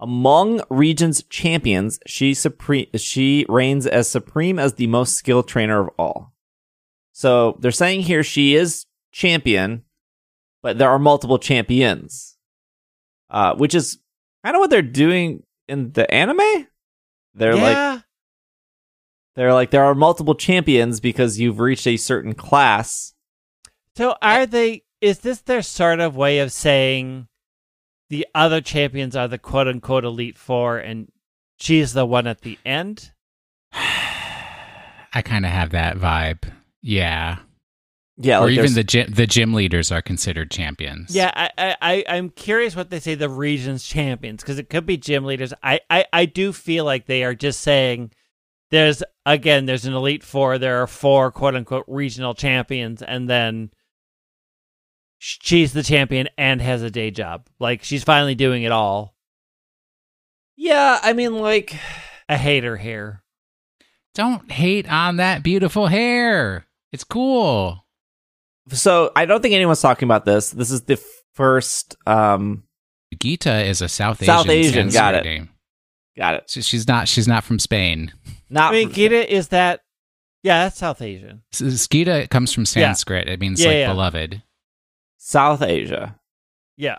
Among 0.00 0.62
region's 0.70 1.22
champions, 1.24 2.00
she 2.06 2.32
supreme 2.32 2.86
she 2.96 3.44
reigns 3.48 3.86
as 3.86 4.08
supreme 4.08 4.58
as 4.58 4.74
the 4.74 4.86
most 4.86 5.14
skilled 5.14 5.46
trainer 5.46 5.82
of 5.82 5.90
all. 5.98 6.32
So 7.12 7.58
they're 7.60 7.70
saying 7.70 8.02
here 8.02 8.24
she 8.24 8.54
is 8.54 8.86
champion, 9.12 9.84
but 10.62 10.78
there 10.78 10.88
are 10.88 10.98
multiple 10.98 11.38
champions, 11.38 12.38
uh, 13.28 13.54
which 13.56 13.74
is 13.74 13.98
kind 14.42 14.56
of 14.56 14.60
what 14.60 14.70
they're 14.70 14.80
doing 14.80 15.42
in 15.68 15.92
the 15.92 16.10
anime. 16.12 16.66
They're 17.34 17.56
yeah. 17.56 17.92
like 17.92 18.04
they're 19.36 19.54
like 19.54 19.70
there 19.70 19.84
are 19.84 19.94
multiple 19.94 20.34
champions 20.34 21.00
because 21.00 21.38
you've 21.38 21.60
reached 21.60 21.86
a 21.86 21.96
certain 21.96 22.34
class 22.34 23.14
So 23.96 24.16
are 24.22 24.46
they 24.46 24.84
is 25.00 25.20
this 25.20 25.40
their 25.40 25.62
sort 25.62 26.00
of 26.00 26.16
way 26.16 26.40
of 26.40 26.52
saying 26.52 27.26
the 28.08 28.26
other 28.34 28.60
champions 28.60 29.16
are 29.16 29.28
the 29.28 29.38
quote 29.38 29.68
unquote 29.68 30.04
elite 30.04 30.36
four 30.36 30.78
and 30.78 31.10
she's 31.58 31.92
the 31.92 32.04
one 32.04 32.26
at 32.26 32.42
the 32.42 32.58
end? 32.64 33.12
I 33.72 35.22
kind 35.24 35.44
of 35.44 35.50
have 35.50 35.70
that 35.70 35.96
vibe. 35.96 36.52
Yeah. 36.82 37.38
Yeah, 38.22 38.40
or 38.40 38.48
like 38.48 38.58
even 38.58 38.74
the 38.74 38.84
gym, 38.84 39.10
the 39.10 39.26
gym 39.26 39.54
leaders 39.54 39.90
are 39.90 40.02
considered 40.02 40.50
champions. 40.50 41.14
Yeah, 41.14 41.30
I, 41.34 41.50
I, 41.56 41.76
I 41.80 42.04
I'm 42.06 42.28
curious 42.28 42.76
what 42.76 42.90
they 42.90 43.00
say 43.00 43.14
the 43.14 43.30
region's 43.30 43.82
champions 43.82 44.42
because 44.42 44.58
it 44.58 44.68
could 44.68 44.84
be 44.84 44.98
gym 44.98 45.24
leaders. 45.24 45.54
I, 45.62 45.80
I, 45.88 46.04
I 46.12 46.26
do 46.26 46.52
feel 46.52 46.84
like 46.84 47.06
they 47.06 47.24
are 47.24 47.34
just 47.34 47.60
saying 47.60 48.10
there's 48.70 49.02
again 49.26 49.66
there's 49.66 49.84
an 49.86 49.94
elite 49.94 50.22
four. 50.22 50.58
There 50.58 50.82
are 50.82 50.86
four 50.86 51.30
quote 51.30 51.54
unquote 51.54 51.84
regional 51.88 52.34
champions, 52.34 53.02
and 53.02 53.28
then 53.28 53.70
she's 55.18 55.72
the 55.72 55.82
champion 55.82 56.28
and 56.38 56.60
has 56.60 56.82
a 56.82 56.90
day 56.90 57.10
job. 57.10 57.46
Like 57.58 57.82
she's 57.84 58.04
finally 58.04 58.34
doing 58.34 58.62
it 58.62 58.72
all. 58.72 59.14
yeah. 60.56 60.98
I 61.02 61.12
mean, 61.12 61.34
like 61.38 61.76
I 62.28 62.36
hate 62.36 62.64
her 62.64 62.76
hair. 62.76 63.22
Don't 64.14 64.50
hate 64.50 64.90
on 64.90 65.16
that 65.16 65.42
beautiful 65.42 65.86
hair. 65.86 66.66
It's 66.92 67.04
cool. 67.04 67.86
so. 68.68 69.12
I 69.14 69.24
don't 69.24 69.40
think 69.40 69.54
anyone's 69.54 69.80
talking 69.80 70.06
about 70.06 70.24
this. 70.24 70.50
This 70.50 70.70
is 70.72 70.82
the 70.82 71.00
first. 71.34 71.96
Um, 72.06 72.64
Geeta 73.14 73.64
is 73.64 73.80
a 73.82 73.88
South 73.88 74.20
Asian. 74.22 74.34
South 74.34 74.48
Asian, 74.48 74.88
got 74.88 75.14
it. 75.14 75.24
name. 75.24 75.48
got 76.16 76.34
it. 76.34 76.50
So 76.50 76.60
she's 76.60 76.88
not. 76.88 77.06
She's 77.08 77.28
not 77.28 77.44
from 77.44 77.58
Spain. 77.60 78.12
Not 78.50 78.72
I 78.74 78.78
mean, 78.78 78.90
Geeta 78.90 79.24
is 79.26 79.48
that? 79.48 79.80
Yeah, 80.42 80.64
that's 80.64 80.78
South 80.78 81.00
Asian. 81.02 81.42
S- 81.52 81.86
Geeta 81.86 82.28
comes 82.30 82.52
from 82.52 82.66
Sanskrit. 82.66 83.28
It 83.28 83.40
means 83.40 83.60
Yeah, 83.60 83.68
like 83.68 83.76
yeah. 83.76 83.92
beloved. 83.92 84.42
South 85.18 85.62
Asia. 85.62 86.18
Yeah, 86.76 86.98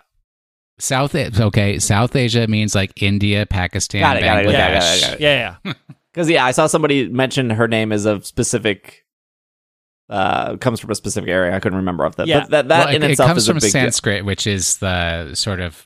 South. 0.80 1.16
Okay, 1.16 1.80
South 1.80 2.16
Asia 2.16 2.48
means 2.48 2.76
like 2.76 2.92
India, 3.02 3.46
Pakistan, 3.46 4.02
Got 4.02 4.18
it, 4.18 4.22
got 4.22 4.46
it, 4.46 4.48
Bangladesh. 4.48 4.52
got 4.52 4.72
it, 4.72 4.80
got 4.80 4.98
it, 4.98 5.02
got 5.02 5.14
it. 5.16 5.20
yeah, 5.22 5.58
yeah. 5.66 5.74
Because 6.14 6.30
yeah, 6.30 6.44
I 6.46 6.52
saw 6.52 6.68
somebody 6.68 7.08
mention 7.08 7.50
her 7.52 7.68
name 7.70 7.92
is 7.94 8.06
a 8.06 8.22
specific. 8.22 9.06
Uh, 10.10 10.58
comes 10.58 10.82
from 10.82 10.92
a 10.92 10.96
specific 10.96 11.30
area. 11.30 11.56
I 11.56 11.60
couldn't 11.62 11.78
remember 11.78 12.06
off 12.06 12.18
that. 12.18 12.28
Yeah. 12.28 12.42
But 12.42 12.50
that 12.50 12.68
that 12.68 12.86
Well, 12.88 12.96
in 12.96 13.02
it, 13.02 13.06
it 13.06 13.12
itself 13.12 13.30
comes 13.30 13.44
is 13.44 13.48
a 13.48 13.52
from 13.54 13.56
big 13.60 13.62
deal. 13.62 13.72
Sanskrit, 13.72 14.26
which 14.26 14.46
is 14.46 14.78
the 14.78 15.34
sort 15.36 15.62
of 15.62 15.86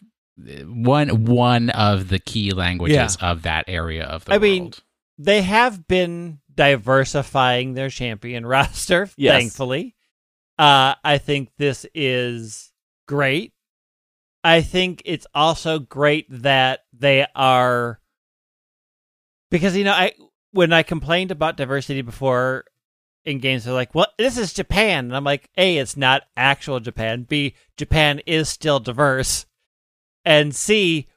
one 0.65 1.25
one 1.25 1.69
of 1.69 2.07
the 2.09 2.17
key 2.17 2.51
languages 2.53 3.17
of 3.21 3.43
that 3.43 3.65
area 3.67 4.03
of 4.03 4.25
the 4.25 4.31
I 4.33 4.37
world. 4.37 4.41
mean, 4.41 4.73
they 5.17 5.41
have 5.41 5.87
been 5.87 6.39
diversifying 6.53 7.73
their 7.73 7.89
champion 7.89 8.45
roster, 8.55 9.09
Yes. 9.17 9.33
thankfully. 9.33 9.95
Uh, 10.57 10.95
I 11.03 11.17
think 11.17 11.49
this 11.57 11.85
is 11.93 12.71
great. 13.07 13.53
I 14.43 14.61
think 14.61 15.01
it's 15.05 15.27
also 15.33 15.79
great 15.79 16.27
that 16.29 16.81
they 16.93 17.25
are 17.35 17.99
because 19.49 19.75
you 19.75 19.83
know 19.83 19.91
I 19.91 20.13
when 20.51 20.71
I 20.71 20.83
complained 20.83 21.31
about 21.31 21.57
diversity 21.57 22.01
before 22.01 22.65
in 23.25 23.39
games, 23.39 23.63
they're 23.65 23.73
like, 23.73 23.95
"Well, 23.95 24.07
this 24.17 24.37
is 24.37 24.53
Japan," 24.53 25.05
and 25.05 25.15
I'm 25.15 25.23
like, 25.23 25.49
"A, 25.57 25.77
it's 25.77 25.97
not 25.97 26.23
actual 26.37 26.79
Japan. 26.79 27.23
B, 27.23 27.55
Japan 27.75 28.21
is 28.27 28.47
still 28.49 28.79
diverse, 28.79 29.45
and 30.23 30.55
C, 30.55 31.07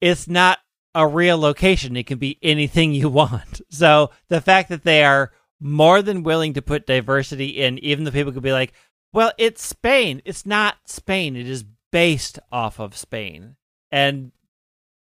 it's 0.00 0.26
not 0.28 0.58
a 0.96 1.06
real 1.06 1.36
location. 1.36 1.96
It 1.96 2.06
can 2.06 2.18
be 2.18 2.38
anything 2.42 2.92
you 2.92 3.08
want. 3.08 3.60
So 3.70 4.10
the 4.28 4.40
fact 4.40 4.70
that 4.70 4.84
they 4.84 5.04
are 5.04 5.32
more 5.60 6.00
than 6.00 6.22
willing 6.22 6.54
to 6.54 6.62
put 6.62 6.86
diversity 6.86 7.48
in, 7.48 7.78
even 7.80 8.04
the 8.04 8.12
people 8.12 8.32
could 8.32 8.42
be 8.42 8.52
like, 8.52 8.72
well, 9.12 9.32
it's 9.36 9.62
Spain. 9.62 10.22
It's 10.24 10.46
not 10.46 10.76
Spain. 10.86 11.36
It 11.36 11.46
is 11.46 11.64
based 11.92 12.38
off 12.50 12.80
of 12.80 12.96
Spain. 12.96 13.56
And 13.92 14.32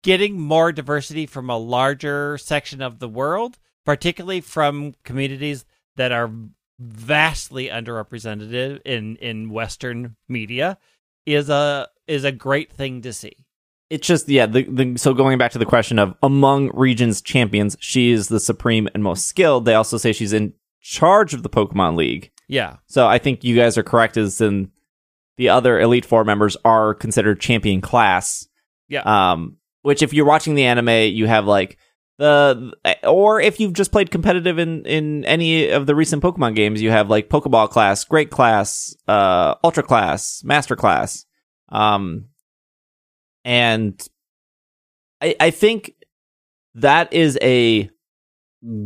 getting 0.02 0.38
more 0.38 0.70
diversity 0.70 1.24
from 1.24 1.48
a 1.48 1.56
larger 1.56 2.36
section 2.36 2.82
of 2.82 2.98
the 2.98 3.08
world, 3.08 3.58
particularly 3.86 4.42
from 4.42 4.94
communities 5.04 5.64
that 5.96 6.12
are 6.12 6.30
vastly 6.78 7.68
underrepresented 7.68 8.82
in, 8.84 9.16
in 9.16 9.48
Western 9.48 10.16
media, 10.28 10.76
is 11.24 11.48
a 11.48 11.88
is 12.06 12.24
a 12.24 12.32
great 12.32 12.70
thing 12.72 13.00
to 13.02 13.12
see. 13.12 13.46
It's 13.90 14.06
just 14.06 14.28
yeah. 14.28 14.46
The, 14.46 14.64
the 14.64 14.98
so 14.98 15.14
going 15.14 15.38
back 15.38 15.52
to 15.52 15.58
the 15.58 15.64
question 15.66 15.98
of 15.98 16.14
among 16.22 16.70
regions 16.74 17.22
champions, 17.22 17.76
she 17.80 18.10
is 18.10 18.28
the 18.28 18.40
supreme 18.40 18.88
and 18.94 19.02
most 19.02 19.26
skilled. 19.26 19.64
They 19.64 19.74
also 19.74 19.96
say 19.96 20.12
she's 20.12 20.32
in 20.32 20.52
charge 20.80 21.32
of 21.34 21.42
the 21.42 21.48
Pokemon 21.48 21.96
League. 21.96 22.30
Yeah. 22.48 22.76
So 22.86 23.06
I 23.06 23.18
think 23.18 23.44
you 23.44 23.56
guys 23.56 23.78
are 23.78 23.82
correct. 23.82 24.16
As 24.16 24.40
in 24.40 24.70
the 25.36 25.48
other 25.48 25.80
Elite 25.80 26.04
Four 26.04 26.24
members 26.24 26.56
are 26.64 26.94
considered 26.94 27.40
champion 27.40 27.80
class. 27.80 28.46
Yeah. 28.88 29.02
Um, 29.02 29.56
which 29.82 30.02
if 30.02 30.12
you're 30.12 30.26
watching 30.26 30.54
the 30.54 30.64
anime, 30.64 31.14
you 31.14 31.26
have 31.26 31.46
like 31.46 31.78
the 32.18 32.74
or 33.04 33.40
if 33.40 33.60
you've 33.60 33.72
just 33.72 33.92
played 33.92 34.10
competitive 34.10 34.58
in 34.58 34.84
in 34.84 35.24
any 35.24 35.70
of 35.70 35.86
the 35.86 35.94
recent 35.94 36.22
Pokemon 36.22 36.56
games, 36.56 36.82
you 36.82 36.90
have 36.90 37.08
like 37.08 37.28
Pokeball 37.28 37.70
class, 37.70 38.04
Great 38.04 38.30
class, 38.30 38.94
uh, 39.06 39.54
Ultra 39.64 39.82
class, 39.82 40.42
Master 40.44 40.76
class. 40.76 41.24
Um, 41.70 42.26
and 43.48 44.06
I 45.22 45.34
I 45.40 45.50
think 45.50 45.94
that 46.74 47.12
is 47.12 47.38
a 47.40 47.90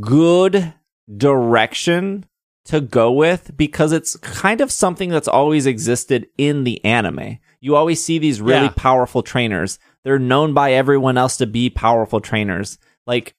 good 0.00 0.72
direction 1.14 2.24
to 2.66 2.80
go 2.80 3.10
with 3.10 3.56
because 3.56 3.90
it's 3.92 4.16
kind 4.16 4.60
of 4.60 4.70
something 4.70 5.08
that's 5.10 5.26
always 5.28 5.66
existed 5.66 6.28
in 6.38 6.62
the 6.62 6.82
anime. 6.84 7.38
You 7.60 7.74
always 7.74 8.02
see 8.04 8.18
these 8.18 8.40
really 8.40 8.66
Yeah. 8.66 8.74
powerful 8.76 9.22
trainers. 9.22 9.78
They're 10.04 10.18
known 10.18 10.54
by 10.54 10.72
everyone 10.72 11.18
else 11.18 11.36
to 11.38 11.46
be 11.46 11.70
powerful 11.70 12.20
trainers. 12.20 12.78
Like 13.06 13.34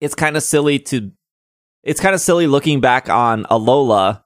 it's 0.00 0.14
kind 0.14 0.36
of 0.36 0.42
silly 0.44 0.78
to 0.78 1.10
it's 1.82 2.00
kind 2.00 2.14
of 2.14 2.20
silly 2.20 2.46
looking 2.46 2.80
back 2.80 3.08
on 3.10 3.42
Alola 3.44 4.22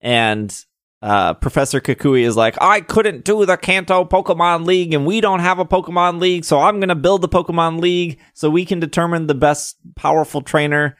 and 0.00 0.64
uh, 1.04 1.34
Professor 1.34 1.82
Kukui 1.82 2.22
is 2.22 2.34
like, 2.34 2.56
I 2.62 2.80
couldn't 2.80 3.26
do 3.26 3.44
the 3.44 3.58
Kanto 3.58 4.06
Pokemon 4.06 4.64
League, 4.64 4.94
and 4.94 5.04
we 5.04 5.20
don't 5.20 5.40
have 5.40 5.58
a 5.58 5.64
Pokemon 5.66 6.18
League, 6.18 6.46
so 6.46 6.58
I'm 6.60 6.80
gonna 6.80 6.94
build 6.94 7.20
the 7.20 7.28
Pokemon 7.28 7.78
League 7.78 8.18
so 8.32 8.48
we 8.48 8.64
can 8.64 8.80
determine 8.80 9.26
the 9.26 9.34
best 9.34 9.76
powerful 9.96 10.40
trainer. 10.40 10.96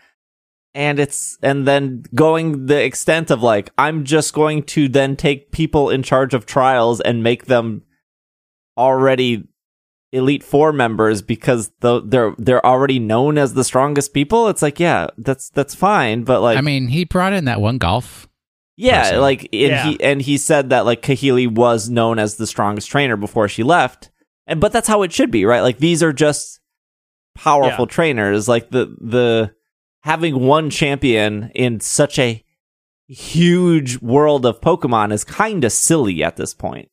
And 0.75 0.99
it's 0.99 1.39
and 1.41 1.67
then 1.67 2.03
going 2.15 2.67
the 2.67 2.85
extent 2.85 3.31
of 3.31 3.43
like, 3.43 3.71
I'm 3.79 4.05
just 4.05 4.35
going 4.35 4.65
to 4.65 4.89
then 4.89 5.17
take 5.17 5.53
people 5.53 5.89
in 5.89 6.03
charge 6.03 6.35
of 6.35 6.45
trials 6.45 7.01
and 7.01 7.23
make 7.23 7.47
them 7.47 7.85
already 8.77 9.45
Elite 10.13 10.43
Four 10.43 10.73
members 10.73 11.23
because 11.23 11.71
the, 11.81 12.03
they're 12.05 12.35
they're 12.37 12.67
already 12.67 12.99
known 12.99 13.39
as 13.39 13.55
the 13.55 13.65
strongest 13.65 14.13
people. 14.13 14.49
It's 14.49 14.63
like, 14.63 14.79
yeah, 14.79 15.07
that's 15.17 15.49
that's 15.49 15.75
fine, 15.75 16.25
but 16.25 16.43
like, 16.43 16.59
I 16.59 16.61
mean, 16.61 16.89
he 16.89 17.05
brought 17.05 17.33
in 17.33 17.47
that 17.47 17.61
one 17.61 17.79
golf. 17.79 18.29
Yeah, 18.77 19.03
person. 19.03 19.21
like 19.21 19.43
and 19.43 19.51
Yeah. 19.53 19.85
he 19.85 20.01
and 20.03 20.23
he 20.23 20.39
said 20.39 20.71
that 20.71 20.85
like 20.85 21.03
Kahili 21.03 21.49
was 21.49 21.89
known 21.89 22.19
as 22.19 22.37
the 22.37 22.47
strongest 22.47 22.91
trainer 22.91 23.17
before 23.17 23.49
she 23.49 23.63
left. 23.63 24.11
And 24.47 24.61
but 24.61 24.73
that's 24.73 24.89
how 24.89 25.03
it 25.03 25.13
should 25.13 25.31
be, 25.31 25.45
right? 25.45 25.61
Like 25.61 25.79
these 25.79 26.03
are 26.03 26.13
just 26.13 26.61
powerful 27.35 27.87
trainers. 27.87 28.49
Like 28.49 28.71
the 28.71 28.95
the 29.01 29.53
having 30.03 30.41
one 30.47 30.71
champion 30.71 31.51
in 31.55 31.81
such 31.81 32.19
a 32.19 32.45
huge 33.07 34.01
world 34.01 34.47
of 34.47 34.61
Pokemon 34.61 35.13
is 35.13 35.25
kind 35.25 35.65
of 35.65 35.73
silly 35.73 36.23
at 36.23 36.37
this 36.37 36.55
point. 36.55 36.89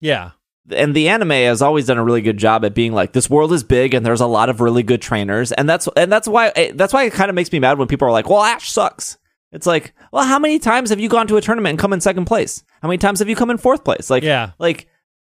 Yeah. 0.00 0.32
And 0.70 0.94
the 0.94 1.08
anime 1.08 1.30
has 1.30 1.62
always 1.62 1.86
done 1.86 1.96
a 1.98 2.04
really 2.04 2.20
good 2.20 2.36
job 2.36 2.64
at 2.64 2.74
being 2.74 2.92
like 2.92 3.12
this 3.12 3.30
world 3.30 3.52
is 3.52 3.64
big 3.64 3.94
and 3.94 4.04
there's 4.04 4.20
a 4.20 4.26
lot 4.26 4.50
of 4.50 4.60
really 4.60 4.82
good 4.82 5.00
trainers 5.00 5.50
and 5.52 5.68
that's 5.68 5.88
and 5.96 6.12
that's 6.12 6.28
why 6.28 6.48
eh, 6.56 6.72
that's 6.74 6.92
why 6.92 7.04
it 7.04 7.12
kind 7.14 7.30
of 7.30 7.34
makes 7.34 7.50
me 7.52 7.58
mad 7.58 7.78
when 7.78 7.88
people 7.88 8.06
are 8.06 8.12
like, 8.12 8.28
"Well, 8.28 8.42
Ash 8.42 8.70
sucks." 8.70 9.16
It's 9.52 9.66
like, 9.66 9.94
"Well, 10.12 10.24
how 10.24 10.38
many 10.38 10.58
times 10.58 10.90
have 10.90 11.00
you 11.00 11.08
gone 11.08 11.26
to 11.28 11.36
a 11.36 11.40
tournament 11.40 11.70
and 11.72 11.78
come 11.78 11.92
in 11.92 12.00
second 12.00 12.26
place? 12.26 12.62
How 12.82 12.88
many 12.88 12.98
times 12.98 13.18
have 13.20 13.28
you 13.28 13.36
come 13.36 13.50
in 13.50 13.58
fourth 13.58 13.84
place?" 13.84 14.10
Like 14.10 14.22
Yeah. 14.22 14.52
like 14.58 14.88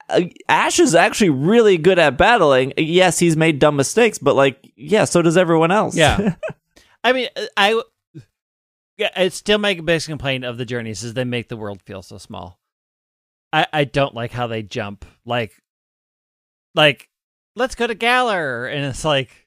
uh, 0.09 0.21
Ash 0.49 0.79
is 0.79 0.95
actually 0.95 1.29
really 1.31 1.77
good 1.77 1.99
at 1.99 2.17
battling. 2.17 2.73
Yes, 2.77 3.19
he's 3.19 3.35
made 3.37 3.59
dumb 3.59 3.75
mistakes, 3.75 4.17
but 4.17 4.35
like 4.35 4.71
yeah, 4.75 5.05
so 5.05 5.21
does 5.21 5.37
everyone 5.37 5.71
else. 5.71 5.95
Yeah. 5.95 6.35
I 7.03 7.13
mean, 7.13 7.27
uh, 7.35 7.45
I 7.55 7.81
yeah, 8.97 9.09
I 9.15 9.27
still 9.29 9.59
make 9.59 9.77
a 9.79 9.83
biggest 9.83 10.07
complaint 10.07 10.43
of 10.45 10.57
the 10.57 10.65
journeys 10.65 11.03
is 11.03 11.13
they 11.13 11.23
make 11.23 11.49
the 11.49 11.57
world 11.57 11.81
feel 11.83 12.01
so 12.01 12.17
small. 12.17 12.59
I 13.53 13.67
I 13.71 13.83
don't 13.83 14.15
like 14.15 14.31
how 14.31 14.47
they 14.47 14.63
jump. 14.63 15.05
Like 15.25 15.53
like 16.73 17.09
let's 17.55 17.75
go 17.75 17.87
to 17.87 17.95
Galar 17.95 18.65
and 18.67 18.85
it's 18.85 19.05
like 19.05 19.46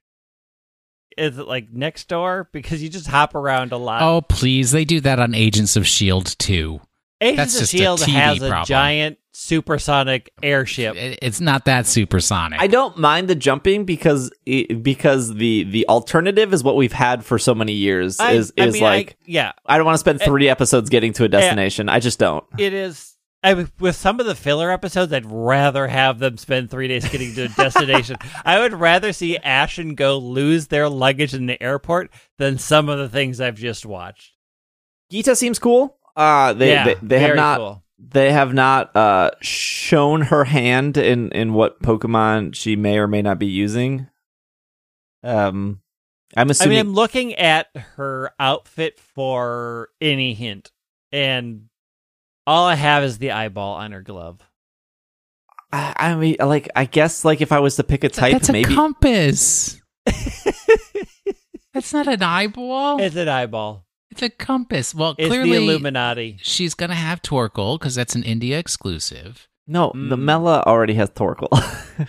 is 1.16 1.39
it 1.39 1.47
like 1.47 1.73
next 1.73 2.09
door 2.09 2.49
because 2.53 2.82
you 2.82 2.89
just 2.89 3.07
hop 3.07 3.35
around 3.35 3.73
a 3.73 3.77
lot. 3.77 4.03
Oh, 4.03 4.20
please. 4.23 4.70
They 4.73 4.85
do 4.85 5.01
that 5.01 5.19
on 5.19 5.35
Agents 5.35 5.77
of 5.77 5.82
S.H.I.E.L.D. 5.85 6.32
too. 6.39 6.81
Agents 7.20 7.37
that's 7.37 7.55
of 7.57 7.61
just 7.61 7.74
a 7.74 7.77
Shield 7.77 7.99
TV 8.01 8.09
E 8.09 8.12
has 8.12 8.43
a 8.43 8.49
problem. 8.49 8.65
giant 8.66 9.19
supersonic 9.32 10.32
airship. 10.43 10.95
It's 10.97 11.41
not 11.41 11.66
that 11.66 11.87
supersonic. 11.87 12.61
I 12.61 12.66
don't 12.66 12.97
mind 12.97 13.28
the 13.28 13.35
jumping 13.35 13.85
because 13.85 14.31
because 14.47 15.35
the 15.35 15.65
the 15.65 15.87
alternative 15.89 16.55
is 16.55 16.65
what 16.65 16.77
we've 16.77 16.93
had 16.93 17.24
for 17.24 17.39
so 17.39 17.55
many 17.55 17.73
years 17.73 18.19
I- 18.20 18.32
is 18.32 18.53
I 18.59 18.65
is 18.65 18.74
mean, 18.74 18.85
I- 18.85 18.87
like 18.87 19.16
yeah, 19.27 19.53
I 19.66 19.77
don't 19.77 19.85
want 19.87 19.95
to 19.97 20.01
spend 20.01 20.23
eh, 20.23 20.24
three 20.24 20.49
episodes 20.49 20.89
getting 20.89 21.12
to 21.15 21.24
a 21.24 21.27
eh, 21.27 21.28
destination. 21.28 21.89
I 21.89 22.01
just 22.01 22.19
don't. 22.19 22.45
it 22.59 22.73
is. 22.73 23.16
I, 23.43 23.67
with 23.79 23.97
some 23.97 24.21
of 24.21 24.27
the 24.27 24.35
filler 24.35 24.71
episodes, 24.71 25.12
I'd 25.12 25.25
rather 25.25 25.89
have 25.89 26.19
them 26.19 26.37
spend 26.37 26.71
three 26.71 26.89
days 26.89 27.09
getting 27.09 27.35
to 27.35 27.45
a 27.45 27.49
destination. 27.49 28.17
I 28.45 28.59
would 28.61 28.75
rather 28.75 29.15
see 29.15 29.39
Ash 29.39 29.79
and 29.79 29.97
Go 29.97 30.19
lose 30.19 30.67
their 30.67 30.91
luggage 30.91 31.33
in 31.33 31.47
the 31.47 31.62
airport 31.62 32.11
than 32.37 32.59
some 32.59 32.91
of 32.91 32.99
the 32.99 33.09
things 33.09 33.41
I've 33.41 33.57
just 33.57 33.87
watched. 33.87 34.35
Geeta 35.11 35.37
seems 35.37 35.59
cool. 35.59 35.97
Uh 36.15 36.53
they 36.53 36.71
yeah, 36.71 36.85
they, 36.85 36.95
they 37.03 37.19
have 37.21 37.37
not 37.37 37.59
cool. 37.59 37.83
they 37.99 38.33
have 38.33 38.53
not 38.53 38.95
uh 38.95 39.31
shown 39.41 40.23
her 40.23 40.45
hand 40.45 40.97
in 40.99 41.31
in 41.33 41.55
what 41.55 41.81
Pokemon 41.83 42.55
she 42.55 42.77
may 42.77 42.99
or 42.99 43.07
may 43.07 43.23
not 43.23 43.39
be 43.39 43.47
using. 43.47 44.09
Um 45.25 45.81
I'm 46.37 46.51
assuming. 46.51 46.79
I 46.79 46.83
mean, 46.83 46.91
I'm 46.91 46.95
looking 46.95 47.35
at 47.35 47.69
her 47.97 48.33
outfit 48.39 49.01
for 49.01 49.89
any 50.01 50.35
hint, 50.35 50.71
and 51.11 51.69
all 52.47 52.67
I 52.67 52.75
have 52.75 53.03
is 53.05 53.19
the 53.19 53.31
eyeball 53.33 53.75
on 53.77 53.93
her 53.93 54.03
glove. 54.03 54.41
I, 55.73 55.95
I 55.97 56.15
mean 56.17 56.37
like 56.41 56.69
I 56.75 56.85
guess 56.85 57.25
like 57.25 57.41
if 57.41 57.53
I 57.53 57.61
was 57.61 57.77
to 57.77 57.85
pick 57.85 58.03
a 58.05 58.09
type 58.09 58.33
That's 58.33 58.49
a 58.49 58.53
maybe 58.53 58.75
compass. 58.75 59.81
That's 61.73 61.93
not 61.93 62.09
an 62.09 62.23
eyeball. 62.23 63.01
It's 63.01 63.15
an 63.17 63.29
eyeball. 63.29 63.87
It's 64.11 64.23
a 64.23 64.31
compass. 64.31 64.93
Well, 64.95 65.15
It's 65.19 65.29
clearly 65.29 65.51
the 65.51 65.57
Illuminati. 65.59 66.39
she's 66.43 66.75
gonna 66.75 66.97
have 66.97 67.23
Torkoal 67.23 67.79
because 67.79 67.95
that's 67.95 68.17
an 68.17 68.25
India 68.25 68.59
exclusive. 68.59 69.47
No, 69.69 69.93
the 69.95 70.17
Mm. 70.17 70.23
Mela 70.23 70.62
already 70.67 70.95
has 70.95 71.11
Torkoal. 71.11 71.49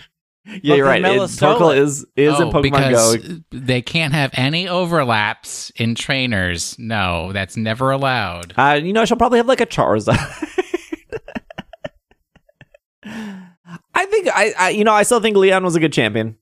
yeah, 0.46 0.74
you're 0.74 0.86
right. 0.86 1.00
Mela 1.02 1.24
It- 1.24 1.28
stole 1.28 1.58
Torkoal 1.58 1.72
it. 1.76 1.82
is 1.82 2.06
is 2.16 2.38
in 2.40 2.48
Oh, 2.48 2.50
Pokemon 2.52 2.90
Go. 2.90 3.16
because 3.16 3.40
they 3.52 3.80
can't 3.82 4.12
have 4.12 4.30
any 4.34 4.68
overlaps 4.68 5.70
in 5.76 5.94
trainers. 5.94 6.76
No, 6.78 7.32
that's 7.32 7.56
never 7.56 7.90
allowed. 7.90 8.52
Uh, 8.56 8.80
you 8.82 8.92
know, 8.92 9.04
she'll 9.04 9.16
probably 9.16 9.38
have 9.38 9.46
like 9.46 9.60
a 9.60 9.66
Charizard. 9.66 10.18
I 13.94 14.06
think 14.06 14.28
I, 14.32 14.52
I, 14.58 14.68
you 14.70 14.84
know, 14.84 14.92
I 14.92 15.02
still 15.02 15.20
think 15.20 15.36
Leon 15.36 15.64
was 15.64 15.74
a 15.76 15.80
good 15.80 15.92
champion. 15.92 16.36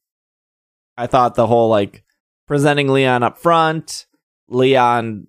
I 0.97 1.07
thought 1.07 1.35
the 1.35 1.47
whole 1.47 1.69
like 1.69 2.05
presenting 2.47 2.89
Leon 2.89 3.23
up 3.23 3.39
front, 3.39 4.07
Leon 4.49 5.27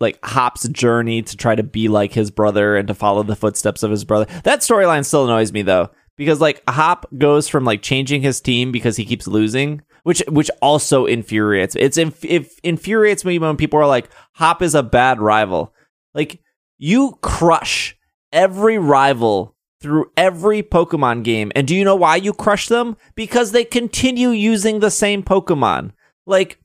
like 0.00 0.18
Hop's 0.24 0.68
journey 0.68 1.22
to 1.22 1.36
try 1.36 1.54
to 1.54 1.62
be 1.62 1.88
like 1.88 2.12
his 2.12 2.30
brother 2.30 2.76
and 2.76 2.88
to 2.88 2.94
follow 2.94 3.22
the 3.22 3.36
footsteps 3.36 3.82
of 3.82 3.90
his 3.90 4.04
brother. 4.04 4.26
That 4.42 4.60
storyline 4.60 5.04
still 5.04 5.24
annoys 5.24 5.52
me 5.52 5.62
though 5.62 5.90
because 6.16 6.40
like 6.40 6.62
Hop 6.68 7.06
goes 7.16 7.48
from 7.48 7.64
like 7.64 7.82
changing 7.82 8.22
his 8.22 8.40
team 8.40 8.72
because 8.72 8.96
he 8.96 9.04
keeps 9.04 9.26
losing, 9.26 9.82
which 10.04 10.22
which 10.28 10.50
also 10.62 11.06
infuriates. 11.06 11.76
It's 11.76 11.98
inf- 11.98 12.60
infuriates 12.62 13.24
me 13.24 13.38
when 13.38 13.56
people 13.56 13.80
are 13.80 13.86
like 13.86 14.08
Hop 14.34 14.62
is 14.62 14.74
a 14.74 14.82
bad 14.82 15.20
rival. 15.20 15.74
Like 16.14 16.40
you 16.78 17.18
crush 17.22 17.96
every 18.32 18.78
rival 18.78 19.56
through 19.80 20.10
every 20.16 20.62
Pokemon 20.62 21.24
game. 21.24 21.52
And 21.54 21.66
do 21.66 21.74
you 21.74 21.84
know 21.84 21.96
why 21.96 22.16
you 22.16 22.32
crush 22.32 22.68
them? 22.68 22.96
Because 23.14 23.52
they 23.52 23.64
continue 23.64 24.30
using 24.30 24.80
the 24.80 24.90
same 24.90 25.22
Pokemon. 25.22 25.92
Like 26.26 26.58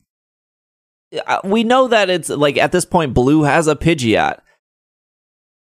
uh, 1.26 1.40
we 1.44 1.64
know 1.64 1.88
that 1.88 2.10
it's 2.10 2.30
like 2.30 2.58
at 2.58 2.72
this 2.72 2.86
point 2.86 3.14
Blue 3.14 3.44
has 3.44 3.68
a 3.68 3.76
Pidgeot. 3.76 4.40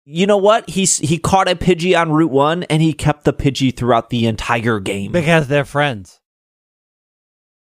You 0.07 0.27
know 0.27 0.37
what? 0.37 0.69
He's 0.69 0.99
he 0.99 1.19
caught 1.19 1.49
a 1.49 1.55
Pidgey 1.55 1.99
on 1.99 2.13
Route 2.13 2.31
1 2.31 2.65
and 2.65 2.83
he 2.83 2.93
kept 2.93 3.25
the 3.25 3.33
Pidgey 3.33 3.75
throughout 3.75 4.11
the 4.11 4.27
entire 4.27 4.79
game. 4.79 5.13
Because 5.13 5.49
they're 5.49 5.65
friends. 5.65 6.21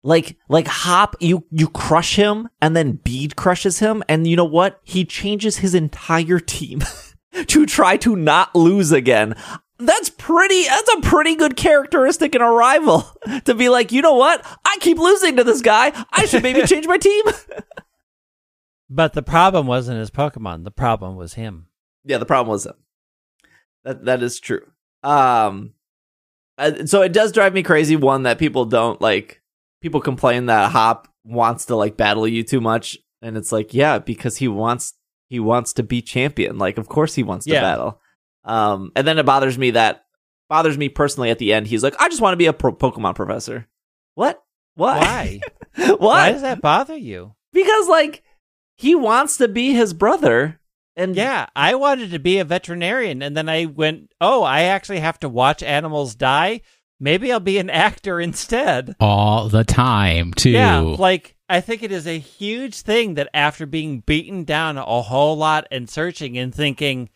Like 0.03 0.37
like 0.49 0.67
Hop, 0.67 1.15
you 1.19 1.45
you 1.51 1.69
crush 1.69 2.15
him 2.15 2.49
and 2.61 2.75
then 2.75 2.93
Bede 2.93 3.35
crushes 3.35 3.79
him 3.79 4.03
and 4.09 4.27
you 4.27 4.35
know 4.35 4.45
what? 4.45 4.79
He 4.83 5.05
changes 5.05 5.57
his 5.57 5.73
entire 5.73 6.39
team 6.39 6.81
to 7.47 7.65
try 7.65 7.97
to 7.97 8.15
not 8.15 8.53
lose 8.55 8.91
again. 8.91 9.35
That's 9.79 10.09
pretty 10.09 10.63
that's 10.63 10.93
a 10.95 11.01
pretty 11.01 11.35
good 11.35 11.55
characteristic 11.55 12.35
in 12.35 12.41
a 12.41 12.51
rival. 12.51 13.05
to 13.45 13.53
be 13.53 13.69
like, 13.69 13.91
"You 13.91 14.01
know 14.01 14.15
what? 14.15 14.45
I 14.65 14.77
keep 14.81 14.97
losing 14.97 15.37
to 15.37 15.43
this 15.43 15.61
guy. 15.61 15.93
I 16.11 16.25
should 16.25 16.43
maybe 16.43 16.61
change 16.67 16.87
my 16.87 16.97
team." 16.97 17.23
But 18.89 19.13
the 19.13 19.21
problem 19.21 19.67
wasn't 19.67 19.99
his 19.99 20.09
Pokemon. 20.09 20.63
The 20.63 20.71
problem 20.71 21.15
was 21.15 21.35
him. 21.35 21.67
Yeah, 22.07 22.17
the 22.17 22.25
problem 22.25 22.51
was 22.51 22.65
him. 22.65 22.73
That 23.83 24.05
that 24.05 24.23
is 24.23 24.39
true. 24.39 24.65
Um, 25.03 25.73
uh, 26.57 26.85
so 26.85 27.01
it 27.01 27.13
does 27.13 27.31
drive 27.31 27.53
me 27.53 27.63
crazy. 27.63 27.95
One 27.95 28.23
that 28.23 28.39
people 28.39 28.65
don't 28.65 28.99
like. 29.01 29.41
People 29.81 30.01
complain 30.01 30.47
that 30.47 30.71
Hop 30.71 31.07
wants 31.23 31.65
to 31.65 31.75
like 31.75 31.97
battle 31.97 32.27
you 32.27 32.43
too 32.43 32.61
much, 32.61 32.97
and 33.21 33.37
it's 33.37 33.51
like, 33.51 33.73
yeah, 33.73 33.99
because 33.99 34.37
he 34.37 34.47
wants 34.47 34.93
he 35.29 35.39
wants 35.39 35.73
to 35.73 35.83
be 35.83 36.01
champion. 36.01 36.57
Like, 36.57 36.77
of 36.77 36.87
course 36.87 37.13
he 37.13 37.23
wants 37.23 37.45
to 37.45 37.51
Yeah. 37.53 37.61
battle. 37.61 38.01
Um, 38.43 38.91
and 38.95 39.05
then 39.05 39.19
it 39.19 39.25
bothers 39.25 39.57
me 39.57 39.71
that 39.71 40.05
bothers 40.49 40.77
me 40.77 40.89
personally. 40.89 41.29
At 41.29 41.37
the 41.37 41.53
end, 41.53 41.67
he's 41.67 41.83
like, 41.83 41.95
I 41.99 42.09
just 42.09 42.21
want 42.21 42.33
to 42.33 42.37
be 42.37 42.45
a 42.45 42.53
pro- 42.53 42.73
Pokemon 42.75 43.15
professor. 43.15 43.67
What? 44.15 44.41
Why? 44.75 44.99
Why? 44.99 45.39
what? 45.89 45.99
Why 45.99 46.31
does 46.31 46.41
that 46.41 46.61
bother 46.61 46.95
you? 46.97 47.35
Because 47.53 47.87
like 47.87 48.23
he 48.77 48.95
wants 48.95 49.37
to 49.37 49.47
be 49.47 49.73
his 49.73 49.93
brother, 49.93 50.56
and 50.97 51.15
Yeah, 51.15 51.47
I 51.55 51.75
wanted 51.75 52.11
to 52.11 52.19
be 52.19 52.39
a 52.39 52.43
veterinarian, 52.43 53.21
and 53.21 53.37
then 53.37 53.47
I 53.47 53.65
went, 53.65 54.11
oh, 54.19 54.43
I 54.43 54.63
actually 54.63 54.99
have 54.99 55.19
to 55.19 55.29
watch 55.29 55.63
animals 55.63 56.15
die. 56.15 56.61
Maybe 56.99 57.31
I'll 57.31 57.39
be 57.39 57.59
an 57.59 57.69
actor 57.69 58.19
instead. 58.29 58.95
All 58.99 59.47
the 59.47 59.63
time, 59.63 60.33
too. 60.33 60.49
Yeah, 60.49 60.79
like 60.79 61.37
I 61.47 61.61
think 61.61 61.83
it 61.83 61.91
is 61.91 62.07
a 62.07 62.19
huge 62.19 62.81
thing 62.81 63.13
that 63.13 63.29
after 63.33 63.65
being 63.65 64.01
beaten 64.01 64.43
down 64.43 64.77
a 64.77 65.01
whole 65.03 65.37
lot 65.37 65.67
and 65.71 65.89
searching 65.89 66.37
and 66.37 66.53
thinking, 66.53 67.09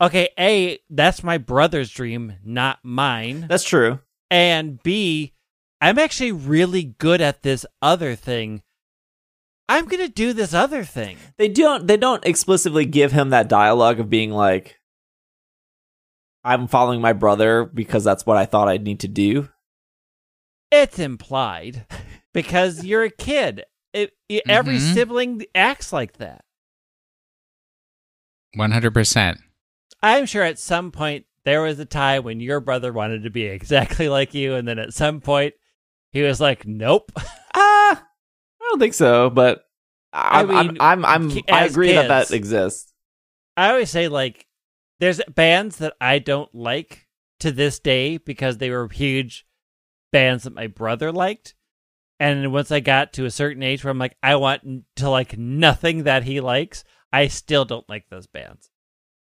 okay, 0.00 0.28
A, 0.38 0.78
that's 0.90 1.24
my 1.24 1.38
brother's 1.38 1.90
dream, 1.90 2.34
not 2.44 2.78
mine. 2.82 3.46
That's 3.48 3.64
true. 3.64 4.00
And 4.30 4.82
B, 4.82 5.32
I'm 5.80 5.98
actually 5.98 6.32
really 6.32 6.84
good 6.84 7.20
at 7.20 7.42
this 7.42 7.66
other 7.80 8.14
thing. 8.14 8.62
I'm 9.68 9.86
going 9.86 10.02
to 10.06 10.12
do 10.12 10.32
this 10.32 10.54
other 10.54 10.84
thing. 10.84 11.16
They 11.38 11.48
don't 11.48 11.86
they 11.86 11.96
don't 11.96 12.24
explicitly 12.24 12.84
give 12.84 13.12
him 13.12 13.30
that 13.30 13.48
dialogue 13.48 13.98
of 14.00 14.08
being 14.08 14.30
like 14.30 14.78
I'm 16.44 16.68
following 16.68 17.00
my 17.00 17.12
brother 17.12 17.64
because 17.64 18.04
that's 18.04 18.24
what 18.24 18.36
I 18.36 18.46
thought 18.46 18.68
I'd 18.68 18.84
need 18.84 19.00
to 19.00 19.08
do. 19.08 19.48
It's 20.70 20.98
implied 21.00 21.84
because 22.32 22.84
you're 22.84 23.02
a 23.04 23.10
kid. 23.10 23.64
It, 23.92 24.12
it- 24.28 24.44
Every 24.48 24.76
Mhm. 24.76 24.94
sibling 24.94 25.44
acts 25.54 25.92
like 25.92 26.18
that. 26.18 26.44
100%. 28.56 29.38
I'm 30.02 30.26
sure 30.26 30.42
at 30.42 30.58
some 30.58 30.90
point 30.92 31.26
there 31.44 31.62
was 31.62 31.78
a 31.78 31.84
time 31.84 32.22
when 32.24 32.40
your 32.40 32.60
brother 32.60 32.92
wanted 32.92 33.22
to 33.24 33.30
be 33.30 33.44
exactly 33.44 34.08
like 34.08 34.34
you, 34.34 34.54
and 34.54 34.66
then 34.66 34.78
at 34.78 34.94
some 34.94 35.20
point 35.20 35.54
he 36.12 36.22
was 36.22 36.40
like, 36.40 36.66
"Nope." 36.66 37.12
I 38.66 38.70
don't 38.70 38.78
think 38.80 38.94
so, 38.94 39.30
but 39.30 39.64
I 40.12 40.40
I'm, 40.40 40.50
I'm, 40.50 40.76
I'm, 40.80 41.04
I'm 41.04 41.38
I 41.50 41.64
agree 41.66 41.92
that 41.92 42.08
kids- 42.08 42.28
that 42.30 42.34
exists. 42.34 42.92
I 43.56 43.70
always 43.70 43.90
say 43.90 44.08
like, 44.08 44.46
there's 45.00 45.20
bands 45.34 45.76
that 45.76 45.94
I 46.00 46.18
don't 46.18 46.52
like 46.54 47.06
to 47.40 47.52
this 47.52 47.78
day 47.78 48.18
because 48.18 48.58
they 48.58 48.70
were 48.70 48.88
huge 48.88 49.46
bands 50.12 50.44
that 50.44 50.54
my 50.54 50.66
brother 50.66 51.12
liked, 51.12 51.54
and 52.18 52.52
once 52.52 52.70
I 52.72 52.80
got 52.80 53.12
to 53.14 53.24
a 53.24 53.30
certain 53.30 53.62
age 53.62 53.84
where 53.84 53.90
I'm 53.90 53.98
like, 53.98 54.16
I 54.22 54.36
want 54.36 54.84
to 54.96 55.10
like 55.10 55.38
nothing 55.38 56.04
that 56.04 56.24
he 56.24 56.40
likes, 56.40 56.82
I 57.12 57.28
still 57.28 57.64
don't 57.64 57.88
like 57.88 58.08
those 58.10 58.26
bands. 58.26 58.70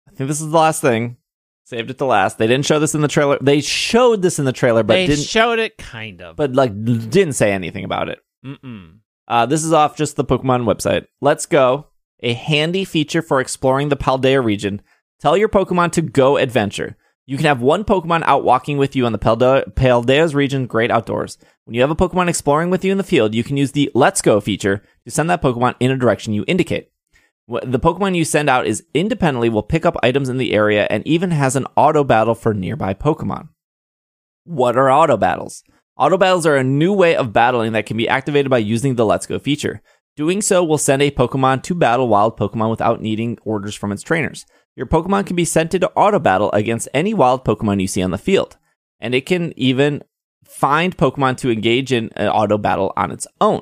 I 0.08 0.12
think 0.12 0.28
this 0.28 0.40
is 0.40 0.50
the 0.50 0.58
last 0.58 0.80
thing. 0.80 1.16
Saved 1.64 1.90
it 1.90 1.98
to 1.98 2.04
last. 2.04 2.36
They 2.36 2.48
didn't 2.48 2.66
show 2.66 2.80
this 2.80 2.96
in 2.96 3.00
the 3.00 3.06
trailer. 3.06 3.38
They 3.40 3.60
showed 3.60 4.22
this 4.22 4.40
in 4.40 4.44
the 4.44 4.52
trailer, 4.52 4.82
but 4.82 4.94
they 4.94 5.06
didn't. 5.06 5.24
showed 5.24 5.60
it 5.60 5.78
kind 5.78 6.20
of, 6.20 6.34
but 6.34 6.52
like 6.52 6.72
didn't 6.84 7.34
say 7.34 7.52
anything 7.52 7.84
about 7.84 8.08
it. 8.08 8.18
mm-mm. 8.44 8.99
Uh, 9.30 9.46
this 9.46 9.64
is 9.64 9.72
off 9.72 9.96
just 9.96 10.16
the 10.16 10.24
Pokemon 10.24 10.64
website. 10.64 11.06
Let's 11.20 11.46
go. 11.46 11.86
A 12.18 12.32
handy 12.32 12.84
feature 12.84 13.22
for 13.22 13.40
exploring 13.40 13.88
the 13.88 13.96
Paldea 13.96 14.44
region. 14.44 14.82
Tell 15.20 15.36
your 15.36 15.48
Pokemon 15.48 15.92
to 15.92 16.02
go 16.02 16.36
adventure. 16.36 16.96
You 17.26 17.36
can 17.36 17.46
have 17.46 17.62
one 17.62 17.84
Pokemon 17.84 18.24
out 18.24 18.42
walking 18.42 18.76
with 18.76 18.96
you 18.96 19.06
on 19.06 19.12
the 19.12 19.20
Paldea, 19.20 19.72
Paldea's 19.74 20.34
region 20.34 20.66
great 20.66 20.90
outdoors. 20.90 21.38
When 21.64 21.74
you 21.74 21.80
have 21.80 21.92
a 21.92 21.96
Pokemon 21.96 22.28
exploring 22.28 22.70
with 22.70 22.84
you 22.84 22.90
in 22.90 22.98
the 22.98 23.04
field, 23.04 23.32
you 23.32 23.44
can 23.44 23.56
use 23.56 23.70
the 23.70 23.88
Let's 23.94 24.20
Go 24.20 24.40
feature 24.40 24.82
to 25.04 25.12
send 25.12 25.30
that 25.30 25.42
Pokemon 25.42 25.76
in 25.78 25.92
a 25.92 25.96
direction 25.96 26.32
you 26.32 26.44
indicate. 26.48 26.90
The 27.46 27.78
Pokemon 27.78 28.16
you 28.16 28.24
send 28.24 28.50
out 28.50 28.66
is 28.66 28.84
independently 28.94 29.48
will 29.48 29.62
pick 29.62 29.86
up 29.86 29.96
items 30.02 30.28
in 30.28 30.38
the 30.38 30.52
area 30.52 30.88
and 30.90 31.06
even 31.06 31.30
has 31.30 31.54
an 31.54 31.66
auto 31.76 32.02
battle 32.02 32.34
for 32.34 32.52
nearby 32.52 32.94
Pokemon. 32.94 33.50
What 34.42 34.76
are 34.76 34.90
auto 34.90 35.16
battles? 35.16 35.62
Auto 36.00 36.16
battles 36.16 36.46
are 36.46 36.56
a 36.56 36.64
new 36.64 36.94
way 36.94 37.14
of 37.14 37.30
battling 37.30 37.72
that 37.72 37.84
can 37.84 37.98
be 37.98 38.08
activated 38.08 38.48
by 38.48 38.56
using 38.56 38.94
the 38.94 39.04
Let's 39.04 39.26
Go 39.26 39.38
feature. 39.38 39.82
Doing 40.16 40.40
so 40.40 40.64
will 40.64 40.78
send 40.78 41.02
a 41.02 41.10
Pokemon 41.10 41.62
to 41.64 41.74
battle 41.74 42.08
wild 42.08 42.38
Pokemon 42.38 42.70
without 42.70 43.02
needing 43.02 43.36
orders 43.42 43.74
from 43.74 43.92
its 43.92 44.02
trainers. 44.02 44.46
Your 44.74 44.86
Pokemon 44.86 45.26
can 45.26 45.36
be 45.36 45.44
sent 45.44 45.74
into 45.74 45.90
auto 45.90 46.18
battle 46.18 46.50
against 46.52 46.88
any 46.94 47.12
wild 47.12 47.44
Pokemon 47.44 47.82
you 47.82 47.86
see 47.86 48.00
on 48.00 48.12
the 48.12 48.16
field, 48.16 48.56
and 48.98 49.14
it 49.14 49.26
can 49.26 49.52
even 49.58 50.02
find 50.42 50.96
Pokemon 50.96 51.36
to 51.36 51.50
engage 51.50 51.92
in 51.92 52.08
an 52.16 52.28
auto 52.28 52.56
battle 52.56 52.94
on 52.96 53.10
its 53.10 53.26
own. 53.38 53.60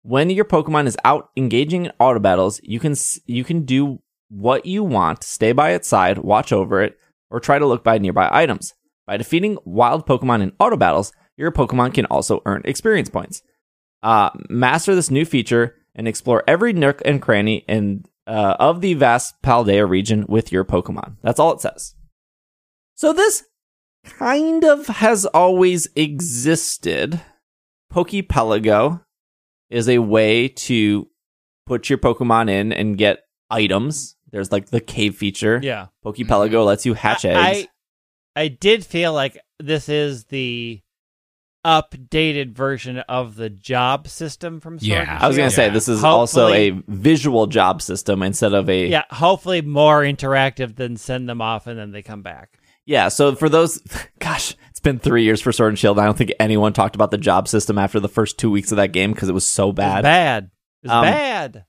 When 0.00 0.30
your 0.30 0.46
Pokemon 0.46 0.86
is 0.86 0.96
out 1.04 1.28
engaging 1.36 1.84
in 1.84 1.92
auto 2.00 2.20
battles, 2.20 2.58
you 2.62 2.80
can 2.80 2.94
you 3.26 3.44
can 3.44 3.66
do 3.66 3.98
what 4.30 4.64
you 4.64 4.82
want, 4.82 5.24
stay 5.24 5.52
by 5.52 5.72
its 5.72 5.88
side, 5.88 6.16
watch 6.16 6.54
over 6.54 6.80
it, 6.80 6.96
or 7.30 7.38
try 7.38 7.58
to 7.58 7.66
look 7.66 7.84
by 7.84 7.98
nearby 7.98 8.30
items. 8.32 8.72
By 9.06 9.18
defeating 9.18 9.58
wild 9.66 10.06
Pokemon 10.06 10.42
in 10.42 10.52
auto 10.58 10.78
battles, 10.78 11.12
your 11.36 11.52
Pokemon 11.52 11.94
can 11.94 12.06
also 12.06 12.42
earn 12.46 12.62
experience 12.64 13.08
points. 13.08 13.42
Uh, 14.02 14.30
master 14.48 14.94
this 14.94 15.10
new 15.10 15.24
feature 15.24 15.74
and 15.94 16.06
explore 16.06 16.44
every 16.46 16.72
nook 16.72 17.02
and 17.04 17.20
cranny 17.22 17.64
in, 17.68 18.04
uh, 18.26 18.56
of 18.58 18.80
the 18.80 18.94
vast 18.94 19.40
Paldea 19.42 19.88
region 19.88 20.24
with 20.28 20.52
your 20.52 20.64
Pokemon. 20.64 21.16
That's 21.22 21.40
all 21.40 21.52
it 21.52 21.60
says. 21.60 21.94
So 22.94 23.12
this 23.12 23.44
kind 24.04 24.64
of 24.64 24.86
has 24.86 25.26
always 25.26 25.88
existed. 25.96 27.20
Pokepelago 27.92 29.02
is 29.70 29.88
a 29.88 29.98
way 29.98 30.48
to 30.48 31.08
put 31.66 31.88
your 31.90 31.98
Pokemon 31.98 32.50
in 32.50 32.72
and 32.72 32.96
get 32.98 33.20
items. 33.50 34.16
There's 34.30 34.52
like 34.52 34.66
the 34.66 34.80
cave 34.80 35.16
feature. 35.16 35.60
yeah. 35.62 35.86
Pokepelago 36.04 36.64
lets 36.64 36.86
you 36.86 36.94
hatch 36.94 37.24
I, 37.24 37.28
eggs. 37.28 37.68
I 38.36 38.42
I 38.42 38.48
did 38.48 38.84
feel 38.84 39.12
like 39.12 39.38
this 39.58 39.88
is 39.88 40.24
the 40.24 40.80
updated 41.66 42.52
version 42.52 42.98
of 43.00 43.34
the 43.34 43.50
job 43.50 44.06
system 44.06 44.60
from 44.60 44.78
Sword 44.78 44.86
Yeah. 44.88 45.00
and 45.16 45.24
I 45.24 45.26
was 45.26 45.36
going 45.36 45.50
to 45.50 45.54
say 45.54 45.68
this 45.68 45.88
is 45.88 46.04
also 46.04 46.48
a 46.48 46.70
visual 46.86 47.48
job 47.48 47.82
system 47.82 48.22
instead 48.22 48.54
of 48.54 48.70
a 48.70 48.86
yeah, 48.86 49.02
hopefully 49.10 49.62
more 49.62 50.02
interactive 50.02 50.76
than 50.76 50.96
send 50.96 51.28
them 51.28 51.42
off 51.42 51.66
and 51.66 51.76
then 51.78 51.90
they 51.90 52.02
come 52.02 52.22
back. 52.22 52.58
Yeah, 52.84 53.08
so 53.08 53.34
for 53.34 53.48
those, 53.48 53.78
gosh, 54.20 54.54
it's 54.70 54.78
been 54.78 55.00
three 55.00 55.24
years 55.24 55.40
for 55.40 55.50
Sword 55.50 55.70
and 55.70 55.78
Shield. 55.78 55.96
and 55.98 56.04
I 56.04 56.06
don't 56.06 56.16
think 56.16 56.32
anyone 56.38 56.72
talked 56.72 56.94
about 56.94 57.10
the 57.10 57.18
job 57.18 57.48
system 57.48 57.78
after 57.78 57.98
the 57.98 58.08
first 58.08 58.38
two 58.38 58.48
weeks 58.50 58.70
of 58.70 58.76
that 58.76 58.92
game 58.92 59.12
because 59.12 59.28
it 59.28 59.32
was 59.32 59.44
so 59.46 59.64
It 59.64 59.66
was 59.70 59.74
bad. 59.76 60.02
bad. 60.02 60.44
It 60.84 60.86
was 60.86 60.92
Um, 60.92 61.02
bad. 61.04 61.64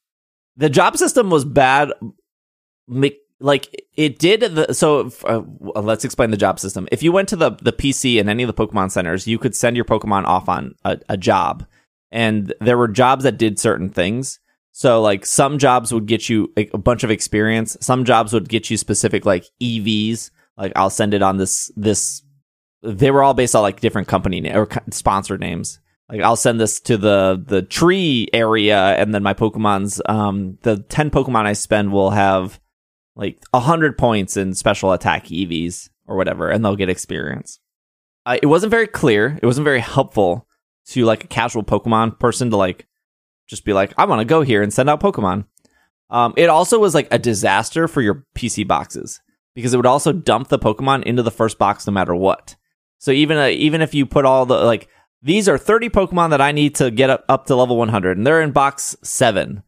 The 0.57 0.69
job 0.69 0.95
system 0.95 1.31
was 1.31 1.43
bad. 1.43 1.91
me- 2.87 3.17
Like 3.39 3.85
it 3.95 4.17
did. 4.17 4.41
The, 4.41 4.73
so 4.73 5.11
uh, 5.23 5.41
let's 5.79 6.03
explain 6.03 6.31
the 6.31 6.37
job 6.37 6.59
system. 6.59 6.87
If 6.91 7.03
you 7.03 7.11
went 7.11 7.29
to 7.29 7.35
the 7.35 7.51
the 7.51 7.73
PC 7.73 8.19
in 8.19 8.29
any 8.29 8.43
of 8.43 8.47
the 8.47 8.67
Pokemon 8.67 8.91
centers, 8.91 9.27
you 9.27 9.37
could 9.37 9.55
send 9.55 9.75
your 9.75 9.85
Pokemon 9.85 10.25
off 10.25 10.49
on 10.49 10.73
a, 10.83 10.99
a 11.09 11.17
job, 11.17 11.65
and 12.11 12.51
there 12.59 12.77
were 12.77 12.87
jobs 12.87 13.23
that 13.25 13.37
did 13.37 13.59
certain 13.59 13.89
things. 13.89 14.39
So 14.71 15.01
like 15.01 15.25
some 15.25 15.59
jobs 15.59 15.93
would 15.93 16.07
get 16.07 16.29
you 16.29 16.51
a 16.57 16.69
a 16.73 16.77
bunch 16.79 17.03
of 17.03 17.11
experience. 17.11 17.77
Some 17.79 18.05
jobs 18.05 18.33
would 18.33 18.49
get 18.49 18.71
you 18.71 18.77
specific 18.77 19.25
like 19.25 19.45
EVs. 19.61 20.31
Like 20.57 20.71
I'll 20.75 20.89
send 20.89 21.13
it 21.13 21.21
on 21.21 21.37
this 21.37 21.71
this. 21.75 22.23
They 22.81 23.11
were 23.11 23.23
all 23.23 23.33
based 23.35 23.55
on 23.55 23.61
like 23.61 23.81
different 23.81 24.07
company 24.07 24.41
na- 24.41 24.57
or 24.57 24.65
co- 24.65 24.81
sponsor 24.91 25.37
names. 25.37 25.79
Like 26.09 26.21
I'll 26.21 26.35
send 26.35 26.59
this 26.59 26.79
to 26.81 26.97
the 26.97 27.43
the 27.45 27.61
tree 27.61 28.29
area, 28.33 28.79
and 28.79 29.13
then 29.13 29.21
my 29.23 29.33
Pokemon's 29.35 30.01
um 30.07 30.57
the 30.63 30.77
ten 30.89 31.11
Pokemon 31.11 31.45
I 31.45 31.53
spend 31.53 31.91
will 31.91 32.11
have 32.11 32.59
like 33.17 33.39
hundred 33.53 33.97
points 33.97 34.37
in 34.37 34.53
special 34.53 34.93
attack 34.93 35.25
EVs 35.25 35.89
or 36.05 36.15
whatever, 36.15 36.49
and 36.49 36.63
they'll 36.63 36.75
get 36.75 36.89
experience. 36.89 37.59
Uh, 38.25 38.37
it 38.41 38.45
wasn't 38.45 38.71
very 38.71 38.87
clear. 38.87 39.39
It 39.41 39.45
wasn't 39.45 39.65
very 39.65 39.79
helpful 39.79 40.47
to 40.89 41.03
like 41.03 41.23
a 41.23 41.27
casual 41.27 41.63
Pokemon 41.63 42.19
person 42.19 42.49
to 42.51 42.57
like 42.57 42.87
just 43.47 43.65
be 43.65 43.73
like, 43.73 43.93
I 43.97 44.05
want 44.05 44.19
to 44.19 44.25
go 44.25 44.41
here 44.41 44.61
and 44.61 44.73
send 44.73 44.89
out 44.89 45.01
Pokemon. 45.01 45.45
Um, 46.09 46.33
it 46.37 46.49
also 46.49 46.79
was 46.79 46.93
like 46.93 47.07
a 47.11 47.19
disaster 47.19 47.87
for 47.87 48.01
your 48.01 48.25
PC 48.35 48.65
boxes 48.67 49.19
because 49.55 49.73
it 49.73 49.77
would 49.77 49.85
also 49.85 50.13
dump 50.13 50.47
the 50.47 50.59
Pokemon 50.59 51.03
into 51.03 51.23
the 51.23 51.31
first 51.31 51.57
box 51.57 51.87
no 51.87 51.93
matter 51.93 52.15
what. 52.15 52.55
So 52.99 53.11
even 53.11 53.37
uh, 53.37 53.47
even 53.47 53.81
if 53.81 53.93
you 53.93 54.05
put 54.05 54.25
all 54.25 54.45
the 54.45 54.55
like 54.55 54.87
these 55.21 55.49
are 55.49 55.57
30 55.57 55.89
Pokemon 55.89 56.29
that 56.29 56.41
I 56.41 56.51
need 56.51 56.75
to 56.75 56.91
get 56.91 57.09
up, 57.09 57.25
up 57.27 57.47
to 57.47 57.55
level 57.55 57.77
100 57.77 58.17
and 58.17 58.25
they're 58.25 58.41
in 58.41 58.51
box 58.51 58.95
7 59.01 59.63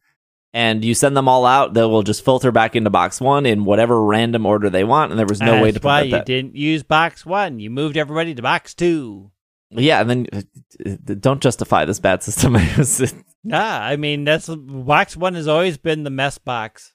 and 0.52 0.84
you 0.84 0.94
send 0.94 1.16
them 1.16 1.28
all 1.28 1.46
out, 1.46 1.74
they 1.74 1.82
will 1.82 2.02
just 2.02 2.24
filter 2.24 2.50
back 2.50 2.74
into 2.74 2.90
box 2.90 3.20
1 3.20 3.46
in 3.46 3.64
whatever 3.64 4.02
random 4.02 4.46
order 4.46 4.68
they 4.70 4.84
want 4.84 5.12
and 5.12 5.18
there 5.18 5.26
was 5.26 5.40
no 5.40 5.62
way 5.62 5.68
to 5.68 5.74
That's 5.74 5.84
why 5.84 6.00
prevent 6.00 6.06
you 6.06 6.16
that. 6.16 6.26
didn't 6.26 6.56
use 6.56 6.82
box 6.82 7.24
one. 7.24 7.60
You 7.60 7.70
moved 7.70 7.96
everybody 7.96 8.34
to 8.34 8.42
box 8.42 8.74
two. 8.74 9.30
Yeah, 9.72 10.00
and 10.00 10.10
then 10.10 10.26
uh, 10.32 10.42
uh, 10.90 11.14
don't 11.20 11.40
justify 11.40 11.84
this 11.84 12.00
bad 12.00 12.22
system. 12.22 12.56
Nah, 13.42 13.80
I 13.80 13.96
mean 13.96 14.24
that's 14.24 14.48
box 14.48 15.16
one 15.16 15.34
has 15.34 15.48
always 15.48 15.78
been 15.78 16.02
the 16.04 16.10
mess 16.10 16.36
box. 16.36 16.92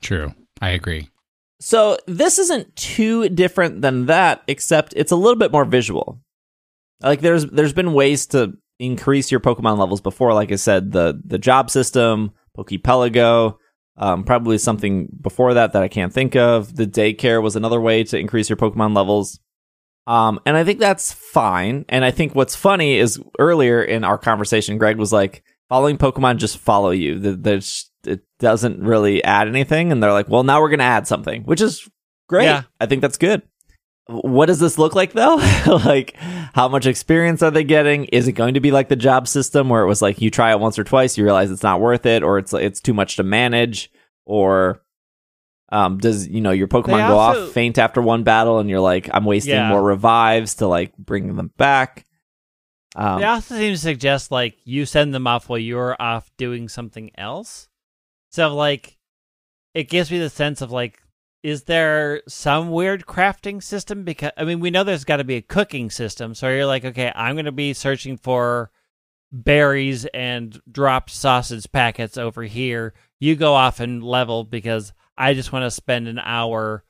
True. 0.00 0.32
I 0.60 0.70
agree. 0.70 1.08
So 1.58 1.96
this 2.06 2.38
isn't 2.38 2.76
too 2.76 3.28
different 3.28 3.82
than 3.82 4.06
that, 4.06 4.42
except 4.46 4.94
it's 4.96 5.10
a 5.12 5.16
little 5.16 5.38
bit 5.38 5.50
more 5.50 5.64
visual. 5.64 6.20
Like 7.00 7.20
there's 7.20 7.46
there's 7.46 7.72
been 7.72 7.94
ways 7.94 8.26
to 8.28 8.56
increase 8.78 9.30
your 9.30 9.40
Pokemon 9.40 9.78
levels 9.78 10.00
before, 10.00 10.34
like 10.34 10.52
I 10.52 10.56
said, 10.56 10.92
the 10.92 11.20
the 11.24 11.38
job 11.38 11.68
system, 11.70 12.30
Pokepelago, 12.56 13.56
um, 13.96 14.24
probably 14.24 14.58
something 14.58 15.08
before 15.20 15.54
that 15.54 15.72
that 15.72 15.82
I 15.82 15.88
can't 15.88 16.12
think 16.12 16.36
of. 16.36 16.76
The 16.76 16.86
daycare 16.86 17.42
was 17.42 17.56
another 17.56 17.80
way 17.80 18.04
to 18.04 18.18
increase 18.18 18.48
your 18.48 18.56
Pokemon 18.56 18.96
levels. 18.96 19.38
Um, 20.06 20.40
and 20.46 20.56
I 20.56 20.64
think 20.64 20.80
that's 20.80 21.12
fine. 21.12 21.84
And 21.88 22.04
I 22.04 22.10
think 22.10 22.34
what's 22.34 22.56
funny 22.56 22.96
is 22.96 23.20
earlier 23.38 23.82
in 23.82 24.02
our 24.04 24.18
conversation, 24.18 24.78
Greg 24.78 24.96
was 24.96 25.12
like, 25.12 25.44
following 25.68 25.96
Pokemon 25.96 26.38
just 26.38 26.58
follow 26.58 26.90
you. 26.90 27.20
Th- 27.20 27.36
There's, 27.38 27.90
it 28.04 28.20
doesn't 28.38 28.80
really 28.80 29.22
add 29.22 29.48
anything. 29.48 29.92
And 29.92 30.02
they're 30.02 30.12
like, 30.12 30.28
well, 30.28 30.42
now 30.42 30.60
we're 30.60 30.68
going 30.70 30.80
to 30.80 30.84
add 30.84 31.06
something, 31.06 31.44
which 31.44 31.60
is 31.60 31.88
great. 32.28 32.44
Yeah. 32.44 32.62
I 32.80 32.86
think 32.86 33.00
that's 33.00 33.16
good. 33.18 33.42
What 34.06 34.46
does 34.46 34.58
this 34.58 34.78
look 34.78 34.94
like 34.94 35.12
though? 35.12 35.36
like, 35.84 36.16
how 36.54 36.68
much 36.68 36.86
experience 36.86 37.42
are 37.42 37.50
they 37.50 37.64
getting? 37.64 38.04
Is 38.06 38.28
it 38.28 38.32
going 38.32 38.54
to 38.54 38.60
be 38.60 38.70
like 38.70 38.88
the 38.88 38.96
job 38.96 39.28
system 39.28 39.68
where 39.68 39.82
it 39.82 39.86
was 39.86 40.02
like 40.02 40.20
you 40.20 40.30
try 40.30 40.50
it 40.52 40.60
once 40.60 40.78
or 40.78 40.84
twice, 40.84 41.16
you 41.16 41.24
realize 41.24 41.50
it's 41.50 41.62
not 41.62 41.80
worth 41.80 42.06
it, 42.06 42.22
or 42.22 42.38
it's 42.38 42.52
it's 42.52 42.80
too 42.80 42.94
much 42.94 43.16
to 43.16 43.22
manage, 43.22 43.90
or 44.26 44.82
um, 45.70 45.98
does 45.98 46.28
you 46.28 46.40
know 46.40 46.50
your 46.50 46.68
Pokemon 46.68 47.06
go 47.08 47.16
off 47.18 47.52
faint 47.52 47.78
after 47.78 48.02
one 48.02 48.22
battle, 48.24 48.58
and 48.58 48.68
you're 48.68 48.80
like, 48.80 49.08
I'm 49.12 49.24
wasting 49.24 49.54
Yeah. 49.54 49.68
more 49.68 49.82
revives 49.82 50.56
to 50.56 50.66
like 50.66 50.96
bring 50.96 51.34
them 51.36 51.52
back. 51.56 52.04
Um, 52.94 53.20
they 53.20 53.26
also 53.26 53.54
seem 53.54 53.72
to 53.72 53.78
suggest 53.78 54.30
like 54.30 54.56
you 54.64 54.84
send 54.84 55.14
them 55.14 55.26
off 55.26 55.48
while 55.48 55.58
you're 55.58 55.96
off 55.98 56.30
doing 56.36 56.68
something 56.68 57.10
else. 57.16 57.68
So 58.32 58.54
like 58.54 58.98
it 59.74 59.88
gives 59.88 60.10
me 60.10 60.18
the 60.18 60.28
sense 60.28 60.60
of 60.60 60.70
like 60.70 61.00
is 61.42 61.64
there 61.64 62.22
some 62.28 62.70
weird 62.70 63.06
crafting 63.06 63.62
system 63.62 64.04
because 64.04 64.30
I 64.36 64.44
mean 64.44 64.60
we 64.60 64.70
know 64.70 64.84
there's 64.84 65.04
got 65.04 65.16
to 65.16 65.24
be 65.24 65.36
a 65.36 65.42
cooking 65.42 65.90
system. 65.90 66.34
So 66.34 66.48
you're 66.48 66.66
like 66.66 66.84
okay, 66.84 67.12
I'm 67.14 67.34
going 67.34 67.46
to 67.46 67.52
be 67.52 67.72
searching 67.72 68.16
for 68.16 68.70
berries 69.32 70.04
and 70.06 70.60
dropped 70.70 71.10
sausage 71.10 71.70
packets 71.72 72.16
over 72.16 72.42
here. 72.42 72.94
You 73.18 73.34
go 73.34 73.54
off 73.54 73.80
and 73.80 74.02
level 74.02 74.44
because 74.44 74.92
I 75.16 75.34
just 75.34 75.52
want 75.52 75.64
to 75.64 75.70
spend 75.70 76.08
an 76.08 76.18
hour 76.18 76.84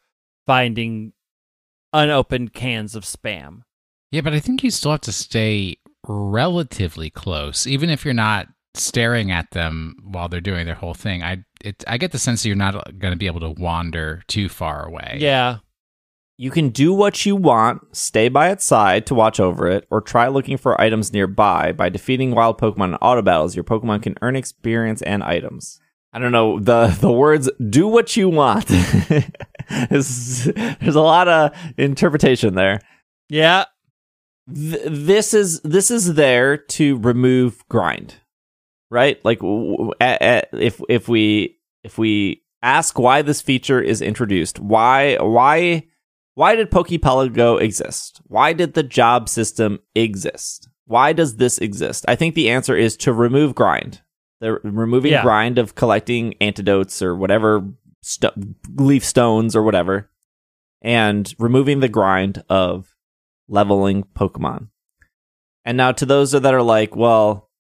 finding 0.47 1.13
unopened 1.93 2.53
cans 2.53 2.95
of 2.95 3.05
spam. 3.05 3.63
Yeah, 4.11 4.23
but 4.23 4.35
I 4.35 4.41
think 4.41 4.63
you 4.63 4.71
still 4.71 4.91
have 4.91 5.01
to 5.03 5.13
stay 5.13 5.77
relatively 6.07 7.11
close, 7.11 7.67
even 7.67 7.91
if 7.91 8.05
you're 8.05 8.15
not 8.15 8.49
staring 8.75 9.31
at 9.31 9.51
them 9.51 9.97
while 10.03 10.29
they're 10.29 10.41
doing 10.41 10.67
their 10.67 10.75
whole 10.75 10.95
thing. 10.95 11.23
I 11.23 11.45
it, 11.65 11.85
I 11.87 11.99
get 11.99 12.13
the 12.13 12.19
sense 12.19 12.43
that 12.43 12.49
you're 12.49 12.57
not 12.57 12.99
going 12.99 13.13
to 13.13 13.19
be 13.19 13.27
able 13.27 13.41
to 13.41 13.51
wander 13.51 14.23
too 14.27 14.49
far 14.49 14.87
away. 14.87 15.19
Yeah. 15.21 15.59
You 16.39 16.51
can 16.51 16.71
do 16.71 16.93
what 16.93 17.25
you 17.25 17.37
want, 17.37 17.95
stay 17.95 18.29
by 18.29 18.51
its 18.51 18.65
side 18.65 19.07
to 19.07 19.15
watch 19.15 19.39
over 19.39 19.69
it, 19.69 19.87
or 19.91 20.01
try 20.01 20.27
looking 20.29 20.57
for 20.57 20.81
items 20.81 21.13
nearby. 21.13 21.73
By 21.73 21.89
defeating 21.89 22.33
wild 22.33 22.59
Pokemon 22.59 22.89
in 22.89 22.95
auto 22.97 23.23
battles, 23.23 23.55
your 23.55 23.65
Pokemon 23.65 24.03
can 24.03 24.17
earn 24.23 24.35
experience 24.35 25.03
and 25.03 25.23
items. 25.23 25.79
I 26.13 26.19
don't 26.19 26.33
know 26.33 26.59
the 26.59 26.89
the 27.01 27.13
words 27.13 27.51
"do 27.71 27.87
what 27.87 28.17
you 28.17 28.29
want." 28.29 28.67
There's 29.91 30.47
a 30.47 31.01
lot 31.01 31.29
of 31.29 31.53
interpretation 31.79 32.55
there. 32.55 32.81
Yeah. 33.29 33.67
Th- 34.53 34.83
this 34.87 35.35
is 35.35 35.61
this 35.61 35.91
is 35.91 36.15
there 36.15 36.57
to 36.57 36.99
remove 36.99 37.67
grind, 37.69 38.17
right? 38.93 39.19
Like 39.25 39.39
w- 39.41 39.73
w- 39.73 39.93
a- 40.01 40.19
a- 40.21 40.57
if 40.65 40.81
if 40.89 41.09
we 41.09 41.59
if 41.83 41.99
we 41.99 42.43
ask 42.63 42.99
why 42.99 43.23
this 43.23 43.41
feature 43.41 43.81
is 43.81 44.01
introduced, 44.03 44.61
why 44.61 45.17
why 45.17 45.85
why 46.35 46.55
did 46.55 46.71
Pokepelago 46.71 47.61
exist? 47.61 48.21
Why 48.27 48.53
did 48.53 48.75
the 48.75 48.83
job 48.83 49.29
system 49.29 49.81
exist? 49.95 50.69
Why 50.87 51.13
does 51.13 51.37
this 51.37 51.59
exist? 51.59 52.05
I 52.09 52.15
think 52.17 52.35
the 52.35 52.51
answer 52.51 52.77
is 52.77 52.97
to 52.99 53.13
remove 53.13 53.55
grind. 53.55 54.03
The 54.41 54.55
removing 54.63 55.13
Yeah. 55.13 55.23
grind 55.23 55.59
of 55.59 55.75
collecting 55.75 56.35
antidotes 56.41 57.01
or 57.03 57.17
whatever 57.17 57.65
sto- 58.03 58.33
leaf 58.77 59.05
stones 59.05 59.55
or 59.57 59.63
whatever, 59.63 60.11
and 60.83 61.33
removing 61.39 61.81
the 61.81 61.89
grind 61.89 62.43
of 62.49 62.95
leveling 63.49 64.05
Pokemon. 64.15 64.69
And 65.65 65.77
now 65.77 65.93
to 65.93 66.05
those 66.07 66.33
that 66.33 66.45
are 66.55 66.63
like, 66.63 66.97
well, 66.97 67.51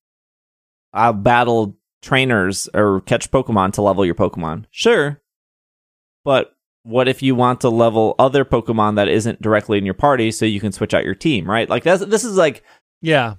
I'll 0.93 1.12
battle 1.12 1.77
trainers 2.02 2.69
or 2.74 3.01
catch 3.02 3.31
Pokemon 3.31 3.73
to 3.74 3.82
level 3.82 4.05
your 4.05 4.14
Pokemon. 4.14 4.64
Sure. 4.70 5.20
But 6.24 6.55
what 6.85 7.09
if 7.09 7.23
you 7.23 7.35
want 7.35 7.60
to 7.60 7.69
level 7.69 8.14
other 8.19 8.44
Pokemon 8.44 8.97
that 8.97 9.09
isn't 9.09 9.40
directly 9.40 9.78
in 9.78 9.85
your 9.85 9.94
party 9.94 10.31
so 10.31 10.44
you 10.44 10.60
can 10.60 10.73
switch 10.73 10.94
out 10.94 11.05
your 11.05 11.14
team, 11.14 11.48
right? 11.48 11.69
Like 11.69 11.85
that's 11.85 12.05
this 12.06 12.24
is 12.24 12.36
like 12.36 12.62
Yeah. 13.01 13.35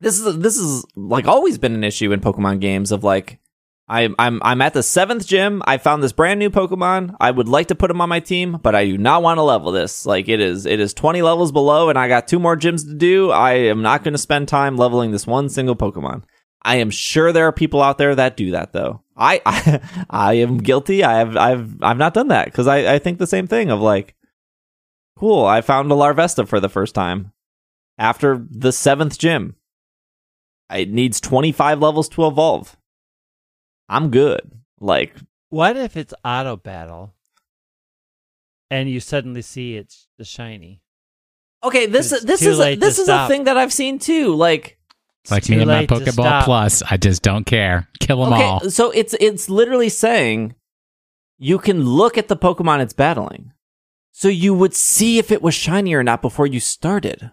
this 0.00 0.18
is 0.20 0.38
this 0.38 0.56
is 0.56 0.84
like 0.94 1.26
always 1.26 1.58
been 1.58 1.74
an 1.74 1.84
issue 1.84 2.12
in 2.12 2.20
Pokemon 2.20 2.60
games 2.60 2.92
of 2.92 3.02
like 3.04 3.40
I'm 3.88 4.14
I'm 4.18 4.40
I'm 4.44 4.60
at 4.62 4.74
the 4.74 4.82
seventh 4.82 5.26
gym. 5.26 5.62
I 5.66 5.78
found 5.78 6.02
this 6.02 6.12
brand 6.12 6.38
new 6.38 6.50
Pokemon. 6.50 7.16
I 7.20 7.30
would 7.30 7.48
like 7.48 7.68
to 7.68 7.74
put 7.74 7.90
him 7.90 8.00
on 8.00 8.08
my 8.10 8.20
team, 8.20 8.58
but 8.62 8.74
I 8.74 8.84
do 8.84 8.98
not 8.98 9.22
want 9.22 9.38
to 9.38 9.42
level 9.42 9.72
this. 9.72 10.04
Like 10.06 10.28
it 10.28 10.40
is 10.40 10.66
it 10.66 10.78
is 10.78 10.92
twenty 10.94 11.22
levels 11.22 11.52
below, 11.52 11.88
and 11.88 11.98
I 11.98 12.06
got 12.06 12.28
two 12.28 12.38
more 12.38 12.56
gyms 12.56 12.86
to 12.86 12.94
do. 12.94 13.30
I 13.30 13.52
am 13.54 13.80
not 13.82 14.04
going 14.04 14.12
to 14.12 14.18
spend 14.18 14.46
time 14.46 14.76
leveling 14.76 15.10
this 15.10 15.26
one 15.26 15.48
single 15.48 15.74
Pokemon. 15.74 16.22
I 16.62 16.76
am 16.76 16.90
sure 16.90 17.32
there 17.32 17.46
are 17.46 17.52
people 17.52 17.82
out 17.82 17.98
there 17.98 18.14
that 18.14 18.36
do 18.36 18.50
that 18.52 18.72
though. 18.72 19.02
I 19.16 19.40
I, 19.46 19.80
I 20.10 20.34
am 20.34 20.58
guilty. 20.58 21.04
I 21.04 21.18
have 21.18 21.36
I've 21.36 21.82
I've 21.82 21.98
not 21.98 22.14
done 22.14 22.28
that 22.28 22.46
because 22.46 22.66
I 22.66 22.94
I 22.94 22.98
think 22.98 23.18
the 23.18 23.26
same 23.26 23.46
thing 23.46 23.70
of 23.70 23.80
like, 23.80 24.14
cool. 25.16 25.44
I 25.44 25.60
found 25.60 25.90
a 25.90 25.94
Larvesta 25.94 26.46
for 26.46 26.60
the 26.60 26.68
first 26.68 26.94
time 26.94 27.32
after 27.98 28.44
the 28.50 28.72
seventh 28.72 29.18
gym. 29.18 29.54
It 30.70 30.90
needs 30.90 31.20
25 31.20 31.80
levels 31.80 32.08
to 32.10 32.26
evolve. 32.26 32.76
I'm 33.88 34.10
good. 34.10 34.52
Like, 34.80 35.16
What 35.48 35.78
if 35.78 35.96
it's 35.96 36.12
auto 36.22 36.56
battle 36.56 37.14
and 38.70 38.90
you 38.90 39.00
suddenly 39.00 39.42
see 39.42 39.76
it's 39.76 40.08
the 40.18 40.24
shiny? 40.24 40.82
okay, 41.64 41.86
this 41.86 42.10
this 42.22 42.42
is 42.42 42.60
a, 42.60 42.76
this 42.76 42.98
is 42.98 43.08
a 43.08 43.26
thing 43.28 43.44
that 43.44 43.56
I've 43.56 43.72
seen 43.72 43.98
too. 43.98 44.34
Like, 44.34 44.77
It's 45.24 45.30
like 45.30 45.48
me 45.48 45.58
and 45.58 45.66
my 45.66 45.86
Pokeball. 45.86 46.44
Plus, 46.44 46.82
I 46.88 46.96
just 46.96 47.22
don't 47.22 47.44
care. 47.44 47.88
Kill 48.00 48.24
them 48.24 48.32
okay, 48.32 48.42
all. 48.42 48.70
so 48.70 48.90
it's 48.90 49.14
it's 49.20 49.50
literally 49.50 49.88
saying 49.88 50.54
you 51.38 51.58
can 51.58 51.84
look 51.84 52.16
at 52.16 52.28
the 52.28 52.36
Pokemon 52.36 52.80
it's 52.80 52.92
battling, 52.94 53.52
so 54.12 54.28
you 54.28 54.54
would 54.54 54.74
see 54.74 55.18
if 55.18 55.30
it 55.30 55.42
was 55.42 55.54
shiny 55.54 55.92
or 55.94 56.02
not 56.02 56.22
before 56.22 56.46
you 56.46 56.60
started. 56.60 57.30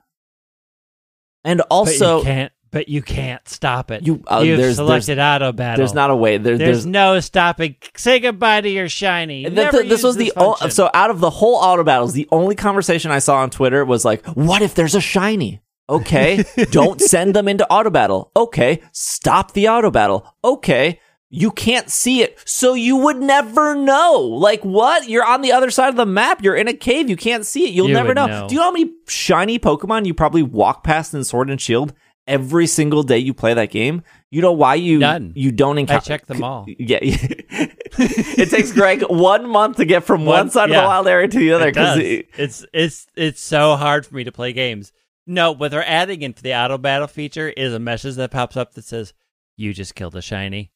And 1.44 1.62
also, 1.70 2.18
you 2.20 2.24
can't. 2.24 2.52
But 2.72 2.90
you 2.90 3.02
can't 3.02 3.48
stop 3.48 3.90
it. 3.90 4.06
You- 4.06 4.22
uh, 4.28 4.42
You've 4.44 4.58
there's- 4.58 4.76
selected 4.76 5.18
auto 5.18 5.54
battle. 5.54 5.78
there's 5.78 5.94
not 5.94 6.10
a 6.10 6.16
way. 6.16 6.38
There, 6.38 6.58
There's, 6.58 6.84
there's 6.84 6.86
no 6.86 7.22
stopping. 7.22 7.78
Say 7.96 8.20
goodbye 8.20 8.60
to 8.62 8.70
your 8.70 8.90
shiny. 8.90 9.46
Th- 9.50 9.72
th- 9.72 9.88
this 9.88 10.04
was 10.04 10.18
the 10.18 10.34
o- 10.36 10.56
so 10.68 10.90
out 10.94 11.10
of 11.10 11.22
the 11.22 11.30
whole 11.30 11.56
auto 11.56 11.86
battles, 11.86 12.12
the 12.12 12.28
only 12.34 12.54
conversation 12.56 13.12
I 13.12 13.20
saw 13.20 13.38
on 13.38 13.50
Twitter 13.50 13.86
was 13.86 14.04
like, 14.04 14.26
"What 14.26 14.62
if 14.62 14.76
there's 14.76 14.94
a 14.96 15.00
shiny?" 15.00 15.62
Okay, 15.88 16.44
don't 16.72 17.00
send 17.14 17.36
them 17.36 17.48
into 17.48 17.68
auto 17.72 17.90
battle. 17.90 18.32
Okay, 18.36 18.82
stop 18.92 19.52
the 19.54 19.68
auto 19.70 19.92
battle. 19.92 20.26
Okay, 20.44 21.00
you 21.30 21.52
can't 21.52 21.90
see 21.92 22.22
it, 22.22 22.40
so 22.46 22.74
you 22.74 22.98
would 22.98 23.18
never 23.18 23.76
know. 23.76 24.14
Like 24.20 24.64
what? 24.64 25.08
You're 25.10 25.26
on 25.26 25.42
the 25.42 25.52
other 25.52 25.70
side 25.70 25.90
of 25.90 25.96
the 25.96 26.06
map. 26.06 26.44
You're 26.44 26.56
in 26.56 26.68
a 26.68 26.74
cave. 26.74 27.10
You 27.10 27.16
can't 27.18 27.46
see 27.46 27.66
it. 27.68 27.74
You'll 27.74 27.88
You 27.90 27.94
never 27.94 28.14
know. 28.14 28.26
know. 28.26 28.48
Do 28.48 28.56
you 28.56 28.60
know 28.62 28.66
how 28.68 28.72
many 28.72 28.92
shiny 29.08 29.60
Pokemon 29.60 30.06
you 30.06 30.14
probably 30.14 30.42
walk 30.44 30.84
past 30.84 31.14
in 31.14 31.24
Sword 31.24 31.50
and 31.50 31.60
Shield 31.62 31.94
every 32.28 32.66
single 32.66 33.04
day 33.04 33.20
you 33.20 33.34
play 33.34 33.54
that 33.54 33.70
game? 33.70 34.02
You 34.32 34.42
know 34.42 34.54
why 34.54 34.76
you 34.76 34.98
None. 35.00 35.34
you 35.36 35.52
don't 35.52 35.78
encounter 35.78 36.04
I 36.04 36.18
check 36.18 36.26
them 36.26 36.44
all. 36.44 36.66
Yeah, 36.80 36.98
it 37.02 38.50
takes 38.50 38.72
Greg 38.72 39.04
one 39.04 39.48
month 39.48 39.78
to 39.78 39.86
get 39.86 40.04
from 40.04 40.26
one, 40.26 40.38
One- 40.46 40.50
side 40.50 40.70
of 40.70 40.76
the 40.76 40.82
wild 40.82 41.08
area 41.08 41.28
to 41.28 41.38
the 41.40 41.54
other 41.54 41.68
It 41.70 41.74
because 41.76 41.98
it's 42.00 42.66
it's 42.74 43.08
it's 43.16 43.42
so 43.42 43.76
hard 43.76 44.06
for 44.06 44.16
me 44.16 44.24
to 44.26 44.32
play 44.32 44.52
games. 44.54 44.92
No, 45.28 45.52
what 45.52 45.72
they're 45.72 45.88
adding 45.88 46.22
into 46.22 46.44
the 46.44 46.54
auto 46.56 46.78
battle 46.78 47.08
feature 47.08 47.50
is 47.50 47.74
a 47.74 47.80
message 47.80 48.16
that 48.16 48.32
pops 48.32 48.58
up 48.58 48.74
that 48.74 48.86
says, 48.86 49.14
"You 49.56 49.74
just 49.74 49.96
killed 49.96 50.16
a 50.16 50.22
shiny." 50.22 50.72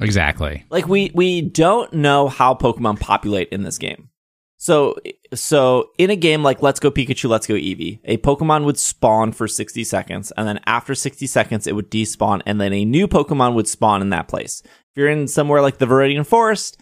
Exactly. 0.00 0.64
like 0.70 0.88
we 0.88 1.12
we 1.14 1.40
don't 1.40 1.92
know 1.92 2.28
how 2.28 2.54
Pokemon 2.54 2.98
populate 3.00 3.48
in 3.50 3.62
this 3.62 3.78
game. 3.78 4.10
So 4.56 4.96
so 5.34 5.90
in 5.98 6.10
a 6.10 6.16
game 6.16 6.42
like 6.42 6.62
Let's 6.62 6.80
Go 6.80 6.90
Pikachu, 6.90 7.28
Let's 7.28 7.46
Go 7.46 7.54
Eevee, 7.54 8.00
a 8.04 8.16
Pokemon 8.16 8.64
would 8.64 8.78
spawn 8.78 9.32
for 9.32 9.46
60 9.46 9.84
seconds, 9.84 10.32
and 10.36 10.48
then 10.48 10.60
after 10.66 10.94
60 10.94 11.26
seconds 11.26 11.66
it 11.66 11.74
would 11.74 11.90
despawn, 11.90 12.42
and 12.46 12.60
then 12.60 12.72
a 12.72 12.84
new 12.84 13.06
Pokemon 13.06 13.54
would 13.54 13.68
spawn 13.68 14.02
in 14.02 14.10
that 14.10 14.26
place. 14.28 14.62
If 14.64 14.96
you're 14.96 15.08
in 15.08 15.28
somewhere 15.28 15.60
like 15.60 15.78
the 15.78 15.86
Viridian 15.86 16.26
Forest, 16.26 16.80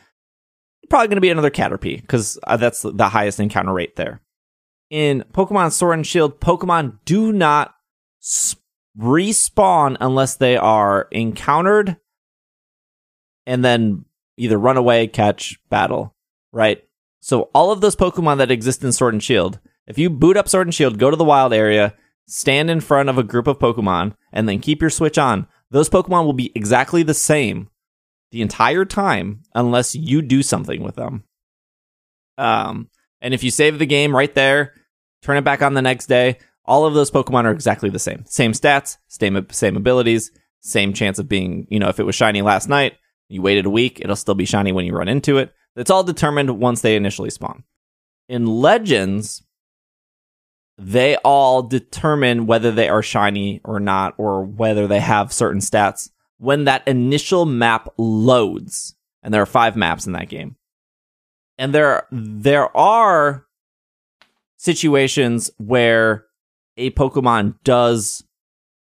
probably 0.89 1.09
going 1.09 1.17
to 1.17 1.23
be 1.23 1.31
another 1.31 1.51
Caterpie 1.51 2.01
because 2.01 2.39
uh, 2.45 2.57
that's 2.57 2.83
the 2.83 3.09
highest 3.09 3.41
encounter 3.41 3.73
rate 3.73 3.97
there. 3.97 4.21
In 4.93 5.25
Pokemon 5.33 5.73
Sword 5.73 5.95
and 5.95 6.07
Shield, 6.07 6.39
Pokemon 6.39 6.99
do 7.07 7.33
not 7.33 7.75
respawn 9.01 9.97
unless 9.99 10.37
they 10.37 10.55
are 10.59 11.09
encountered 11.11 11.97
and 13.47 13.65
then 13.65 14.05
either 14.37 14.59
run 14.59 14.77
away, 14.77 15.07
catch, 15.07 15.59
battle, 15.71 16.15
right? 16.53 16.85
So 17.21 17.49
all 17.55 17.73
of 17.73 17.81
those 17.81 17.97
Pokemon 17.97 18.37
that 18.37 18.51
exist 18.51 18.85
in 18.85 18.93
Sword 18.93 19.15
and 19.15 19.23
Shield, 19.23 19.61
if 19.87 19.97
you 19.97 20.11
boot 20.11 20.37
up 20.37 20.47
Sword 20.47 20.67
and 20.67 20.75
Shield, 20.75 20.99
go 20.99 21.11
to 21.11 21.17
the 21.17 21.25
wild 21.25 21.55
area, 21.55 21.95
stand 22.27 22.69
in 22.69 22.83
front 22.83 23.09
of 23.09 23.17
a 23.17 23.23
group 23.23 23.47
of 23.47 23.59
Pokemon, 23.59 24.13
and 24.31 24.47
then 24.47 24.61
keep 24.61 24.83
your 24.83 24.91
switch 24.91 25.17
on, 25.17 25.47
those 25.71 25.89
Pokemon 25.89 26.27
will 26.27 26.35
be 26.35 26.53
exactly 26.55 27.03
the 27.03 27.15
same 27.15 27.71
the 28.31 28.43
entire 28.43 28.85
time 28.85 29.43
unless 29.55 29.95
you 29.95 30.21
do 30.21 30.43
something 30.43 30.83
with 30.83 30.97
them. 30.97 31.25
Um, 32.37 32.91
and 33.23 33.33
if 33.33 33.43
you 33.43 33.51
save 33.51 33.79
the 33.79 33.87
game 33.87 34.15
right 34.15 34.35
there, 34.35 34.75
turn 35.23 35.37
it 35.37 35.45
back 35.45 35.63
on 35.63 35.75
the 35.75 35.83
next 35.83 36.07
day, 36.07 36.39
all 36.65 36.85
of 36.85 36.95
those 36.95 37.11
Pokemon 37.11 37.45
are 37.45 37.53
exactly 37.53 37.91
the 37.91 37.99
same. 37.99 38.25
Same 38.27 38.53
stats, 38.53 38.99
same 39.09 39.47
same 39.51 39.77
abilities, 39.77 40.31
same 40.61 40.93
chance 40.93 41.19
of 41.19 41.29
being, 41.29 41.67
you 41.71 41.79
know, 41.79 41.89
if 41.89 41.99
it 41.99 42.07
was 42.07 42.15
shiny 42.15 42.43
last 42.43 42.69
night, 42.69 42.95
you 43.29 43.43
waited 43.43 43.67
a 43.67 43.71
week, 43.71 44.01
it'll 44.01 44.17
still 44.17 44.35
be 44.35 44.45
shiny 44.45 44.73
when 44.73 44.85
you 44.85 44.95
run 44.95 45.09
into 45.09 45.39
it. 45.39 45.53
It's 45.75 45.91
all 45.91 46.05
determined 46.05 46.59
once 46.59 46.83
they 46.83 46.97
initially 46.97 47.31
spawn. 47.31 47.65
In 48.29 48.47
Legends, 48.47 49.43
they 50.79 51.17
all 51.17 51.63
determine 51.63 52.47
whether 52.47 52.71
they 52.71 52.89
are 52.89 53.03
shiny 53.03 53.61
or 53.65 53.81
not, 53.81 54.15
or 54.19 54.45
whether 54.45 54.87
they 54.87 55.01
have 55.01 55.33
certain 55.33 55.61
stats 55.61 56.11
when 56.39 56.65
that 56.65 56.87
initial 56.89 57.47
map 57.47 57.89
loads. 57.97 58.95
And 59.23 59.33
there 59.33 59.43
are 59.43 59.47
five 59.47 59.77
maps 59.77 60.07
in 60.07 60.13
that 60.13 60.29
game. 60.29 60.57
And 61.59 61.73
there 61.75 62.07
there 62.11 62.75
are 62.77 63.47
situations 64.63 65.51
where 65.59 66.27
a 66.77 66.91
Pokemon 66.93 67.57
does 67.65 68.23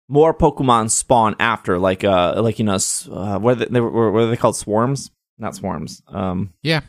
more 0.10 0.34
Pokemon 0.34 0.90
spawn 0.90 1.36
after, 1.40 1.78
like 1.78 2.04
uh, 2.04 2.41
like 2.41 2.58
you 2.60 2.66
know, 2.66 2.78
uh, 3.12 3.38
what 3.40 3.52
are 3.52 3.56
they, 3.56 3.66
they 3.66 3.80
were, 3.82 4.12
what 4.12 4.24
are 4.24 4.28
they 4.28 4.38
called? 4.38 4.56
Swarms? 4.56 5.12
Not 5.38 5.56
swarms. 5.56 6.02
Um, 6.08 6.54
Yeah. 6.64 6.82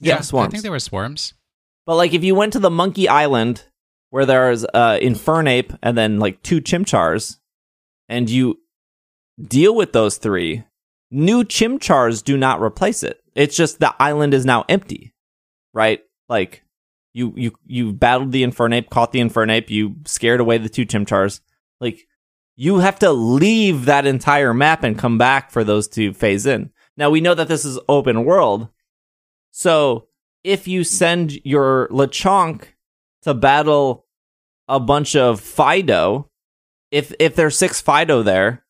yeah, 0.00 0.18
I 0.18 0.20
swarms. 0.22 0.50
think 0.52 0.62
they 0.62 0.70
were 0.70 0.78
swarms. 0.78 1.34
But 1.86 1.96
like, 1.96 2.14
if 2.14 2.24
you 2.24 2.34
went 2.34 2.54
to 2.54 2.58
the 2.58 2.70
Monkey 2.70 3.06
Island 3.08 3.64
where 4.08 4.24
there's 4.24 4.64
uh, 4.64 4.98
Infernape 5.02 5.76
and 5.82 5.96
then 5.98 6.18
like 6.18 6.42
two 6.42 6.60
Chimchars, 6.60 7.38
and 8.08 8.30
you 8.30 8.58
deal 9.40 9.74
with 9.74 9.92
those 9.92 10.16
three, 10.16 10.64
new 11.10 11.44
Chimchars 11.44 12.24
do 12.24 12.36
not 12.38 12.62
replace 12.62 13.02
it. 13.02 13.20
It's 13.34 13.56
just 13.56 13.78
the 13.78 13.94
island 14.00 14.32
is 14.34 14.46
now 14.46 14.64
empty, 14.68 15.12
right? 15.74 16.00
Like 16.28 16.62
you 17.12 17.32
you 17.36 17.52
you 17.66 17.92
battled 17.92 18.32
the 18.32 18.42
Infernape, 18.42 18.90
caught 18.90 19.12
the 19.12 19.20
Infernape, 19.20 19.70
you 19.70 19.96
scared 20.04 20.40
away 20.40 20.58
the 20.58 20.68
two 20.68 20.86
Chimchars. 20.86 21.40
Like 21.80 22.06
you 22.56 22.78
have 22.78 22.98
to 23.00 23.10
leave 23.10 23.86
that 23.86 24.06
entire 24.06 24.52
map 24.52 24.84
and 24.84 24.98
come 24.98 25.18
back 25.18 25.50
for 25.50 25.64
those 25.64 25.88
to 25.88 26.12
phase 26.12 26.46
in. 26.46 26.70
Now 26.96 27.10
we 27.10 27.20
know 27.20 27.34
that 27.34 27.48
this 27.48 27.64
is 27.64 27.78
open 27.88 28.24
world, 28.24 28.68
so 29.50 30.08
if 30.44 30.68
you 30.68 30.84
send 30.84 31.38
your 31.44 31.88
Lechonk 31.88 32.64
to 33.22 33.34
battle 33.34 34.06
a 34.68 34.80
bunch 34.80 35.16
of 35.16 35.40
Fidough, 35.40 36.28
if 36.90 37.12
if 37.18 37.34
there's 37.34 37.58
six 37.58 37.82
Fidough 37.82 38.24
there, 38.24 38.64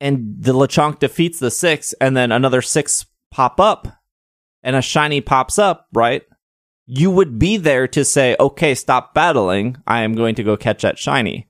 and 0.00 0.36
the 0.38 0.52
Lechonk 0.52 0.98
defeats 0.98 1.38
the 1.38 1.50
six, 1.50 1.92
and 1.94 2.16
then 2.16 2.30
another 2.30 2.62
six 2.62 3.06
pop 3.30 3.60
up, 3.60 3.88
and 4.62 4.76
a 4.76 4.82
shiny 4.82 5.20
pops 5.20 5.58
up, 5.58 5.88
right? 5.92 6.22
You 6.90 7.10
would 7.10 7.38
be 7.38 7.58
there 7.58 7.86
to 7.88 8.02
say, 8.02 8.34
okay, 8.40 8.74
stop 8.74 9.12
battling. 9.12 9.76
I 9.86 10.02
am 10.02 10.14
going 10.14 10.34
to 10.36 10.42
go 10.42 10.56
catch 10.56 10.82
that 10.82 10.98
shiny. 10.98 11.48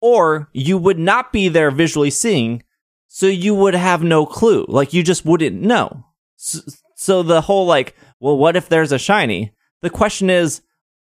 Or 0.00 0.50
you 0.52 0.76
would 0.76 0.98
not 0.98 1.32
be 1.32 1.48
there 1.48 1.70
visually 1.70 2.10
seeing, 2.10 2.64
so 3.06 3.26
you 3.26 3.54
would 3.54 3.74
have 3.74 4.02
no 4.02 4.26
clue. 4.26 4.66
Like 4.68 4.92
you 4.92 5.04
just 5.04 5.24
wouldn't 5.24 5.62
know. 5.62 6.04
So, 6.34 6.58
so 6.96 7.22
the 7.22 7.42
whole 7.42 7.64
like, 7.64 7.94
well, 8.18 8.36
what 8.36 8.56
if 8.56 8.68
there's 8.68 8.90
a 8.90 8.98
shiny? 8.98 9.52
The 9.82 9.90
question 9.90 10.28
is, 10.28 10.62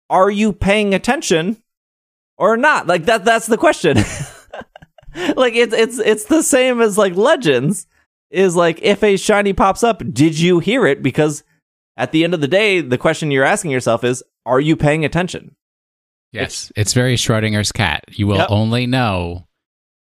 are 0.09 0.29
you 0.29 0.53
paying 0.53 0.93
attention 0.93 1.57
or 2.37 2.55
not? 2.55 2.85
Like 2.85 3.05
that 3.05 3.25
that's 3.25 3.47
the 3.47 3.57
question. 3.57 3.97
like 5.35 5.55
it's 5.55 5.73
it's 5.73 5.97
it's 5.97 6.25
the 6.25 6.43
same 6.43 6.79
as 6.79 6.97
like 6.97 7.15
legends 7.15 7.87
is 8.29 8.55
like 8.55 8.79
if 8.81 9.03
a 9.03 9.17
shiny 9.17 9.53
pops 9.53 9.83
up, 9.83 10.03
did 10.11 10.39
you 10.39 10.59
hear 10.59 10.85
it? 10.85 11.01
Because 11.01 11.43
at 11.97 12.11
the 12.11 12.23
end 12.23 12.33
of 12.33 12.41
the 12.41 12.47
day, 12.47 12.81
the 12.81 12.97
question 12.97 13.31
you're 13.31 13.43
asking 13.43 13.71
yourself 13.71 14.03
is, 14.03 14.23
are 14.45 14.59
you 14.59 14.75
paying 14.75 15.05
attention? 15.05 15.55
Yes. 16.31 16.71
It's, 16.75 16.93
very 16.93 17.15
Schrodinger's 17.15 17.71
cat. 17.71 18.03
You 18.11 18.25
will 18.27 18.37
Yep. 18.37 18.47
only 18.49 18.87
know 18.87 19.47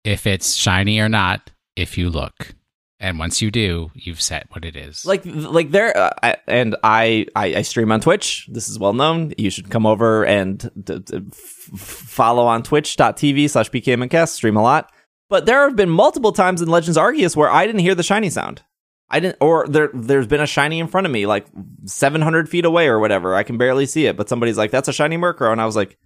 if 0.04 0.26
it's 0.26 0.54
shiny 0.54 1.00
or 1.00 1.10
not 1.10 1.52
if 1.76 1.98
you 1.98 2.10
look. 2.10 2.56
And 3.00 3.20
once 3.20 3.42
you 3.42 3.52
do, 3.52 3.92
you've 3.94 4.22
set 4.22 4.48
what 4.52 4.64
it 4.64 4.78
is. 4.78 5.06
like 5.06 5.24
like 5.26 5.72
there 5.72 5.96
uh, 5.98 6.12
I, 6.24 6.38
and 6.48 6.78
I, 6.86 7.26
I 7.36 7.56
I 7.56 7.62
stream 7.64 7.92
on 7.92 8.00
Twitch. 8.00 8.48
This 8.50 8.70
is 8.70 8.80
well 8.80 8.94
known. 8.94 9.34
You 9.38 9.50
should 9.50 9.70
come 9.70 9.86
over 9.86 10.26
and 10.26 10.58
d- 10.82 11.00
d- 11.00 11.18
f- 11.30 11.36
follow 11.38 12.46
on 12.46 12.64
twitch.tv 12.64 13.50
slash 13.50 13.70
pkmncast. 13.72 14.30
Stream 14.30 14.56
a 14.56 14.62
lot. 14.62 14.90
But 15.30 15.46
there 15.46 15.64
have 15.68 15.76
been 15.76 15.90
multiple 15.90 16.32
times 16.32 16.62
in 16.62 16.70
Legends 16.70 16.98
Arceus 16.98 17.36
where 17.36 17.50
I 17.52 17.66
didn't 17.66 17.82
hear 17.82 17.96
the 17.96 18.04
shiny 18.04 18.30
sound. 18.30 18.62
I 19.10 19.20
didn't, 19.20 19.38
or 19.42 19.68
there 19.68 19.90
there's 19.94 20.28
been 20.28 20.42
a 20.42 20.48
shiny 20.48 20.80
in 20.80 20.88
front 20.88 21.06
of 21.06 21.14
me, 21.14 21.26
like 21.26 21.46
700 21.86 22.50
feet 22.50 22.66
away 22.66 22.88
or 22.88 23.00
whatever. 23.00 23.36
I 23.36 23.44
can 23.44 23.58
barely 23.58 23.86
see 23.86 24.06
it, 24.06 24.18
but 24.18 24.30
somebody's 24.30 24.58
like, 24.58 24.72
"That's 24.72 24.88
a 24.88 24.94
shiny 24.94 25.18
Murkrow," 25.18 25.52
and 25.52 25.62
I 25.62 25.66
was 25.66 25.76
like, 25.76 25.98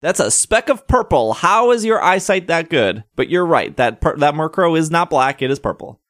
"That's 0.00 0.20
a 0.20 0.30
speck 0.30 0.68
of 0.68 0.86
purple. 0.88 1.34
How 1.34 1.72
is 1.72 1.84
your 1.84 2.02
eyesight 2.02 2.46
that 2.46 2.70
good?" 2.70 3.04
But 3.16 3.28
you're 3.28 3.44
right 3.44 3.76
that 3.76 4.00
that 4.00 4.34
Murkrow 4.34 4.78
is 4.78 4.90
not 4.90 5.10
black; 5.10 5.42
it 5.42 5.50
is 5.50 5.58
purple. 5.58 6.00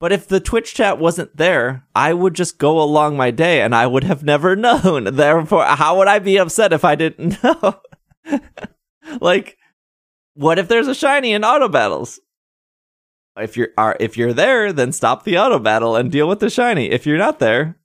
But 0.00 0.12
if 0.12 0.28
the 0.28 0.40
Twitch 0.40 0.74
chat 0.74 0.98
wasn't 0.98 1.36
there, 1.36 1.84
I 1.94 2.14
would 2.14 2.34
just 2.34 2.58
go 2.58 2.80
along 2.80 3.16
my 3.16 3.30
day 3.30 3.62
and 3.62 3.74
I 3.74 3.86
would 3.86 4.04
have 4.04 4.22
never 4.22 4.54
known. 4.56 5.16
Therefore, 5.16 5.64
how 5.64 5.98
would 5.98 6.08
I 6.08 6.18
be 6.18 6.38
upset 6.38 6.72
if 6.72 6.84
I 6.84 6.94
didn't 6.94 7.42
know? 7.44 7.80
like, 9.20 9.56
what 10.34 10.58
if 10.58 10.68
there's 10.68 10.88
a 10.88 10.94
shiny 10.94 11.32
in 11.32 11.44
auto 11.44 11.68
battles? 11.68 12.20
If 13.38 13.56
you're 13.56 13.68
are 13.78 13.96
if 14.00 14.16
you're 14.16 14.32
there, 14.32 14.72
then 14.72 14.92
stop 14.92 15.24
the 15.24 15.38
auto 15.38 15.58
battle 15.58 15.96
and 15.96 16.10
deal 16.10 16.28
with 16.28 16.40
the 16.40 16.50
shiny. 16.50 16.90
If 16.90 17.06
you're 17.06 17.18
not 17.18 17.38
there, 17.38 17.76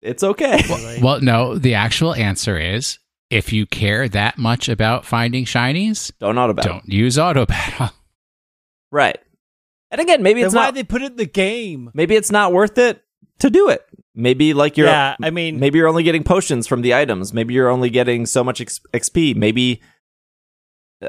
it's 0.00 0.22
okay. 0.22 0.62
well, 1.02 1.20
no, 1.22 1.56
the 1.58 1.74
actual 1.74 2.14
answer 2.14 2.58
is 2.58 2.98
if 3.30 3.52
you 3.52 3.66
care 3.66 4.08
that 4.08 4.36
much 4.38 4.68
about 4.68 5.04
finding 5.04 5.44
shinies, 5.44 6.12
Don't 6.18 6.36
auto 6.38 6.52
battle. 6.52 6.72
don't 6.74 6.88
use 6.88 7.18
auto 7.18 7.46
battle. 7.46 7.90
Right. 8.94 9.16
And 9.90 10.02
again, 10.02 10.22
maybe 10.22 10.40
Then 10.40 10.48
it's 10.48 10.54
why 10.54 10.64
not 10.66 10.74
they 10.74 10.84
put 10.84 11.00
it 11.00 11.12
in 11.12 11.16
the 11.16 11.24
game? 11.24 11.90
maybe 11.94 12.14
it's 12.14 12.30
not 12.30 12.52
worth 12.52 12.76
it 12.76 13.02
to 13.38 13.48
do 13.48 13.70
it. 13.70 13.82
Maybe 14.14 14.52
like 14.52 14.76
you're 14.76 14.86
yeah, 14.88 15.16
I 15.22 15.30
mean, 15.30 15.58
maybe 15.60 15.78
you're 15.78 15.88
only 15.88 16.02
getting 16.02 16.22
potions 16.22 16.66
from 16.66 16.82
the 16.82 16.92
items 16.92 17.32
maybe 17.32 17.54
you're 17.54 17.70
only 17.70 17.88
getting 17.88 18.26
so 18.26 18.44
much 18.44 18.60
xp 18.60 19.34
maybe 19.34 19.80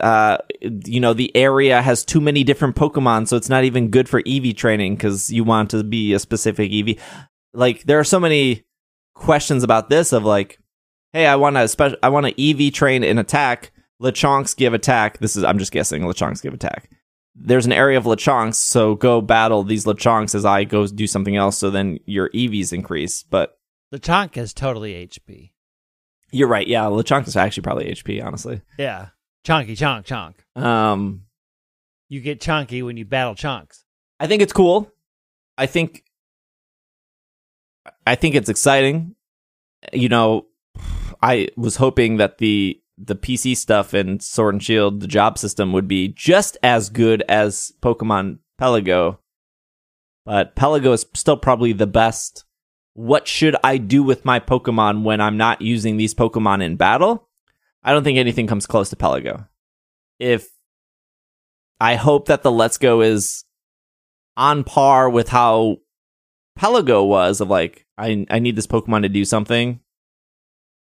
uh 0.02 0.38
you 0.62 1.00
know 1.00 1.14
the 1.14 1.36
area 1.36 1.82
has 1.82 2.04
too 2.04 2.22
many 2.22 2.44
different 2.44 2.76
pokemon 2.76 3.28
so 3.28 3.36
it's 3.36 3.50
not 3.50 3.64
even 3.64 3.90
good 3.90 4.10
for 4.10 4.22
ev 4.28 4.56
training 4.56 4.96
because 4.96 5.32
you 5.32 5.44
want 5.44 5.70
to 5.70 5.84
be 5.84 6.14
a 6.14 6.20
specific 6.20 6.72
ev 6.72 6.96
like 7.54 7.84
there 7.84 8.00
are 8.00 8.04
so 8.04 8.20
many 8.20 8.64
questions 9.14 9.64
about 9.64 9.90
this 9.90 10.14
of 10.14 10.24
like 10.24 10.60
hey 11.12 11.26
i 11.28 11.36
want 11.36 11.56
to 11.56 11.68
special 11.68 11.98
i 12.04 12.10
want 12.10 12.26
to 12.26 12.50
ev 12.50 12.74
train 12.74 13.04
in 13.04 13.18
attack 13.18 13.72
lechonks 14.02 14.56
give 14.56 14.74
attack 14.74 15.18
this 15.20 15.36
is 15.36 15.44
i'm 15.44 15.60
just 15.60 15.72
guessing 15.72 16.04
lechonks 16.04 16.42
give 16.42 16.54
attack 16.54 16.90
there's 17.36 17.66
an 17.66 17.72
area 17.72 17.98
of 17.98 18.04
lechonks 18.04 18.56
so 18.56 18.96
go 18.96 19.22
battle 19.22 19.64
these 19.64 19.86
lechonks 19.86 20.36
as 20.36 20.46
i 20.46 20.64
go 20.64 20.86
do 20.88 21.08
something 21.08 21.36
else 21.36 21.58
so 21.58 21.70
then 21.70 22.00
your 22.06 22.30
evs 22.30 22.74
increase 22.74 23.24
but 23.24 23.58
the 23.94 24.00
chonk 24.00 24.38
is 24.38 24.56
totally 24.56 25.08
HP. 25.08 25.52
You're 26.32 26.48
right. 26.48 26.66
Yeah, 26.66 26.86
Lechonk 26.86 27.28
is 27.28 27.38
actually 27.38 27.62
probably 27.62 27.92
HP, 27.92 28.26
honestly. 28.26 28.64
Yeah, 28.80 29.10
chonky 29.46 29.72
chonk 29.78 30.06
chonk. 30.06 30.62
Um, 30.62 31.24
You 32.10 32.22
get 32.22 32.40
chonky 32.40 32.84
when 32.84 32.98
you 32.98 33.06
battle 33.06 33.36
chonks. 33.36 33.84
I 34.20 34.28
think 34.28 34.42
it's 34.42 34.54
cool. 34.54 34.92
I 35.58 35.66
think, 35.66 36.04
I 38.08 38.16
think 38.16 38.36
it's 38.36 38.50
exciting. 38.50 39.16
You 39.92 40.10
know, 40.10 40.46
I 41.22 41.50
was 41.58 41.76
hoping 41.78 42.18
that 42.18 42.38
the 42.38 42.80
the 42.98 43.16
PC 43.16 43.58
stuff 43.58 43.94
in 43.94 44.20
Sword 44.20 44.56
and 44.56 44.64
Shield, 44.64 45.00
the 45.02 45.08
job 45.08 45.38
system, 45.38 45.74
would 45.74 45.88
be 45.88 46.10
just 46.10 46.58
as 46.62 46.90
good 46.90 47.24
as 47.28 47.74
Pokemon 47.82 48.38
Pelago, 48.62 49.18
but 50.26 50.56
Pelago 50.56 50.94
is 50.94 51.06
still 51.14 51.36
probably 51.36 51.74
the 51.74 51.88
best. 51.88 52.46
What 52.94 53.28
should 53.28 53.56
I 53.64 53.78
do 53.78 54.04
with 54.04 54.24
my 54.26 54.40
Pokemon 54.40 55.04
when 55.04 55.20
I'm 55.20 55.38
not 55.38 55.62
using 55.62 55.98
these 55.98 56.14
Pokemon 56.14 56.62
in 56.64 56.76
battle? 56.76 57.28
I 57.84 57.92
don't 57.92 58.04
think 58.04 58.18
anything 58.18 58.48
comes 58.48 58.66
close 58.66 58.90
to 58.90 58.96
Pelago. 58.96 59.48
If 60.20 60.48
I 61.80 61.96
hope 61.96 62.28
that 62.28 62.44
the 62.44 62.52
Let's 62.52 62.78
Go 62.78 63.02
is 63.02 63.44
on 64.38 64.64
par 64.64 65.10
with 65.10 65.30
how 65.30 65.78
Pelago 66.58 67.06
was 67.06 67.42
of 67.42 67.50
like, 67.50 67.86
I 67.98 68.26
I 68.30 68.40
need 68.40 68.56
this 68.56 68.68
Pokemon 68.68 69.02
to 69.02 69.10
do 69.10 69.26
something. 69.26 69.80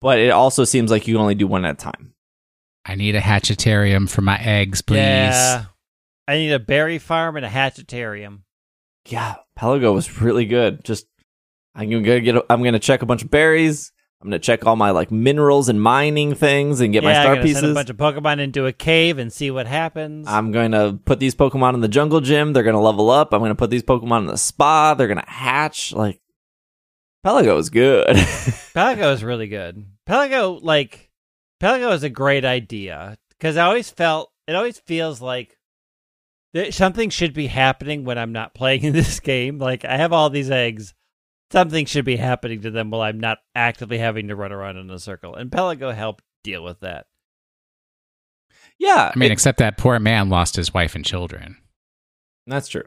But 0.01 0.19
it 0.21 0.31
also 0.31 0.65
seems 0.65 0.91
like 0.91 1.09
you 1.09 1.15
can 1.15 1.21
only 1.21 1.35
do 1.35 1.47
one 1.47 1.65
at 1.65 1.75
a 1.75 1.77
time. 1.77 2.15
I 2.85 2.95
need 2.95 3.17
a 3.17 3.21
hatchetarium 3.21 4.09
for 4.09 4.23
my 4.23 4.39
eggs, 4.39 4.81
please. 4.81 4.97
Yeah, 4.97 5.65
I 6.27 6.37
need 6.37 6.53
a 6.53 6.59
berry 6.59 6.99
farm 6.99 7.37
and 7.37 7.45
a 7.45 7.49
hatchetarium. 7.49 8.43
Yeah, 9.07 9.37
Pelago 9.59 9.93
was 9.93 10.21
really 10.23 10.47
good. 10.47 10.85
Just 10.85 11.07
I'm 11.75 11.91
gonna 11.91 12.21
get. 12.21 12.37
I'm 12.49 12.63
gonna 12.63 12.79
check 12.79 13.03
a 13.03 13.07
bunch 13.07 13.23
of 13.23 13.31
berries. 13.31 13.93
I'm 14.21 14.29
gonna 14.29 14.41
check 14.41 14.67
all 14.67 14.75
my 14.75 14.91
like 14.91 15.13
minerals 15.13 15.69
and 15.69 15.81
mining 15.81 16.35
things 16.35 16.81
and 16.81 16.93
get 16.93 17.05
yeah, 17.05 17.09
my 17.09 17.23
star 17.23 17.23
pieces. 17.23 17.29
I'm 17.29 17.35
gonna 17.35 17.45
pieces. 17.45 17.61
send 17.61 17.71
a 17.71 17.75
bunch 17.75 17.91
of 17.91 17.97
Pokemon 18.25 18.41
into 18.41 18.67
a 18.67 18.73
cave 18.73 19.19
and 19.19 19.33
see 19.33 19.51
what 19.51 19.67
happens. 19.67 20.27
I'm 20.27 20.51
going 20.51 20.73
to 20.73 20.99
put 21.05 21.21
these 21.21 21.37
Pokemon 21.37 21.75
in 21.75 21.81
the 21.81 21.89
jungle 21.89 22.21
gym. 22.21 22.53
They're 22.53 22.65
going 22.65 22.75
to 22.75 22.81
level 22.81 23.11
up. 23.11 23.33
I'm 23.33 23.41
going 23.41 23.51
to 23.51 23.55
put 23.55 23.71
these 23.71 23.85
Pokemon 23.85 24.21
in 24.21 24.27
the 24.27 24.37
spa. 24.37 24.95
They're 24.95 25.07
going 25.07 25.21
to 25.21 25.31
hatch. 25.31 25.93
Like, 25.93 26.21
Pelago 27.25 27.59
is 27.59 27.71
good. 27.71 28.07
Pelago 28.17 29.13
is 29.13 29.23
really 29.23 29.49
good. 29.49 29.85
Pelago, 30.09 30.61
like, 30.63 31.11
Pelago 31.61 31.93
is 31.93 32.03
a 32.03 32.11
great 32.11 32.45
idea 32.45 33.19
because 33.31 33.57
I 33.57 33.67
always 33.67 33.91
felt 33.91 34.33
it 34.47 34.55
always 34.55 34.79
feels 34.79 35.21
like 35.21 35.57
that 36.55 36.73
something 36.75 37.11
should 37.11 37.35
be 37.35 37.47
happening 37.47 38.05
when 38.05 38.19
I'm 38.19 38.33
not 38.33 38.55
playing 38.55 38.83
in 38.85 38.93
this 38.93 39.21
game. 39.21 39.59
Like, 39.59 39.85
I 39.85 39.97
have 39.97 40.13
all 40.13 40.31
these 40.31 40.51
eggs. 40.51 40.95
Something 41.53 41.87
should 41.87 42.05
be 42.05 42.17
happening 42.17 42.61
to 42.63 42.71
them 42.71 42.91
while 42.91 43.03
I'm 43.03 43.21
not 43.21 43.39
actively 43.55 43.99
having 43.99 44.29
to 44.29 44.37
run 44.37 44.53
around 44.53 44.77
in 44.77 44.91
a 44.91 44.99
circle. 44.99 45.35
And 45.35 45.51
Pelago 45.51 45.95
helped 45.95 46.25
deal 46.45 46.63
with 46.63 46.81
that. 46.81 47.07
Yeah, 48.79 49.11
I 49.15 49.19
mean, 49.19 49.31
it- 49.31 49.33
except 49.33 49.59
that 49.59 49.77
poor 49.79 49.99
man 49.99 50.29
lost 50.29 50.57
his 50.57 50.73
wife 50.73 50.95
and 50.95 51.05
children. 51.05 51.57
that's 52.47 52.69
true. 52.69 52.85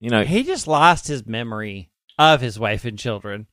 You 0.00 0.10
know, 0.10 0.22
He 0.24 0.44
just 0.44 0.66
lost 0.68 1.08
his 1.08 1.26
memory 1.26 1.90
of 2.18 2.40
his 2.40 2.58
wife 2.58 2.84
and 2.84 2.98
children. 2.98 3.46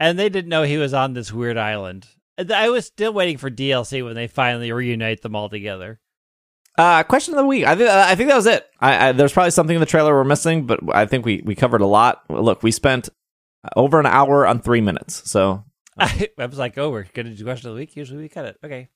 And 0.00 0.18
they 0.18 0.28
didn't 0.28 0.48
know 0.48 0.62
he 0.64 0.78
was 0.78 0.94
on 0.94 1.12
this 1.12 1.32
weird 1.32 1.56
island. 1.56 2.08
I 2.52 2.70
was 2.70 2.86
still 2.86 3.12
waiting 3.12 3.36
for 3.36 3.50
DLC 3.50 4.02
when 4.04 4.14
they 4.14 4.26
finally 4.26 4.72
reunite 4.72 5.22
them 5.22 5.36
all 5.36 5.48
together. 5.48 6.00
Uh, 6.78 7.02
question 7.04 7.34
of 7.34 7.38
the 7.38 7.46
week. 7.46 7.66
I 7.66 7.76
think 7.76 7.88
I 7.90 8.14
think 8.16 8.30
that 8.30 8.36
was 8.36 8.46
it. 8.46 8.66
I, 8.80 9.08
I 9.08 9.12
there's 9.12 9.32
probably 9.32 9.50
something 9.50 9.76
in 9.76 9.80
the 9.80 9.86
trailer 9.86 10.14
we're 10.14 10.24
missing, 10.24 10.66
but 10.66 10.80
I 10.92 11.04
think 11.04 11.24
we 11.26 11.42
we 11.44 11.54
covered 11.54 11.82
a 11.82 11.86
lot. 11.86 12.22
Look, 12.30 12.62
we 12.62 12.70
spent 12.72 13.10
over 13.76 14.00
an 14.00 14.06
hour 14.06 14.46
on 14.46 14.60
three 14.60 14.80
minutes. 14.80 15.30
So 15.30 15.64
I, 15.98 16.28
I 16.38 16.46
was 16.46 16.58
like, 16.58 16.78
oh, 16.78 16.90
we're 16.90 17.04
going 17.14 17.26
to 17.26 17.34
do 17.34 17.44
question 17.44 17.68
of 17.68 17.74
the 17.74 17.80
week. 17.80 17.96
Usually 17.96 18.20
we 18.20 18.28
cut 18.28 18.46
it. 18.46 18.58
Okay. 18.64 18.88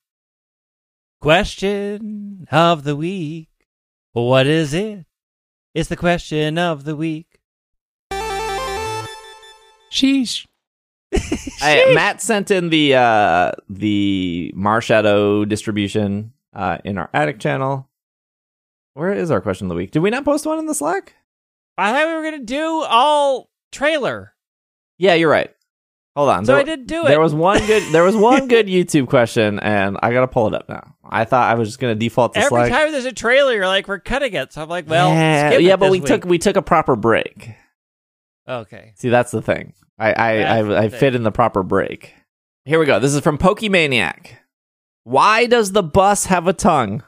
Question 1.21 2.47
of 2.51 2.83
the 2.83 2.95
week. 2.95 3.49
What 4.13 4.47
is 4.47 4.73
it? 4.73 5.05
It's 5.73 5.89
the 5.89 5.95
question 5.95 6.57
of 6.57 6.83
the 6.83 6.95
week. 6.95 7.39
Sheesh. 9.91 10.45
I, 11.61 11.93
Matt 11.93 12.21
sent 12.21 12.51
in 12.51 12.69
the 12.69 12.95
uh 12.95 13.51
the 13.69 14.53
Marshadow 14.55 15.47
distribution 15.47 16.33
uh 16.53 16.79
in 16.83 16.97
our 16.97 17.09
attic 17.13 17.39
channel. 17.39 17.87
Where 18.93 19.13
is 19.13 19.31
our 19.31 19.39
question 19.39 19.67
of 19.67 19.69
the 19.69 19.75
week? 19.75 19.91
Did 19.91 19.99
we 19.99 20.09
not 20.09 20.25
post 20.25 20.45
one 20.45 20.59
in 20.59 20.65
the 20.65 20.73
Slack? 20.73 21.15
I 21.77 21.91
thought 21.93 22.07
we 22.07 22.13
were 22.15 22.23
going 22.23 22.39
to 22.39 22.45
do 22.45 22.83
all 22.89 23.49
trailer. 23.71 24.33
Yeah, 24.97 25.13
you're 25.15 25.29
right. 25.29 25.51
Hold 26.15 26.29
on. 26.29 26.45
So 26.45 26.53
There- 26.53 26.61
I 26.61 26.63
did 26.63 26.87
do 26.87 27.05
it. 27.05 27.09
There 27.09 27.19
was 27.21 27.33
one 27.35 27.65
good. 27.67 27.83
There 27.93 28.03
was 28.03 28.15
one 28.15 28.47
good 28.49 28.65
YouTube 28.67 29.07
question, 29.07 29.59
and 29.59 29.97
I 30.01 30.11
gotta 30.11 30.27
pull 30.27 30.47
it 30.47 30.53
up 30.55 30.67
now. 30.67 30.95
I 31.07 31.25
thought 31.25 31.49
I 31.51 31.53
was 31.55 31.67
just 31.69 31.79
gonna 31.79 31.93
default 31.95 32.33
to 32.33 32.39
Every 32.39 32.49
Slack. 32.49 32.71
time 32.71 32.91
there's 32.91 33.05
a 33.05 33.11
trailer, 33.13 33.53
you're 33.53 33.67
like, 33.67 33.87
we're 33.87 33.99
cutting 33.99 34.33
it. 34.33 34.51
So 34.53 34.63
I'm 34.63 34.69
like, 34.69 34.89
well, 34.89 35.09
yeah, 35.09 35.49
skip 35.49 35.59
it 35.59 35.63
yeah, 35.63 35.75
but 35.75 35.85
this 35.87 35.91
we 35.91 35.99
week. 35.99 36.07
took 36.07 36.25
we 36.25 36.37
took 36.39 36.55
a 36.55 36.61
proper 36.63 36.95
break. 36.95 37.51
Okay. 38.49 38.93
See, 38.95 39.09
that's 39.09 39.29
the 39.31 39.41
thing. 39.41 39.73
I 39.99 40.09
I 40.09 40.37
That's 40.37 40.51
I, 40.51 40.61
the 40.63 40.77
I 40.77 40.89
fit 40.89 41.13
in 41.15 41.23
the 41.23 41.31
proper 41.31 41.61
break. 41.63 42.13
Here 42.65 42.79
we 42.79 42.85
go. 42.85 42.99
This 42.99 43.13
is 43.13 43.21
from 43.21 43.37
Pokemaniac. 43.37 44.27
Why 45.03 45.45
does 45.45 45.71
the 45.71 45.83
bus 45.83 46.25
have 46.25 46.47
a 46.47 46.53
tongue? 46.53 47.03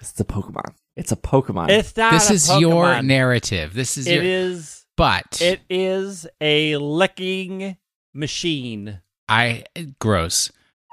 It's 0.00 0.18
a 0.20 0.24
Pokemon. 0.24 0.74
It's 0.96 1.12
a 1.12 1.16
Pokemon. 1.16 1.70
It's 1.70 1.96
not. 1.96 2.12
This 2.12 2.30
a 2.30 2.34
is 2.34 2.60
your 2.60 3.02
narrative. 3.02 3.74
This 3.74 3.96
is 3.98 4.06
It 4.06 4.14
your. 4.16 4.22
is. 4.24 4.83
But 4.96 5.40
It 5.40 5.60
is 5.68 6.26
a 6.40 6.76
licking 6.76 7.76
machine. 8.12 9.00
I 9.28 9.64
gross. 9.98 10.52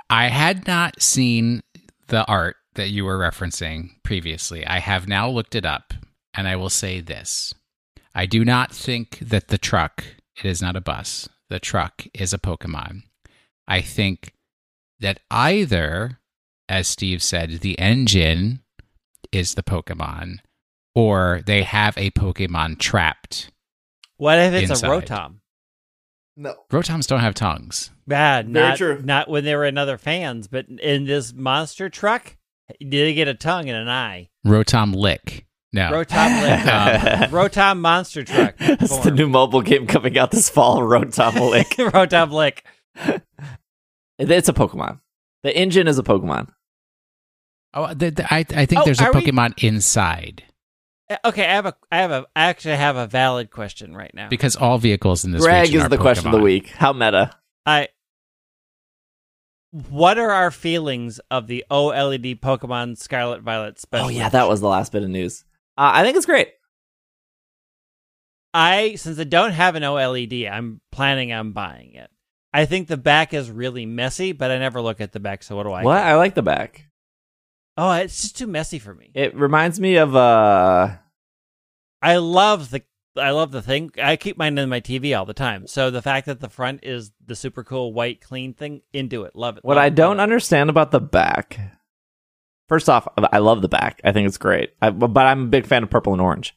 I 0.10 0.28
had 0.28 0.68
not 0.68 1.02
seen 1.02 1.61
the 2.07 2.26
art 2.26 2.56
that 2.76 2.90
you 2.90 3.06
were 3.06 3.18
referencing 3.18 3.91
previously. 4.03 4.65
I 4.65 4.80
have 4.80 5.07
now 5.07 5.30
looked 5.30 5.56
it 5.56 5.65
up, 5.65 5.94
and 6.34 6.48
I 6.48 6.56
will 6.56 6.69
say 6.69 6.99
this: 7.02 7.53
I 8.15 8.26
do 8.26 8.44
not 8.44 8.73
think 8.73 9.19
that 9.19 9.49
the 9.49 9.57
truck. 9.57 10.03
It 10.38 10.45
is 10.45 10.61
not 10.61 10.76
a 10.76 10.82
bus. 10.82 11.30
The 11.49 11.60
truck 11.60 12.06
is 12.14 12.34
a 12.34 12.40
Pokemon. 12.40 13.03
I 13.68 13.82
think 13.82 14.34
that 14.99 15.19
either, 15.30 16.19
as 16.68 16.88
Steve 16.88 17.22
said, 17.22 17.60
the 17.60 17.78
engine 17.78 18.64
is 19.32 19.53
the 19.53 19.64
Pokemon, 19.64 20.38
or 20.95 21.41
they 21.45 21.64
have 21.64 21.98
a 21.98 22.11
Pokemon 22.11 22.80
trapped. 22.80 23.52
What 24.22 24.38
if 24.38 24.53
it's 24.53 24.69
Inside. 24.69 24.88
a 24.88 25.02
Rotom? 25.02 25.34
no. 26.38 26.53
Rotoms 26.69 27.07
don't 27.07 27.22
have 27.22 27.34
tongues. 27.34 27.89
Bad. 28.06 28.49
Very 28.49 28.68
Not, 28.69 28.77
true. 28.77 29.02
Not 29.03 29.30
when 29.31 29.43
they 29.45 29.56
were 29.56 29.65
in 29.65 29.80
other 29.80 29.98
fans, 29.98 30.48
but 30.48 30.68
in 30.69 31.06
this 31.06 31.34
monster 31.34 31.89
truck, 31.89 32.38
did 32.80 32.91
they 32.91 33.15
get 33.15 33.27
a 33.27 33.34
tongue 33.34 33.68
and 33.68 33.77
an 33.80 33.89
eye? 33.89 34.30
Rotom 34.45 34.93
lick. 34.93 35.48
No. 35.73 35.89
Rotom 35.89 36.41
lick. 36.43 36.52
Um, 36.72 37.31
Rotom 37.31 37.80
monster 37.80 38.23
truck. 38.23 38.56
That's 38.60 38.99
the 38.99 39.10
new 39.10 39.27
mobile 39.27 39.64
game 39.64 39.88
coming 39.88 40.15
out 40.19 40.30
this 40.30 40.52
fall. 40.52 40.81
Rotom 40.81 41.49
Lick. 41.49 41.69
Rotom 41.80 42.31
lick. 42.31 42.64
it's 44.19 44.49
a 44.49 44.53
Pokemon. 44.53 44.99
The 45.41 45.57
engine 45.57 45.88
is 45.88 45.98
a 45.98 46.03
Pokemon. 46.03 46.49
Oh, 47.73 47.91
the, 47.95 48.11
the, 48.11 48.31
I, 48.31 48.45
I 48.56 48.65
think 48.68 48.81
Oh, 48.81 48.85
there's 48.85 48.99
a 49.02 49.06
are 49.06 49.14
we- 49.14 49.22
Pokemon 49.22 49.64
inside 49.64 50.43
Okay, 51.25 51.45
I 51.45 51.53
have 51.53 51.65
a, 51.65 51.75
I 51.91 51.97
have 51.97 52.11
a, 52.11 52.25
I 52.35 52.45
actually 52.45 52.75
have 52.75 52.95
a 52.95 53.07
valid 53.07 53.51
question 53.51 53.95
right 53.95 54.13
now. 54.13 54.29
because 54.29 54.55
all 54.55 54.77
vehicles 54.77 55.25
in 55.25 55.31
this 55.31 55.41
Greg 55.41 55.63
region 55.63 55.77
is 55.77 55.85
are 55.85 55.89
the 55.89 55.97
question 55.97 56.27
of 56.27 56.31
the 56.31 56.39
week. 56.39 56.69
How 56.69 56.93
meta? 56.93 57.31
I. 57.65 57.89
What 59.71 60.17
are 60.17 60.31
our 60.31 60.51
feelings 60.51 61.19
of 61.31 61.47
the 61.47 61.63
OLED 61.71 62.41
Pokemon 62.41 62.97
Scarlet 62.97 63.41
Violet 63.41 63.79
special? 63.79 64.07
Oh 64.07 64.09
yeah, 64.09 64.27
that 64.29 64.49
was 64.49 64.59
the 64.59 64.67
last 64.67 64.91
bit 64.91 65.03
of 65.03 65.09
news. 65.09 65.45
Uh, 65.77 65.91
I 65.93 66.03
think 66.03 66.17
it's 66.17 66.25
great. 66.25 66.49
I 68.53 68.95
since 68.95 69.17
I 69.17 69.23
don't 69.23 69.53
have 69.53 69.75
an 69.75 69.83
OLED, 69.83 70.51
I'm 70.51 70.81
planning 70.91 71.31
on 71.31 71.53
buying 71.53 71.93
it. 71.93 72.09
I 72.53 72.65
think 72.65 72.88
the 72.88 72.97
back 72.97 73.33
is 73.33 73.49
really 73.49 73.85
messy, 73.85 74.33
but 74.33 74.51
I 74.51 74.57
never 74.57 74.81
look 74.81 74.99
at 74.99 75.13
the 75.13 75.21
back. 75.21 75.43
So 75.43 75.55
what 75.55 75.63
do 75.63 75.71
I? 75.71 75.83
what? 75.83 75.95
get? 75.95 76.05
I 76.05 76.15
like 76.15 76.35
the 76.35 76.41
back. 76.41 76.88
Oh, 77.77 77.91
it's 77.93 78.21
just 78.21 78.38
too 78.38 78.47
messy 78.47 78.79
for 78.79 78.93
me. 78.93 79.11
It 79.13 79.35
reminds 79.35 79.79
me 79.79 79.95
of 79.95 80.15
uh 80.15 80.95
I 82.02 82.18
love 82.18 82.69
the 82.72 82.84
I 83.18 83.32
love 83.32 83.52
the 83.52 83.61
thing. 83.61 83.91
I 84.02 84.15
keep 84.15 84.38
mine 84.38 84.57
in 84.57 84.69
my 84.69 84.80
TV 84.80 85.18
all 85.18 85.26
the 85.26 85.34
time. 85.34 85.68
So 85.68 85.91
the 85.91 86.02
fact 86.02 86.28
that 86.28 86.40
the 86.40 86.49
front 86.49 86.80
is 86.84 87.11
the 87.26 87.36
super 87.36 87.64
cool 87.64 87.91
white 87.94 88.22
clean 88.22 88.53
thing, 88.53 88.82
into 88.94 89.23
it. 89.23 89.36
Love 89.36 89.57
it. 89.57 89.64
what 89.65 89.76
love 89.76 89.84
I 89.84 89.88
it, 89.88 89.95
don't 89.95 90.19
it. 90.19 90.23
understand 90.23 90.69
about 90.69 90.91
the 90.91 91.02
back. 91.02 91.60
First 92.69 92.88
off, 92.90 93.06
I 93.18 93.40
love 93.40 93.61
the 93.61 93.68
back. 93.68 93.99
I 94.06 94.14
think 94.14 94.28
it's 94.28 94.38
great. 94.38 94.72
I, 94.82 94.91
but 94.91 95.26
I'm 95.26 95.44
a 95.44 95.48
big 95.48 95.65
fan 95.65 95.84
of 95.84 95.90
purple 95.90 96.14
and 96.14 96.22
orange. 96.22 96.56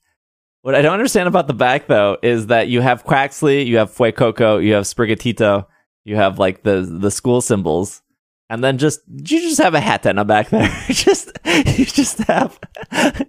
What 0.63 0.77
I 0.77 0.81
don't 0.83 0.93
understand 0.95 1.27
about 1.29 1.49
the 1.49 1.55
back 1.55 1.89
though 1.89 2.17
is 2.23 2.47
that 2.47 2.69
you 2.69 2.81
have 2.81 3.05
Quaxly, 3.05 3.67
you 3.67 3.79
have 3.79 3.91
Fuecoco, 3.91 4.65
you 4.65 4.75
have 4.75 4.85
Sprigatito, 4.85 5.67
you 6.05 6.17
have 6.17 6.39
like 6.39 6.63
the 6.63 6.81
the 6.89 7.11
school 7.11 7.41
symbols, 7.41 8.01
and 8.49 8.63
then 8.63 8.79
just 8.79 9.01
you 9.09 9.41
just 9.41 9.61
have 9.61 9.75
a 9.75 9.81
hat 9.81 10.05
Hatenna 10.05 10.25
back 10.27 10.51
there. 10.51 10.69
just 10.89 11.33
you 11.45 11.85
just 11.85 12.19
have 12.19 12.59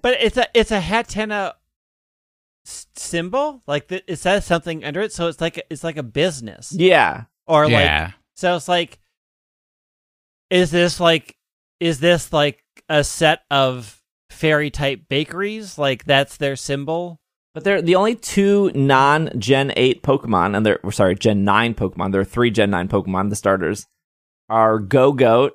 But 0.01 0.17
it's 0.21 0.37
a 0.37 0.47
it's 0.53 0.71
a 0.71 0.79
Hatenna 0.79 1.47
s- 1.49 1.53
symbol. 2.65 3.61
Like 3.67 3.87
the, 3.87 4.03
it 4.11 4.17
says 4.17 4.45
something 4.45 4.83
under 4.83 5.01
it, 5.01 5.13
so 5.13 5.27
it's 5.27 5.41
like 5.41 5.65
it's 5.69 5.83
like 5.83 5.97
a 5.97 6.03
business 6.03 6.73
yeah. 6.75 7.23
or 7.47 7.65
like 7.65 7.71
Yeah. 7.71 8.11
So 8.35 8.55
it's 8.55 8.67
like, 8.67 8.99
is 10.49 10.71
this 10.71 10.99
like, 10.99 11.37
is 11.79 11.99
this 11.99 12.33
like 12.33 12.63
a 12.89 13.03
set 13.03 13.43
of 13.49 14.01
fairy 14.29 14.69
type 14.69 15.07
bakeries? 15.09 15.77
Like 15.77 16.05
that's 16.05 16.37
their 16.37 16.55
symbol? 16.55 17.19
But 17.53 17.63
they're 17.63 17.81
the 17.81 17.95
only 17.95 18.15
two 18.15 18.69
non 18.75 19.29
Gen 19.39 19.71
8 19.77 20.03
Pokemon, 20.03 20.57
and 20.57 20.65
they're 20.65 20.79
or 20.83 20.91
sorry, 20.91 21.15
Gen 21.15 21.45
9 21.45 21.73
Pokemon. 21.73 22.11
There 22.11 22.19
are 22.19 22.25
three 22.25 22.51
Gen 22.51 22.69
9 22.69 22.89
Pokemon, 22.89 23.29
the 23.29 23.37
starters, 23.37 23.87
are 24.49 24.79
Gogoat, 24.79 25.51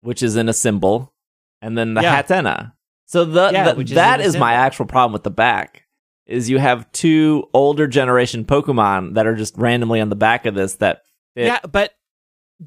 which 0.00 0.22
is 0.22 0.36
in 0.36 0.48
a 0.48 0.54
symbol, 0.54 1.12
and 1.60 1.76
then 1.76 1.92
the 1.92 2.00
Yeah. 2.00 2.22
Hatenna. 2.22 2.72
So 3.10 3.24
the, 3.24 3.50
Yeah, 3.52 3.72
the- 3.72 3.80
is 3.80 3.90
that 3.90 4.20
a 4.20 4.22
is 4.22 4.36
my 4.36 4.52
actual 4.54 4.86
problem 4.86 5.12
with 5.12 5.24
the 5.24 5.30
back. 5.32 5.82
Is 6.26 6.48
you 6.48 6.58
have 6.58 6.90
two 6.92 7.48
older 7.52 7.88
generation 7.88 8.44
Pokemon 8.44 9.14
that 9.14 9.26
are 9.26 9.34
just 9.34 9.58
randomly 9.58 10.00
on 10.00 10.10
the 10.10 10.14
back 10.16 10.46
of 10.46 10.54
this 10.54 10.74
that 10.76 11.02
fit. 11.34 11.46
Yeah, 11.46 11.58
but 11.68 11.92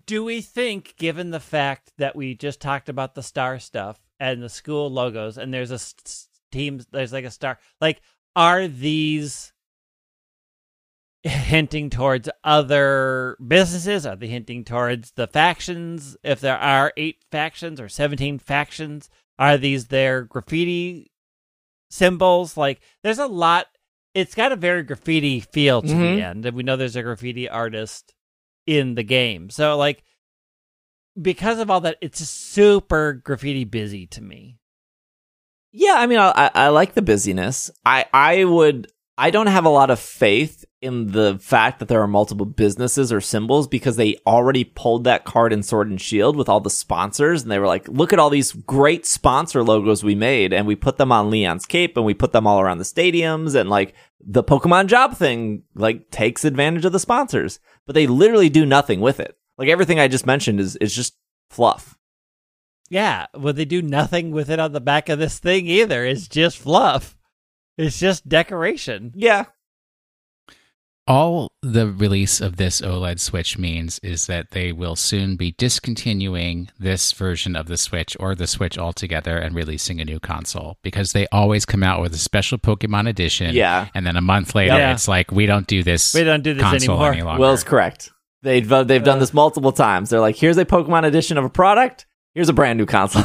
do 0.06 0.22
we 0.26 0.42
think, 0.42 0.96
given 0.98 1.32
the 1.32 1.40
fact 1.40 1.94
that 1.98 2.14
we 2.14 2.36
just 2.36 2.60
talked 2.60 2.90
about 2.90 3.16
the 3.16 3.24
star 3.24 3.60
stuff 3.60 4.02
and 4.20 4.44
the 4.44 4.50
school 4.50 4.92
logos, 4.92 5.38
and 5.38 5.54
there's 5.54 5.72
a 5.72 5.76
s- 5.76 6.28
team, 6.52 6.82
there's 6.92 7.14
like 7.14 7.24
a 7.24 7.32
star, 7.32 7.58
like 7.80 8.02
are 8.36 8.68
these 8.68 9.54
hinting 11.24 11.90
towards 11.90 12.28
other 12.44 13.38
businesses? 13.48 14.06
Are 14.06 14.18
they 14.18 14.28
hinting 14.28 14.66
towards 14.66 15.12
the 15.12 15.28
factions? 15.28 16.18
If 16.22 16.42
there 16.42 16.58
are 16.58 16.92
eight 16.98 17.24
factions 17.32 17.80
or 17.80 17.88
seventeen 17.88 18.40
factions, 18.40 19.10
are 19.40 19.58
these 19.58 19.88
their 19.88 20.24
graffiti 20.24 21.12
symbols? 21.90 22.56
Like, 22.58 22.82
there's 23.04 23.20
a 23.20 23.28
lot. 23.28 23.68
It's 24.14 24.36
got 24.36 24.52
a 24.52 24.56
very 24.56 24.84
graffiti 24.84 25.40
feel 25.40 25.82
to 25.82 25.88
Mhm. 25.88 26.16
the 26.16 26.22
end, 26.22 26.46
and 26.46 26.56
we 26.56 26.64
know 26.64 26.76
there's 26.76 26.96
a 26.96 27.02
graffiti 27.04 27.50
artist 27.50 28.14
in 28.68 28.96
the 28.96 29.04
game. 29.04 29.50
So 29.50 29.76
like 29.78 30.04
because 31.22 31.60
of 31.60 31.70
all 31.70 31.82
that, 31.82 31.98
it's 32.02 32.20
super 32.28 33.14
graffiti 33.14 33.66
busy 33.66 34.08
to 34.08 34.22
me. 34.22 34.58
Yeah, 35.72 35.96
I 35.98 36.08
mean, 36.08 36.20
I, 36.20 36.32
I 36.36 36.52
I 36.54 36.68
like 36.70 36.94
the 36.94 37.02
busyness. 37.02 37.72
I 37.86 38.06
I 38.14 38.44
would. 38.46 38.92
I 39.18 39.30
don't 39.32 39.48
have 39.48 39.66
a 39.66 39.70
lot 39.70 39.90
of 39.92 40.00
faith 40.00 40.66
in 40.84 41.08
the 41.14 41.40
fact 41.40 41.80
that 41.80 41.88
there 41.88 42.02
are 42.02 42.08
multiple 42.08 42.46
businesses 42.46 43.14
or 43.14 43.22
symbols 43.22 43.70
because 43.70 43.96
they 43.96 44.18
already 44.28 44.66
pulled 44.66 45.06
that 45.06 45.24
card 45.24 45.54
in 45.54 45.64
Sword 45.64 45.90
and 45.90 46.00
Shield 46.00 46.36
with 46.36 46.50
all 46.50 46.60
the 46.60 46.70
sponsors 46.70 47.42
and 47.42 47.50
they 47.50 47.58
were 47.58 47.68
like, 47.68 47.88
look 47.88 48.12
at 48.12 48.20
all 48.20 48.30
these 48.30 48.52
great 48.52 49.06
sponsor 49.06 49.64
logos 49.64 50.04
we 50.04 50.14
made 50.14 50.52
and 50.52 50.68
we 50.68 50.76
put 50.76 50.98
them 50.98 51.10
on 51.10 51.30
Leon's 51.30 51.66
cape 51.66 51.96
and 51.96 52.06
we 52.06 52.14
put 52.14 52.34
them 52.34 52.46
all 52.46 52.60
around 52.60 52.80
the 52.80 52.84
stadiums 52.84 53.56
and 53.56 53.70
like 53.70 53.96
the 54.20 54.44
Pokemon 54.44 54.88
job 54.88 55.16
thing 55.16 55.64
like 55.74 56.12
takes 56.12 56.44
advantage 56.44 56.84
of 56.84 56.92
the 56.92 57.00
sponsors, 57.00 57.62
but 57.86 57.96
they 57.96 58.06
literally 58.06 58.50
do 58.50 58.66
nothing 58.66 59.00
with 59.00 59.22
it. 59.22 59.38
Like 59.58 59.70
everything 59.70 60.02
I 60.02 60.10
just 60.10 60.26
mentioned 60.26 60.60
is 60.60 60.76
is 60.76 60.94
just 60.94 61.16
fluff. 61.50 61.98
Yeah, 62.90 63.28
well, 63.34 63.54
they 63.54 63.66
do 63.66 63.82
nothing 63.82 64.32
with 64.32 64.50
it 64.50 64.60
on 64.60 64.74
the 64.74 64.82
back 64.82 65.08
of 65.08 65.18
this 65.18 65.40
thing 65.40 65.66
either. 65.68 66.06
It's 66.06 66.28
just 66.28 66.58
fluff. 66.58 67.18
It's 67.78 68.00
just 68.00 68.28
decoration. 68.28 69.14
Yeah, 69.16 69.46
All 71.06 71.52
the 71.62 71.92
release 71.92 72.40
of 72.40 72.56
this 72.56 72.80
OLED 72.80 73.20
Switch 73.20 73.58
means 73.58 74.00
is 74.00 74.28
that 74.28 74.52
they 74.52 74.72
will 74.72 74.96
soon 74.96 75.36
be 75.36 75.52
discontinuing 75.58 76.70
this 76.80 77.12
version 77.12 77.58
of 77.58 77.66
the 77.68 77.76
Switch 77.76 78.16
or 78.22 78.36
the 78.36 78.48
Switch 78.48 78.78
altogether 78.78 79.38
and 79.38 79.54
releasing 79.54 80.00
a 80.00 80.06
new 80.06 80.22
console 80.22 80.78
because 80.82 81.12
they 81.12 81.28
always 81.30 81.66
come 81.66 81.84
out 81.84 82.00
with 82.00 82.14
a 82.14 82.18
special 82.18 82.58
Pokemon 82.58 83.10
edition. 83.10 83.54
Yeah. 83.54 83.90
And 83.94 84.06
then 84.08 84.16
a 84.16 84.22
month 84.22 84.56
later, 84.56 84.78
Yeah. 84.78 84.94
it's 84.94 85.10
like, 85.10 85.30
we 85.30 85.46
don't 85.46 85.68
do 85.68 85.84
this, 85.84 86.14
We 86.14 86.24
don't 86.24 86.42
do 86.42 86.54
this 86.54 86.64
console 86.64 86.96
anymore. 86.96 87.12
any 87.14 87.22
longer. 87.24 87.42
Will's 87.42 87.66
correct. 87.66 88.10
They've 88.42 88.72
uh, 88.72 88.84
they've 88.86 89.04
done 89.04 89.20
this 89.20 89.34
multiple 89.34 89.72
times. 89.74 90.10
They're 90.10 90.20
like, 90.22 90.36
here's 90.38 90.58
a 90.58 90.66
Pokemon 90.66 91.06
edition 91.06 91.38
of 91.38 91.44
a 91.44 91.50
product. 91.50 92.06
Here's 92.34 92.50
a 92.50 92.54
brand 92.54 92.78
new 92.78 92.86
console. 92.86 93.24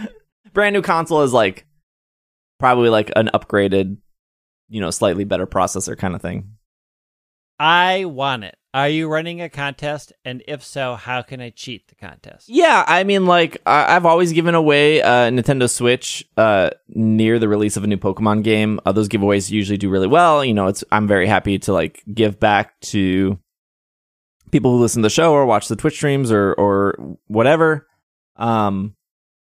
brand 0.52 0.74
new 0.74 0.82
console 0.82 1.22
is 1.22 1.32
like 1.32 1.66
probably 2.58 2.88
like 2.90 3.10
an 3.16 3.30
upgraded, 3.34 3.96
you 4.68 4.80
know, 4.80 4.90
slightly 4.90 5.24
better 5.24 5.46
processor 5.46 5.96
kind 5.96 6.14
of 6.14 6.20
thing. 6.22 6.55
I 7.58 8.04
want 8.04 8.44
it. 8.44 8.56
Are 8.74 8.88
you 8.90 9.08
running 9.08 9.40
a 9.40 9.48
contest? 9.48 10.12
And 10.24 10.42
if 10.46 10.62
so, 10.62 10.96
how 10.96 11.22
can 11.22 11.40
I 11.40 11.48
cheat 11.48 11.88
the 11.88 11.94
contest? 11.94 12.48
Yeah, 12.50 12.84
I 12.86 13.04
mean, 13.04 13.24
like 13.24 13.56
I- 13.64 13.96
I've 13.96 14.04
always 14.04 14.32
given 14.32 14.54
away 14.54 15.00
a 15.00 15.30
Nintendo 15.30 15.70
Switch 15.70 16.26
uh, 16.36 16.70
near 16.88 17.38
the 17.38 17.48
release 17.48 17.78
of 17.78 17.84
a 17.84 17.86
new 17.86 17.96
Pokemon 17.96 18.42
game. 18.44 18.78
Uh, 18.84 18.92
those 18.92 19.08
giveaways 19.08 19.50
usually 19.50 19.78
do 19.78 19.88
really 19.88 20.06
well. 20.06 20.44
You 20.44 20.52
know, 20.52 20.66
it's 20.66 20.84
I'm 20.92 21.08
very 21.08 21.26
happy 21.26 21.58
to 21.60 21.72
like 21.72 22.02
give 22.12 22.38
back 22.38 22.78
to 22.80 23.38
people 24.50 24.72
who 24.72 24.80
listen 24.82 25.00
to 25.02 25.06
the 25.06 25.10
show 25.10 25.32
or 25.32 25.46
watch 25.46 25.68
the 25.68 25.76
Twitch 25.76 25.94
streams 25.96 26.30
or 26.30 26.52
or 26.54 27.16
whatever. 27.28 27.86
Um, 28.36 28.94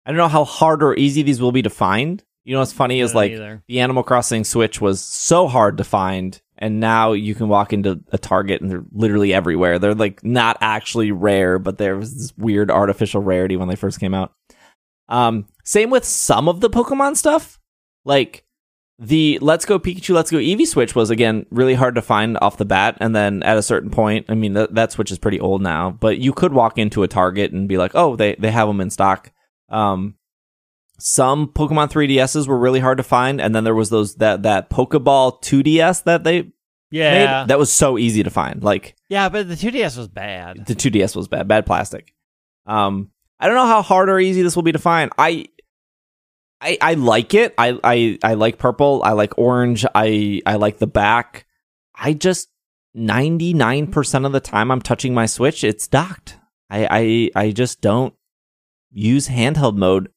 I 0.05 0.11
don't 0.11 0.17
know 0.17 0.27
how 0.27 0.43
hard 0.43 0.83
or 0.83 0.95
easy 0.95 1.23
these 1.23 1.39
will 1.41 1.53
be 1.53 1.61
to 1.61 1.69
find. 1.69 2.21
You 2.43 2.53
know, 2.55 2.59
what's 2.59 2.73
funny 2.73 2.99
is 2.99 3.15
like 3.15 3.31
either. 3.31 3.63
the 3.69 3.79
Animal 3.79 4.03
Crossing 4.03 4.43
Switch 4.43 4.81
was 4.81 5.01
so 5.01 5.47
hard 5.47 5.77
to 5.77 5.85
find, 5.85 6.41
and 6.63 6.79
now 6.79 7.11
you 7.11 7.35
can 7.35 7.49
walk 7.49 7.73
into 7.73 7.99
a 8.13 8.17
Target 8.17 8.61
and 8.61 8.71
they're 8.71 8.85
literally 8.93 9.33
everywhere. 9.33 9.79
They're 9.79 9.93
like 9.93 10.23
not 10.23 10.57
actually 10.61 11.11
rare, 11.11 11.59
but 11.59 11.77
there 11.77 11.97
was 11.97 12.15
this 12.15 12.37
weird 12.37 12.71
artificial 12.71 13.21
rarity 13.21 13.57
when 13.57 13.67
they 13.67 13.75
first 13.75 13.99
came 13.99 14.13
out. 14.13 14.31
Um, 15.09 15.45
same 15.65 15.89
with 15.89 16.05
some 16.05 16.47
of 16.47 16.61
the 16.61 16.69
Pokemon 16.69 17.17
stuff. 17.17 17.59
Like 18.05 18.45
the 18.97 19.39
Let's 19.41 19.65
Go 19.65 19.77
Pikachu, 19.77 20.15
Let's 20.15 20.31
Go 20.31 20.37
Eevee 20.37 20.65
Switch 20.65 20.95
was 20.95 21.09
again 21.09 21.45
really 21.49 21.73
hard 21.73 21.95
to 21.95 22.01
find 22.01 22.37
off 22.41 22.55
the 22.55 22.63
bat, 22.63 22.95
and 23.01 23.13
then 23.13 23.43
at 23.43 23.57
a 23.57 23.61
certain 23.61 23.89
point, 23.89 24.27
I 24.29 24.35
mean 24.35 24.53
that 24.53 24.73
that 24.73 24.93
Switch 24.93 25.11
is 25.11 25.19
pretty 25.19 25.41
old 25.41 25.61
now, 25.61 25.91
but 25.91 26.19
you 26.19 26.31
could 26.31 26.53
walk 26.53 26.77
into 26.77 27.03
a 27.03 27.09
Target 27.09 27.51
and 27.51 27.67
be 27.67 27.77
like, 27.77 27.91
oh, 27.93 28.15
they 28.15 28.35
they 28.35 28.51
have 28.51 28.69
them 28.69 28.79
in 28.79 28.89
stock. 28.89 29.33
Um, 29.67 30.15
some 30.99 31.47
Pokemon 31.47 31.91
3DSs 31.91 32.47
were 32.47 32.57
really 32.57 32.79
hard 32.79 32.97
to 32.97 33.03
find, 33.03 33.41
and 33.41 33.53
then 33.55 33.63
there 33.63 33.75
was 33.75 33.89
those 33.89 34.15
that 34.15 34.43
that 34.43 34.69
Pokeball 34.69 35.41
2DS 35.41 36.03
that 36.03 36.23
they 36.23 36.51
Yeah. 36.91 37.41
made 37.41 37.49
that 37.49 37.59
was 37.59 37.71
so 37.71 37.97
easy 37.97 38.23
to 38.23 38.29
find. 38.29 38.63
Like 38.63 38.95
yeah, 39.09 39.29
but 39.29 39.47
the 39.47 39.55
2DS 39.55 39.97
was 39.97 40.07
bad. 40.07 40.65
the 40.65 40.75
2DS 40.75 41.15
was 41.15 41.27
bad, 41.27 41.47
bad 41.47 41.65
plastic. 41.65 42.13
Um, 42.65 43.09
I 43.39 43.47
don't 43.47 43.55
know 43.55 43.65
how 43.67 43.81
hard 43.81 44.09
or 44.09 44.19
easy 44.19 44.41
this 44.41 44.55
will 44.55 44.63
be 44.63 44.71
to 44.71 44.79
find. 44.79 45.11
I, 45.17 45.47
I, 46.61 46.77
I 46.79 46.93
like 46.93 47.33
it. 47.33 47.53
I, 47.57 47.77
I, 47.83 48.19
I 48.23 48.33
like 48.35 48.57
purple. 48.57 49.01
I 49.03 49.11
like 49.11 49.37
orange. 49.37 49.85
I, 49.93 50.41
I 50.45 50.55
like 50.55 50.77
the 50.77 50.87
back. 50.87 51.45
I 51.93 52.13
just 52.13 52.47
ninety 52.93 53.53
nine 53.53 53.87
percent 53.87 54.25
of 54.25 54.31
the 54.31 54.39
time 54.39 54.71
I'm 54.71 54.81
touching 54.81 55.13
my 55.13 55.25
Switch, 55.25 55.63
it's 55.65 55.87
docked. 55.89 56.37
I, 56.69 57.29
I, 57.35 57.47
I 57.47 57.51
just 57.51 57.81
don't 57.81 58.13
use 58.91 59.27
handheld 59.27 59.75
mode 59.75 60.09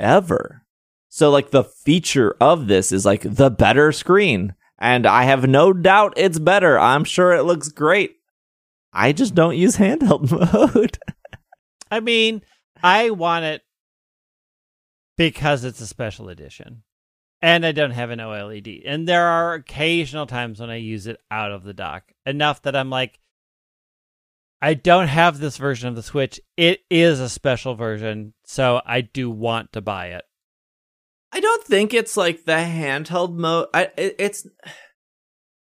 ever. 0.00 0.64
So 1.08 1.30
like 1.30 1.50
the 1.50 1.64
feature 1.64 2.36
of 2.40 2.66
this 2.66 2.92
is 2.92 3.04
like 3.04 3.22
the 3.22 3.50
better 3.50 3.92
screen. 3.92 4.54
And 4.78 5.06
I 5.06 5.24
have 5.24 5.46
no 5.46 5.72
doubt 5.72 6.14
it's 6.16 6.38
better. 6.38 6.78
I'm 6.78 7.04
sure 7.04 7.32
it 7.32 7.42
looks 7.42 7.68
great. 7.68 8.16
I 8.92 9.12
just 9.12 9.34
don't 9.34 9.56
use 9.56 9.76
handheld 9.76 10.30
mode. 10.72 10.98
I 11.90 12.00
mean, 12.00 12.42
I 12.82 13.10
want 13.10 13.44
it 13.44 13.62
because 15.16 15.64
it's 15.64 15.80
a 15.80 15.86
special 15.86 16.28
edition. 16.28 16.82
And 17.42 17.64
I 17.64 17.72
don't 17.72 17.92
have 17.92 18.10
an 18.10 18.18
OLED. 18.18 18.82
And 18.84 19.08
there 19.08 19.26
are 19.26 19.54
occasional 19.54 20.26
times 20.26 20.60
when 20.60 20.70
I 20.70 20.76
use 20.76 21.06
it 21.06 21.20
out 21.30 21.52
of 21.52 21.64
the 21.64 21.72
dock. 21.72 22.12
Enough 22.26 22.62
that 22.62 22.76
I'm 22.76 22.90
like, 22.90 23.18
I 24.62 24.74
don't 24.74 25.08
have 25.08 25.38
this 25.38 25.56
version 25.56 25.88
of 25.88 25.96
the 25.96 26.02
Switch. 26.02 26.38
It 26.56 26.80
is 26.90 27.18
a 27.18 27.30
special 27.30 27.74
version, 27.74 28.34
so 28.44 28.82
I 28.84 29.00
do 29.00 29.30
want 29.30 29.72
to 29.72 29.80
buy 29.80 30.08
it. 30.08 30.24
I 31.32 31.40
don't 31.40 31.64
think 31.64 31.94
it's 31.94 32.16
like 32.16 32.44
the 32.44 32.52
handheld 32.52 33.34
mode. 33.34 33.68
I 33.72 33.90
it, 33.96 34.16
it's 34.18 34.46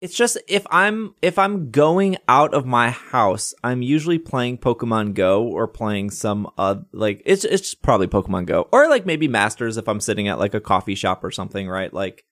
it's 0.00 0.16
just 0.16 0.38
if 0.48 0.66
I'm 0.70 1.14
if 1.22 1.38
I'm 1.38 1.70
going 1.70 2.16
out 2.26 2.54
of 2.54 2.66
my 2.66 2.90
house, 2.90 3.54
I'm 3.62 3.82
usually 3.82 4.18
playing 4.18 4.58
Pokemon 4.58 5.14
Go 5.14 5.44
or 5.44 5.68
playing 5.68 6.10
some 6.10 6.50
uh 6.56 6.76
like 6.92 7.22
it's 7.26 7.44
it's 7.44 7.74
probably 7.74 8.08
Pokemon 8.08 8.46
Go 8.46 8.68
or 8.72 8.88
like 8.88 9.06
maybe 9.06 9.28
Masters 9.28 9.76
if 9.76 9.88
I'm 9.88 10.00
sitting 10.00 10.26
at 10.26 10.38
like 10.38 10.54
a 10.54 10.60
coffee 10.60 10.94
shop 10.94 11.22
or 11.22 11.30
something, 11.30 11.68
right? 11.68 11.92
Like 11.92 12.24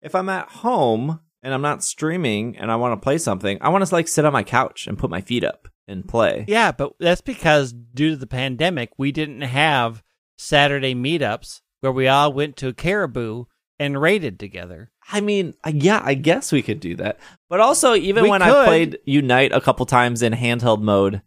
if 0.00 0.14
I'm 0.14 0.30
at 0.30 0.48
home 0.48 1.20
and 1.42 1.52
I'm 1.52 1.62
not 1.62 1.84
streaming 1.84 2.56
and 2.56 2.72
I 2.72 2.76
want 2.76 2.98
to 2.98 3.04
play 3.04 3.18
something, 3.18 3.58
I 3.60 3.68
want 3.68 3.86
to 3.86 3.94
like 3.94 4.08
sit 4.08 4.24
on 4.24 4.32
my 4.32 4.42
couch 4.42 4.86
and 4.86 4.98
put 4.98 5.10
my 5.10 5.20
feet 5.20 5.44
up 5.44 5.68
and 5.88 6.06
play. 6.08 6.44
Yeah, 6.48 6.72
but 6.72 6.92
that's 7.00 7.20
because 7.20 7.72
due 7.72 8.10
to 8.10 8.16
the 8.16 8.26
pandemic, 8.26 8.90
we 8.98 9.12
didn't 9.12 9.42
have 9.42 10.02
Saturday 10.38 10.94
meetups 10.94 11.60
where 11.80 11.92
we 11.92 12.08
all 12.08 12.32
went 12.32 12.56
to 12.58 12.72
Caribou 12.72 13.44
and 13.78 14.00
raided 14.00 14.38
together. 14.38 14.90
I 15.10 15.20
mean, 15.20 15.54
I- 15.64 15.70
yeah, 15.70 16.00
I 16.04 16.14
guess 16.14 16.52
we 16.52 16.62
could 16.62 16.78
do 16.80 16.94
that. 16.96 17.18
But 17.50 17.60
also, 17.60 17.94
even 17.94 18.22
We 18.24 18.30
when 18.30 18.42
I 18.42 18.64
played 18.64 18.98
Unite 19.04 19.52
a 19.52 19.60
couple 19.60 19.84
times 19.86 20.22
in 20.22 20.32
handheld 20.32 20.80
mode, 20.80 21.22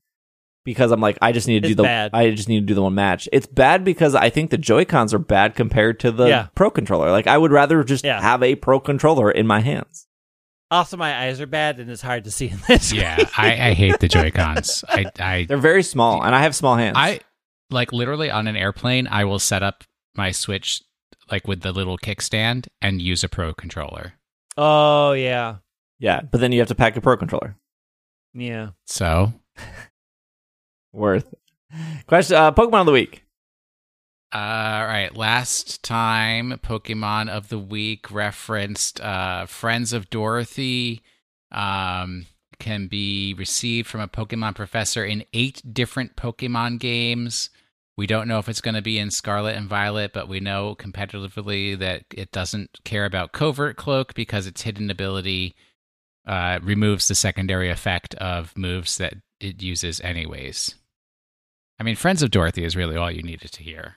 because 0.63 0.91
I'm 0.91 1.01
like, 1.01 1.17
I 1.21 1.31
just 1.33 1.47
need 1.47 1.61
to 1.63 1.69
do 1.69 1.75
the, 1.75 1.83
bad. 1.83 2.11
I 2.13 2.31
just 2.31 2.49
need 2.49 2.61
to 2.61 2.65
do 2.65 2.73
the 2.73 2.81
one 2.81 2.95
match. 2.95 3.27
It's 3.33 3.45
bad 3.45 3.83
because 3.83 4.15
I 4.15 4.29
think 4.29 4.49
the 4.49 4.57
Joy 4.57 4.83
Cons 4.85 5.13
are 5.13 5.19
bad 5.19 5.53
compared 5.53 5.99
to 5.99 6.11
the 6.11 6.27
Yeah. 6.27 6.47
Pro 6.55 6.71
controller. 6.71 7.11
Like, 7.11 7.27
I 7.27 7.37
would 7.37 7.51
rather 7.51 7.83
just 7.83 8.03
Yeah. 8.05 8.19
have 8.21 8.41
a 8.41 8.55
Pro 8.55 8.79
controller 8.79 9.29
in 9.29 9.45
my 9.45 9.59
hands. 9.59 10.04
Also, 10.71 10.97
my 10.97 11.15
eyes 11.25 11.39
are 11.39 11.45
bad 11.45 11.79
and 11.79 11.89
it's 11.91 12.01
hard 12.01 12.23
to 12.23 12.31
see 12.31 12.49
in 12.49 12.59
this. 12.67 12.91
yeah, 12.91 13.17
I, 13.37 13.69
I 13.69 13.73
hate 13.73 13.99
the 13.99 14.07
Joy 14.07 14.31
Cons. 14.31 14.83
I, 14.89 15.05
I, 15.19 15.45
They're 15.47 15.57
very 15.57 15.83
small, 15.83 16.23
and 16.23 16.33
I 16.33 16.41
have 16.41 16.55
small 16.55 16.75
hands. 16.75 16.95
I 16.97 17.19
like 17.69 17.93
literally 17.93 18.31
on 18.31 18.47
an 18.47 18.55
airplane. 18.55 19.07
I 19.07 19.25
will 19.25 19.39
set 19.39 19.61
up 19.63 19.83
my 20.15 20.31
Switch 20.31 20.81
like 21.31 21.47
with 21.47 21.61
the 21.61 21.71
little 21.71 21.97
kickstand 21.97 22.67
and 22.81 23.01
use 23.01 23.23
a 23.23 23.29
Pro 23.29 23.53
controller. 23.53 24.13
Oh 24.57 25.11
yeah, 25.13 25.57
yeah, 25.99 26.21
but 26.21 26.39
then 26.41 26.51
you 26.51 26.59
have 26.59 26.69
to 26.69 26.75
pack 26.75 26.95
a 26.97 27.01
Pro 27.01 27.17
controller. 27.17 27.55
yeah. 28.33 28.69
So 28.87 29.33
Worth. 30.93 31.33
Question. 32.07 32.37
Uh, 32.37 32.51
Pokemon 32.53 32.81
of 32.81 32.85
the 32.85 32.91
week. 32.91 33.24
Uh, 34.35 34.79
all 34.81 34.85
right. 34.87 35.15
Last 35.15 35.81
time, 35.81 36.59
Pokemon 36.61 37.29
of 37.29 37.47
the 37.47 37.57
Week 37.57 38.11
referenced 38.11 38.99
uh, 38.99 39.45
Friends 39.45 39.93
of 39.93 40.09
Dorothy 40.09 41.01
um, 41.53 42.25
can 42.59 42.87
be 42.87 43.33
received 43.35 43.87
from 43.87 44.01
a 44.01 44.09
Pokemon 44.09 44.55
professor 44.55 45.05
in 45.05 45.23
eight 45.31 45.61
different 45.73 46.17
Pokemon 46.17 46.79
games. 46.79 47.49
We 47.95 48.07
don't 48.07 48.27
know 48.27 48.37
if 48.37 48.49
it's 48.49 48.59
going 48.59 48.75
to 48.75 48.81
be 48.81 48.99
in 48.99 49.09
Scarlet 49.09 49.55
and 49.55 49.69
Violet, 49.69 50.11
but 50.11 50.27
we 50.27 50.41
know 50.41 50.75
competitively 50.75 51.79
that 51.79 52.03
it 52.13 52.33
doesn't 52.33 52.79
care 52.83 53.05
about 53.05 53.31
Covert 53.31 53.77
Cloak 53.77 54.15
because 54.15 54.47
its 54.47 54.63
hidden 54.63 54.91
ability 54.91 55.55
uh, 56.27 56.59
removes 56.61 57.07
the 57.07 57.15
secondary 57.15 57.69
effect 57.69 58.15
of 58.15 58.51
moves 58.57 58.97
that 58.97 59.13
it 59.39 59.63
uses, 59.63 60.01
anyways. 60.01 60.75
I 61.79 61.83
mean, 61.83 61.95
Friends 61.95 62.21
of 62.21 62.31
Dorothy 62.31 62.65
is 62.65 62.75
really 62.75 62.97
all 62.97 63.09
you 63.09 63.23
needed 63.23 63.53
to 63.53 63.63
hear. 63.63 63.95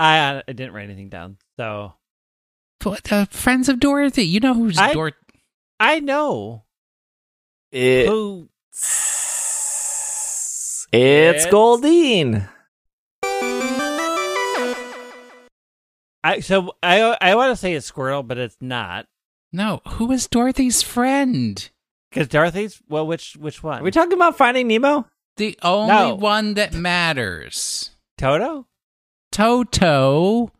I, 0.00 0.18
uh, 0.18 0.42
I 0.48 0.52
didn't 0.52 0.72
write 0.72 0.84
anything 0.84 1.10
down, 1.10 1.36
so 1.58 1.92
What 2.82 3.04
the 3.04 3.28
Friends 3.30 3.68
of 3.68 3.78
Dorothy? 3.80 4.24
You 4.24 4.40
know 4.40 4.54
who's 4.54 4.78
I- 4.78 4.94
Dor? 4.94 5.12
I 5.78 6.00
know 6.00 6.64
It, 7.70 8.06
who. 8.06 8.48
it's 8.72 10.86
It's- 10.92 11.46
Goldeen. 11.46 12.48
I 16.22 16.40
so 16.40 16.74
I 16.82 17.16
I 17.20 17.34
want 17.34 17.50
to 17.52 17.56
say 17.56 17.74
it's 17.74 17.90
Squirtle, 17.90 18.26
but 18.26 18.38
it's 18.38 18.56
not. 18.60 19.06
No, 19.52 19.80
who 19.86 20.10
is 20.12 20.28
Dorothy's 20.28 20.82
friend? 20.82 21.68
Because 22.10 22.28
Dorothy's 22.28 22.80
well, 22.88 23.06
which 23.06 23.36
which 23.38 23.62
one? 23.62 23.80
Are 23.80 23.84
we 23.84 23.90
talking 23.90 24.12
about 24.12 24.36
Finding 24.36 24.68
Nemo? 24.68 25.06
The 25.38 25.58
only 25.62 25.94
No. 25.94 26.14
one 26.14 26.54
that 26.54 26.74
matters. 26.74 27.90
Toto? 28.18 28.66
Toto. 29.32 30.50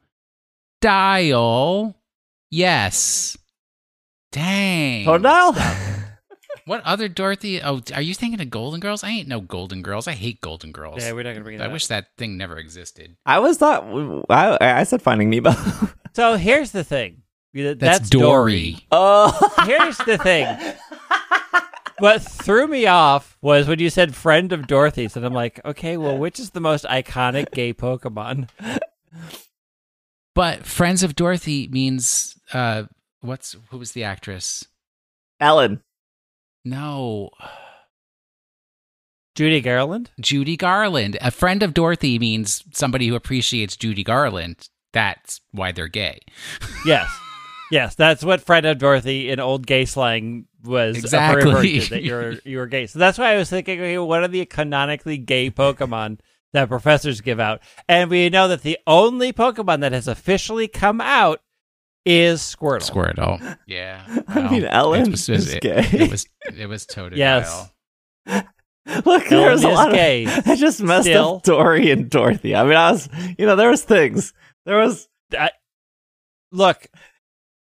Dial. 0.81 1.97
Yes. 2.51 3.37
Dang. 4.33 5.05
Totodile? 5.05 5.97
What 6.67 6.83
other 6.85 7.09
Dorothy? 7.09 7.61
Oh, 7.61 7.81
are 7.95 8.03
you 8.03 8.15
thinking 8.15 8.41
of 8.41 8.49
Golden 8.49 8.79
Girls? 8.81 9.03
I 9.03 9.09
ain't 9.11 9.27
no 9.27 9.41
Golden 9.41 9.83
Girls. 9.83 10.07
I 10.07 10.13
hate 10.13 10.41
Golden 10.41 10.71
Girls. 10.73 11.03
Yeah, 11.03 11.13
we're 11.13 11.25
not 11.25 11.33
gonna 11.33 11.43
bring 11.43 11.59
that. 11.59 11.65
I 11.65 11.67
up. 11.67 11.73
wish 11.73 11.89
that 11.89 12.09
thing 12.17 12.37
never 12.37 12.59
existed. 12.59 13.17
I 13.27 13.37
always 13.37 13.57
thought 13.57 13.85
I, 14.31 14.57
I 14.61 14.85
said 14.85 15.03
Finding 15.03 15.31
Nemo. 15.31 15.53
So 16.13 16.35
here's 16.37 16.73
the 16.73 16.83
thing. 16.83 17.23
That's, 17.55 17.79
That's, 17.79 18.11
Dory. 18.11 18.73
Dory. 18.73 18.87
oh, 18.91 19.65
Here's 19.65 19.97
the 19.99 20.19
thing. 20.19 20.45
what 22.01 22.23
threw 22.23 22.67
me 22.67 22.87
off 22.87 23.37
was 23.41 23.69
when 23.69 23.79
you 23.79 23.91
said 23.91 24.15
friend 24.15 24.53
of 24.53 24.67
Dorothy's, 24.67 25.17
and 25.17 25.25
I'm 25.25 25.35
like, 25.35 25.65
okay, 25.65 25.97
well, 25.97 26.19
which 26.19 26.41
is 26.41 26.51
the 26.51 26.61
most 26.61 26.85
iconic 26.85 27.53
gay 27.53 27.73
Pokemon? 27.73 28.49
But 30.35 30.65
Friends 30.65 31.03
of 31.03 31.17
Dorothy 31.17 31.69
means 31.69 32.39
uh 32.53 32.85
what's 33.21 33.57
who 33.71 33.79
was 33.79 33.93
the 33.93 34.05
actress? 34.05 34.67
Ellen. 35.41 35.83
No. 36.65 37.31
Judy 39.35 39.61
Garland? 39.61 40.11
Judy 40.21 40.57
Garland. 40.57 41.17
A 41.21 41.31
friend 41.31 41.63
of 41.63 41.75
Dorothy 41.75 42.19
means 42.19 42.63
somebody 42.73 43.09
who 43.09 43.15
appreciates 43.15 43.77
Judy 43.77 44.05
Garland. 44.05 44.69
That's 44.93 45.41
why 45.53 45.73
they're 45.73 45.89
gay. 45.89 46.21
Yes. 46.85 47.09
Yes, 47.71 47.95
that's 47.95 48.25
what 48.25 48.41
friend 48.41 48.67
of 48.67 48.79
Dorothy 48.79 49.31
in 49.31 49.39
old 49.39 49.67
gay 49.67 49.85
slang 49.85 50.47
was 50.65 50.97
Exactly. 50.99 51.45
referring 51.51 51.81
that 51.91 52.03
you're 52.05 52.33
you 52.45 52.59
were 52.59 52.67
gay. 52.67 52.87
So 52.87 52.99
that's 52.99 53.19
why 53.19 53.33
I 53.35 53.37
was 53.37 53.51
thinking, 53.51 53.81
okay, 53.81 53.99
what 53.99 54.23
are 54.23 54.29
the 54.29 54.45
canonically 54.47 55.19
gay 55.19 55.51
Pokemon 55.51 56.21
that 56.53 56.69
professors 56.69 57.21
give 57.21 57.41
out? 57.41 57.61
And 57.89 58.11
we 58.11 58.29
know 58.31 58.49
that 58.49 58.63
the 58.63 58.79
only 58.87 59.33
Pokemon 59.33 59.81
that 59.81 59.93
has 59.93 60.09
officially 60.09 60.69
come 60.69 61.01
out 61.01 61.41
is 62.07 62.41
Squirtle. 62.41 63.15
Squirtle. 63.15 63.59
Yeah. 63.67 64.05
I 64.29 64.51
mean, 64.51 64.65
Ellen 64.65 65.03
it 65.03 65.11
was, 65.11 65.29
is 65.29 65.53
it, 65.53 65.63
gay. 65.63 65.87
It 65.93 66.11
was 66.11 66.27
it 66.57 66.67
was 66.67 66.87
Totodile. 66.87 67.17
Yes. 67.17 67.71
Look, 69.05 69.29
there 69.29 69.41
Ellen 69.41 69.53
was 69.53 69.65
a 69.65 69.69
lot 69.69 69.93
gay. 69.93 70.25
of. 70.25 70.49
I 70.49 70.57
just 70.57 70.83
messed 70.83 71.05
Still. 71.05 71.37
up 71.37 71.43
Dory 71.43 71.91
and 71.91 72.09
Dorothy. 72.11 72.57
I 72.57 72.65
mean, 72.65 72.77
I 72.77 72.91
was, 72.93 73.09
you 73.39 73.47
know, 73.47 73.55
there 73.57 73.71
was 73.71 73.83
things. 73.85 74.33
There 74.67 74.79
was. 74.79 75.07
Look, 76.53 76.87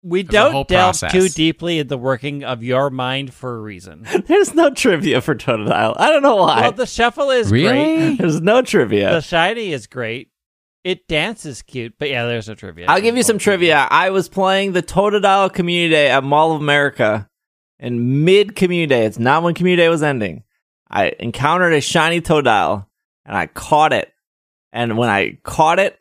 we 0.05 0.23
There's 0.23 0.53
don't 0.53 0.69
delve 0.69 1.01
process. 1.01 1.13
too 1.13 1.29
deeply 1.29 1.79
in 1.79 1.89
the 1.89 1.97
working 1.97 2.45
of 2.45 2.63
your 2.63 2.91
mind 2.91 3.33
for 3.33 3.57
a 3.57 3.61
reason. 3.61 4.07
There's 4.27 4.55
no 4.55 4.71
trivia 4.71 5.23
for 5.23 5.35
Totodile. 5.35 5.95
I 5.99 6.11
don't 6.11 6.23
know 6.23 6.37
why. 6.37 6.61
Well, 6.61 6.73
the 6.73 6.87
shuffle 6.87 7.31
is 7.31 7.49
great. 7.49 8.17
There's 8.19 8.41
no 8.43 8.61
trivia. 8.61 9.11
The 9.11 9.23
shiny 9.23 9.73
is 9.73 9.87
great. 9.87 10.31
It 10.85 11.09
dances 11.09 11.63
cute, 11.63 11.95
but 11.99 12.11
yeah, 12.11 12.27
there's 12.27 12.47
no 12.47 12.55
trivia. 12.55 12.85
I'll 12.91 13.01
give 13.01 13.17
you 13.17 13.23
some 13.23 13.39
trivia. 13.39 13.89
I 13.91 14.11
was 14.11 14.29
playing 14.29 14.73
the 14.73 14.83
Totodile 14.83 15.51
Community 15.51 15.89
Day 15.89 16.11
at 16.11 16.23
Mall 16.23 16.53
of 16.55 16.61
America, 16.61 17.27
and 17.79 18.27
mid 18.27 18.55
Community 18.55 18.89
Day, 18.89 19.07
it's 19.07 19.19
not 19.19 19.43
when 19.43 19.55
Community 19.55 19.83
Day 19.83 19.89
was 19.89 20.03
ending. 20.03 20.45
I 20.91 21.15
encountered 21.19 21.73
a 21.73 21.81
shiny 21.81 22.21
Totodile, 22.21 22.85
and 23.25 23.35
I 23.35 23.47
caught 23.47 23.95
it. 23.95 24.13
And 24.75 24.99
when 24.99 25.09
I 25.09 25.39
caught 25.43 25.79
it, 25.79 25.99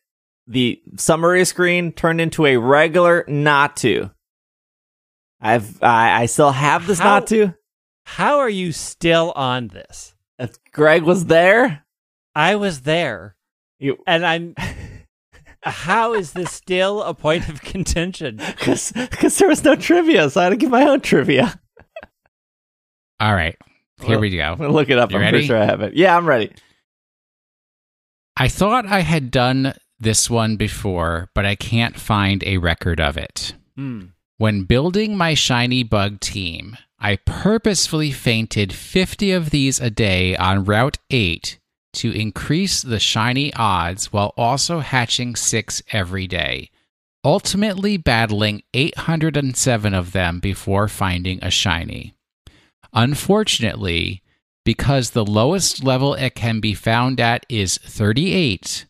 the 0.47 0.81
summary 0.97 1.45
screen 1.45 1.91
turned 1.93 2.19
into 2.21 2.45
a 2.45 2.57
regular 2.57 3.23
not 3.27 3.77
to. 3.77 4.11
I've 5.41 5.81
I, 5.83 6.23
I 6.23 6.25
still 6.27 6.51
have 6.51 6.87
this 6.87 6.99
How- 6.99 7.19
to. 7.21 7.53
How 8.05 8.39
are 8.39 8.49
you 8.49 8.73
still 8.73 9.31
on 9.33 9.69
this? 9.69 10.13
If 10.37 10.57
Greg 10.73 11.03
was 11.03 11.25
there. 11.27 11.85
I 12.35 12.55
was 12.55 12.81
there, 12.81 13.35
You 13.79 13.97
and 14.07 14.25
I'm. 14.25 14.55
How 15.61 16.13
is 16.13 16.33
this 16.33 16.51
still 16.51 17.01
a 17.03 17.13
point 17.13 17.47
of 17.47 17.61
contention? 17.61 18.37
because 18.57 18.91
there 19.37 19.47
was 19.47 19.63
no 19.63 19.75
trivia, 19.75 20.29
so 20.29 20.41
I 20.41 20.45
had 20.45 20.49
to 20.49 20.55
give 20.57 20.69
my 20.71 20.83
own 20.87 20.99
trivia. 20.99 21.57
All 23.21 23.33
right. 23.33 23.55
Here 24.01 24.09
Well, 24.09 24.19
we 24.19 24.35
go. 24.35 24.55
Look 24.59 24.89
it 24.89 24.97
up. 24.99 25.11
You 25.11 25.17
I'm 25.17 25.21
ready? 25.21 25.31
pretty 25.35 25.47
sure 25.47 25.57
I 25.61 25.65
have 25.65 25.81
it. 25.81 25.93
Yeah, 25.93 26.17
I'm 26.17 26.25
ready. 26.25 26.51
I 28.35 28.47
thought 28.49 28.85
I 28.87 28.99
had 28.99 29.31
done 29.31 29.73
this 30.03 30.29
one 30.29 30.55
before, 30.55 31.29
but 31.33 31.45
I 31.45 31.55
can't 31.55 31.99
find 31.99 32.43
a 32.43 32.57
record 32.57 32.99
of 32.99 33.17
it. 33.17 33.55
Hmm. 33.75 34.07
When 34.37 34.63
building 34.63 35.15
my 35.15 35.33
shiny 35.33 35.83
bug 35.83 36.19
team, 36.19 36.77
I 36.99 37.17
purposefully 37.17 38.11
fainted 38.11 38.73
50 38.73 39.31
of 39.31 39.49
these 39.49 39.79
a 39.79 39.89
day 39.89 40.35
on 40.35 40.65
Route 40.65 40.99
8 41.09 41.59
to 41.93 42.11
increase 42.11 42.81
the 42.81 42.99
shiny 42.99 43.53
odds 43.53 44.11
while 44.11 44.33
also 44.37 44.79
hatching 44.79 45.35
6 45.35 45.83
every 45.91 46.27
day, 46.27 46.69
ultimately 47.23 47.97
battling 47.97 48.63
807 48.73 49.93
of 49.93 50.11
them 50.11 50.39
before 50.39 50.87
finding 50.87 51.43
a 51.43 51.51
shiny. 51.51 52.15
Unfortunately, 52.93 54.21
because 54.65 55.11
the 55.11 55.25
lowest 55.25 55.83
level 55.83 56.13
it 56.13 56.35
can 56.35 56.59
be 56.59 56.73
found 56.73 57.19
at 57.19 57.45
is 57.49 57.77
38, 57.77 58.85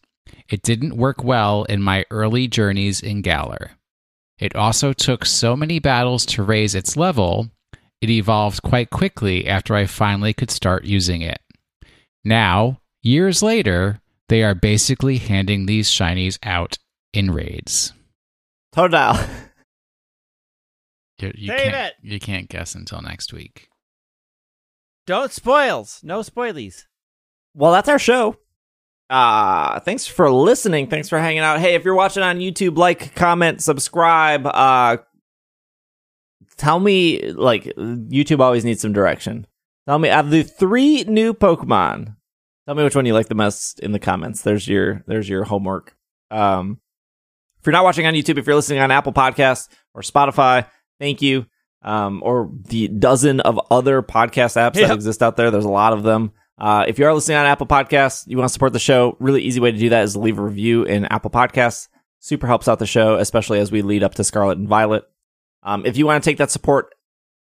it 0.54 0.62
didn't 0.62 0.96
work 0.96 1.24
well 1.24 1.64
in 1.64 1.82
my 1.82 2.06
early 2.12 2.48
journeys 2.48 3.02
in 3.02 3.24
Galar. 3.24 3.72
It 4.38 4.56
also 4.56 4.94
took 4.94 5.26
so 5.26 5.56
many 5.56 5.80
battles 5.80 6.28
to 6.28 6.44
raise 6.44 6.76
its 6.76 6.96
level, 6.96 7.50
it 8.02 8.12
evolved 8.12 8.62
quite 8.62 8.92
quickly 8.92 9.48
after 9.48 9.74
I 9.74 9.88
finally 9.88 10.32
could 10.32 10.52
start 10.52 10.84
using 10.84 11.24
it. 11.24 11.40
Now, 12.24 12.82
years 13.02 13.42
later, 13.42 14.00
they 14.30 14.44
are 14.44 14.54
basically 14.54 15.18
handing 15.18 15.66
these 15.66 15.90
shinies 15.90 16.38
out 16.44 16.78
in 17.14 17.32
raids. 17.32 17.92
Totodile. 18.76 19.28
You, 21.20 21.32
you 21.36 21.48
Save 21.48 21.72
can't, 21.72 21.76
it! 21.76 21.94
you 22.02 22.20
can't 22.20 22.50
guess 22.50 22.76
until 22.76 23.02
next 23.02 23.32
week. 23.32 23.70
Don't 25.08 25.32
spoils. 25.32 26.02
No 26.04 26.20
spoilies. 26.20 26.84
Well, 27.54 27.72
that's 27.72 27.88
our 27.88 28.00
show. 28.00 28.36
Uh, 29.10 29.80
thanks 29.82 30.08
for 30.08 30.32
listening. 30.32 30.88
Thanks 30.88 31.10
for 31.10 31.20
hanging 31.20 31.40
out. 31.40 31.60
Hey, 31.60 31.76
if 31.76 31.84
you're 31.84 31.94
watching 31.96 32.24
on 32.24 32.40
YouTube, 32.40 32.78
like, 32.78 33.14
comment, 33.16 33.62
subscribe. 33.62 34.46
Uh, 34.48 34.98
tell 36.58 36.80
me, 36.80 37.32
like, 37.34 37.66
YouTube 37.76 38.40
always 38.40 38.66
needs 38.66 38.82
some 38.82 38.94
direction. 38.94 39.46
Tell 39.88 40.00
me, 40.00 40.10
of 40.10 40.30
the 40.30 40.44
three 40.44 41.04
new 41.04 41.34
Pokemon, 41.34 42.16
tell 42.66 42.76
me 42.76 42.84
which 42.84 42.96
one 42.96 43.06
you 43.06 43.14
like 43.14 43.28
the 43.28 43.36
most 43.36 43.80
in 43.82 43.92
the 43.92 44.00
comments. 44.00 44.42
There's 44.42 44.68
your, 44.68 45.04
there's 45.06 45.28
your 45.30 45.44
homework. 45.44 45.96
Um, 46.32 46.80
if 47.60 47.68
you're 47.68 47.74
not 47.74 47.84
watching 47.84 48.08
on 48.08 48.14
YouTube, 48.14 48.38
if 48.38 48.48
you're 48.48 48.56
listening 48.56 48.80
on 48.80 48.92
Apple 48.92 49.14
Podcasts 49.14 49.68
or 49.94 50.02
Spotify, 50.02 50.68
thank 51.00 51.22
you. 51.22 51.46
Um, 51.82 52.22
or 52.24 52.50
the 52.70 52.88
dozen 52.88 53.42
of 53.42 53.60
other 53.70 54.02
podcast 54.02 54.56
apps 54.56 54.76
that 54.76 54.92
exist 54.92 55.22
out 55.22 55.36
there. 55.36 55.52
There's 55.52 55.66
a 55.66 55.70
lot 55.70 55.92
of 55.92 56.04
them. 56.04 56.32
Uh, 56.58 56.86
if 56.88 57.00
you 57.00 57.06
are 57.06 57.14
listening 57.14 57.38
on 57.38 57.46
Apple 57.46 57.68
Podcasts, 57.68 58.28
you 58.28 58.38
want 58.38 58.48
to 58.48 58.54
support 58.54 58.74
the 58.74 58.80
show, 58.80 59.18
really 59.20 59.42
easy 59.42 59.60
way 59.60 59.72
to 59.72 59.78
do 59.78 59.90
that 59.90 60.04
is 60.04 60.16
leave 60.16 60.38
a 60.38 60.44
review 60.44 60.84
in 60.84 61.06
Apple 61.06 61.32
Podcasts. 61.32 61.88
Super 62.20 62.48
helps 62.48 62.68
out 62.68 62.80
the 62.80 62.86
show, 62.86 63.16
especially 63.16 63.60
as 63.60 63.72
we 63.72 63.82
lead 63.82 64.04
up 64.04 64.16
to 64.16 64.24
Scarlet 64.24 64.58
and 64.58 64.68
Violet. 64.68 65.04
Um, 65.64 65.86
if 65.86 65.98
you 65.98 66.06
want 66.06 66.24
to 66.24 66.30
take 66.30 66.38
that 66.38 66.52
support 66.52 66.94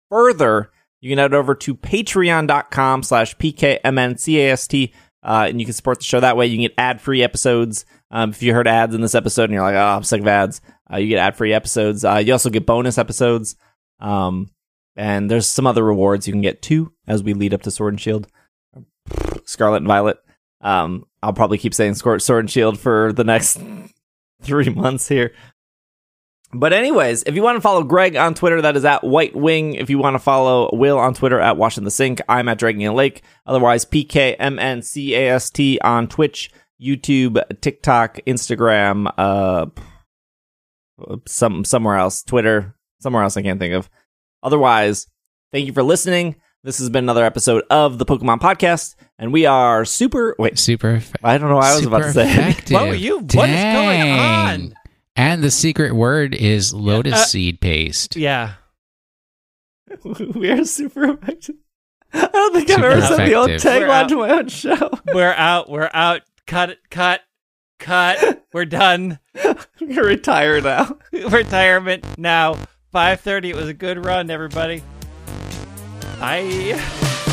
further, 0.10 0.72
you 1.00 1.10
can 1.12 1.20
head 1.20 1.34
over 1.34 1.56
to 1.56 1.76
patreon.com 1.76 3.04
slash 3.04 3.36
pkmncast, 3.38 4.94
uh, 5.24 5.46
and 5.50 5.60
you 5.60 5.66
can 5.66 5.74
support 5.74 6.00
the 6.00 6.06
show 6.06 6.20
that 6.20 6.38
way. 6.38 6.48
You 6.48 6.58
can 6.58 6.64
get 6.64 6.74
ad-free 6.78 7.24
episodes. 7.24 7.86
Um, 8.12 8.32
if 8.32 8.42
you 8.44 8.54
heard 8.54 8.68
ads 8.68 8.96
in 8.96 9.02
this 9.02 9.16
episode 9.16 9.46
and 9.46 9.54
you're 9.54 9.64
like, 9.64 9.76
oh, 9.76 9.96
I'm 9.98 10.04
sick 10.04 10.22
of 10.22 10.28
ads, 10.28 10.62
uh, 10.92 10.98
you 10.98 11.08
get 11.08 11.20
ad-free 11.20 11.54
episodes. 11.54 12.06
Uh, 12.06 12.18
you 12.18 12.34
also 12.34 12.50
get 12.50 12.66
bonus 12.66 12.98
episodes. 12.98 13.56
Um, 14.00 14.50
and 14.96 15.30
there's 15.30 15.48
some 15.48 15.68
other 15.68 15.84
rewards 15.84 16.28
you 16.28 16.34
can 16.34 16.42
get 16.42 16.62
too 16.62 16.94
as 17.08 17.24
we 17.24 17.34
lead 17.34 17.54
up 17.54 17.62
to 17.64 17.72
Sword 17.72 17.94
and 17.94 18.02
Shield. 18.02 18.28
Scarlet 19.46 19.78
and 19.78 19.88
Violet. 19.88 20.18
Um, 20.62 21.06
I'll 21.22 21.34
probably 21.34 21.58
keep 21.58 21.74
saying 21.74 21.96
Sword 21.96 22.22
and 22.30 22.50
Shield 22.50 22.80
for 22.80 23.14
the 23.14 23.24
next 23.24 23.60
three 24.42 24.70
months 24.70 25.08
here. 25.08 25.34
But 26.54 26.72
anyways, 26.72 27.24
if 27.24 27.36
you 27.36 27.44
want 27.44 27.58
to 27.58 27.62
follow 27.62 27.84
Greg 27.84 28.16
on 28.16 28.34
Twitter, 28.34 28.62
that 28.62 28.78
is 28.78 28.86
at 28.86 29.04
White 29.04 29.36
Wing. 29.36 29.74
If 29.74 29.90
you 29.90 29.98
want 29.98 30.14
to 30.16 30.20
follow 30.20 30.70
Will 30.74 30.98
on 30.98 31.14
Twitter 31.14 31.42
at 31.42 31.58
Washing 31.58 31.84
the 31.84 31.92
Sink, 31.92 32.22
I'm 32.30 32.48
at 32.48 32.58
Dragging 32.58 32.88
a 32.88 32.94
Lake. 32.94 33.22
Otherwise, 33.46 33.84
PKMNCAST 33.86 35.78
on 35.84 36.08
Twitch, 36.08 36.50
YouTube, 36.82 37.42
TikTok, 37.60 38.20
Instagram, 38.26 39.12
uh, 39.18 39.66
some 41.28 41.66
somewhere 41.66 41.98
else, 41.98 42.24
Twitter, 42.24 42.76
somewhere 43.02 43.24
else 43.24 43.36
I 43.36 43.42
can't 43.42 43.60
think 43.60 43.74
of. 43.74 43.90
Otherwise, 44.42 45.08
thank 45.52 45.68
you 45.68 45.74
for 45.74 45.84
listening. 45.84 46.38
This 46.68 46.80
has 46.80 46.90
been 46.90 47.06
another 47.06 47.24
episode 47.24 47.64
of 47.70 47.98
the 47.98 48.06
Pokemon 48.06 48.42
Podcast, 48.42 48.96
and 49.18 49.32
we 49.32 49.46
are 49.46 49.86
super. 49.86 50.36
Wait, 50.38 50.60
Super 50.60 50.96
effective. 50.96 51.24
I 51.24 51.38
don't 51.38 51.48
know 51.48 51.56
what 51.56 51.64
I 51.64 51.74
was 51.78 51.86
about 51.86 52.00
to 52.00 52.12
say. 52.12 52.30
Effective. 52.30 52.74
What 52.74 52.88
were 52.90 52.94
you- 52.94 53.20
what 53.20 53.50
is 53.50 53.64
going 53.64 54.02
on? 54.02 54.74
And 55.16 55.42
the 55.42 55.50
secret 55.50 55.94
word 55.96 56.36
is 56.36 56.74
lotus 56.74 57.14
Uh, 57.14 57.24
seed 57.24 57.62
paste. 57.62 58.18
Yeah. 58.18 58.56
we 60.04 60.50
are 60.50 60.66
super 60.66 61.06
effective. 61.06 61.56
I 62.12 62.28
don't 62.34 62.54
think 62.54 62.70
I've 62.70 62.76
Super 62.76 62.88
ever 62.88 63.02
said 63.02 63.28
the 63.30 63.36
old 63.36 63.50
effective. 63.50 63.88
We're 63.88 63.88
tagline 63.88 64.08
to 64.10 64.16
my 64.18 64.30
own 64.32 64.48
show. 64.50 64.90
We're 65.14 65.32
out. 65.38 65.70
We're 65.70 65.90
out. 65.94 66.24
Cut 66.48 66.72
it. 66.72 66.80
Cut. 66.90 67.22
Cut. 67.80 68.44
We're 68.52 68.66
done. 68.66 69.20
I'm 69.42 69.56
gonna 69.80 70.04
retire 70.04 70.60
now. 70.60 70.98
Retirement 71.14 72.18
now. 72.18 72.56
5:30. 72.94 73.46
It 73.52 73.56
was 73.56 73.70
a 73.70 73.74
good 73.74 74.04
run, 74.04 74.30
everybody. 74.30 74.84
Bye. 76.20 77.27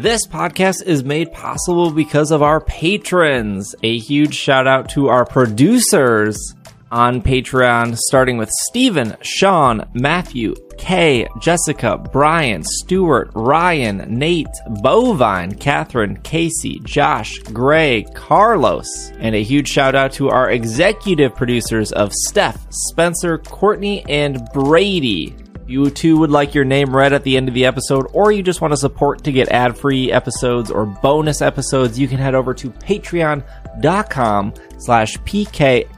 This 0.00 0.28
podcast 0.28 0.84
is 0.84 1.02
made 1.02 1.32
possible 1.32 1.90
because 1.90 2.30
of 2.30 2.40
our 2.40 2.60
patrons. 2.60 3.74
A 3.82 3.98
huge 3.98 4.32
shout 4.32 4.68
out 4.68 4.88
to 4.90 5.08
our 5.08 5.24
producers 5.24 6.54
on 6.92 7.20
Patreon, 7.20 7.96
starting 7.96 8.38
with 8.38 8.48
Stephen, 8.68 9.16
Sean, 9.22 9.88
Matthew, 9.94 10.54
Kay, 10.78 11.26
Jessica, 11.40 11.98
Brian, 12.12 12.62
Stuart, 12.62 13.32
Ryan, 13.34 14.16
Nate, 14.16 14.46
Bovine, 14.84 15.58
Catherine, 15.58 16.16
Casey, 16.18 16.80
Josh, 16.84 17.36
Gray, 17.52 18.04
Carlos. 18.14 19.10
And 19.18 19.34
a 19.34 19.42
huge 19.42 19.68
shout 19.68 19.96
out 19.96 20.12
to 20.12 20.28
our 20.28 20.52
executive 20.52 21.34
producers 21.34 21.90
of 21.90 22.12
Steph, 22.12 22.64
Spencer, 22.70 23.38
Courtney, 23.38 24.04
and 24.08 24.48
Brady. 24.54 25.34
You 25.68 25.90
too 25.90 26.16
would 26.18 26.30
like 26.30 26.54
your 26.54 26.64
name 26.64 26.96
read 26.96 27.12
at 27.12 27.24
the 27.24 27.36
end 27.36 27.48
of 27.48 27.54
the 27.54 27.66
episode, 27.66 28.06
or 28.14 28.32
you 28.32 28.42
just 28.42 28.62
want 28.62 28.72
to 28.72 28.76
support 28.78 29.22
to 29.24 29.32
get 29.32 29.50
ad 29.50 29.76
free 29.76 30.10
episodes 30.10 30.70
or 30.70 30.86
bonus 30.86 31.42
episodes, 31.42 31.98
you 31.98 32.08
can 32.08 32.16
head 32.16 32.34
over 32.34 32.54
to 32.54 32.70
patreon.com 32.70 34.54
slash 34.78 35.18
pkmncast. 35.18 35.92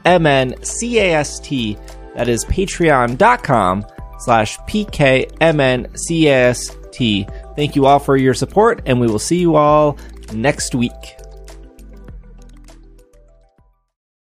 That 2.15 2.27
is 2.27 2.43
patreon.com 2.45 3.85
slash 4.19 4.57
pkmncast. 4.59 5.27
Thank 7.55 7.75
you 7.77 7.85
all 7.85 7.99
for 7.99 8.17
your 8.17 8.33
support, 8.33 8.81
and 8.85 8.99
we 8.99 9.07
will 9.07 9.19
see 9.19 9.39
you 9.39 9.55
all 9.55 9.97
next 10.33 10.75
week. 10.75 10.91